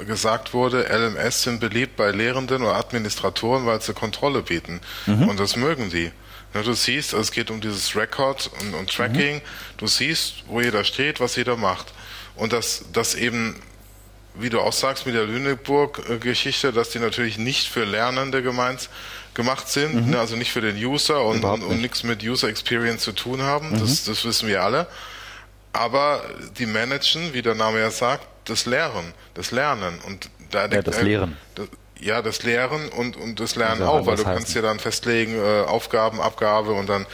gesagt 0.07 0.53
wurde, 0.53 0.83
LMS 0.89 1.43
sind 1.43 1.59
beliebt 1.59 1.95
bei 1.95 2.11
Lehrenden 2.11 2.63
oder 2.63 2.75
Administratoren, 2.75 3.65
weil 3.65 3.81
sie 3.81 3.93
Kontrolle 3.93 4.41
bieten. 4.41 4.81
Mhm. 5.05 5.29
Und 5.29 5.39
das 5.39 5.55
mögen 5.55 5.89
die. 5.89 6.11
Du 6.53 6.73
siehst, 6.73 7.13
es 7.13 7.31
geht 7.31 7.49
um 7.49 7.61
dieses 7.61 7.95
Record 7.95 8.51
und, 8.59 8.73
und 8.73 8.89
Tracking. 8.93 9.35
Mhm. 9.35 9.41
Du 9.77 9.87
siehst, 9.87 10.43
wo 10.47 10.59
jeder 10.59 10.83
steht, 10.83 11.19
was 11.19 11.35
jeder 11.35 11.55
macht. 11.55 11.93
Und 12.35 12.53
dass 12.53 12.83
das 12.91 13.15
eben 13.15 13.55
wie 14.35 14.49
du 14.49 14.59
auch 14.59 14.73
sagst, 14.73 15.05
mit 15.05 15.15
der 15.15 15.25
Lüneburg-Geschichte, 15.25 16.71
dass 16.71 16.89
die 16.89 16.99
natürlich 16.99 17.37
nicht 17.37 17.67
für 17.67 17.83
Lernende 17.83 18.41
gemeint, 18.41 18.89
gemacht 19.33 19.69
sind, 19.69 20.05
mhm. 20.05 20.11
ne, 20.11 20.19
also 20.19 20.35
nicht 20.35 20.51
für 20.51 20.61
den 20.61 20.75
User 20.75 21.23
und, 21.23 21.43
und, 21.43 21.63
und 21.63 21.81
nichts 21.81 22.03
mit 22.03 22.23
User 22.23 22.49
Experience 22.49 23.03
zu 23.03 23.13
tun 23.13 23.41
haben, 23.41 23.71
mhm. 23.71 23.79
das, 23.79 24.03
das 24.03 24.25
wissen 24.25 24.47
wir 24.47 24.61
alle. 24.63 24.87
Aber 25.73 26.21
die 26.57 26.65
managen, 26.65 27.33
wie 27.33 27.41
der 27.41 27.55
Name 27.55 27.79
ja 27.79 27.91
sagt, 27.91 28.27
das 28.45 28.65
Lehren, 28.65 29.13
das 29.33 29.51
Lernen 29.51 29.99
und 30.05 30.29
da 30.51 30.67
ja, 30.67 30.81
das 30.81 31.01
Lehren. 31.01 31.37
Das, 31.55 31.67
ja, 32.01 32.21
das 32.21 32.43
Lehren 32.43 32.89
und, 32.89 33.15
und 33.15 33.39
das 33.39 33.55
Lernen 33.55 33.83
auch, 33.83 34.05
weil 34.07 34.15
du 34.15 34.23
heißen. 34.23 34.33
kannst 34.33 34.55
ja 34.55 34.61
dann 34.63 34.79
festlegen, 34.79 35.35
äh, 35.35 35.61
Aufgaben, 35.61 36.19
Abgabe 36.19 36.71
und 36.71 36.89
dann 36.89 37.05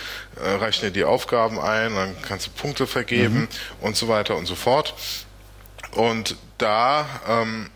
äh, 0.41 0.49
reichen 0.49 0.85
dir 0.85 0.91
die 0.91 1.03
Aufgaben 1.03 1.59
ein, 1.59 1.93
dann 1.93 2.15
kannst 2.21 2.47
du 2.47 2.51
Punkte 2.51 2.87
vergeben 2.87 3.41
mhm. 3.41 3.47
und 3.81 3.97
so 3.97 4.07
weiter 4.07 4.37
und 4.37 4.45
so 4.45 4.55
fort. 4.55 4.95
Und 5.97 6.35
da, 6.59 7.07
ähm, 7.27 7.71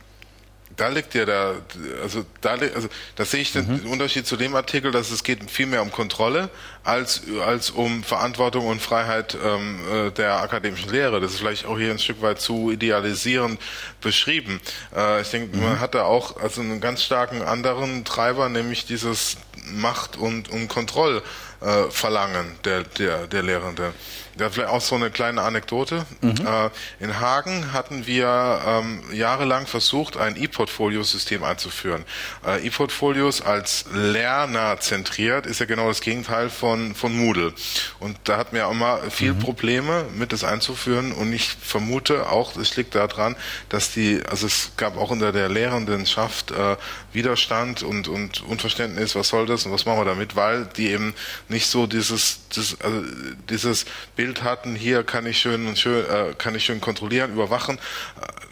da 0.78 0.90
liegt 0.90 1.16
ja 1.16 1.26
da, 1.26 1.56
also 2.04 2.24
da, 2.42 2.52
also 2.52 2.88
da 3.16 3.26
sehe 3.26 3.42
ich 3.42 3.52
den 3.52 3.84
mhm. 3.84 3.92
Unterschied 3.92 4.28
zu 4.28 4.38
dem 4.38 4.54
Artikel, 4.56 4.92
dass 4.92 5.10
es 5.10 5.24
geht 5.24 5.50
viel 5.50 5.66
mehr 5.66 5.82
um 5.82 5.92
Kontrolle 5.92 6.52
als 6.84 7.24
als 7.44 7.72
um 7.72 8.04
Verantwortung 8.04 8.68
und 8.68 8.80
Freiheit 8.80 9.36
ähm, 9.44 9.80
äh, 9.92 10.12
der 10.12 10.40
akademischen 10.40 10.92
Lehre. 10.92 11.20
Das 11.20 11.32
ist 11.32 11.40
vielleicht 11.40 11.66
auch 11.66 11.80
hier 11.80 11.90
ein 11.90 11.98
Stück 11.98 12.22
weit 12.22 12.40
zu 12.40 12.70
idealisierend 12.70 13.60
beschrieben. 14.02 14.62
Äh, 14.96 15.22
ich 15.22 15.30
denke, 15.32 15.58
mhm. 15.58 15.64
man 15.64 15.80
hat 15.80 15.96
da 15.96 16.04
auch 16.04 16.38
also 16.38 16.62
einen 16.62 16.80
ganz 16.80 17.02
starken 17.04 17.42
anderen 17.42 18.06
Treiber, 18.06 18.50
nämlich 18.50 18.86
dieses 18.86 19.38
Macht 19.66 20.16
und 20.16 20.48
und 20.50 20.68
Kontrollverlangen 20.68 22.46
äh, 22.46 22.64
der 22.66 22.84
der 22.84 23.28
der 23.28 23.42
Lehrenden. 23.42 23.94
Ja, 24.40 24.50
vielleicht 24.50 24.70
auch 24.70 24.82
so 24.82 24.96
eine 24.96 25.12
kleine 25.12 25.42
Anekdote. 25.42 26.06
Mhm. 26.22 26.36
Äh, 26.46 26.70
in 27.04 27.20
Hagen 27.20 27.74
hatten 27.74 28.08
wir 28.08 28.62
ähm, 28.66 29.04
jahrelang 29.12 29.68
versucht, 29.68 30.18
ein 30.18 30.36
E-Portfolio-System 30.36 31.44
einzuführen. 31.44 32.06
Äh, 32.46 32.66
E-Portfolios 32.66 33.42
als 33.42 33.86
Lerner 33.94 34.80
zentriert 34.80 35.46
ist 35.46 35.60
ja 35.60 35.66
genau 35.66 35.88
das 35.88 36.02
Gegenteil 36.02 36.50
von, 36.50 36.96
von 36.96 37.16
Moodle. 37.16 37.54
Und 38.00 38.18
da 38.24 38.38
hatten 38.38 38.56
wir 38.56 38.68
auch 38.68 38.74
mal 38.74 39.10
viel 39.10 39.34
mhm. 39.34 39.40
Probleme 39.40 40.06
mit 40.16 40.32
das 40.32 40.44
einzuführen 40.44 41.12
und 41.12 41.34
ich 41.34 41.50
vermute 41.50 42.30
auch, 42.30 42.56
es 42.56 42.76
liegt 42.78 42.96
daran, 42.96 43.36
dass 43.70 43.92
die, 43.92 44.22
also 44.30 44.48
es 44.48 44.72
gab 44.78 44.98
auch 44.98 45.12
unter 45.12 45.32
der 45.32 45.50
Lehrendenschaft 45.50 46.52
äh, 46.52 46.78
Widerstand 47.14 47.84
und, 47.84 48.08
und 48.08 48.42
Unverständnis, 48.44 49.16
was 49.16 49.30
soll 49.30 49.46
das 49.46 49.66
und 49.66 49.72
was 49.72 49.86
machen 49.86 50.00
wir 50.00 50.06
damit, 50.06 50.36
weil 50.36 50.66
die 50.78 50.90
eben 50.90 51.14
nicht 51.50 51.68
so 51.68 51.88
dieses, 51.88 52.40
das, 52.56 52.80
also 52.82 53.04
dieses 53.50 53.86
Bild 54.22 54.44
hatten, 54.44 54.76
hier 54.76 55.04
kann 55.04 55.26
ich 55.26 55.40
schön 55.40 55.68
und 55.68 55.80
schön, 55.80 56.06
äh, 56.06 56.36
kann 56.38 56.54
ich 56.54 56.64
schön 56.64 56.80
kontrollieren, 56.80 57.34
überwachen. 57.34 57.80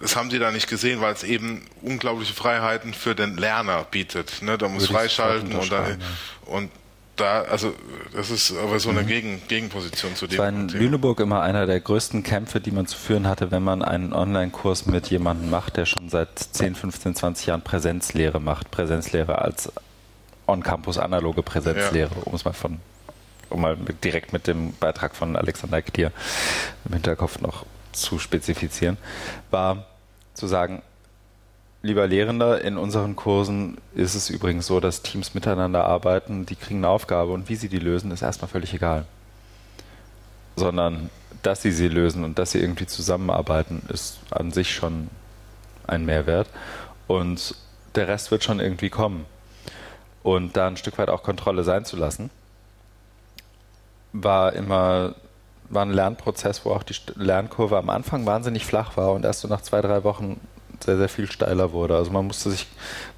Das 0.01 0.15
haben 0.15 0.29
die 0.29 0.39
da 0.39 0.51
nicht 0.51 0.67
gesehen, 0.67 0.99
weil 0.99 1.13
es 1.13 1.21
eben 1.21 1.61
unglaubliche 1.83 2.33
Freiheiten 2.33 2.91
für 2.95 3.13
den 3.13 3.37
Lerner 3.37 3.85
bietet. 3.91 4.41
Ne? 4.41 4.57
Da 4.57 4.67
muss 4.67 4.87
freischalten 4.87 5.53
und, 5.53 5.71
da, 5.71 5.85
und 6.47 6.71
da, 7.17 7.43
also 7.43 7.75
das 8.15 8.31
ist 8.31 8.51
aber 8.57 8.79
so 8.79 8.89
eine 8.89 9.03
mhm. 9.03 9.07
Gegen, 9.07 9.41
Gegenposition 9.47 10.15
zu 10.15 10.25
dem. 10.25 10.37
Das 10.37 10.39
war 10.39 10.49
in 10.49 10.69
Thema. 10.69 10.81
Lüneburg 10.81 11.19
immer 11.19 11.43
einer 11.43 11.67
der 11.67 11.79
größten 11.79 12.23
Kämpfe, 12.23 12.61
die 12.61 12.71
man 12.71 12.87
zu 12.87 12.97
führen 12.97 13.27
hatte, 13.27 13.51
wenn 13.51 13.61
man 13.61 13.83
einen 13.83 14.11
Online-Kurs 14.11 14.87
mit 14.87 15.11
jemandem 15.11 15.51
macht, 15.51 15.77
der 15.77 15.85
schon 15.85 16.09
seit 16.09 16.39
10, 16.39 16.73
15, 16.73 17.13
20 17.13 17.45
Jahren 17.45 17.61
Präsenzlehre 17.61 18.41
macht. 18.41 18.71
Präsenzlehre 18.71 19.39
als 19.39 19.71
on-campus 20.47 20.97
analoge 20.97 21.43
Präsenzlehre, 21.43 22.15
ja. 22.15 22.23
um 22.23 22.33
es 22.33 22.43
mal 22.43 22.53
von 22.53 22.79
um 23.49 23.61
mal 23.61 23.75
mit, 23.75 24.03
direkt 24.03 24.33
mit 24.33 24.47
dem 24.47 24.73
Beitrag 24.73 25.15
von 25.15 25.35
Alexander 25.35 25.81
Klier 25.81 26.11
im 26.85 26.93
Hinterkopf 26.93 27.39
noch 27.39 27.65
zu 27.91 28.19
spezifizieren, 28.19 28.97
war 29.51 29.85
zu 30.33 30.47
sagen, 30.47 30.81
lieber 31.81 32.07
Lehrender, 32.07 32.61
in 32.63 32.77
unseren 32.77 33.15
Kursen 33.15 33.77
ist 33.93 34.15
es 34.15 34.29
übrigens 34.29 34.67
so, 34.67 34.79
dass 34.79 35.01
Teams 35.01 35.33
miteinander 35.33 35.85
arbeiten, 35.85 36.45
die 36.45 36.55
kriegen 36.55 36.79
eine 36.79 36.89
Aufgabe 36.89 37.31
und 37.31 37.49
wie 37.49 37.55
sie 37.55 37.69
die 37.69 37.79
lösen, 37.79 38.11
ist 38.11 38.21
erstmal 38.21 38.49
völlig 38.49 38.73
egal. 38.73 39.05
Sondern, 40.55 41.09
dass 41.41 41.61
sie 41.61 41.71
sie 41.71 41.87
lösen 41.87 42.23
und 42.23 42.37
dass 42.37 42.51
sie 42.51 42.59
irgendwie 42.59 42.85
zusammenarbeiten, 42.85 43.81
ist 43.87 44.19
an 44.29 44.51
sich 44.51 44.73
schon 44.73 45.09
ein 45.87 46.05
Mehrwert. 46.05 46.49
Und 47.07 47.55
der 47.95 48.07
Rest 48.07 48.29
wird 48.29 48.43
schon 48.43 48.59
irgendwie 48.59 48.89
kommen. 48.89 49.25
Und 50.21 50.57
da 50.57 50.67
ein 50.67 50.77
Stück 50.77 50.97
weit 50.97 51.09
auch 51.09 51.23
Kontrolle 51.23 51.63
sein 51.63 51.85
zu 51.85 51.95
lassen 51.95 52.29
war 54.13 54.53
immer 54.53 55.15
war 55.69 55.85
ein 55.85 55.91
Lernprozess, 55.93 56.65
wo 56.65 56.71
auch 56.71 56.83
die 56.83 56.95
Lernkurve 57.15 57.77
am 57.77 57.89
Anfang 57.89 58.25
wahnsinnig 58.25 58.65
flach 58.65 58.97
war 58.97 59.13
und 59.13 59.23
erst 59.23 59.41
so 59.41 59.47
nach 59.47 59.61
zwei, 59.61 59.81
drei 59.81 60.03
Wochen 60.03 60.39
sehr, 60.83 60.97
sehr 60.97 61.09
viel 61.09 61.29
steiler 61.29 61.73
wurde. 61.73 61.95
Also 61.95 62.11
man 62.11 62.25
musste 62.25 62.51
sich, 62.51 62.67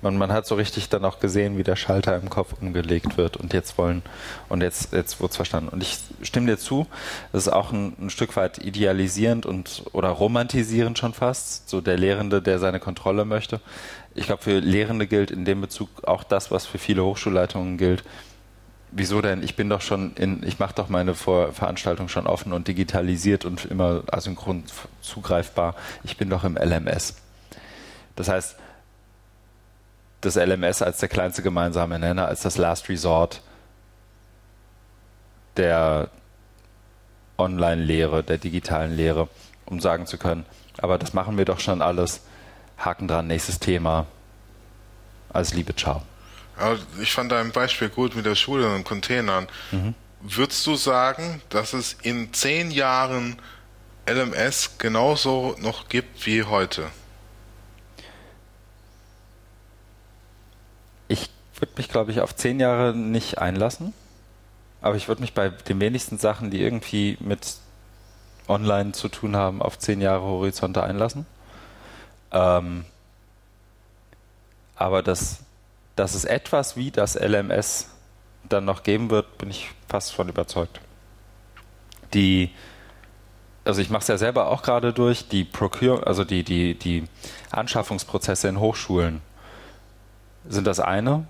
man, 0.02 0.18
man 0.18 0.32
hat 0.32 0.48
so 0.48 0.56
richtig 0.56 0.90
dann 0.90 1.06
auch 1.06 1.20
gesehen, 1.20 1.58
wie 1.58 1.64
der 1.64 1.76
Schalter 1.76 2.16
im 2.16 2.30
Kopf 2.30 2.54
umgelegt 2.60 3.18
wird 3.18 3.38
und 3.38 3.54
jetzt 3.54 3.78
wollen, 3.78 4.02
und 4.50 4.62
jetzt, 4.62 4.94
jetzt 4.94 5.20
wurde 5.20 5.30
es 5.32 5.36
verstanden. 5.36 5.70
Und 5.70 5.82
ich 5.82 6.00
stimme 6.24 6.48
dir 6.48 6.58
zu, 6.58 6.88
das 7.32 7.48
ist 7.48 7.54
auch 7.54 7.72
ein, 7.72 7.96
ein, 8.00 8.10
Stück 8.10 8.36
weit 8.36 8.58
idealisierend 8.58 9.46
und 9.46 9.84
oder 9.94 10.10
romantisierend 10.10 10.98
schon 10.98 11.14
fast, 11.14 11.70
so 11.70 11.82
der 11.82 11.98
Lehrende, 11.98 12.42
der 12.42 12.60
seine 12.60 12.80
Kontrolle 12.80 13.26
möchte. 13.26 13.62
Ich 14.16 14.26
glaube, 14.26 14.42
für 14.42 14.60
Lehrende 14.60 15.08
gilt 15.08 15.32
in 15.32 15.46
dem 15.46 15.62
Bezug 15.62 15.90
auch 16.04 16.24
das, 16.24 16.52
was 16.52 16.66
für 16.66 16.80
viele 16.80 17.04
Hochschulleitungen 17.04 17.78
gilt 17.78 18.04
wieso 18.92 19.22
denn? 19.22 19.44
Ich 19.44 19.56
bin 19.56 19.70
doch 19.70 19.82
schon 19.82 20.14
in, 20.16 20.44
ich 20.44 20.60
mache 20.60 20.76
doch 20.76 20.90
meine 20.90 21.16
Vor 21.16 21.54
Veranstaltung 21.54 22.08
schon 22.08 22.28
offen 22.28 22.54
und 22.54 22.68
digitalisiert 22.68 23.46
und 23.46 23.66
immer 23.66 24.04
asynchron 24.12 24.64
zugreifbar. 25.02 25.76
Ich 26.04 26.18
bin 26.18 26.30
doch 26.30 26.44
im 26.44 26.58
LMS. 26.58 27.16
Das 28.16 28.30
heißt, 28.30 28.58
das 30.22 30.36
LMS 30.36 30.82
als 30.82 31.00
der 31.00 31.10
kleinste 31.10 31.42
gemeinsame 31.42 31.98
Nenner, 31.98 32.28
als 32.28 32.42
das 32.42 32.58
Last 32.58 32.90
Resort 32.90 33.42
der 35.58 36.10
Online-Lehre, 37.38 38.24
der 38.24 38.38
digitalen 38.38 38.96
Lehre, 38.96 39.28
um 39.66 39.80
sagen 39.80 40.06
zu 40.06 40.18
können, 40.18 40.46
aber 40.78 40.98
das 40.98 41.14
machen 41.14 41.38
wir 41.38 41.46
doch 41.46 41.60
schon 41.60 41.82
alles. 41.82 42.22
Haken 42.78 43.08
dran, 43.08 43.28
nächstes 43.28 43.60
Thema. 43.60 44.06
Alles 45.34 45.54
Liebe, 45.54 45.76
ciao. 45.76 46.04
Ja, 46.60 46.78
ich 47.02 47.12
fand 47.12 47.32
dein 47.32 47.52
Beispiel 47.52 47.90
gut 47.90 48.16
mit 48.16 48.26
der 48.26 48.36
Schule 48.36 48.74
und 48.74 48.84
Containern. 48.84 49.48
Mhm. 49.72 49.96
Würdest 50.22 50.66
du 50.68 50.76
sagen, 50.76 51.42
dass 51.50 51.74
es 51.74 51.94
in 52.04 52.34
zehn 52.34 52.70
Jahren 52.70 53.38
LMS 54.08 54.78
genauso 54.78 55.56
noch 55.60 55.90
gibt 55.90 56.26
wie 56.26 56.44
heute? 56.44 56.88
Ich 61.08 61.30
würde 61.58 61.74
mich, 61.78 61.90
glaube 61.90 62.12
ich, 62.12 62.22
auf 62.22 62.36
zehn 62.36 62.60
Jahre 62.60 62.96
nicht 62.96 63.40
einlassen. 63.40 63.94
Aber 64.82 64.96
ich 64.96 65.08
würde 65.08 65.22
mich 65.22 65.34
bei 65.34 65.50
den 65.50 65.80
wenigsten 65.80 66.18
Sachen, 66.18 66.50
die 66.50 66.62
irgendwie 66.62 67.18
mit 67.20 67.56
online 68.48 68.92
zu 68.92 69.10
tun 69.10 69.36
haben, 69.36 69.62
auf 69.62 69.78
zehn 69.78 70.02
Jahre 70.02 70.24
Horizonte 70.24 70.84
einlassen. 70.84 71.26
Ähm, 72.32 72.86
aber 74.76 75.04
dass, 75.04 75.40
dass 76.02 76.16
es 76.16 76.26
etwas 76.26 76.76
wie 76.76 76.90
das 76.90 77.14
LMS 77.14 77.92
dann 78.50 78.66
noch 78.66 78.82
geben 78.82 79.12
wird, 79.12 79.38
bin 79.38 79.52
ich 79.52 79.70
fast 79.88 80.14
von 80.14 80.30
überzeugt. 80.30 80.82
Die, 82.16 82.50
also 83.66 83.82
ich 83.82 83.92
mache 83.92 84.02
es 84.02 84.08
ja 84.08 84.18
selber 84.18 84.48
auch 84.48 84.64
gerade 84.64 84.94
durch, 84.94 85.28
die 85.28 85.44
Procure, 85.44 86.08
also 86.08 86.24
die, 86.24 86.44
die, 86.44 86.74
die 86.74 87.04
Anschaffungsprozesse 87.52 88.48
in 88.48 88.60
Hochschulen 88.60 89.22
sind 90.50 90.66
das 90.66 90.80
eine. 90.80 91.28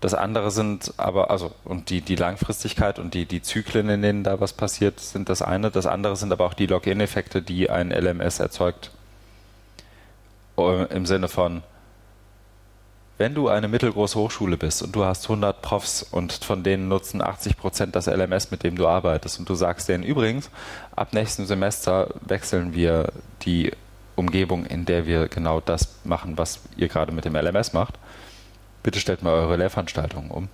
Das 0.00 0.14
andere 0.14 0.50
sind 0.50 0.92
aber, 0.96 1.30
also, 1.30 1.52
und 1.62 1.88
die, 1.90 2.00
die 2.00 2.16
Langfristigkeit 2.16 2.98
und 2.98 3.14
die, 3.14 3.26
die 3.26 3.42
Zyklen, 3.42 3.88
in 3.90 4.02
denen 4.02 4.24
da 4.24 4.40
was 4.40 4.54
passiert, 4.54 4.98
sind 4.98 5.28
das 5.28 5.40
eine. 5.40 5.70
Das 5.70 5.86
andere 5.86 6.16
sind 6.16 6.32
aber 6.32 6.46
auch 6.46 6.54
die 6.54 6.66
Login-Effekte, 6.66 7.42
die 7.42 7.70
ein 7.70 7.92
LMS 7.92 8.40
erzeugt. 8.40 8.90
Äh, 10.58 10.86
Im 10.86 11.06
Sinne 11.06 11.28
von, 11.28 11.62
wenn 13.20 13.34
du 13.34 13.48
eine 13.50 13.68
mittelgroße 13.68 14.18
Hochschule 14.18 14.56
bist 14.56 14.82
und 14.82 14.96
du 14.96 15.04
hast 15.04 15.24
100 15.24 15.60
Profs 15.60 16.02
und 16.02 16.32
von 16.32 16.62
denen 16.62 16.88
nutzen 16.88 17.20
80 17.20 17.58
Prozent 17.58 17.94
das 17.94 18.06
LMS, 18.06 18.50
mit 18.50 18.62
dem 18.62 18.76
du 18.76 18.88
arbeitest 18.88 19.38
und 19.38 19.46
du 19.46 19.54
sagst 19.54 19.90
denen 19.90 20.04
übrigens, 20.04 20.48
ab 20.96 21.12
nächsten 21.12 21.44
Semester 21.44 22.14
wechseln 22.22 22.72
wir 22.72 23.12
die 23.42 23.72
Umgebung, 24.16 24.64
in 24.64 24.86
der 24.86 25.04
wir 25.04 25.28
genau 25.28 25.60
das 25.60 25.96
machen, 26.02 26.38
was 26.38 26.60
ihr 26.78 26.88
gerade 26.88 27.12
mit 27.12 27.26
dem 27.26 27.36
LMS 27.36 27.74
macht, 27.74 27.98
bitte 28.82 28.98
stellt 28.98 29.22
mal 29.22 29.34
eure 29.34 29.56
Lehrveranstaltungen 29.56 30.30
um. 30.30 30.48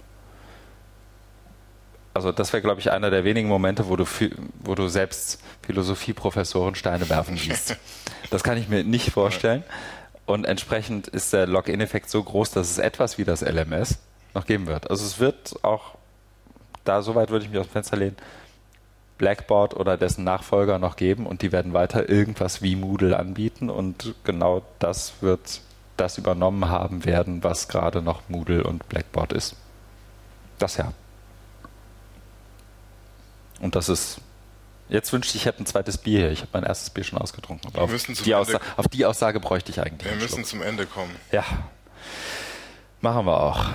Also 2.14 2.32
das 2.32 2.52
wäre, 2.52 2.62
glaube 2.62 2.80
ich, 2.80 2.90
einer 2.90 3.10
der 3.10 3.22
wenigen 3.22 3.47
Momente, 3.47 3.88
wo 3.88 3.94
du, 3.94 4.06
wo 4.59 4.74
du 4.74 4.88
selbst 4.88 5.40
Philosophieprofessoren 5.62 6.74
Steine 6.74 7.09
werfen 7.09 7.36
siehst. 7.36 7.76
Das 8.28 8.43
kann 8.43 8.59
ich 8.59 8.68
mir 8.68 8.82
nicht 8.82 9.12
vorstellen. 9.12 9.62
Und 10.27 10.44
entsprechend 10.44 11.07
ist 11.07 11.32
der 11.32 11.47
Login-Effekt 11.47 12.11
so 12.11 12.23
groß, 12.23 12.51
dass 12.51 12.70
es 12.70 12.78
etwas 12.78 13.16
wie 13.16 13.24
das 13.24 13.43
LMS 13.43 13.98
noch 14.35 14.44
geben 14.44 14.66
wird. 14.66 14.90
Also 14.90 15.05
es 15.05 15.19
wird 15.20 15.65
auch, 15.65 15.94
da 16.85 17.01
soweit 17.01 17.31
würde 17.31 17.44
ich 17.44 17.51
mich 17.51 17.61
aus 17.61 17.69
dem 17.69 17.73
Fenster 17.73 17.97
lehnen, 17.97 18.16
Blackboard 19.19 19.74
oder 19.74 19.97
dessen 19.97 20.24
Nachfolger 20.24 20.78
noch 20.78 20.97
geben 20.97 21.27
und 21.27 21.43
die 21.43 21.53
werden 21.53 21.73
weiter 21.73 22.09
irgendwas 22.09 22.61
wie 22.61 22.77
Moodle 22.77 23.19
anbieten 23.19 23.70
und 23.70 24.15
genau 24.24 24.62
das 24.78 25.15
wird 25.20 25.61
das 25.97 26.19
übernommen 26.19 26.69
haben 26.69 27.05
werden, 27.05 27.43
was 27.43 27.69
gerade 27.69 28.03
noch 28.03 28.28
Moodle 28.28 28.65
und 28.65 28.86
Blackboard 28.89 29.32
ist. 29.32 29.57
Das 30.59 30.77
ja. 30.77 30.93
Und 33.61 33.74
das 33.74 33.89
ist. 33.89 34.20
Jetzt 34.88 35.12
wünschte 35.12 35.36
ich, 35.36 35.42
ich 35.42 35.46
hätte 35.46 35.62
ein 35.62 35.66
zweites 35.66 35.98
Bier 35.98 36.20
hier. 36.20 36.30
Ich 36.30 36.40
habe 36.40 36.50
mein 36.52 36.64
erstes 36.64 36.90
Bier 36.90 37.04
schon 37.04 37.18
ausgetrunken. 37.18 37.74
Auf 37.74 37.90
die, 38.24 38.34
auf, 38.34 38.48
die 38.92 39.04
Aussage 39.04 39.40
bräuchte 39.40 39.72
ich 39.72 39.80
eigentlich. 39.80 40.10
Wir 40.10 40.20
müssen 40.20 40.44
zum 40.44 40.62
Ende 40.62 40.86
kommen. 40.86 41.14
Ja. 41.32 41.44
Machen 43.00 43.26
wir 43.26 43.40
auch. 43.40 43.66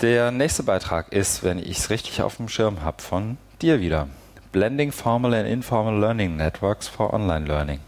Der 0.00 0.32
nächste 0.32 0.64
Beitrag 0.64 1.12
ist, 1.12 1.44
wenn 1.44 1.58
ich 1.58 1.78
es 1.78 1.90
richtig 1.90 2.22
auf 2.22 2.36
dem 2.36 2.48
Schirm 2.48 2.82
habe, 2.82 3.00
von 3.00 3.38
dir 3.62 3.80
wieder. 3.80 4.08
Blending 4.50 4.92
Formal 4.92 5.34
and 5.34 5.48
Informal 5.48 5.98
Learning 5.98 6.36
Networks 6.36 6.88
for 6.88 7.12
Online 7.12 7.46
Learning. 7.46 7.80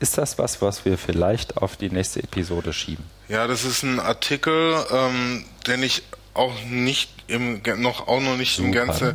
Ist 0.00 0.18
das 0.18 0.38
was, 0.38 0.60
was 0.60 0.84
wir 0.84 0.98
vielleicht 0.98 1.58
auf 1.58 1.76
die 1.76 1.90
nächste 1.90 2.22
Episode 2.22 2.72
schieben? 2.72 3.04
Ja, 3.28 3.46
das 3.46 3.64
ist 3.64 3.84
ein 3.84 4.00
Artikel, 4.00 4.84
ähm, 4.90 5.44
den 5.66 5.82
ich 5.82 6.02
auch 6.34 6.52
nicht 6.64 7.10
im, 7.28 7.62
noch 7.76 8.08
auch 8.08 8.20
noch 8.20 8.36
nicht 8.36 8.56
Super, 8.56 8.68
im 8.68 8.72
Ganze 8.72 9.14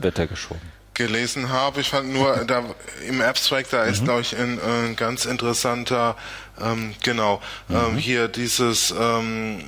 gelesen 0.98 1.49
habe. 1.49 1.80
Ich 1.82 1.90
fand 1.90 2.11
nur 2.11 2.44
da 2.45 2.64
im 3.07 3.22
Abstract 3.22 3.72
da 3.72 3.84
ist 3.84 4.02
mhm. 4.02 4.06
glaube 4.06 4.22
ich 4.22 4.36
ein, 4.36 4.60
ein, 4.60 4.95
ganz 4.95 5.26
interessanter 5.26 6.18
ähm, 6.60 6.94
genau 7.03 7.41
ähm, 7.69 7.94
mhm. 7.94 7.98
hier 7.98 8.28
dieses 8.28 8.94
ähm, 8.99 9.64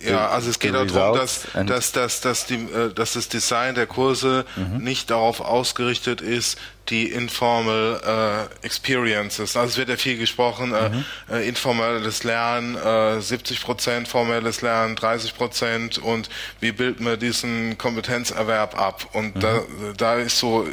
ja, 0.00 0.28
also 0.28 0.50
es 0.50 0.58
geht 0.58 0.74
darum, 0.74 0.88
dass, 0.88 1.46
dass, 1.66 1.92
dass, 1.92 2.20
dass, 2.20 2.46
die, 2.46 2.54
äh, 2.54 2.92
dass 2.94 3.14
das 3.14 3.28
Design 3.28 3.74
der 3.74 3.86
Kurse 3.86 4.44
mhm. 4.56 4.84
nicht 4.84 5.10
darauf 5.10 5.40
ausgerichtet 5.40 6.20
ist, 6.20 6.58
die 6.88 7.10
informal 7.10 8.48
äh, 8.62 8.66
Experiences. 8.66 9.56
Also 9.56 9.72
es 9.72 9.76
wird 9.76 9.88
ja 9.88 9.96
viel 9.96 10.16
gesprochen, 10.16 10.72
äh, 10.72 10.88
mhm. 10.88 11.04
äh, 11.30 11.48
informelles 11.48 12.24
Lernen, 12.24 12.76
äh, 12.76 13.20
70 13.20 13.62
Prozent, 13.62 14.08
formelles 14.08 14.62
Lernen, 14.62 14.96
30 14.96 15.36
Prozent 15.36 15.98
und 15.98 16.30
wie 16.60 16.72
bilden 16.72 17.04
wir 17.04 17.16
diesen 17.16 17.76
Kompetenzerwerb 17.76 18.78
ab? 18.78 19.08
Und 19.12 19.36
mhm. 19.36 19.40
da, 19.40 19.62
da 19.96 20.14
ist 20.14 20.38
so, 20.38 20.66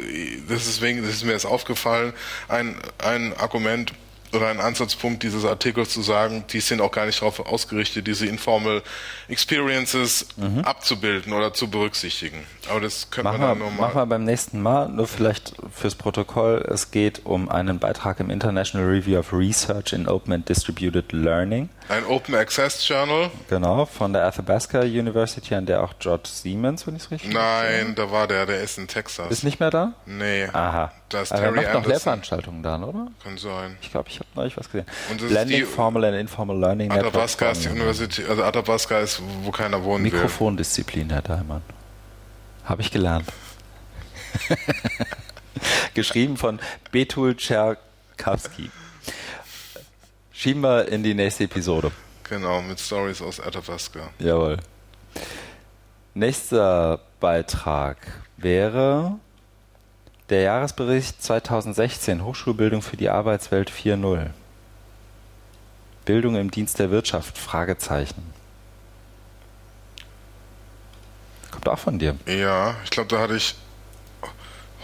das 0.48 0.66
ist 0.66 0.80
wegen, 0.80 1.02
das 1.02 1.16
ist 1.16 1.24
mir 1.24 1.32
jetzt 1.32 1.46
aufgefallen, 1.46 2.12
ein, 2.48 2.76
ein 2.98 3.36
Argument, 3.36 3.92
oder 4.32 4.48
ein 4.48 4.60
Ansatzpunkt 4.60 5.22
dieses 5.22 5.44
Artikels 5.44 5.90
zu 5.90 6.02
sagen, 6.02 6.44
die 6.52 6.60
sind 6.60 6.80
auch 6.80 6.90
gar 6.90 7.06
nicht 7.06 7.20
darauf 7.20 7.40
ausgerichtet, 7.40 8.06
diese 8.06 8.26
informal 8.26 8.82
Experiences 9.28 10.26
mhm. 10.36 10.60
abzubilden 10.60 11.32
oder 11.32 11.52
zu 11.52 11.68
berücksichtigen. 11.70 12.44
Aber 12.68 12.80
das 12.80 13.10
können 13.10 13.30
wir 13.30 13.38
dann 13.38 13.58
nochmal. 13.58 13.88
Machen 13.88 13.96
wir 13.96 14.06
beim 14.06 14.24
nächsten 14.24 14.60
Mal, 14.60 14.88
nur 14.88 15.06
vielleicht 15.06 15.54
fürs 15.74 15.94
Protokoll. 15.94 16.66
Es 16.68 16.90
geht 16.90 17.24
um 17.24 17.48
einen 17.48 17.78
Beitrag 17.78 18.20
im 18.20 18.30
International 18.30 18.86
Review 18.86 19.18
of 19.18 19.32
Research 19.32 19.92
in 19.92 20.08
Open 20.08 20.32
and 20.32 20.48
Distributed 20.48 21.12
Learning. 21.12 21.68
Ein 21.88 22.04
Open 22.06 22.34
Access 22.34 22.86
Journal. 22.88 23.30
Genau, 23.48 23.86
von 23.86 24.12
der 24.12 24.24
Athabasca 24.26 24.80
University, 24.80 25.54
an 25.54 25.66
der 25.66 25.82
auch 25.84 25.94
George 26.00 26.28
Siemens, 26.28 26.84
wenn 26.86 26.96
ich 26.96 27.02
es 27.02 27.10
richtig 27.12 27.32
Nein, 27.32 27.94
da 27.94 28.10
war 28.10 28.26
der, 28.26 28.44
der 28.44 28.60
ist 28.60 28.76
in 28.76 28.88
Texas. 28.88 29.30
Ist 29.30 29.44
nicht 29.44 29.60
mehr 29.60 29.70
da? 29.70 29.92
Nee. 30.04 30.48
Aha. 30.52 30.90
Da 31.08 31.22
ist 31.22 31.30
Aber 31.30 31.42
er 31.42 31.52
macht 31.52 31.72
noch 31.72 31.86
Lehrveranstaltungen 31.86 32.62
dann, 32.64 32.82
oder? 32.82 33.06
Kann 33.22 33.38
sein. 33.38 33.76
Ich 33.80 33.92
glaube, 33.92 34.08
ich 34.08 34.18
habe 34.18 34.28
neulich 34.34 34.56
was 34.56 34.70
gesehen. 34.70 34.86
Blending 35.28 35.64
Formal 35.64 36.06
and 36.06 36.16
Informal 36.16 36.58
Learning 36.58 36.90
Athabasca 36.90 37.50
ist 37.50 37.64
die 37.64 37.68
Universität, 37.68 38.28
also 38.28 38.42
Athabasca 38.42 38.98
ist, 38.98 39.22
wo 39.42 39.52
keiner 39.52 39.84
wohnen 39.84 40.02
Mikrofondisziplin, 40.02 41.10
Herr 41.10 41.22
Daimann. 41.22 41.62
Habe 42.64 42.82
ich 42.82 42.90
gelernt. 42.90 43.28
Geschrieben 45.94 46.36
von 46.36 46.58
Betul 46.90 47.36
Czerkawski. 47.36 48.70
Schieben 50.36 50.60
wir 50.60 50.88
in 50.88 51.02
die 51.02 51.14
nächste 51.14 51.44
Episode. 51.44 51.90
Genau, 52.28 52.60
mit 52.60 52.78
Stories 52.78 53.22
aus 53.22 53.40
Athabasca. 53.40 54.10
Jawohl. 54.18 54.58
Nächster 56.12 57.00
Beitrag 57.20 57.96
wäre 58.36 59.18
der 60.28 60.42
Jahresbericht 60.42 61.22
2016 61.22 62.22
Hochschulbildung 62.22 62.82
für 62.82 62.98
die 62.98 63.08
Arbeitswelt 63.08 63.70
4.0. 63.70 64.28
Bildung 66.04 66.36
im 66.36 66.50
Dienst 66.50 66.78
der 66.80 66.90
Wirtschaft? 66.90 67.38
Fragezeichen. 67.38 68.34
Kommt 71.50 71.66
auch 71.66 71.78
von 71.78 71.98
dir. 71.98 72.14
Ja, 72.26 72.76
ich 72.84 72.90
glaube, 72.90 73.08
da 73.08 73.20
hatte 73.20 73.36
ich 73.36 73.54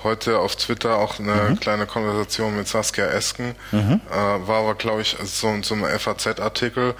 heute 0.04 0.38
auf 0.38 0.56
Twitter 0.56 0.98
auch 0.98 1.18
eine 1.18 1.50
mhm. 1.50 1.60
kleine 1.60 1.86
Konversation 1.86 2.56
mit 2.56 2.68
Saskia 2.68 3.06
Esken. 3.06 3.54
Mhm. 3.70 4.00
Äh, 4.10 4.46
war 4.46 4.60
aber, 4.60 4.74
glaube 4.74 5.02
ich, 5.02 5.16
so, 5.24 5.54
so 5.62 5.74
ein 5.74 5.98
FAZ-Artikel. 5.98 6.94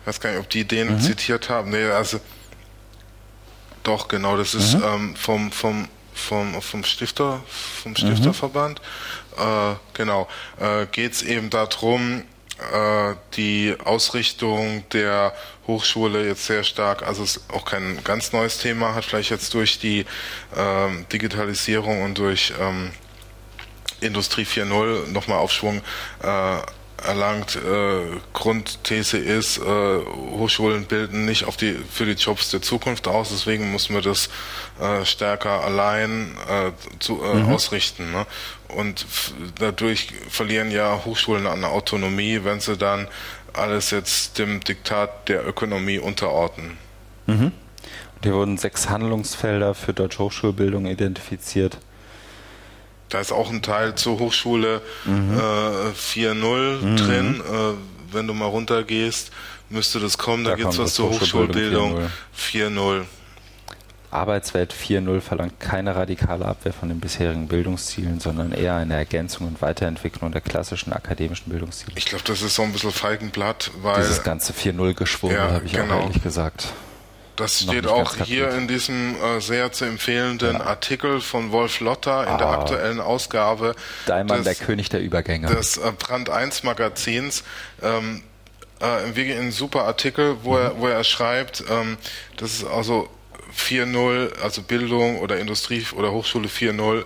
Ich 0.00 0.06
weiß 0.06 0.20
gar 0.20 0.30
nicht, 0.30 0.40
ob 0.40 0.48
die 0.50 0.64
den 0.64 0.94
mhm. 0.94 1.00
zitiert 1.00 1.48
haben. 1.48 1.70
Nee, 1.70 1.84
also 1.86 2.20
doch, 3.82 4.08
genau, 4.08 4.36
das 4.36 4.54
ist 4.54 4.74
mhm. 4.74 4.84
ähm, 4.84 5.16
vom, 5.16 5.52
vom 5.52 5.88
vom, 6.18 6.60
vom 6.60 6.84
Stifter, 6.84 7.40
vom 7.46 7.94
Stifterverband. 7.96 8.80
Mhm. 9.36 9.42
Äh, 9.42 9.76
genau. 9.94 10.28
Äh, 10.60 10.86
Geht 10.86 11.12
es 11.12 11.22
eben 11.22 11.48
darum, 11.48 12.24
äh, 12.72 13.14
die 13.34 13.76
Ausrichtung 13.84 14.84
der 14.92 15.32
Hochschule 15.66 16.26
jetzt 16.26 16.46
sehr 16.46 16.64
stark, 16.64 17.02
also 17.02 17.22
es 17.22 17.36
ist 17.36 17.50
auch 17.52 17.64
kein 17.64 18.02
ganz 18.04 18.32
neues 18.32 18.58
Thema, 18.58 18.94
hat 18.94 19.04
vielleicht 19.04 19.30
jetzt 19.30 19.52
durch 19.54 19.78
die 19.78 20.06
ähm, 20.56 21.06
Digitalisierung 21.12 22.02
und 22.02 22.18
durch 22.18 22.52
ähm, 22.60 22.90
Industrie 24.00 24.44
4.0 24.44 25.08
nochmal 25.08 25.38
Aufschwung 25.38 25.82
äh, 26.22 26.58
erlangt. 27.04 27.56
Äh, 27.56 28.18
Grundthese 28.32 29.18
ist, 29.18 29.58
äh, 29.58 29.62
Hochschulen 29.62 30.86
bilden 30.86 31.24
nicht 31.24 31.44
auf 31.44 31.56
die, 31.56 31.76
für 31.90 32.06
die 32.06 32.12
Jobs 32.12 32.50
der 32.50 32.62
Zukunft 32.62 33.06
aus, 33.08 33.30
deswegen 33.30 33.70
muss 33.70 33.90
man 33.90 34.02
das 34.02 34.28
äh, 34.80 35.04
stärker 35.04 35.64
allein 35.64 36.36
äh, 36.48 36.72
zu, 36.98 37.22
äh, 37.22 37.34
mhm. 37.34 37.52
ausrichten. 37.52 38.10
Ne? 38.12 38.26
Und 38.68 39.06
dadurch 39.58 40.08
verlieren 40.28 40.70
ja 40.70 41.02
Hochschulen 41.04 41.46
an 41.46 41.64
Autonomie, 41.64 42.40
wenn 42.44 42.60
sie 42.60 42.76
dann 42.76 43.08
alles 43.54 43.90
jetzt 43.90 44.38
dem 44.38 44.60
Diktat 44.60 45.28
der 45.28 45.46
Ökonomie 45.46 45.98
unterordnen. 45.98 46.76
Mhm. 47.26 47.52
Hier 48.22 48.34
wurden 48.34 48.58
sechs 48.58 48.88
Handlungsfelder 48.88 49.74
für 49.74 49.92
deutsche 49.92 50.18
Hochschulbildung 50.18 50.86
identifiziert. 50.86 51.78
Da 53.08 53.20
ist 53.20 53.32
auch 53.32 53.50
ein 53.50 53.62
Teil 53.62 53.94
zur 53.94 54.18
Hochschule 54.18 54.82
mhm. 55.04 55.34
äh, 55.34 55.92
4.0 55.92 56.80
mhm. 56.80 56.96
drin. 56.96 57.40
Äh, 57.40 58.12
wenn 58.12 58.26
du 58.26 58.34
mal 58.34 58.46
runtergehst, 58.46 59.30
müsste 59.70 60.00
das 60.00 60.18
kommen. 60.18 60.44
Da, 60.44 60.50
da 60.50 60.56
gibt 60.56 60.72
es 60.72 60.78
was 60.78 60.94
zur 60.94 61.10
Hochschulbildung 61.10 62.10
4.0. 62.36 63.04
Arbeitswelt 64.10 64.72
4.0 64.72 65.20
verlangt 65.20 65.60
keine 65.60 65.94
radikale 65.94 66.46
Abwehr 66.46 66.72
von 66.72 66.88
den 66.88 67.00
bisherigen 67.00 67.48
Bildungszielen, 67.48 68.20
sondern 68.20 68.52
eher 68.52 68.76
eine 68.76 68.94
Ergänzung 68.94 69.46
und 69.46 69.60
Weiterentwicklung 69.60 70.32
der 70.32 70.40
klassischen 70.40 70.92
akademischen 70.92 71.50
Bildungsziele. 71.50 71.92
Ich 71.96 72.06
glaube, 72.06 72.24
das 72.24 72.40
ist 72.40 72.54
so 72.54 72.62
ein 72.62 72.72
bisschen 72.72 72.92
Feigenblatt, 72.92 73.70
weil. 73.82 73.96
Dieses 73.96 74.22
ganze 74.22 74.52
4.0-Geschwurbel 74.52 75.36
ja, 75.36 75.52
habe 75.52 75.66
ich 75.66 75.72
genau. 75.72 75.98
auch 75.98 76.02
ehrlich 76.04 76.22
gesagt. 76.22 76.68
Das 77.36 77.60
steht 77.60 77.86
auch 77.86 78.16
hier 78.16 78.50
in 78.50 78.66
diesem 78.66 79.14
äh, 79.14 79.40
sehr 79.40 79.70
zu 79.70 79.84
empfehlenden 79.84 80.54
ja. 80.54 80.64
Artikel 80.64 81.20
von 81.20 81.52
Wolf 81.52 81.78
Lotter 81.78 82.24
in 82.24 82.30
ah. 82.30 82.36
der 82.36 82.48
aktuellen 82.48 83.00
Ausgabe. 83.00 83.76
Daimann, 84.06 84.42
des, 84.42 84.56
der 84.58 84.66
König 84.66 84.88
der 84.88 85.00
Übergänge. 85.00 85.46
Des 85.46 85.76
äh, 85.76 85.92
Brand 85.96 86.30
1 86.30 86.64
Magazins. 86.64 87.44
Ähm, 87.80 88.22
äh, 88.80 89.14
wirklich 89.14 89.38
ein 89.38 89.52
super 89.52 89.84
Artikel, 89.84 90.38
wo, 90.42 90.54
mhm. 90.54 90.56
er, 90.56 90.78
wo 90.78 90.86
er 90.88 91.04
schreibt, 91.04 91.62
ähm, 91.70 91.96
das 92.36 92.54
ist 92.54 92.66
also 92.66 93.08
4.0, 93.56 94.40
also 94.40 94.62
Bildung 94.62 95.18
oder 95.18 95.38
Industrie 95.38 95.84
oder 95.96 96.12
Hochschule 96.12 96.48
4.0 96.48 97.04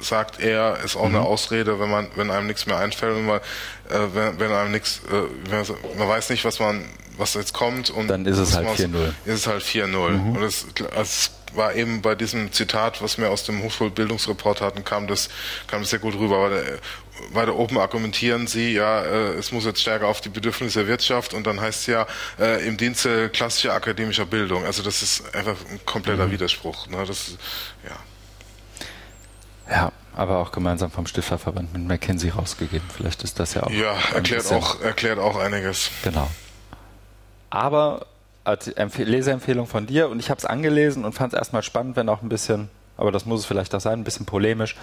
sagt 0.00 0.40
er, 0.40 0.78
ist 0.84 0.96
auch 0.96 1.08
mhm. 1.08 1.16
eine 1.16 1.24
Ausrede, 1.24 1.80
wenn 1.80 1.90
man, 1.90 2.08
wenn 2.16 2.30
einem 2.30 2.46
nichts 2.46 2.66
mehr 2.66 2.78
einfällt, 2.78 3.16
wenn 3.16 3.26
man, 3.26 3.38
äh, 3.38 4.14
wenn, 4.14 4.38
wenn 4.38 4.52
einem 4.52 4.72
nichts, 4.72 5.00
äh, 5.10 5.98
man 5.98 6.08
weiß 6.08 6.30
nicht, 6.30 6.44
was 6.44 6.58
man 6.58 6.84
was 7.16 7.34
jetzt 7.34 7.52
kommt. 7.52 7.90
Und 7.90 8.08
dann 8.08 8.26
ist 8.26 8.38
es 8.38 8.54
halt 8.54 8.68
4-0. 8.68 9.12
Ist 9.24 9.34
es 9.34 9.46
halt 9.46 9.62
4-0. 9.62 10.10
Mhm. 10.10 10.36
Und 10.36 10.42
es, 10.42 10.66
es 10.96 11.30
war 11.54 11.74
eben 11.74 12.02
bei 12.02 12.14
diesem 12.14 12.52
Zitat, 12.52 13.02
was 13.02 13.18
wir 13.18 13.30
aus 13.30 13.44
dem 13.44 13.62
Hochschulbildungsreport 13.62 14.60
hatten, 14.60 14.84
kam 14.84 15.06
das, 15.06 15.28
kam 15.66 15.80
das 15.80 15.90
sehr 15.90 15.98
gut 15.98 16.14
rüber. 16.14 16.50
Weil, 16.50 16.80
weiter 17.32 17.54
oben 17.56 17.78
argumentieren 17.78 18.46
sie, 18.46 18.74
ja, 18.74 19.02
äh, 19.02 19.34
es 19.34 19.52
muss 19.52 19.64
jetzt 19.64 19.80
stärker 19.80 20.08
auf 20.08 20.20
die 20.20 20.28
Bedürfnisse 20.28 20.80
der 20.80 20.88
Wirtschaft 20.88 21.34
und 21.34 21.46
dann 21.46 21.60
heißt 21.60 21.80
es 21.80 21.86
ja 21.86 22.06
äh, 22.38 22.66
im 22.66 22.76
Dienste 22.76 23.28
klassischer 23.28 23.72
akademischer 23.72 24.26
Bildung. 24.26 24.64
Also 24.64 24.82
das 24.82 25.02
ist 25.02 25.34
einfach 25.34 25.56
ein 25.70 25.80
kompletter 25.84 26.26
mhm. 26.26 26.32
Widerspruch. 26.32 26.88
Ne? 26.88 27.04
Das, 27.06 27.36
ja. 27.84 27.96
Ja, 29.70 29.92
aber 30.14 30.38
auch 30.38 30.52
gemeinsam 30.52 30.90
vom 30.90 31.06
Stifterverband 31.06 31.72
mit 31.72 31.86
McKinsey 31.86 32.30
rausgegeben. 32.30 32.88
Vielleicht 32.94 33.22
ist 33.24 33.40
das 33.40 33.54
ja 33.54 33.62
auch. 33.62 33.70
Ja, 33.70 33.96
erklärt 34.12 34.52
auch, 34.52 34.80
erklärt 34.80 35.18
auch 35.18 35.36
einiges. 35.36 35.90
Genau 36.02 36.28
aber 37.54 38.06
als 38.42 38.66
Leseempfehlung 38.98 39.66
von 39.66 39.86
dir 39.86 40.08
und 40.08 40.18
ich 40.18 40.28
habe 40.28 40.38
es 40.38 40.44
angelesen 40.44 41.04
und 41.04 41.12
fand 41.12 41.32
es 41.32 41.38
erstmal 41.38 41.62
spannend, 41.62 41.96
wenn 41.96 42.08
auch 42.08 42.20
ein 42.20 42.28
bisschen, 42.28 42.68
aber 42.96 43.12
das 43.12 43.26
muss 43.26 43.40
es 43.40 43.46
vielleicht 43.46 43.74
auch 43.74 43.80
sein, 43.80 44.00
ein 44.00 44.04
bisschen 44.04 44.26
polemisch, 44.26 44.76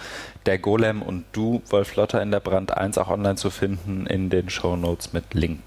der 0.46 0.58
Golem 0.58 1.02
und 1.02 1.24
du, 1.32 1.62
Wolf 1.70 1.96
Lotter 1.96 2.22
in 2.22 2.30
der 2.30 2.40
Brand 2.40 2.76
1 2.76 2.98
auch 2.98 3.08
online 3.08 3.36
zu 3.36 3.50
finden 3.50 4.06
in 4.06 4.30
den 4.30 4.50
Show 4.50 4.76
Notes 4.76 5.12
mit 5.12 5.34
Link. 5.34 5.60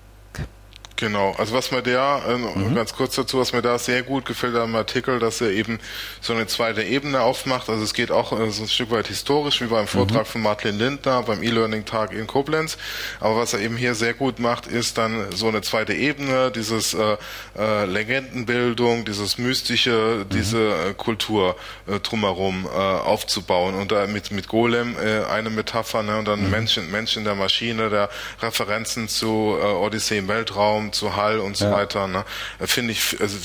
Genau, 0.97 1.35
also 1.37 1.53
was 1.53 1.71
mir 1.71 1.81
da, 1.81 2.21
äh, 2.25 2.37
mhm. 2.37 2.73
ganz 2.73 2.93
kurz 2.93 3.15
dazu, 3.15 3.37
was 3.37 3.51
mir 3.51 3.61
da 3.61 3.77
sehr 3.77 4.01
gut 4.03 4.25
gefällt 4.25 4.55
am 4.55 4.75
Artikel, 4.75 5.19
dass 5.19 5.41
er 5.41 5.51
eben 5.51 5.79
so 6.21 6.31
eine 6.31 6.47
zweite 6.47 6.83
Ebene 6.83 7.21
aufmacht. 7.21 7.69
Also 7.69 7.83
es 7.83 7.93
geht 7.93 8.11
auch 8.11 8.31
äh, 8.31 8.49
so 8.49 8.63
ein 8.63 8.69
Stück 8.69 8.91
weit 8.91 9.07
historisch, 9.07 9.59
wie 9.61 9.65
beim 9.65 9.87
Vortrag 9.87 10.21
mhm. 10.21 10.31
von 10.31 10.41
Martin 10.41 10.77
Lindner 10.77 11.21
beim 11.23 11.43
E-Learning-Tag 11.43 12.13
in 12.13 12.27
Koblenz. 12.27 12.77
Aber 13.19 13.35
was 13.35 13.53
er 13.53 13.59
eben 13.59 13.75
hier 13.75 13.93
sehr 13.93 14.13
gut 14.13 14.39
macht, 14.39 14.67
ist 14.67 14.97
dann 14.97 15.31
so 15.33 15.49
eine 15.49 15.61
zweite 15.61 15.93
Ebene, 15.93 16.49
dieses 16.51 16.93
äh, 16.93 17.17
äh, 17.57 17.85
Legendenbildung, 17.85 19.03
dieses 19.03 19.37
mystische, 19.37 20.23
mhm. 20.23 20.29
diese 20.29 20.89
äh, 20.89 20.93
Kultur 20.93 21.57
drumherum 22.03 22.65
äh, 22.65 22.77
aufzubauen. 22.77 23.75
Und 23.75 23.91
da 23.91 24.07
mit, 24.07 24.31
mit 24.31 24.47
Golem 24.47 24.95
äh, 24.97 25.25
eine 25.25 25.49
Metapher 25.49 26.03
ne, 26.03 26.17
und 26.17 26.27
dann 26.27 26.45
mhm. 26.45 26.51
Menschen, 26.51 26.89
Menschen 26.89 27.25
der 27.25 27.35
Maschine, 27.35 27.89
der 27.89 28.09
Referenzen 28.41 29.09
zu 29.09 29.57
äh, 29.61 29.65
Odyssee 29.65 30.19
im 30.19 30.27
Weltraum, 30.27 30.84
kommt, 30.85 30.95
zu 30.95 31.15
Hall 31.15 31.39
und 31.39 31.57
so 31.57 31.65
ja. 31.65 31.71
weiter. 31.71 32.07
Ne? 32.07 32.23
Finde 32.59 32.91
ich, 32.91 33.19
also, 33.19 33.37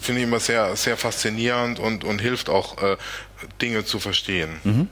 finde 0.00 0.20
ich 0.20 0.26
immer 0.26 0.40
sehr, 0.40 0.74
sehr 0.76 0.96
faszinierend 0.96 1.78
und, 1.78 2.04
und 2.04 2.20
hilft 2.20 2.48
auch, 2.48 2.78
äh, 2.82 2.96
Dinge 3.62 3.84
zu 3.84 4.00
verstehen. 4.00 4.60
Mhm. 4.64 4.88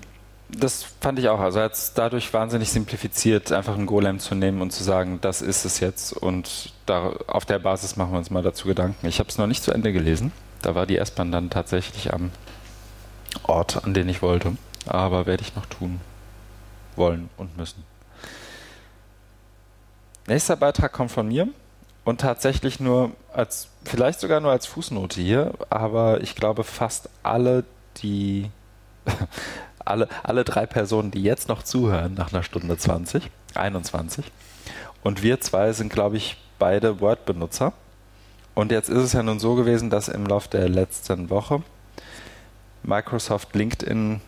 Das 0.48 0.86
fand 1.00 1.18
ich 1.18 1.28
auch. 1.28 1.40
Also 1.40 1.58
er 1.58 1.64
hat 1.64 1.72
es 1.72 1.92
dadurch 1.94 2.32
wahnsinnig 2.32 2.70
simplifiziert, 2.70 3.50
einfach 3.50 3.74
einen 3.74 3.86
Golem 3.86 4.20
zu 4.20 4.36
nehmen 4.36 4.62
und 4.62 4.70
zu 4.70 4.84
sagen, 4.84 5.18
das 5.20 5.42
ist 5.42 5.64
es 5.64 5.80
jetzt 5.80 6.12
und 6.12 6.72
da, 6.86 7.14
auf 7.26 7.44
der 7.44 7.58
Basis 7.58 7.96
machen 7.96 8.12
wir 8.12 8.18
uns 8.18 8.30
mal 8.30 8.44
dazu 8.44 8.68
Gedanken. 8.68 9.08
Ich 9.08 9.18
habe 9.18 9.28
es 9.28 9.38
noch 9.38 9.48
nicht 9.48 9.64
zu 9.64 9.72
Ende 9.72 9.92
gelesen. 9.92 10.30
Da 10.62 10.76
war 10.76 10.86
die 10.86 10.98
S-Bahn 10.98 11.32
dann 11.32 11.50
tatsächlich 11.50 12.12
am 12.12 12.30
Ort, 13.42 13.84
an 13.84 13.92
den 13.92 14.08
ich 14.08 14.22
wollte. 14.22 14.56
Aber 14.86 15.26
werde 15.26 15.42
ich 15.42 15.56
noch 15.56 15.66
tun 15.66 16.00
wollen 16.94 17.28
und 17.36 17.56
müssen. 17.56 17.82
Nächster 20.28 20.54
Beitrag 20.54 20.92
kommt 20.92 21.10
von 21.10 21.26
mir 21.26 21.48
und 22.06 22.20
tatsächlich 22.20 22.78
nur 22.78 23.10
als, 23.34 23.68
vielleicht 23.84 24.20
sogar 24.20 24.40
nur 24.40 24.52
als 24.52 24.64
Fußnote 24.64 25.20
hier, 25.20 25.54
aber 25.70 26.20
ich 26.20 26.36
glaube 26.36 26.62
fast 26.62 27.10
alle, 27.24 27.64
die, 27.96 28.48
alle, 29.84 30.08
alle 30.22 30.44
drei 30.44 30.66
Personen, 30.66 31.10
die 31.10 31.24
jetzt 31.24 31.48
noch 31.48 31.64
zuhören 31.64 32.14
nach 32.14 32.32
einer 32.32 32.44
Stunde 32.44 32.78
20, 32.78 33.28
21, 33.56 34.24
und 35.02 35.24
wir 35.24 35.40
zwei 35.40 35.72
sind, 35.72 35.92
glaube 35.92 36.16
ich, 36.16 36.36
beide 36.60 37.00
Word-Benutzer. 37.00 37.72
Und 38.54 38.70
jetzt 38.70 38.88
ist 38.88 39.02
es 39.02 39.12
ja 39.12 39.24
nun 39.24 39.40
so 39.40 39.56
gewesen, 39.56 39.90
dass 39.90 40.06
im 40.06 40.26
Laufe 40.26 40.48
der 40.48 40.68
letzten 40.68 41.28
Woche 41.28 41.62
Microsoft 42.84 43.52
LinkedIn 43.56 44.20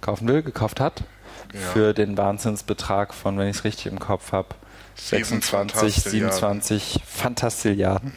kaufen 0.00 0.26
will, 0.26 0.42
gekauft 0.42 0.80
hat, 0.80 1.04
ja. 1.52 1.60
für 1.60 1.92
den 1.92 2.16
Wahnsinnsbetrag 2.16 3.12
von, 3.12 3.36
wenn 3.36 3.48
ich 3.48 3.58
es 3.58 3.64
richtig 3.64 3.92
im 3.92 3.98
Kopf 3.98 4.32
habe, 4.32 4.48
26, 4.96 5.94
27 5.94 7.00
Fantastilliarden. 7.06 8.12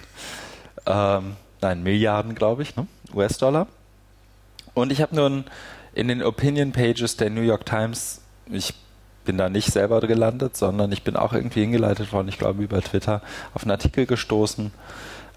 Ähm, 0.86 1.36
nein, 1.62 1.84
Milliarden, 1.84 2.36
glaube 2.36 2.64
ich, 2.64 2.76
ne? 2.76 2.88
US-Dollar. 3.14 3.68
Und 4.74 4.92
ich 4.92 5.02
habe 5.02 5.16
nun 5.16 5.46
in 5.94 6.08
den 6.08 6.24
Opinion 6.24 6.72
Pages 6.72 7.18
der 7.18 7.30
New 7.30 7.42
York 7.42 7.66
Times, 7.66 8.22
ich 8.50 8.74
bin 9.26 9.38
da 9.38 9.50
nicht 9.50 9.72
selber 9.72 10.00
gelandet, 10.02 10.56
sondern 10.56 10.92
ich 10.92 11.04
bin 11.04 11.16
auch 11.16 11.34
irgendwie 11.34 11.62
hingeleitet 11.62 12.14
worden, 12.14 12.30
ich 12.30 12.38
glaube 12.38 12.64
über 12.64 12.82
Twitter, 12.82 13.22
auf 13.54 13.64
einen 13.64 13.72
Artikel 13.72 14.06
gestoßen. 14.06 14.72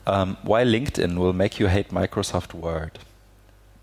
Um, 0.04 0.12
ähm, 0.14 0.36
Why 0.42 0.64
LinkedIn 0.64 1.20
will 1.20 1.32
make 1.32 1.62
you 1.62 1.68
hate 1.68 1.94
Microsoft 1.94 2.54
Word 2.54 2.98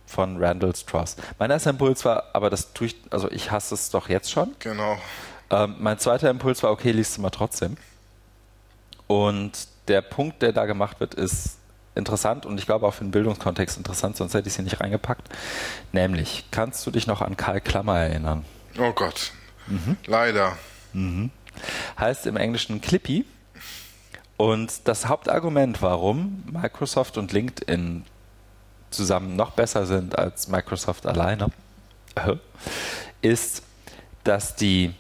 von 0.06 0.44
Randall 0.44 0.76
Strauss. 0.76 1.16
Mein 1.38 1.52
erster 1.52 1.70
Impuls 1.70 2.04
war, 2.04 2.26
aber 2.34 2.50
das 2.50 2.74
tue 2.74 2.88
ich, 2.88 2.96
also 3.10 3.32
ich 3.32 3.52
hasse 3.52 3.76
es 3.76 3.90
doch 3.90 4.10
jetzt 4.10 4.32
schon. 4.32 4.56
Genau. 4.60 4.98
Ähm, 5.52 5.76
mein 5.80 5.98
zweiter 6.00 6.30
Impuls 6.30 6.62
war, 6.64 6.72
okay, 6.72 6.92
liest 6.92 7.18
du 7.18 7.22
mal 7.22 7.30
trotzdem. 7.30 7.78
Und 9.08 9.68
der 9.88 10.02
Punkt, 10.02 10.42
der 10.42 10.52
da 10.54 10.66
gemacht 10.66 11.00
wird, 11.00 11.16
ist 11.16 11.58
interessant 11.96 12.46
und 12.46 12.60
ich 12.60 12.66
glaube 12.66 12.86
auch 12.86 12.94
für 12.94 13.04
den 13.04 13.12
Bildungskontext 13.12 13.78
interessant, 13.78 14.16
sonst 14.18 14.34
hätte 14.34 14.48
ich 14.48 14.54
sie 14.54 14.62
nicht 14.62 14.80
reingepackt. 14.80 15.30
Nämlich, 15.92 16.46
kannst 16.52 16.86
du 16.86 16.92
dich 16.92 17.08
noch 17.08 17.22
an 17.22 17.36
Karl 17.36 17.62
Klammer 17.62 17.98
erinnern? 17.98 18.46
Oh 18.78 18.92
Gott. 18.92 19.32
Mhm. 19.68 19.98
Leider. 20.06 20.58
Mhm. 20.94 21.32
Heißt 22.00 22.28
im 22.28 22.38
Englischen 22.38 22.82
Clippy. 22.82 23.26
Und 24.38 24.88
das 24.88 25.08
Hauptargument, 25.08 25.82
warum 25.82 26.44
Microsoft 26.50 27.18
und 27.18 27.34
LinkedIn 27.34 28.06
zusammen 28.90 29.36
noch 29.36 29.52
besser 29.52 29.86
sind 29.86 30.18
als 30.18 30.48
Microsoft 30.48 31.06
alleine, 31.06 31.48
ist, 33.22 33.64
dass 34.24 34.56
die 34.56 34.94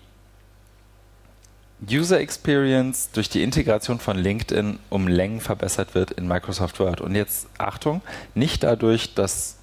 User 1.88 2.20
Experience 2.20 3.12
durch 3.12 3.30
die 3.30 3.42
Integration 3.42 4.00
von 4.00 4.18
LinkedIn 4.18 4.80
um 4.90 5.08
Längen 5.08 5.40
verbessert 5.40 5.96
wird 5.96 6.12
in 6.12 6.28
Microsoft 6.28 6.80
Word. 6.80 7.00
Und 7.00 7.16
jetzt 7.16 7.48
Achtung, 7.58 8.02
nicht 8.36 8.64
dadurch, 8.64 9.14
dass 9.16 9.58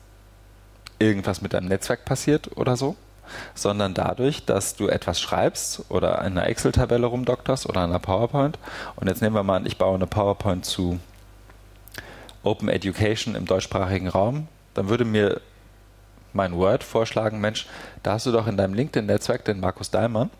irgendwas 0.98 1.42
mit 1.42 1.54
einem 1.54 1.68
Netzwerk 1.68 2.06
passiert 2.06 2.56
oder 2.56 2.76
so, 2.76 2.96
sondern 3.54 3.92
dadurch, 3.92 4.46
dass 4.46 4.76
du 4.76 4.88
etwas 4.88 5.20
schreibst 5.20 5.84
oder 5.90 6.18
in 6.20 6.38
einer 6.38 6.46
Excel-Tabelle 6.46 7.06
rumdokterst 7.06 7.68
oder 7.68 7.84
in 7.84 7.90
einer 7.90 7.98
PowerPoint. 7.98 8.58
Und 8.96 9.08
jetzt 9.08 9.20
nehmen 9.20 9.34
wir 9.34 9.42
mal 9.42 9.56
an, 9.56 9.66
ich 9.66 9.76
baue 9.76 9.96
eine 9.96 10.06
PowerPoint 10.06 10.64
zu 10.64 10.98
Open 12.42 12.68
Education 12.68 13.34
im 13.34 13.44
deutschsprachigen 13.44 14.08
Raum. 14.08 14.48
Dann 14.72 14.88
würde 14.88 15.04
mir 15.04 15.40
mein 16.32 16.54
Word 16.54 16.84
vorschlagen, 16.84 17.40
Mensch, 17.40 17.66
da 18.02 18.12
hast 18.12 18.26
du 18.26 18.32
doch 18.32 18.46
in 18.46 18.56
deinem 18.56 18.74
LinkedIn-Netzwerk 18.74 19.44
den 19.44 19.60
Markus 19.60 19.90
Dahlmann. 19.90 20.30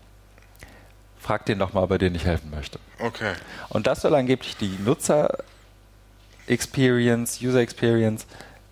Frag 1.27 1.45
den 1.45 1.59
doch 1.59 1.73
mal, 1.73 1.83
ob 1.83 1.91
er 1.91 1.97
dir 1.97 2.09
nicht 2.09 2.23
helfen 2.23 2.49
möchte. 2.51 2.79
Okay. 2.99 3.33
Und 3.67 3.85
das 3.85 3.99
soll 3.99 4.15
angeblich 4.15 4.55
die 4.55 4.77
Nutzer-Experience, 4.85 7.41
User-Experience 7.41 8.25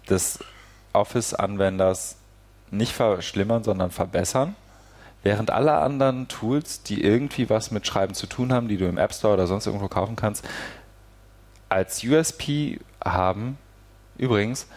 des 0.10 0.40
Office-Anwenders 0.94 2.15
nicht 2.72 2.94
verschlimmern, 2.94 3.65
sondern 3.65 3.91
verbessern. 3.91 4.56
Während 5.22 5.52
alle 5.52 5.80
anderen 5.80 6.30
Tools, 6.30 6.82
die 6.82 7.03
irgendwie 7.03 7.49
was 7.49 7.72
mit 7.72 7.86
Schreiben 7.86 8.14
zu 8.14 8.26
tun 8.26 8.53
haben, 8.53 8.69
die 8.69 8.77
du 8.77 8.88
im 8.88 8.98
App 8.98 9.14
Store 9.14 9.34
oder 9.34 9.48
sonst 9.48 9.65
irgendwo 9.65 9.90
kaufen 9.90 10.15
kannst, 10.15 10.45
als 11.68 12.06
USP 12.06 12.80
haben, 13.03 13.57
übrigens, 14.18 14.68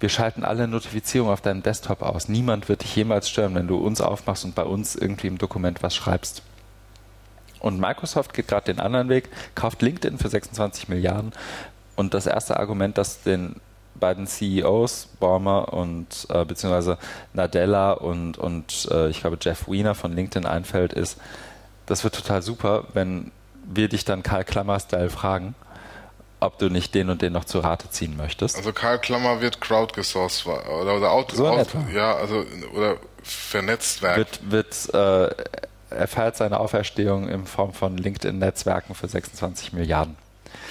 wir 0.00 0.08
schalten 0.08 0.42
alle 0.42 0.68
Notifizierungen 0.68 1.34
auf 1.34 1.42
deinem 1.42 1.62
Desktop 1.62 2.00
aus. 2.00 2.30
Niemand 2.30 2.70
wird 2.70 2.82
dich 2.82 2.96
jemals 2.96 3.28
stören, 3.28 3.54
wenn 3.54 3.68
du 3.68 3.76
uns 3.76 4.00
aufmachst 4.00 4.46
und 4.46 4.54
bei 4.54 4.64
uns 4.64 4.96
irgendwie 4.96 5.26
im 5.26 5.36
Dokument 5.36 5.82
was 5.82 5.94
schreibst. 5.94 6.42
Und 7.60 7.80
Microsoft 7.80 8.34
geht 8.34 8.48
gerade 8.48 8.72
den 8.72 8.80
anderen 8.80 9.08
Weg, 9.08 9.28
kauft 9.54 9.82
LinkedIn 9.82 10.18
für 10.18 10.28
26 10.28 10.88
Milliarden. 10.88 11.32
Und 11.94 12.14
das 12.14 12.26
erste 12.26 12.58
Argument, 12.58 12.98
das 12.98 13.22
den 13.22 13.56
beiden 13.94 14.26
CEOs, 14.26 15.08
Bormer 15.18 15.72
und 15.72 16.26
äh, 16.28 16.44
beziehungsweise 16.44 16.98
Nadella 17.32 17.92
und, 17.92 18.36
und 18.38 18.88
äh, 18.90 19.08
ich 19.08 19.20
glaube 19.20 19.38
Jeff 19.40 19.68
Wiener 19.68 19.94
von 19.94 20.12
LinkedIn 20.12 20.46
einfällt, 20.46 20.92
ist, 20.92 21.18
das 21.86 22.04
wird 22.04 22.14
total 22.14 22.42
super, 22.42 22.84
wenn 22.92 23.30
wir 23.64 23.88
dich 23.88 24.04
dann 24.04 24.22
Karl 24.22 24.44
Klammer-Style 24.44 25.10
fragen, 25.10 25.54
ob 26.40 26.58
du 26.58 26.68
nicht 26.68 26.94
den 26.94 27.10
und 27.10 27.22
den 27.22 27.32
noch 27.32 27.44
zu 27.44 27.60
Rate 27.60 27.90
ziehen 27.90 28.16
möchtest. 28.16 28.56
Also 28.56 28.72
Karl 28.72 28.98
Klammer 28.98 29.40
wird 29.40 29.60
crowdgesourced 29.60 30.46
oder, 30.46 30.96
oder 30.96 31.10
out, 31.10 31.32
so 31.32 31.46
out 31.46 31.68
ja, 31.94 32.14
also 32.14 32.44
oder 32.74 32.96
vernetzt 33.22 34.02
werden. 34.02 34.18
Wird, 34.18 34.50
wird 34.50 34.94
äh, 34.94 35.34
er 35.90 36.08
feiert 36.08 36.36
seine 36.36 36.58
Auferstehung 36.60 37.28
in 37.28 37.46
Form 37.46 37.72
von 37.72 37.96
LinkedIn-Netzwerken 37.96 38.94
für 38.94 39.08
26 39.08 39.72
Milliarden. 39.72 40.16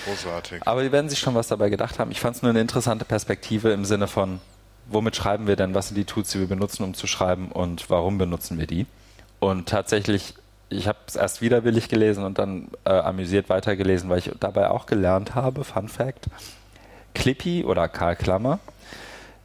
Großartig. 0.06 0.62
Aber 0.66 0.84
die 0.84 0.92
werden 0.92 1.10
sich 1.10 1.20
schon 1.20 1.36
was 1.36 1.48
dabei 1.48 1.70
gedacht 1.70 2.00
haben. 2.00 2.12
Ich 2.12 2.20
fand 2.20 2.36
es 2.36 2.42
nur 2.42 2.50
eine 2.50 2.62
interessante 2.62 3.06
Perspektive 3.06 3.72
im 3.72 3.86
Sinne 3.86 4.08
von, 4.08 4.40
womit 4.88 5.16
schreiben 5.16 5.48
wir 5.48 5.56
denn, 5.56 5.74
was 5.74 5.88
sind 5.88 5.96
die 5.96 6.06
Tools, 6.06 6.30
die 6.32 6.40
wir 6.40 6.48
benutzen, 6.48 6.84
um 6.84 6.94
zu 6.94 7.08
schreiben 7.08 7.52
und 7.52 7.90
warum 7.90 8.18
benutzen 8.18 8.60
wir 8.60 8.68
die? 8.68 8.86
Und 9.40 9.70
tatsächlich, 9.70 10.36
ich 10.70 10.88
habe 10.88 11.00
es 11.08 11.16
erst 11.16 11.42
widerwillig 11.42 11.90
gelesen 11.90 12.24
und 12.24 12.40
dann 12.40 12.70
äh, 12.86 12.90
amüsiert 12.90 13.50
weitergelesen, 13.50 14.10
weil 14.10 14.20
ich 14.20 14.32
dabei 14.40 14.70
auch 14.70 14.86
gelernt 14.86 15.36
habe, 15.36 15.64
Fun 15.64 15.88
Fact, 15.88 16.28
Clippy 17.14 17.64
oder 17.64 17.88
Karl 17.88 18.16
Klammer 18.16 18.60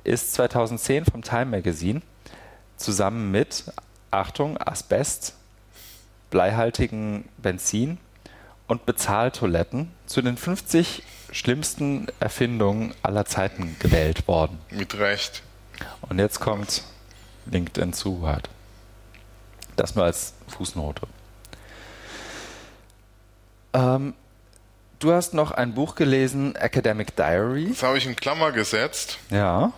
ist 0.04 0.32
2010 0.34 1.04
vom 1.04 1.22
Time 1.22 1.46
Magazine 1.46 2.02
zusammen 2.76 3.30
mit, 3.30 3.64
Achtung, 4.10 4.58
Asbest, 4.58 5.34
bleihaltigen 6.30 7.28
Benzin 7.38 7.98
und 8.66 8.86
Bezahltoiletten 8.86 9.90
zu 10.06 10.22
den 10.22 10.36
50 10.36 11.02
schlimmsten 11.32 12.06
Erfindungen 12.20 12.94
aller 13.02 13.24
Zeiten 13.24 13.76
gewählt 13.78 14.26
worden. 14.28 14.58
Mit 14.70 14.98
Recht. 14.98 15.42
Und 16.02 16.18
jetzt 16.18 16.40
kommt 16.40 16.82
LinkedIn 17.50 17.92
zu 17.92 18.26
halt. 18.26 18.48
Das 19.76 19.94
nur 19.94 20.04
als 20.04 20.34
Fußnote. 20.48 21.02
Ähm, 23.72 24.14
du 24.98 25.12
hast 25.12 25.34
noch 25.34 25.52
ein 25.52 25.74
Buch 25.74 25.94
gelesen, 25.94 26.54
Academic 26.56 27.16
Diary. 27.16 27.68
Das 27.68 27.82
habe 27.82 27.98
ich 27.98 28.06
in 28.06 28.16
Klammer 28.16 28.52
gesetzt. 28.52 29.18
Ja. 29.30 29.72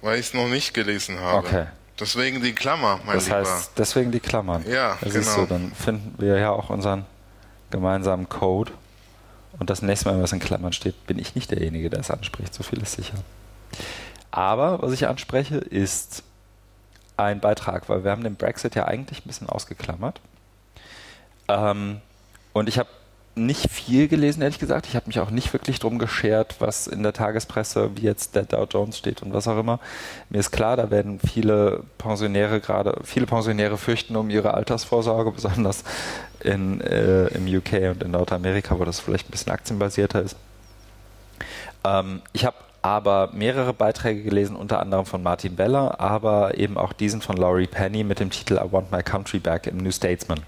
Weil 0.00 0.18
ich 0.18 0.26
es 0.28 0.34
noch 0.34 0.48
nicht 0.48 0.74
gelesen 0.74 1.18
habe. 1.20 1.46
Okay. 1.46 1.66
Deswegen 2.00 2.42
die 2.42 2.54
Klammer, 2.54 3.00
mein 3.04 3.16
das 3.16 3.26
Lieber. 3.26 3.40
Das 3.40 3.50
heißt, 3.50 3.72
deswegen 3.76 4.12
die 4.12 4.20
Klammern. 4.20 4.64
Ja, 4.68 4.96
das 5.00 5.12
genau. 5.12 5.26
Ist 5.26 5.34
so, 5.34 5.46
dann 5.46 5.72
finden 5.72 6.14
wir 6.18 6.38
ja 6.38 6.50
auch 6.50 6.70
unseren 6.70 7.04
gemeinsamen 7.70 8.28
Code. 8.28 8.72
Und 9.58 9.70
das 9.70 9.82
nächste 9.82 10.10
Mal, 10.10 10.22
was 10.22 10.32
in 10.32 10.38
Klammern 10.38 10.72
steht, 10.72 11.06
bin 11.06 11.18
ich 11.18 11.34
nicht 11.34 11.50
derjenige, 11.50 11.90
der 11.90 12.00
es 12.00 12.10
anspricht. 12.10 12.54
So 12.54 12.62
viel 12.62 12.80
ist 12.80 12.92
sicher. 12.92 13.16
Aber 14.30 14.82
was 14.82 14.92
ich 14.92 15.08
anspreche, 15.08 15.56
ist 15.56 16.22
ein 17.16 17.40
Beitrag, 17.40 17.88
weil 17.88 18.04
wir 18.04 18.12
haben 18.12 18.22
den 18.22 18.36
Brexit 18.36 18.74
ja 18.76 18.84
eigentlich 18.84 19.24
ein 19.24 19.28
bisschen 19.28 19.48
ausgeklammert. 19.48 20.20
Ähm, 21.48 22.00
und 22.52 22.68
ich 22.68 22.78
habe 22.78 22.88
nicht 23.34 23.70
viel 23.70 24.08
gelesen, 24.08 24.42
ehrlich 24.42 24.58
gesagt. 24.58 24.86
Ich 24.86 24.96
habe 24.96 25.06
mich 25.06 25.20
auch 25.20 25.30
nicht 25.30 25.52
wirklich 25.52 25.78
drum 25.78 25.98
geschert, 25.98 26.56
was 26.58 26.86
in 26.86 27.02
der 27.02 27.12
Tagespresse, 27.12 27.90
wie 27.94 28.02
jetzt 28.02 28.34
der 28.34 28.44
Dow 28.44 28.66
Jones 28.68 28.98
steht 28.98 29.22
und 29.22 29.32
was 29.32 29.48
auch 29.48 29.58
immer. 29.58 29.78
Mir 30.28 30.38
ist 30.38 30.50
klar, 30.50 30.76
da 30.76 30.90
werden 30.90 31.20
viele 31.20 31.84
Pensionäre 31.98 32.60
gerade, 32.60 33.00
viele 33.04 33.26
Pensionäre 33.26 33.78
fürchten 33.78 34.16
um 34.16 34.30
ihre 34.30 34.54
Altersvorsorge, 34.54 35.30
besonders 35.30 35.84
in, 36.40 36.80
äh, 36.80 37.28
im 37.28 37.46
UK 37.46 37.92
und 37.92 38.02
in 38.02 38.10
Nordamerika, 38.10 38.78
wo 38.78 38.84
das 38.84 39.00
vielleicht 39.00 39.28
ein 39.28 39.32
bisschen 39.32 39.52
aktienbasierter 39.52 40.22
ist. 40.22 40.36
Ähm, 41.84 42.22
ich 42.32 42.44
habe 42.44 42.56
aber 42.82 43.30
mehrere 43.32 43.72
Beiträge 43.72 44.22
gelesen, 44.22 44.56
unter 44.56 44.80
anderem 44.80 45.04
von 45.04 45.22
Martin 45.22 45.56
Beller, 45.56 46.00
aber 46.00 46.56
eben 46.56 46.78
auch 46.78 46.92
diesen 46.92 47.20
von 47.20 47.36
Laurie 47.36 47.66
Penny 47.66 48.04
mit 48.04 48.20
dem 48.20 48.30
Titel 48.30 48.54
I 48.54 48.72
Want 48.72 48.90
My 48.92 49.02
Country 49.02 49.38
Back 49.38 49.66
im 49.66 49.78
New 49.78 49.90
Statesman 49.90 50.40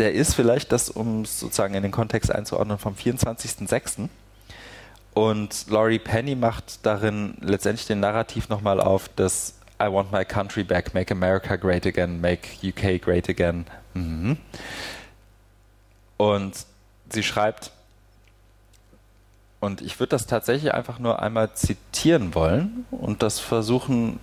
der 0.00 0.14
ist 0.14 0.34
vielleicht, 0.34 0.72
das 0.72 0.88
um 0.88 1.22
es 1.22 1.38
sozusagen 1.38 1.74
in 1.74 1.82
den 1.82 1.92
Kontext 1.92 2.34
einzuordnen, 2.34 2.78
vom 2.78 2.94
24.06. 2.94 4.08
Und 5.12 5.66
Laurie 5.68 5.98
Penny 5.98 6.34
macht 6.34 6.86
darin 6.86 7.34
letztendlich 7.40 7.86
den 7.86 8.00
Narrativ 8.00 8.48
nochmal 8.48 8.80
auf, 8.80 9.10
dass 9.14 9.54
I 9.80 9.92
want 9.92 10.10
my 10.10 10.24
country 10.24 10.64
back, 10.64 10.94
make 10.94 11.12
America 11.12 11.56
great 11.56 11.86
again, 11.86 12.18
make 12.18 12.48
UK 12.66 13.02
great 13.02 13.28
again. 13.28 13.66
Mhm. 13.92 14.38
Und 16.16 16.54
sie 17.10 17.22
schreibt, 17.22 17.70
und 19.60 19.82
ich 19.82 20.00
würde 20.00 20.10
das 20.10 20.26
tatsächlich 20.26 20.72
einfach 20.72 20.98
nur 20.98 21.20
einmal 21.20 21.52
zitieren 21.52 22.34
wollen 22.34 22.86
und 22.90 23.22
das 23.22 23.38
versuchen 23.38 24.18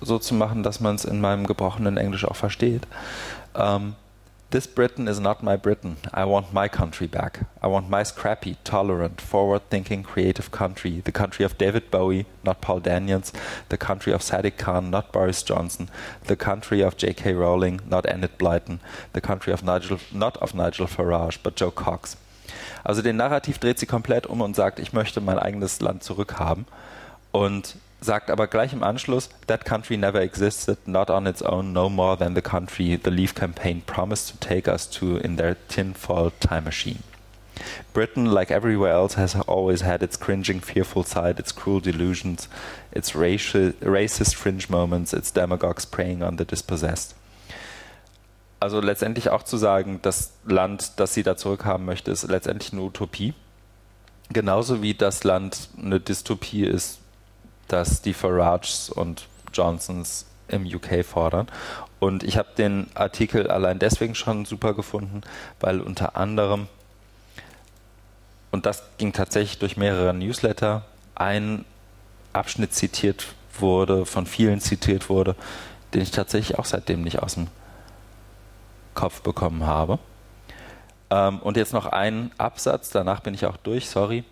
so 0.00 0.20
zu 0.20 0.34
machen, 0.34 0.62
dass 0.62 0.78
man 0.78 0.94
es 0.94 1.04
in 1.04 1.20
meinem 1.20 1.48
gebrochenen 1.48 1.96
Englisch 1.96 2.24
auch 2.24 2.36
versteht. 2.36 2.86
Ähm, 3.56 3.96
This 4.50 4.66
Britain 4.66 5.08
is 5.08 5.20
not 5.20 5.42
my 5.42 5.56
Britain. 5.56 5.98
I 6.14 6.24
want 6.24 6.54
my 6.54 6.68
country 6.68 7.06
back. 7.06 7.40
I 7.60 7.66
want 7.66 7.90
my 7.90 8.02
scrappy, 8.02 8.56
tolerant, 8.64 9.20
forward 9.20 9.68
thinking, 9.68 10.02
creative 10.02 10.50
country. 10.50 11.02
The 11.04 11.12
country 11.12 11.44
of 11.44 11.58
David 11.58 11.90
Bowie, 11.90 12.24
not 12.42 12.62
Paul 12.62 12.80
Daniels. 12.80 13.30
The 13.68 13.76
country 13.76 14.10
of 14.10 14.22
Sadiq 14.22 14.56
Khan, 14.56 14.88
not 14.88 15.12
Boris 15.12 15.42
Johnson. 15.42 15.90
The 16.24 16.34
country 16.34 16.80
of 16.80 16.96
J.K. 16.96 17.34
Rowling, 17.34 17.82
not 17.86 18.06
Enid 18.08 18.38
Blyton. 18.38 18.80
The 19.12 19.20
country 19.20 19.52
of 19.52 19.62
Nigel, 19.62 19.98
not 20.14 20.38
of 20.38 20.54
Nigel 20.54 20.86
Farage, 20.86 21.38
but 21.42 21.56
Joe 21.56 21.70
Cox. 21.70 22.16
Also 22.84 23.02
den 23.02 23.18
Narrativ 23.18 23.58
dreht 23.58 23.78
sie 23.78 23.84
komplett 23.84 24.26
um 24.26 24.40
und 24.40 24.56
sagt, 24.56 24.78
ich 24.78 24.94
möchte 24.94 25.20
mein 25.20 25.38
eigenes 25.38 25.82
Land 25.82 26.02
zurückhaben. 26.02 26.64
Und 27.32 27.76
sagt 28.00 28.30
aber 28.30 28.46
gleich 28.46 28.72
im 28.72 28.82
Anschluss, 28.82 29.28
that 29.46 29.64
country 29.64 29.96
never 29.96 30.20
existed, 30.20 30.78
not 30.86 31.10
on 31.10 31.26
its 31.26 31.42
own, 31.42 31.72
no 31.72 31.88
more 31.88 32.16
than 32.16 32.34
the 32.34 32.42
country 32.42 32.98
the 33.02 33.10
Leave 33.10 33.34
campaign 33.34 33.82
promised 33.86 34.30
to 34.30 34.36
take 34.38 34.68
us 34.68 34.88
to 34.88 35.16
in 35.16 35.36
their 35.36 35.56
tinfoil 35.68 36.32
time 36.40 36.64
machine. 36.64 37.02
Britain, 37.92 38.26
like 38.26 38.52
everywhere 38.52 38.92
else, 38.92 39.14
has 39.14 39.34
always 39.48 39.82
had 39.82 40.02
its 40.02 40.16
cringing, 40.16 40.60
fearful 40.60 41.02
side, 41.02 41.40
its 41.40 41.52
cruel 41.52 41.80
delusions, 41.80 42.48
its 42.92 43.16
racial, 43.16 43.72
racist 43.80 44.36
fringe 44.36 44.70
moments, 44.70 45.12
its 45.12 45.32
demagogues 45.32 45.84
preying 45.84 46.22
on 46.22 46.36
the 46.36 46.44
dispossessed. 46.44 47.14
Also 48.60 48.80
letztendlich 48.80 49.30
auch 49.30 49.44
zu 49.44 49.56
sagen, 49.56 50.00
das 50.02 50.32
Land, 50.44 50.92
das 50.96 51.14
sie 51.14 51.22
da 51.22 51.36
zurückhaben 51.36 51.84
möchte, 51.84 52.10
ist 52.10 52.28
letztendlich 52.28 52.72
eine 52.72 52.82
Utopie. 52.82 53.34
Genauso 54.30 54.82
wie 54.82 54.94
das 54.94 55.24
Land 55.24 55.68
eine 55.78 56.00
Dystopie 56.00 56.64
ist, 56.64 56.98
dass 57.68 58.02
die 58.02 58.14
Farages 58.14 58.90
und 58.90 59.28
Johnsons 59.52 60.26
im 60.48 60.66
UK 60.66 61.04
fordern. 61.04 61.48
Und 62.00 62.22
ich 62.22 62.36
habe 62.36 62.48
den 62.56 62.88
Artikel 62.94 63.50
allein 63.50 63.78
deswegen 63.78 64.14
schon 64.14 64.44
super 64.44 64.74
gefunden, 64.74 65.22
weil 65.60 65.80
unter 65.80 66.16
anderem, 66.16 66.68
und 68.50 68.66
das 68.66 68.82
ging 68.98 69.12
tatsächlich 69.12 69.58
durch 69.58 69.76
mehrere 69.76 70.14
Newsletter, 70.14 70.84
ein 71.14 71.64
Abschnitt 72.32 72.74
zitiert 72.74 73.26
wurde, 73.58 74.06
von 74.06 74.26
vielen 74.26 74.60
zitiert 74.60 75.08
wurde, 75.08 75.34
den 75.92 76.02
ich 76.02 76.10
tatsächlich 76.12 76.58
auch 76.58 76.64
seitdem 76.64 77.02
nicht 77.02 77.20
aus 77.20 77.34
dem 77.34 77.48
Kopf 78.94 79.22
bekommen 79.22 79.66
habe. 79.66 79.98
Ähm, 81.10 81.40
und 81.40 81.56
jetzt 81.56 81.72
noch 81.72 81.86
ein 81.86 82.30
Absatz, 82.38 82.90
danach 82.90 83.20
bin 83.20 83.34
ich 83.34 83.46
auch 83.46 83.56
durch, 83.56 83.88
sorry. 83.88 84.24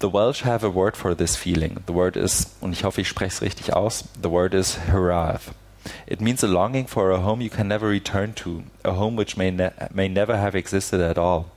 The 0.00 0.08
Welsh 0.08 0.42
have 0.42 0.62
a 0.62 0.70
word 0.70 0.96
for 0.96 1.12
this 1.12 1.34
feeling. 1.34 1.82
The 1.86 1.92
word 1.92 2.16
is, 2.16 2.54
und 2.60 2.72
ich 2.72 2.84
hoffe, 2.84 3.00
ich 3.00 3.08
spreche 3.08 3.32
es 3.32 3.42
richtig 3.42 3.72
aus, 3.72 4.04
the 4.22 4.30
word 4.30 4.54
is 4.54 4.78
hurrah. 4.86 5.40
It 6.06 6.20
means 6.20 6.44
a 6.44 6.46
longing 6.46 6.86
for 6.86 7.10
a 7.10 7.20
home 7.20 7.40
you 7.40 7.50
can 7.50 7.66
never 7.66 7.88
return 7.88 8.32
to, 8.34 8.62
a 8.84 8.92
home 8.92 9.16
which 9.16 9.36
may, 9.36 9.50
ne- 9.50 9.72
may 9.92 10.06
never 10.06 10.36
have 10.36 10.54
existed 10.54 11.00
at 11.00 11.18
all. 11.18 11.50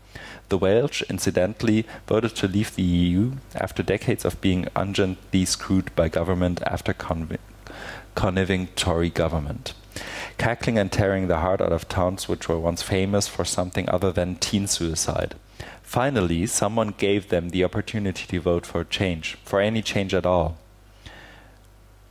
The 0.49 0.57
Welsh, 0.57 1.03
incidentally, 1.03 1.85
voted 2.07 2.35
to 2.37 2.47
leave 2.47 2.75
the 2.75 2.81
EU 2.81 3.33
after 3.53 3.83
decades 3.83 4.25
of 4.25 4.41
being 4.41 4.67
ungently 4.75 5.45
screwed 5.45 5.95
by 5.95 6.09
government 6.09 6.63
after 6.65 6.95
conniving 8.15 8.67
Tory 8.75 9.11
government. 9.11 9.75
Cackling 10.39 10.79
and 10.79 10.91
tearing 10.91 11.27
the 11.27 11.41
heart 11.41 11.61
out 11.61 11.71
of 11.71 11.87
towns 11.87 12.27
which 12.27 12.49
were 12.49 12.59
once 12.59 12.81
famous 12.81 13.27
for 13.27 13.45
something 13.45 13.87
other 13.87 14.11
than 14.11 14.37
teen 14.37 14.65
suicide. 14.65 15.35
Finally, 15.91 16.47
someone 16.47 16.93
gave 16.97 17.27
them 17.27 17.49
the 17.49 17.65
opportunity 17.65 18.25
to 18.25 18.39
vote 18.41 18.65
for 18.65 18.85
change, 18.85 19.37
for 19.43 19.59
any 19.59 19.81
change 19.81 20.13
at 20.13 20.25
all. 20.25 20.55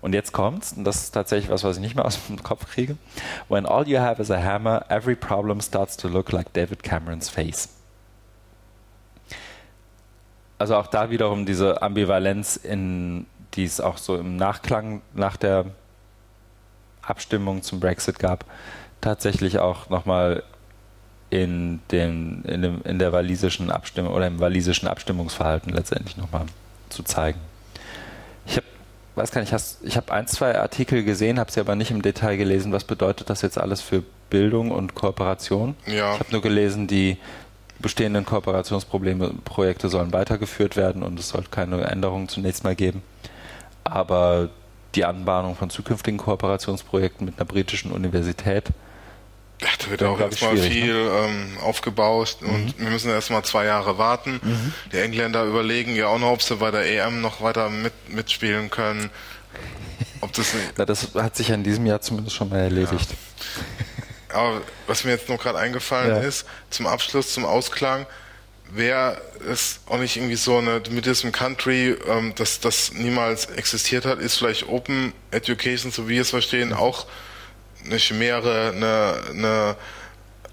Und 0.02 0.12
jetzt 0.12 0.32
kommt's, 0.32 0.74
und 0.74 0.84
das 0.84 1.04
ist 1.04 1.12
tatsächlich 1.12 1.50
was, 1.50 1.64
was 1.64 1.76
ich 1.76 1.80
nicht 1.80 1.96
mehr 1.96 2.04
aus 2.04 2.18
dem 2.26 2.42
Kopf 2.42 2.66
kriege. 2.70 2.98
When 3.48 3.64
all 3.64 3.88
you 3.88 3.98
have 3.98 4.20
is 4.20 4.30
a 4.30 4.36
hammer, 4.36 4.84
every 4.90 5.16
problem 5.16 5.62
starts 5.62 5.96
to 5.96 6.08
look 6.08 6.30
like 6.30 6.52
David 6.52 6.82
Camerons 6.82 7.30
face. 7.30 7.70
Also 10.58 10.76
auch 10.76 10.88
da 10.88 11.08
wiederum 11.08 11.46
diese 11.46 11.80
Ambivalenz, 11.80 12.56
in, 12.56 13.24
die 13.54 13.64
es 13.64 13.80
auch 13.80 13.96
so 13.96 14.18
im 14.18 14.36
Nachklang 14.36 15.00
nach 15.14 15.38
der 15.38 15.64
Abstimmung 17.00 17.62
zum 17.62 17.80
Brexit 17.80 18.18
gab, 18.18 18.44
tatsächlich 19.00 19.58
auch 19.58 19.88
nochmal 19.88 20.42
in, 21.30 21.80
den, 21.90 22.42
in, 22.44 22.62
dem, 22.62 22.82
in 22.82 22.98
der 22.98 23.12
walisischen 23.12 23.70
Abstimmung 23.70 24.12
oder 24.12 24.26
im 24.26 24.40
walisischen 24.40 24.88
Abstimmungsverhalten 24.88 25.72
letztendlich 25.72 26.16
nochmal 26.16 26.46
zu 26.88 27.02
zeigen. 27.04 27.38
Ich 28.46 28.56
habe 28.56 28.66
weiß 29.14 29.30
gar 29.30 29.40
nicht, 29.40 29.52
hast, 29.52 29.78
ich 29.84 29.96
habe 29.96 30.12
ein, 30.12 30.26
zwei 30.26 30.58
Artikel 30.58 31.04
gesehen, 31.04 31.38
habe 31.38 31.52
sie 31.52 31.60
aber 31.60 31.76
nicht 31.76 31.90
im 31.90 32.02
Detail 32.02 32.36
gelesen. 32.36 32.72
Was 32.72 32.84
bedeutet 32.84 33.30
das 33.30 33.42
jetzt 33.42 33.58
alles 33.58 33.80
für 33.80 34.02
Bildung 34.28 34.70
und 34.70 34.94
Kooperation? 34.94 35.76
Ja. 35.86 36.14
Ich 36.14 36.20
habe 36.20 36.32
nur 36.32 36.42
gelesen, 36.42 36.86
die 36.86 37.16
bestehenden 37.78 38.24
Kooperationsprobleme, 38.24 39.32
Projekte 39.44 39.88
sollen 39.88 40.12
weitergeführt 40.12 40.76
werden 40.76 41.02
und 41.02 41.18
es 41.18 41.30
soll 41.30 41.44
keine 41.50 41.82
Änderungen 41.84 42.28
zunächst 42.28 42.64
mal 42.64 42.74
geben. 42.74 43.02
Aber 43.84 44.50
die 44.94 45.04
Anbahnung 45.04 45.54
von 45.54 45.70
zukünftigen 45.70 46.18
Kooperationsprojekten 46.18 47.24
mit 47.24 47.38
einer 47.38 47.46
britischen 47.46 47.92
Universität 47.92 48.70
da 49.60 49.90
wird 49.90 50.00
Ja, 50.00 50.08
auch 50.08 50.20
erstmal 50.20 50.56
viel 50.56 50.94
ähm, 50.94 51.58
aufgebaut 51.60 52.38
und 52.40 52.78
wir 52.78 52.90
müssen 52.90 53.10
erstmal 53.10 53.44
zwei 53.44 53.64
Jahre 53.66 53.98
warten. 53.98 54.40
Die 54.92 54.98
Engländer 54.98 55.44
überlegen 55.44 55.94
ja 55.94 56.06
auch 56.08 56.18
noch, 56.18 56.30
ob 56.30 56.42
sie 56.42 56.56
bei 56.56 56.70
der 56.70 56.84
EM 56.86 57.20
noch 57.20 57.40
weiter 57.42 57.68
mit, 57.70 57.92
mitspielen 58.08 58.70
können. 58.70 59.10
Ob 60.20 60.32
das 60.32 60.54
Na, 60.76 60.84
das 60.84 61.14
hat 61.14 61.36
sich 61.36 61.48
ja 61.48 61.54
in 61.54 61.64
diesem 61.64 61.86
Jahr 61.86 62.00
zumindest 62.00 62.36
schon 62.36 62.48
mal 62.48 62.60
erledigt. 62.60 63.10
aber 64.32 64.62
was 64.86 65.04
mir 65.04 65.10
jetzt 65.12 65.28
noch 65.28 65.38
gerade 65.42 65.58
eingefallen 65.58 66.10
Ja. 66.22 66.28
ist, 66.28 66.46
zum 66.70 66.86
Abschluss, 66.86 67.32
zum 67.34 67.44
Ausklang, 67.44 68.06
wäre 68.72 69.20
es 69.50 69.80
auch 69.86 69.98
nicht 69.98 70.16
irgendwie 70.16 70.36
so 70.36 70.58
eine, 70.58 70.80
mit 70.90 71.04
diesem 71.06 71.32
Country, 71.32 71.96
ähm, 72.08 72.32
dass 72.36 72.60
das 72.60 72.92
niemals 72.92 73.46
existiert 73.46 74.04
hat, 74.04 74.20
ist 74.20 74.36
vielleicht 74.36 74.68
Open 74.68 75.12
Education, 75.32 75.90
so 75.90 76.08
wie 76.08 76.14
wir 76.14 76.22
es 76.22 76.30
verstehen, 76.30 76.72
auch 76.72 77.06
eine 77.84 77.98
Chimäre, 77.98 78.72
eine, 78.74 79.14
eine 79.30 79.76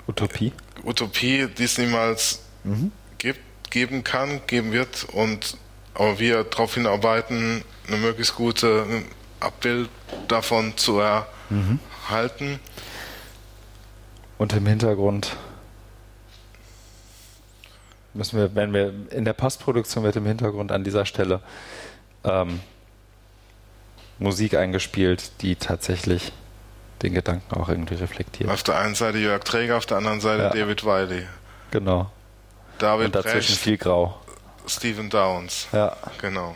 Utopie? 0.08 0.54
Utopie, 0.84 1.48
die 1.48 1.64
es 1.64 1.78
niemals 1.78 2.42
gibt, 3.18 3.40
geben 3.70 4.04
kann, 4.04 4.42
geben 4.48 4.72
wird 4.72 5.06
und 5.14 5.58
aber 5.94 6.20
wir 6.20 6.44
darauf 6.44 6.76
hinarbeiten, 6.76 7.64
eine 7.88 7.98
möglichst 7.98 8.36
gute 8.36 8.86
Abbild 9.40 9.90
davon 10.28 10.78
zu 10.78 11.00
erhalten. 11.00 12.60
Und 14.38 14.54
im 14.54 14.68
Hintergrund 14.68 15.36
müssen 18.14 18.38
wir, 18.38 18.54
wenn 18.54 18.74
wir 18.74 18.94
in 19.12 19.26
der 19.26 19.34
Postproduktion 19.34 20.04
wird 20.04 20.16
im 20.16 20.26
Hintergrund 20.26 20.72
an 20.72 20.84
dieser 20.84 21.06
Stelle 21.06 21.42
ähm, 22.24 22.60
Musik 24.20 24.56
eingespielt, 24.56 25.32
die 25.42 25.56
tatsächlich 25.56 26.32
den 27.02 27.14
Gedanken 27.14 27.56
auch 27.56 27.70
irgendwie 27.70 27.96
reflektiert. 27.96 28.50
Auf 28.50 28.64
der 28.64 28.78
einen 28.80 28.96
Seite 28.96 29.18
Jörg 29.20 29.44
Träger, 29.44 29.78
auf 29.78 29.86
der 29.86 29.98
anderen 29.98 30.20
Seite 30.22 30.44
Ja. 30.44 30.50
David 30.50 30.84
Wiley. 30.84 31.28
Genau. 31.72 32.12
David 32.80 33.08
Und 33.08 33.16
dazwischen 33.16 33.54
Brecht, 33.54 33.60
viel 33.64 33.78
Grau. 33.78 34.20
Stephen 34.68 35.10
Downs. 35.10 35.68
Ja. 35.72 35.96
Genau. 36.22 36.56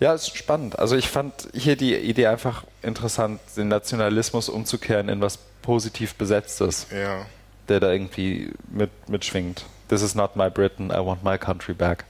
Ja, 0.00 0.14
ist 0.14 0.36
spannend. 0.36 0.78
Also 0.78 0.96
ich 0.96 1.08
fand 1.08 1.48
hier 1.54 1.76
die 1.76 1.94
Idee 1.94 2.26
einfach 2.26 2.64
interessant, 2.82 3.40
den 3.56 3.68
Nationalismus 3.68 4.48
umzukehren 4.48 5.08
in 5.08 5.20
was 5.20 5.38
positiv 5.62 6.14
Besetztes, 6.16 6.88
Ja. 6.90 7.24
der 7.68 7.78
da 7.80 7.90
irgendwie 7.92 8.52
mit, 8.68 8.90
mitschwingt. 9.08 9.64
This 9.88 10.02
is 10.02 10.14
not 10.14 10.34
my 10.36 10.50
Britain, 10.50 10.90
I 10.90 10.98
want 11.04 11.22
my 11.22 11.38
country 11.38 11.74
back. 11.74 12.04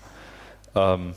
Ähm, 0.75 1.15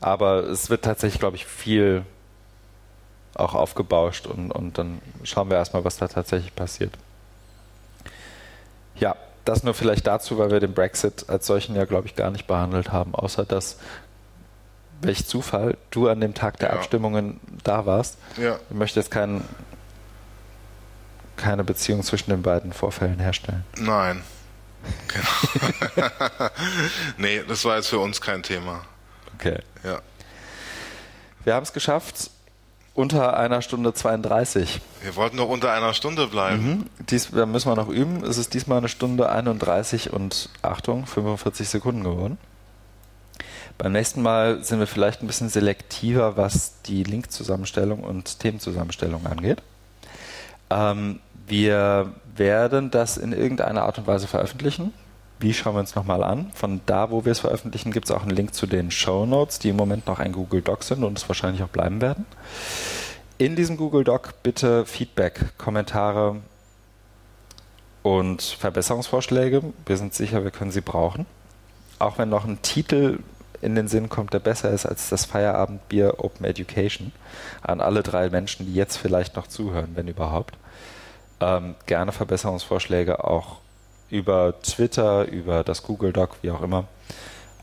aber 0.00 0.44
es 0.44 0.70
wird 0.70 0.84
tatsächlich, 0.84 1.20
glaube 1.20 1.36
ich, 1.36 1.46
viel 1.46 2.04
auch 3.34 3.54
aufgebauscht 3.54 4.26
und, 4.26 4.50
und 4.50 4.78
dann 4.78 5.00
schauen 5.24 5.50
wir 5.50 5.56
erstmal, 5.56 5.84
was 5.84 5.96
da 5.96 6.08
tatsächlich 6.08 6.54
passiert. 6.54 6.92
Ja, 8.96 9.16
das 9.44 9.62
nur 9.62 9.74
vielleicht 9.74 10.06
dazu, 10.06 10.38
weil 10.38 10.50
wir 10.50 10.60
den 10.60 10.74
Brexit 10.74 11.28
als 11.28 11.46
solchen 11.46 11.74
ja, 11.74 11.84
glaube 11.84 12.06
ich, 12.06 12.16
gar 12.16 12.30
nicht 12.30 12.46
behandelt 12.46 12.92
haben, 12.92 13.14
außer 13.14 13.44
dass, 13.44 13.78
welch 15.00 15.26
Zufall, 15.26 15.76
du 15.90 16.08
an 16.08 16.20
dem 16.20 16.34
Tag 16.34 16.58
der 16.58 16.70
Ja. 16.70 16.74
Abstimmungen 16.76 17.40
da 17.64 17.86
warst. 17.86 18.18
Ja. 18.36 18.58
Ich 18.68 18.76
möchte 18.76 19.00
jetzt 19.00 19.10
kein, 19.10 19.42
keine 21.36 21.64
Beziehung 21.64 22.02
zwischen 22.02 22.30
den 22.30 22.42
beiden 22.42 22.72
Vorfällen 22.72 23.18
herstellen. 23.18 23.64
Nein. 23.76 24.22
Genau. 25.08 26.06
nee, 27.16 27.42
das 27.46 27.64
war 27.64 27.76
jetzt 27.76 27.88
für 27.88 27.98
uns 27.98 28.20
kein 28.20 28.42
Thema. 28.42 28.84
Okay. 29.38 29.58
Ja. 29.82 30.00
Wir 31.44 31.54
haben 31.54 31.62
es 31.62 31.72
geschafft, 31.72 32.30
unter 32.94 33.36
einer 33.36 33.62
Stunde 33.62 33.94
32. 33.94 34.80
Wir 35.02 35.16
wollten 35.16 35.36
noch 35.36 35.48
unter 35.48 35.72
einer 35.72 35.94
Stunde 35.94 36.26
bleiben. 36.26 36.66
Mhm. 36.66 36.86
Dies 37.08 37.30
da 37.30 37.46
müssen 37.46 37.70
wir 37.70 37.76
noch 37.76 37.88
üben. 37.88 38.24
Es 38.24 38.38
ist 38.38 38.54
diesmal 38.54 38.78
eine 38.78 38.88
Stunde 38.88 39.30
31 39.30 40.12
und 40.12 40.50
Achtung, 40.62 41.06
45 41.06 41.68
Sekunden 41.68 42.04
geworden. 42.04 42.38
Beim 43.78 43.92
nächsten 43.92 44.20
Mal 44.20 44.62
sind 44.62 44.78
wir 44.78 44.86
vielleicht 44.86 45.22
ein 45.22 45.26
bisschen 45.26 45.48
selektiver, 45.48 46.36
was 46.36 46.82
die 46.82 47.02
Linkzusammenstellung 47.02 48.04
und 48.04 48.38
Themenzusammenstellung 48.40 49.26
angeht. 49.26 49.62
Ähm, 50.68 51.20
wir 51.46 52.12
werden 52.36 52.90
das 52.90 53.16
in 53.16 53.32
irgendeiner 53.32 53.84
Art 53.84 53.98
und 53.98 54.06
Weise 54.06 54.26
veröffentlichen. 54.26 54.92
Wie 55.40 55.54
schauen 55.54 55.74
wir 55.74 55.80
uns 55.80 55.94
nochmal 55.94 56.22
an? 56.22 56.50
Von 56.52 56.82
da, 56.84 57.10
wo 57.10 57.24
wir 57.24 57.32
es 57.32 57.38
veröffentlichen, 57.38 57.92
gibt 57.92 58.04
es 58.04 58.10
auch 58.10 58.20
einen 58.20 58.36
Link 58.36 58.52
zu 58.54 58.66
den 58.66 58.90
Show 58.90 59.24
Notes, 59.24 59.58
die 59.58 59.70
im 59.70 59.76
Moment 59.76 60.06
noch 60.06 60.18
ein 60.18 60.32
Google 60.32 60.60
Doc 60.60 60.84
sind 60.84 61.02
und 61.02 61.16
es 61.16 61.26
wahrscheinlich 61.30 61.62
auch 61.62 61.68
bleiben 61.68 62.02
werden. 62.02 62.26
In 63.38 63.56
diesem 63.56 63.78
Google 63.78 64.04
Doc 64.04 64.34
bitte 64.42 64.84
Feedback, 64.84 65.56
Kommentare 65.56 66.36
und 68.02 68.42
Verbesserungsvorschläge. 68.42 69.62
Wir 69.86 69.96
sind 69.96 70.12
sicher, 70.12 70.44
wir 70.44 70.50
können 70.50 70.72
sie 70.72 70.82
brauchen. 70.82 71.24
Auch 71.98 72.18
wenn 72.18 72.28
noch 72.28 72.44
ein 72.44 72.60
Titel 72.60 73.20
in 73.62 73.74
den 73.74 73.88
Sinn 73.88 74.10
kommt, 74.10 74.34
der 74.34 74.40
besser 74.40 74.68
ist 74.68 74.84
als 74.84 75.08
das 75.08 75.24
Feierabendbier 75.24 76.16
Open 76.18 76.44
Education. 76.44 77.12
An 77.62 77.80
alle 77.80 78.02
drei 78.02 78.28
Menschen, 78.28 78.66
die 78.66 78.74
jetzt 78.74 78.98
vielleicht 78.98 79.36
noch 79.36 79.46
zuhören, 79.46 79.92
wenn 79.94 80.06
überhaupt. 80.06 80.58
Ähm, 81.40 81.76
gerne 81.86 82.12
Verbesserungsvorschläge 82.12 83.24
auch 83.24 83.56
über 84.10 84.60
Twitter, 84.62 85.26
über 85.26 85.64
das 85.64 85.82
Google 85.82 86.12
Doc, 86.12 86.36
wie 86.42 86.50
auch 86.50 86.62
immer, 86.62 86.84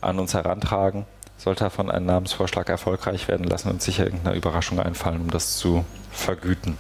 an 0.02 0.20
uns 0.20 0.34
herantragen. 0.34 1.06
Sollte 1.38 1.66
davon 1.66 1.92
ein 1.92 2.06
Namensvorschlag 2.06 2.68
erfolgreich 2.70 3.28
werden, 3.28 3.46
lassen 3.46 3.70
uns 3.70 3.86
sicher 3.86 4.06
irgendeine 4.06 4.36
Überraschung 4.36 4.80
einfallen, 4.80 5.22
um 5.22 5.30
das 5.30 5.58
zu 5.58 5.86
vergüten. 6.12 6.78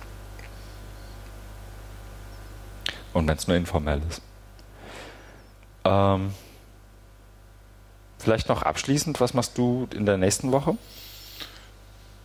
Und 3.13 3.27
wenn 3.27 3.37
es 3.37 3.47
nur 3.47 3.57
informell 3.57 4.01
ist. 4.09 4.21
Ähm, 5.85 6.33
vielleicht 8.17 8.49
noch 8.49 8.63
abschließend, 8.63 9.19
was 9.19 9.33
machst 9.33 9.57
du 9.57 9.87
in 9.93 10.05
der 10.05 10.17
nächsten 10.17 10.51
Woche? 10.51 10.77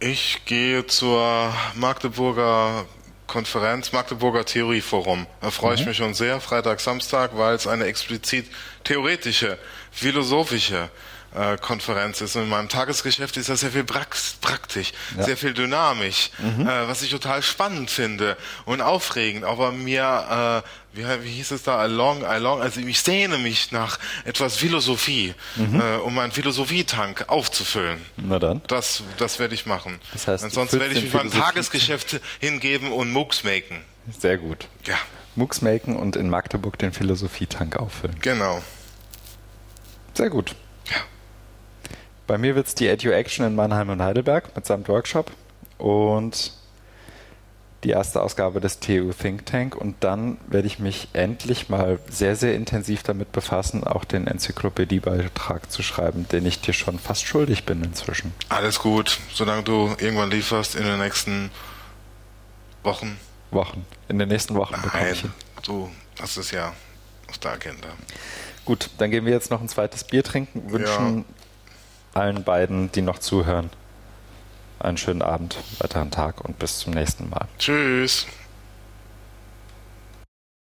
Ich 0.00 0.44
gehe 0.46 0.86
zur 0.86 1.52
Magdeburger 1.74 2.86
Konferenz, 3.32 3.92
Magdeburger 3.92 4.44
Theorieforum. 4.44 5.26
Da 5.40 5.50
freue 5.50 5.74
ich 5.74 5.86
mich 5.86 5.96
schon 5.96 6.12
sehr, 6.12 6.38
Freitag, 6.38 6.80
Samstag, 6.80 7.30
weil 7.34 7.54
es 7.54 7.66
eine 7.66 7.86
explizit 7.86 8.44
theoretische, 8.84 9.56
philosophische 9.90 10.90
äh, 11.34 11.56
Konferenz 11.56 12.20
ist. 12.20 12.36
Und 12.36 12.44
in 12.44 12.48
meinem 12.48 12.68
Tagesgeschäft 12.68 13.36
ist 13.36 13.48
das 13.48 13.60
sehr 13.60 13.70
viel 13.70 13.84
praktisch, 13.84 14.92
ja. 15.16 15.24
sehr 15.24 15.36
viel 15.36 15.54
dynamisch, 15.54 16.30
mhm. 16.38 16.66
äh, 16.66 16.88
was 16.88 17.02
ich 17.02 17.10
total 17.10 17.42
spannend 17.42 17.90
finde 17.90 18.36
und 18.64 18.80
aufregend. 18.80 19.44
Aber 19.44 19.72
mir, 19.72 20.62
äh, 20.94 20.96
wie, 20.98 21.24
wie 21.24 21.30
hieß 21.30 21.52
es 21.52 21.62
da, 21.62 21.78
along, 21.78 22.24
along, 22.24 22.60
also 22.60 22.80
ich 22.80 23.00
sehne 23.00 23.38
mich 23.38 23.72
nach 23.72 23.98
etwas 24.24 24.56
Philosophie, 24.56 25.34
mhm. 25.56 25.80
äh, 25.80 25.96
um 25.96 26.14
meinen 26.14 26.32
Philosophietank 26.32 27.28
aufzufüllen. 27.28 28.00
Na 28.16 28.38
dann. 28.38 28.62
Das, 28.66 29.02
das 29.16 29.38
werde 29.38 29.54
ich 29.54 29.66
machen. 29.66 30.00
Das 30.12 30.28
heißt, 30.28 30.44
Ansonsten 30.44 30.80
werde 30.80 30.94
ich 30.94 31.02
mich 31.02 31.14
meinem 31.14 31.30
Tagesgeschäft 31.30 32.20
hingeben 32.40 32.92
und 32.92 33.10
MOOCs 33.12 33.44
machen. 33.44 33.84
Sehr 34.18 34.36
gut. 34.36 34.68
Ja. 34.86 34.96
MOOCs 35.34 35.62
machen 35.62 35.96
und 35.96 36.16
in 36.16 36.28
Magdeburg 36.28 36.78
den 36.78 36.92
Philosophietank 36.92 37.76
auffüllen. 37.76 38.16
Genau. 38.20 38.62
Sehr 40.14 40.28
gut. 40.28 40.54
Ja. 40.90 40.96
Bei 42.26 42.38
mir 42.38 42.54
wird 42.54 42.68
es 42.68 42.74
die 42.74 42.86
Edu-Action 42.86 43.46
in 43.46 43.54
Mannheim 43.54 43.90
und 43.90 44.02
Heidelberg 44.02 44.54
mitsamt 44.54 44.88
Workshop 44.88 45.30
und 45.78 46.52
die 47.84 47.90
erste 47.90 48.22
Ausgabe 48.22 48.60
des 48.60 48.78
TU 48.78 49.12
Think 49.12 49.44
Tank 49.46 49.74
und 49.74 49.96
dann 50.00 50.38
werde 50.46 50.68
ich 50.68 50.78
mich 50.78 51.08
endlich 51.14 51.68
mal 51.68 51.98
sehr, 52.08 52.36
sehr 52.36 52.54
intensiv 52.54 53.02
damit 53.02 53.32
befassen, 53.32 53.82
auch 53.82 54.04
den 54.04 54.28
Enzyklopädiebeitrag 54.28 55.70
zu 55.70 55.82
schreiben, 55.82 56.28
den 56.28 56.46
ich 56.46 56.60
dir 56.60 56.74
schon 56.74 56.98
fast 56.98 57.26
schuldig 57.26 57.66
bin 57.66 57.82
inzwischen. 57.82 58.32
Alles 58.48 58.78
gut, 58.78 59.18
solange 59.32 59.64
du 59.64 59.94
irgendwann 59.98 60.30
lieferst 60.30 60.76
in 60.76 60.84
den 60.84 61.00
nächsten 61.00 61.50
Wochen. 62.84 63.18
Wochen. 63.50 63.84
In 64.08 64.18
den 64.18 64.28
nächsten 64.28 64.54
Wochen 64.54 64.80
bekomme 64.80 65.10
ich 65.10 65.24
ihn. 65.24 65.32
Du 65.64 65.90
hast 66.20 66.36
es 66.36 66.52
ja 66.52 66.72
auf 67.28 67.38
der 67.38 67.52
Agenda. 67.52 67.88
Gut, 68.64 68.90
dann 68.98 69.10
gehen 69.10 69.26
wir 69.26 69.32
jetzt 69.32 69.50
noch 69.50 69.60
ein 69.60 69.68
zweites 69.68 70.04
Bier 70.04 70.22
trinken. 70.22 70.70
Wünschen 70.70 71.18
ja. 71.18 71.24
Allen 72.14 72.44
beiden, 72.44 72.92
die 72.92 73.02
noch 73.02 73.18
zuhören, 73.18 73.70
einen 74.78 74.96
schönen 74.96 75.22
Abend, 75.22 75.56
weiteren 75.78 76.10
Tag 76.10 76.44
und 76.44 76.58
bis 76.58 76.78
zum 76.78 76.92
nächsten 76.92 77.30
Mal. 77.30 77.46
Tschüss. 77.58 78.26